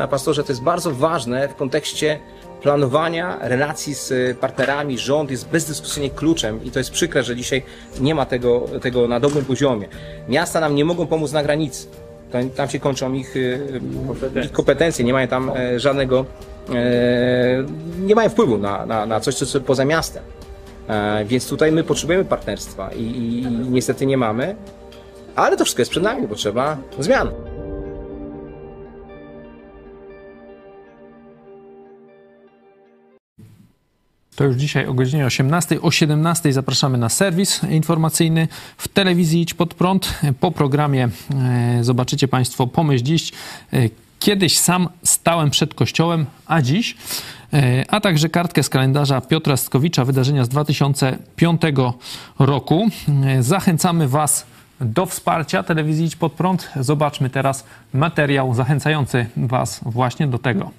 pastorze, 0.10 0.44
to 0.44 0.52
jest 0.52 0.64
bardzo 0.64 0.92
ważne 0.92 1.48
w 1.48 1.56
kontekście 1.56 2.20
planowania 2.62 3.38
relacji 3.42 3.94
z 3.94 4.38
partnerami. 4.38 4.98
Rząd 4.98 5.32
jest 5.32 5.50
bezdyskusyjnie 5.50 6.10
kluczem 6.10 6.64
i 6.64 6.72
to 6.72 6.80
jest 6.80 6.92
przykre, 6.92 7.24
że 7.24 7.36
dzisiaj 7.36 7.64
nie 8.00 8.16
ma 8.16 8.26
tego, 8.26 8.66
tego 8.82 9.08
na 9.08 9.20
dobrym 9.20 9.46
poziomie. 9.46 9.88
Miasta 10.30 10.60
nam 10.60 10.76
nie 10.76 10.86
mogą 10.86 11.08
pomóc 11.08 11.32
na 11.32 11.44
granicy. 11.44 11.88
Tam 12.56 12.70
się 12.70 12.80
kończą 12.80 13.14
ich, 13.14 13.36
ich 14.46 14.52
kompetencje, 14.52 15.06
nie 15.06 15.14
mają 15.14 15.28
tam 15.28 15.52
żadnego 15.78 16.26
nie 18.00 18.16
mają 18.16 18.30
wpływu 18.30 18.58
na, 18.58 18.86
na, 18.86 19.06
na 19.06 19.20
coś, 19.20 19.36
co 19.36 19.46
jest 19.46 19.68
poza 19.68 19.86
miastem. 19.86 20.24
Więc 21.26 21.50
tutaj 21.50 21.72
my 21.72 21.84
potrzebujemy 21.84 22.26
partnerstwa 22.26 22.90
i, 22.92 23.02
i, 23.02 23.42
i 23.42 23.70
niestety 23.70 24.06
nie 24.06 24.18
mamy, 24.18 24.56
ale 25.36 25.58
to 25.58 25.64
wszystko 25.64 25.82
jest 25.82 25.92
przed 25.92 26.04
nami, 26.04 26.28
bo 26.28 26.36
trzeba 26.36 26.78
zmian. 27.00 27.32
To 34.42 34.46
już 34.46 34.56
dzisiaj 34.56 34.86
o 34.88 34.94
godzinie 34.94 35.26
18. 35.26 35.82
O 35.82 35.92
17 35.92 36.54
zapraszamy 36.54 36.98
na 36.98 37.10
serwis 37.10 37.62
informacyjny 37.64 38.48
w 38.78 38.88
telewizji 38.88 39.42
Idź 39.42 39.54
Pod 39.54 39.74
Prąd. 39.74 40.20
Po 40.40 40.52
programie 40.52 41.10
e, 41.80 41.84
zobaczycie 41.84 42.28
Państwo 42.28 42.68
Pomyśl 42.68 43.04
Dziś. 43.04 43.32
E, 43.74 43.78
Kiedyś 44.20 44.58
sam 44.58 44.90
stałem 45.04 45.50
przed 45.50 45.74
kościołem, 45.74 46.26
a 46.46 46.62
dziś, 46.62 46.98
a 47.88 48.00
także 48.00 48.30
kartkę 48.30 48.64
z 48.64 48.70
kalendarza 48.70 49.22
Piotra 49.22 49.58
Skowicza, 49.58 50.06
wydarzenia 50.06 50.46
z 50.46 50.50
2005 50.50 51.62
roku. 52.40 52.90
Zachęcamy 53.40 54.08
Was 54.08 54.46
do 54.82 55.06
wsparcia 55.06 55.64
telewizji 55.64 56.06
Idź 56.06 56.16
Pod 56.16 56.34
Prąd. 56.34 56.70
Zobaczmy 56.76 57.30
teraz 57.30 57.66
materiał 57.94 58.54
zachęcający 58.54 59.26
Was 59.38 59.80
właśnie 59.86 60.28
do 60.28 60.38
tego. 60.38 60.72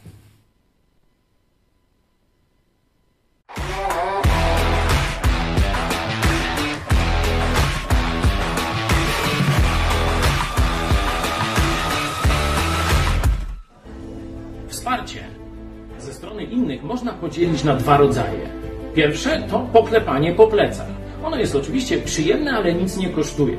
Można 16.92 17.12
podzielić 17.12 17.64
na 17.64 17.76
dwa 17.76 17.96
rodzaje. 17.96 18.48
Pierwsze 18.94 19.42
to 19.50 19.66
poklepanie 19.72 20.32
po 20.32 20.46
plecach. 20.46 20.86
Ono 21.24 21.36
jest 21.36 21.56
oczywiście 21.56 21.98
przyjemne, 21.98 22.52
ale 22.52 22.74
nic 22.74 22.96
nie 22.96 23.08
kosztuje. 23.08 23.56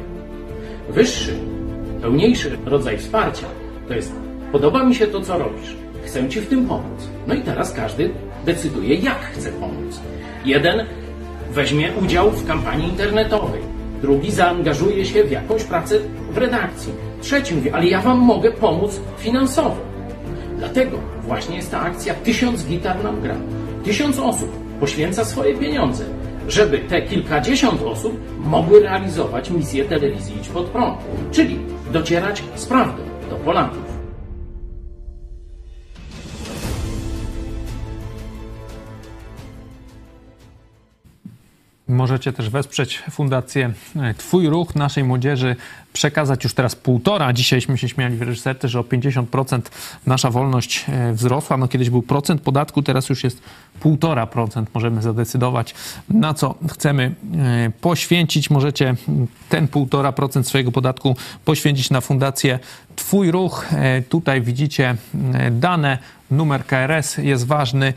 Wyższy, 0.90 1.34
pełniejszy 2.02 2.58
rodzaj 2.66 2.98
wsparcia 2.98 3.46
to 3.88 3.94
jest 3.94 4.14
podoba 4.52 4.84
mi 4.84 4.96
się 4.96 5.08
to, 5.08 5.22
co 5.22 5.38
robisz. 5.38 5.76
Chcę 6.06 6.30
Ci 6.30 6.42
w 6.42 6.48
tym 6.48 6.66
pomóc. 6.66 7.10
No 7.28 7.34
i 7.34 7.42
teraz 7.42 7.72
każdy 7.72 8.10
decyduje, 8.46 8.96
jak 8.96 9.20
chce 9.20 9.52
pomóc. 9.52 10.00
Jeden 10.46 10.86
weźmie 11.52 11.92
udział 12.04 12.32
w 12.32 12.48
kampanii 12.48 12.90
internetowej. 12.90 13.62
Drugi 14.02 14.32
zaangażuje 14.32 15.06
się 15.06 15.24
w 15.24 15.32
jakąś 15.32 15.64
pracę 15.64 16.00
w 16.32 16.38
redakcji. 16.38 16.94
Trzeci 17.22 17.56
mówi, 17.56 17.70
ale 17.70 17.86
ja 17.86 18.02
Wam 18.02 18.20
mogę 18.20 18.52
pomóc 18.52 19.00
finansowo. 19.18 19.93
Dlatego 20.64 20.98
właśnie 21.22 21.56
jest 21.56 21.72
ta 21.72 21.82
akcja 21.82 22.14
Tysiąc 22.14 22.66
gitar 22.66 23.04
nam 23.04 23.22
gra. 23.22 23.36
Tysiąc 23.84 24.20
osób 24.20 24.80
poświęca 24.80 25.26
swoje 25.26 25.58
pieniądze, 25.58 26.06
żeby 26.48 26.80
te 26.80 27.02
kilkadziesiąt 27.02 27.82
osób 27.82 28.20
mogły 28.40 28.80
realizować 28.80 29.50
misję 29.50 29.86
telewizji 29.86 30.38
Idź 30.38 30.50
Pod 30.50 30.66
Prąd, 30.66 30.98
czyli 31.32 31.60
docierać 31.92 32.44
z 32.56 32.66
prawdą 32.66 33.04
do 33.30 33.36
Polaków. 33.36 33.94
Możecie 41.88 42.34
też 42.34 42.50
wesprzeć 42.50 43.04
Fundację 43.12 43.74
Twój 44.18 44.50
Ruch 44.50 44.76
naszej 44.76 45.04
młodzieży, 45.04 45.56
przekazać 45.94 46.44
już 46.44 46.54
teraz 46.54 46.76
półtora. 46.76 47.34
Dzisiajśmy 47.34 47.78
się 47.78 47.90
śmiali 47.90 48.18
w 48.18 48.22
reżyserce, 48.22 48.70
że 48.70 48.80
o 48.80 48.84
50% 48.84 49.62
nasza 50.06 50.30
wolność 50.30 50.86
wzrosła. 51.14 51.58
No 51.58 51.68
kiedyś 51.68 51.90
był 51.90 52.02
procent 52.02 52.42
podatku, 52.42 52.82
teraz 52.82 53.10
już 53.10 53.24
jest 53.24 53.42
półtora 53.80 54.28
procent. 54.28 54.70
Możemy 54.74 55.02
zadecydować, 55.02 55.74
na 56.10 56.34
co 56.34 56.56
chcemy 56.72 57.16
poświęcić. 57.82 58.50
Możecie 58.50 58.96
ten 59.50 59.68
półtora 59.68 60.12
procent 60.12 60.48
swojego 60.48 60.72
podatku 60.72 61.16
poświęcić 61.46 61.90
na 61.90 62.02
Fundację 62.02 62.60
Twój 62.96 63.32
Ruch. 63.32 63.66
Tutaj 64.10 64.42
widzicie 64.42 64.96
dane 65.52 65.98
numer 66.32 66.66
KRS 66.66 67.18
jest 67.18 67.46
ważny. 67.46 67.94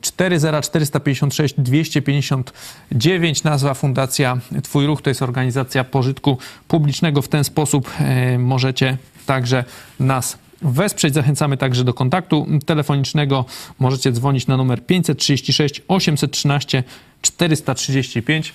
40456 0.00 1.54
259 1.58 3.44
nazwa 3.44 3.74
Fundacja 3.74 4.38
Twój 4.62 4.86
Ruch 4.86 5.02
to 5.02 5.10
jest 5.10 5.22
organizacja 5.22 5.84
pożytku 5.84 6.38
publicznego. 6.68 6.99
W 7.22 7.28
ten 7.28 7.44
sposób 7.44 7.90
możecie 8.38 8.96
także 9.26 9.64
nas 10.00 10.38
wesprzeć. 10.62 11.14
Zachęcamy 11.14 11.56
także 11.56 11.84
do 11.84 11.94
kontaktu 11.94 12.46
telefonicznego. 12.66 13.44
Możecie 13.78 14.12
dzwonić 14.12 14.46
na 14.46 14.56
numer 14.56 14.86
536 14.86 15.82
813 15.88 16.82
435. 17.22 18.54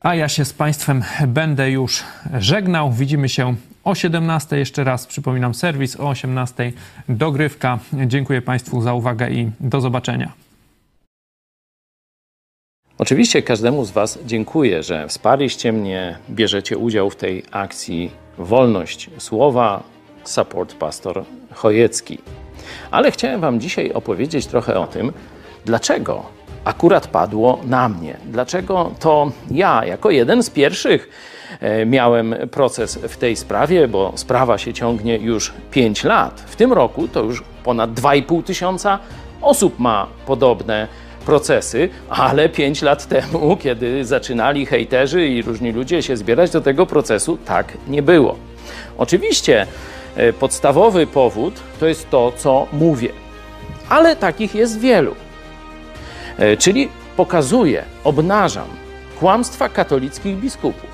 A 0.00 0.14
ja 0.14 0.28
się 0.28 0.44
z 0.44 0.52
Państwem 0.52 1.04
będę 1.26 1.70
już 1.70 2.02
żegnał. 2.38 2.92
Widzimy 2.92 3.28
się 3.28 3.54
o 3.84 3.94
17 3.94 4.58
jeszcze 4.58 4.84
raz. 4.84 5.06
Przypominam 5.06 5.54
serwis 5.54 6.00
o 6.00 6.08
18 6.08 6.72
dogrywka. 7.08 7.78
Dziękuję 8.06 8.42
Państwu 8.42 8.82
za 8.82 8.94
uwagę 8.94 9.30
i 9.30 9.50
do 9.60 9.80
zobaczenia. 9.80 10.32
Oczywiście 13.00 13.42
każdemu 13.42 13.84
z 13.84 13.90
Was 13.90 14.18
dziękuję, 14.26 14.82
że 14.82 15.08
wsparliście 15.08 15.72
mnie, 15.72 16.18
bierzecie 16.30 16.78
udział 16.78 17.10
w 17.10 17.16
tej 17.16 17.42
akcji 17.50 18.10
Wolność 18.38 19.10
Słowa, 19.18 19.82
support 20.24 20.74
pastor 20.74 21.24
Chojecki. 21.54 22.18
Ale 22.90 23.10
chciałem 23.10 23.40
Wam 23.40 23.60
dzisiaj 23.60 23.92
opowiedzieć 23.92 24.46
trochę 24.46 24.78
o 24.78 24.86
tym, 24.86 25.12
dlaczego 25.64 26.22
akurat 26.64 27.06
padło 27.06 27.60
na 27.64 27.88
mnie. 27.88 28.16
Dlaczego 28.24 28.90
to 29.00 29.32
ja, 29.50 29.84
jako 29.84 30.10
jeden 30.10 30.42
z 30.42 30.50
pierwszych, 30.50 31.08
e, 31.60 31.86
miałem 31.86 32.34
proces 32.50 32.98
w 33.02 33.16
tej 33.16 33.36
sprawie, 33.36 33.88
bo 33.88 34.12
sprawa 34.16 34.58
się 34.58 34.72
ciągnie 34.72 35.16
już 35.16 35.52
5 35.70 36.04
lat. 36.04 36.40
W 36.40 36.56
tym 36.56 36.72
roku 36.72 37.08
to 37.08 37.22
już 37.22 37.44
ponad 37.64 37.90
2,5 37.90 38.42
tysiąca 38.42 38.98
osób 39.40 39.78
ma 39.78 40.06
podobne 40.26 40.88
procesy, 41.26 41.88
ale 42.08 42.48
5 42.48 42.82
lat 42.82 43.06
temu, 43.06 43.56
kiedy 43.56 44.04
zaczynali 44.04 44.66
hejterzy 44.66 45.28
i 45.28 45.42
różni 45.42 45.72
ludzie 45.72 46.02
się 46.02 46.16
zbierać 46.16 46.50
do 46.50 46.60
tego 46.60 46.86
procesu, 46.86 47.38
tak 47.44 47.72
nie 47.88 48.02
było. 48.02 48.36
Oczywiście 48.98 49.66
e, 50.16 50.32
podstawowy 50.32 51.06
powód 51.06 51.54
to 51.80 51.86
jest 51.86 52.10
to, 52.10 52.32
co 52.36 52.66
mówię, 52.72 53.08
ale 53.88 54.16
takich 54.16 54.54
jest 54.54 54.80
wielu. 54.80 55.14
E, 56.38 56.56
czyli 56.56 56.88
pokazuję, 57.16 57.84
obnażam 58.04 58.68
kłamstwa 59.20 59.68
katolickich 59.68 60.36
biskupów. 60.36 60.90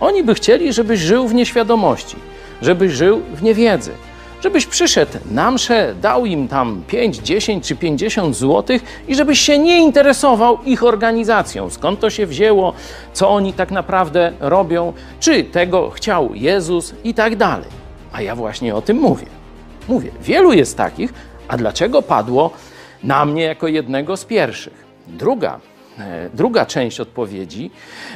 Oni 0.00 0.24
by 0.24 0.34
chcieli, 0.34 0.72
żebyś 0.72 1.00
żył 1.00 1.28
w 1.28 1.34
nieświadomości, 1.34 2.16
żebyś 2.62 2.92
żył 2.92 3.22
w 3.34 3.42
niewiedzy, 3.42 3.92
żebyś 4.42 4.66
przyszedł 4.66 5.12
na 5.30 5.50
mszę, 5.50 5.94
dał 6.02 6.26
im 6.26 6.48
tam 6.48 6.82
5, 6.86 7.16
10 7.16 7.68
czy 7.68 7.76
50 7.76 8.36
złotych 8.36 9.04
i 9.08 9.14
żebyś 9.14 9.40
się 9.40 9.58
nie 9.58 9.78
interesował 9.80 10.58
ich 10.64 10.84
organizacją, 10.84 11.70
skąd 11.70 12.00
to 12.00 12.10
się 12.10 12.26
wzięło, 12.26 12.72
co 13.12 13.30
oni 13.30 13.52
tak 13.52 13.70
naprawdę 13.70 14.32
robią, 14.40 14.92
czy 15.20 15.44
tego 15.44 15.90
chciał 15.90 16.34
Jezus 16.34 16.94
i 17.04 17.14
tak 17.14 17.36
dalej. 17.36 17.68
A 18.12 18.22
ja 18.22 18.36
właśnie 18.36 18.74
o 18.74 18.82
tym 18.82 18.96
mówię. 18.96 19.26
Mówię, 19.88 20.10
wielu 20.22 20.52
jest 20.52 20.76
takich, 20.76 21.12
a 21.48 21.56
dlaczego 21.56 22.02
padło 22.02 22.50
na 23.04 23.24
mnie 23.24 23.42
jako 23.42 23.68
jednego 23.68 24.16
z 24.16 24.24
pierwszych? 24.24 24.84
Druga, 25.06 25.60
druga 26.34 26.66
część 26.66 27.00
odpowiedzi 27.00 27.70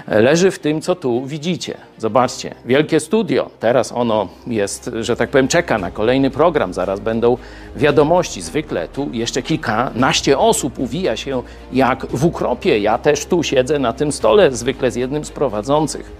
e, 0.09 0.21
leży 0.21 0.51
w 0.51 0.59
tym, 0.59 0.81
co 0.81 0.95
tu 0.95 1.27
widzicie. 1.27 1.77
Zobaczcie, 1.99 2.55
wielkie 2.65 3.01
studio. 3.01 3.51
Teraz 3.61 3.93
ono 3.93 4.29
jest, 4.47 4.91
że 5.01 5.17
tak 5.17 5.31
powiem, 5.31 5.49
czeka 5.49 5.79
na 5.79 5.91
kolejny 5.91 6.31
program. 6.31 6.75
Zaraz 6.75 7.01
będą 7.01 7.37
wiadomości. 7.77 8.43
Zwykle 8.43 8.89
tu 8.89 9.09
jeszcze 9.13 9.43
kilkanaście 9.43 10.39
osób 10.39 10.79
uwija 10.79 11.17
się 11.17 11.43
jak 11.73 12.07
w 12.07 12.25
ukropie. 12.25 12.79
Ja 12.79 12.99
też 12.99 13.27
tu 13.27 13.43
siedzę 13.43 13.79
na 13.79 13.93
tym 13.93 14.13
stole, 14.13 14.53
zwykle 14.53 14.91
z 14.91 14.97
jednym 14.97 15.25
z 15.25 15.31
prowadzących. 15.31 16.13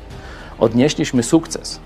Odnieśliśmy 0.59 1.23
sukces. 1.23 1.81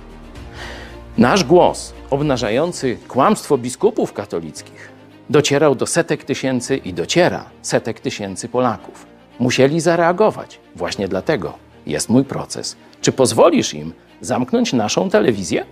Nasz 1.18 1.44
głos 1.44 1.92
obnażający 2.10 2.98
kłamstwo 3.08 3.58
biskupów 3.58 4.12
katolickich 4.12 4.98
docierał 5.30 5.74
do 5.74 5.86
setek 5.86 6.24
tysięcy 6.24 6.76
i 6.76 6.92
dociera 6.92 7.44
setek 7.62 8.00
tysięcy 8.00 8.48
Polaków. 8.48 9.17
Musieli 9.38 9.80
zareagować. 9.80 10.60
Właśnie 10.76 11.08
dlatego 11.08 11.52
jest 11.86 12.08
mój 12.08 12.24
proces. 12.24 12.76
Czy 13.00 13.12
pozwolisz 13.12 13.74
im 13.74 13.92
zamknąć 14.20 14.72
naszą 14.72 15.10
telewizję? 15.10 15.64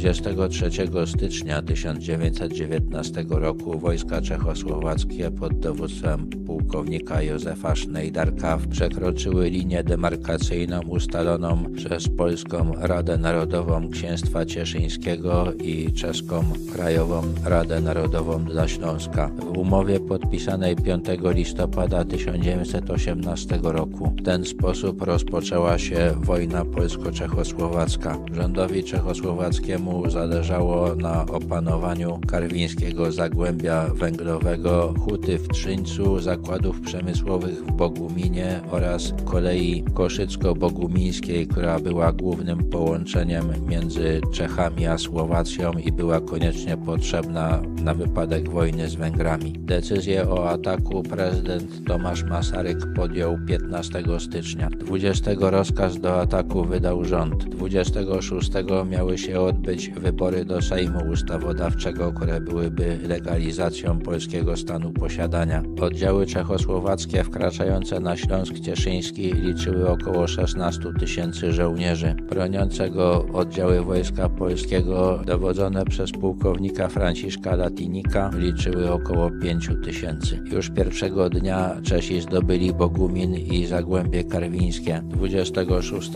23 0.00 0.70
stycznia 1.06 1.62
1919 1.62 3.24
roku 3.28 3.78
wojska 3.78 4.20
czechosłowackie 4.20 5.30
pod 5.30 5.58
dowództwem 5.58 6.30
pułkownika 6.46 7.22
Józefa 7.22 7.76
Schneidarka 7.76 8.58
przekroczyły 8.70 9.50
linię 9.50 9.84
demarkacyjną 9.84 10.80
ustaloną 10.82 11.64
przez 11.76 12.08
Polską 12.08 12.72
Radę 12.78 13.18
Narodową 13.18 13.90
Księstwa 13.90 14.46
Cieszyńskiego 14.46 15.52
i 15.52 15.92
czeską 15.92 16.44
Krajową 16.72 17.22
Radę 17.44 17.80
Narodową 17.80 18.44
dla 18.44 18.68
Śląska. 18.68 19.30
W 19.54 19.58
umowie 19.58 20.00
podpisanej 20.00 20.76
5 20.76 21.04
listopada 21.22 22.04
1918 22.04 23.58
roku 23.62 24.14
w 24.20 24.22
ten 24.24 24.44
sposób 24.44 25.02
rozpoczęła 25.02 25.78
się 25.78 26.14
wojna 26.16 26.64
polsko-czechosłowacka. 26.64 28.18
Rządowi 28.32 28.84
czechosłowackiemu 28.84 29.89
mu 29.90 30.10
zależało 30.10 30.94
na 30.94 31.26
opanowaniu 31.26 32.20
karwińskiego 32.26 33.12
zagłębia 33.12 33.86
węglowego, 33.94 34.94
huty 35.00 35.38
w 35.38 35.48
Trzyńcu, 35.48 36.20
zakładów 36.20 36.80
przemysłowych 36.80 37.64
w 37.66 37.72
Boguminie 37.72 38.60
oraz 38.70 39.12
kolei 39.24 39.84
koszycko-bogumińskiej, 39.94 41.46
która 41.46 41.78
była 41.78 42.12
głównym 42.12 42.58
połączeniem 42.64 43.44
między 43.68 44.20
Czechami 44.32 44.86
a 44.86 44.98
Słowacją 44.98 45.72
i 45.72 45.92
była 45.92 46.20
koniecznie 46.20 46.76
potrzebna 46.76 47.62
na 47.82 47.94
wypadek 47.94 48.48
wojny 48.48 48.88
z 48.88 48.94
Węgrami. 48.94 49.52
Decyzję 49.52 50.30
o 50.30 50.50
ataku 50.50 51.02
prezydent 51.02 51.84
Tomasz 51.86 52.24
Masaryk 52.24 52.78
podjął 52.96 53.38
15 53.48 54.02
stycznia. 54.18 54.70
20 54.70 55.30
rozkaz 55.40 56.00
do 56.00 56.20
ataku 56.20 56.64
wydał 56.64 57.04
rząd. 57.04 57.44
26 57.44 58.50
miały 58.90 59.18
się 59.18 59.40
odbyć 59.40 59.79
wybory 59.88 60.44
do 60.44 60.62
Sejmu 60.62 60.98
Ustawodawczego, 61.12 62.12
które 62.12 62.40
byłyby 62.40 62.98
legalizacją 63.08 63.98
polskiego 63.98 64.56
stanu 64.56 64.92
posiadania. 64.92 65.62
Oddziały 65.80 66.26
czechosłowackie 66.26 67.24
wkraczające 67.24 68.00
na 68.00 68.16
Śląsk 68.16 68.58
Cieszyński 68.58 69.32
liczyły 69.32 69.88
około 69.88 70.26
16 70.26 70.80
tysięcy 71.00 71.52
żołnierzy. 71.52 72.14
Broniącego 72.30 73.26
oddziały 73.32 73.80
Wojska 73.80 74.28
Polskiego 74.28 75.20
dowodzone 75.26 75.84
przez 75.84 76.12
pułkownika 76.12 76.88
Franciszka 76.88 77.56
Latinika 77.56 78.30
liczyły 78.38 78.92
około 78.92 79.30
5 79.42 79.70
tysięcy. 79.84 80.42
Już 80.52 80.70
pierwszego 80.70 81.30
dnia 81.30 81.76
Czesi 81.82 82.20
zdobyli 82.20 82.72
Bogumin 82.72 83.34
i 83.34 83.66
Zagłębie 83.66 84.24
Karwińskie. 84.24 85.02
26 85.04 86.10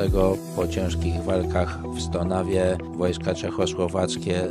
po 0.57 0.69
ciężkich 0.69 1.23
walkach 1.23 1.83
w 1.97 2.03
Stonawie 2.03 2.77
wojska 2.97 3.35
czechosłowackie 3.35 3.54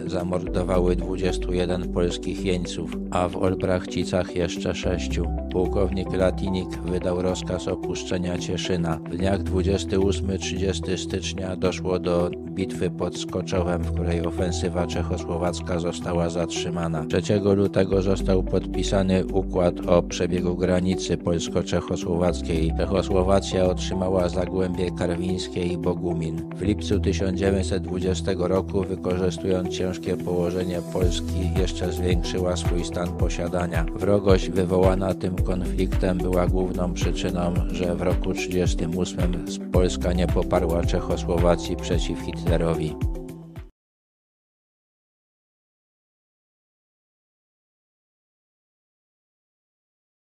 zamordowały 0.06 0.96
21 0.96 1.94
polskich 1.94 2.46
jeńców, 2.46 2.92
a 3.12 3.30
w 3.30 3.38
Olbrachcicach 3.38 4.36
jeszcze 4.36 4.76
sześciu. 4.76 5.26
Pułkownik 5.52 6.14
Latinik 6.14 6.70
wydał 6.70 7.22
rozkaz 7.22 7.68
opuszczenia 7.68 8.38
Cieszyna. 8.38 9.00
W 9.12 9.18
dniach 9.18 9.44
28-30 9.44 10.98
stycznia 10.98 11.56
doszło 11.56 12.00
do 12.00 12.30
bitwy 12.54 12.90
pod 12.90 13.18
Skoczowem, 13.18 13.84
w 13.84 13.92
której 13.94 14.26
ofensywa 14.26 14.88
czechosłowacka 14.88 15.80
została 15.80 16.30
zatrzymana. 16.30 17.06
3 17.24 17.40
lutego 17.56 18.02
został 18.02 18.44
podpisany 18.44 19.26
układ 19.26 19.88
o 19.88 20.04
przebiegu 20.04 20.56
granicy 20.56 21.18
polsko-czechosłowackiej. 21.18 22.74
Czechosłowacja 22.78 23.66
otrzymała 23.66 24.30
Zagłębie 24.30 24.92
Karwińskie 24.92 25.66
i 25.66 25.78
Bogumin. 25.78 26.50
W 26.56 26.62
lipcu 26.62 27.00
1920 27.00 28.32
roku, 28.38 28.84
wykorzystując 28.84 29.70
ciężkie 29.70 30.18
położenie 30.18 30.82
Polski, 30.94 31.50
jeszcze 31.60 31.92
zwiększyła 31.92 32.56
swój 32.56 32.84
stan 32.84 33.18
posiadania. 33.18 33.86
Wrogość 33.96 34.50
wywołana 34.50 35.14
tym 35.14 35.36
konfliktem 35.36 36.18
była 36.18 36.48
główną 36.48 36.94
przyczyną, 36.94 37.54
że 37.72 37.96
w 37.96 38.02
roku 38.02 38.34
1938 38.34 39.72
Polska 39.72 40.14
nie 40.14 40.28
poparła 40.28 40.84
Czechosłowacji 40.84 41.76
przeciw 41.76 42.20
Hitlerowi. 42.20 42.43
Zerowi. 42.48 43.23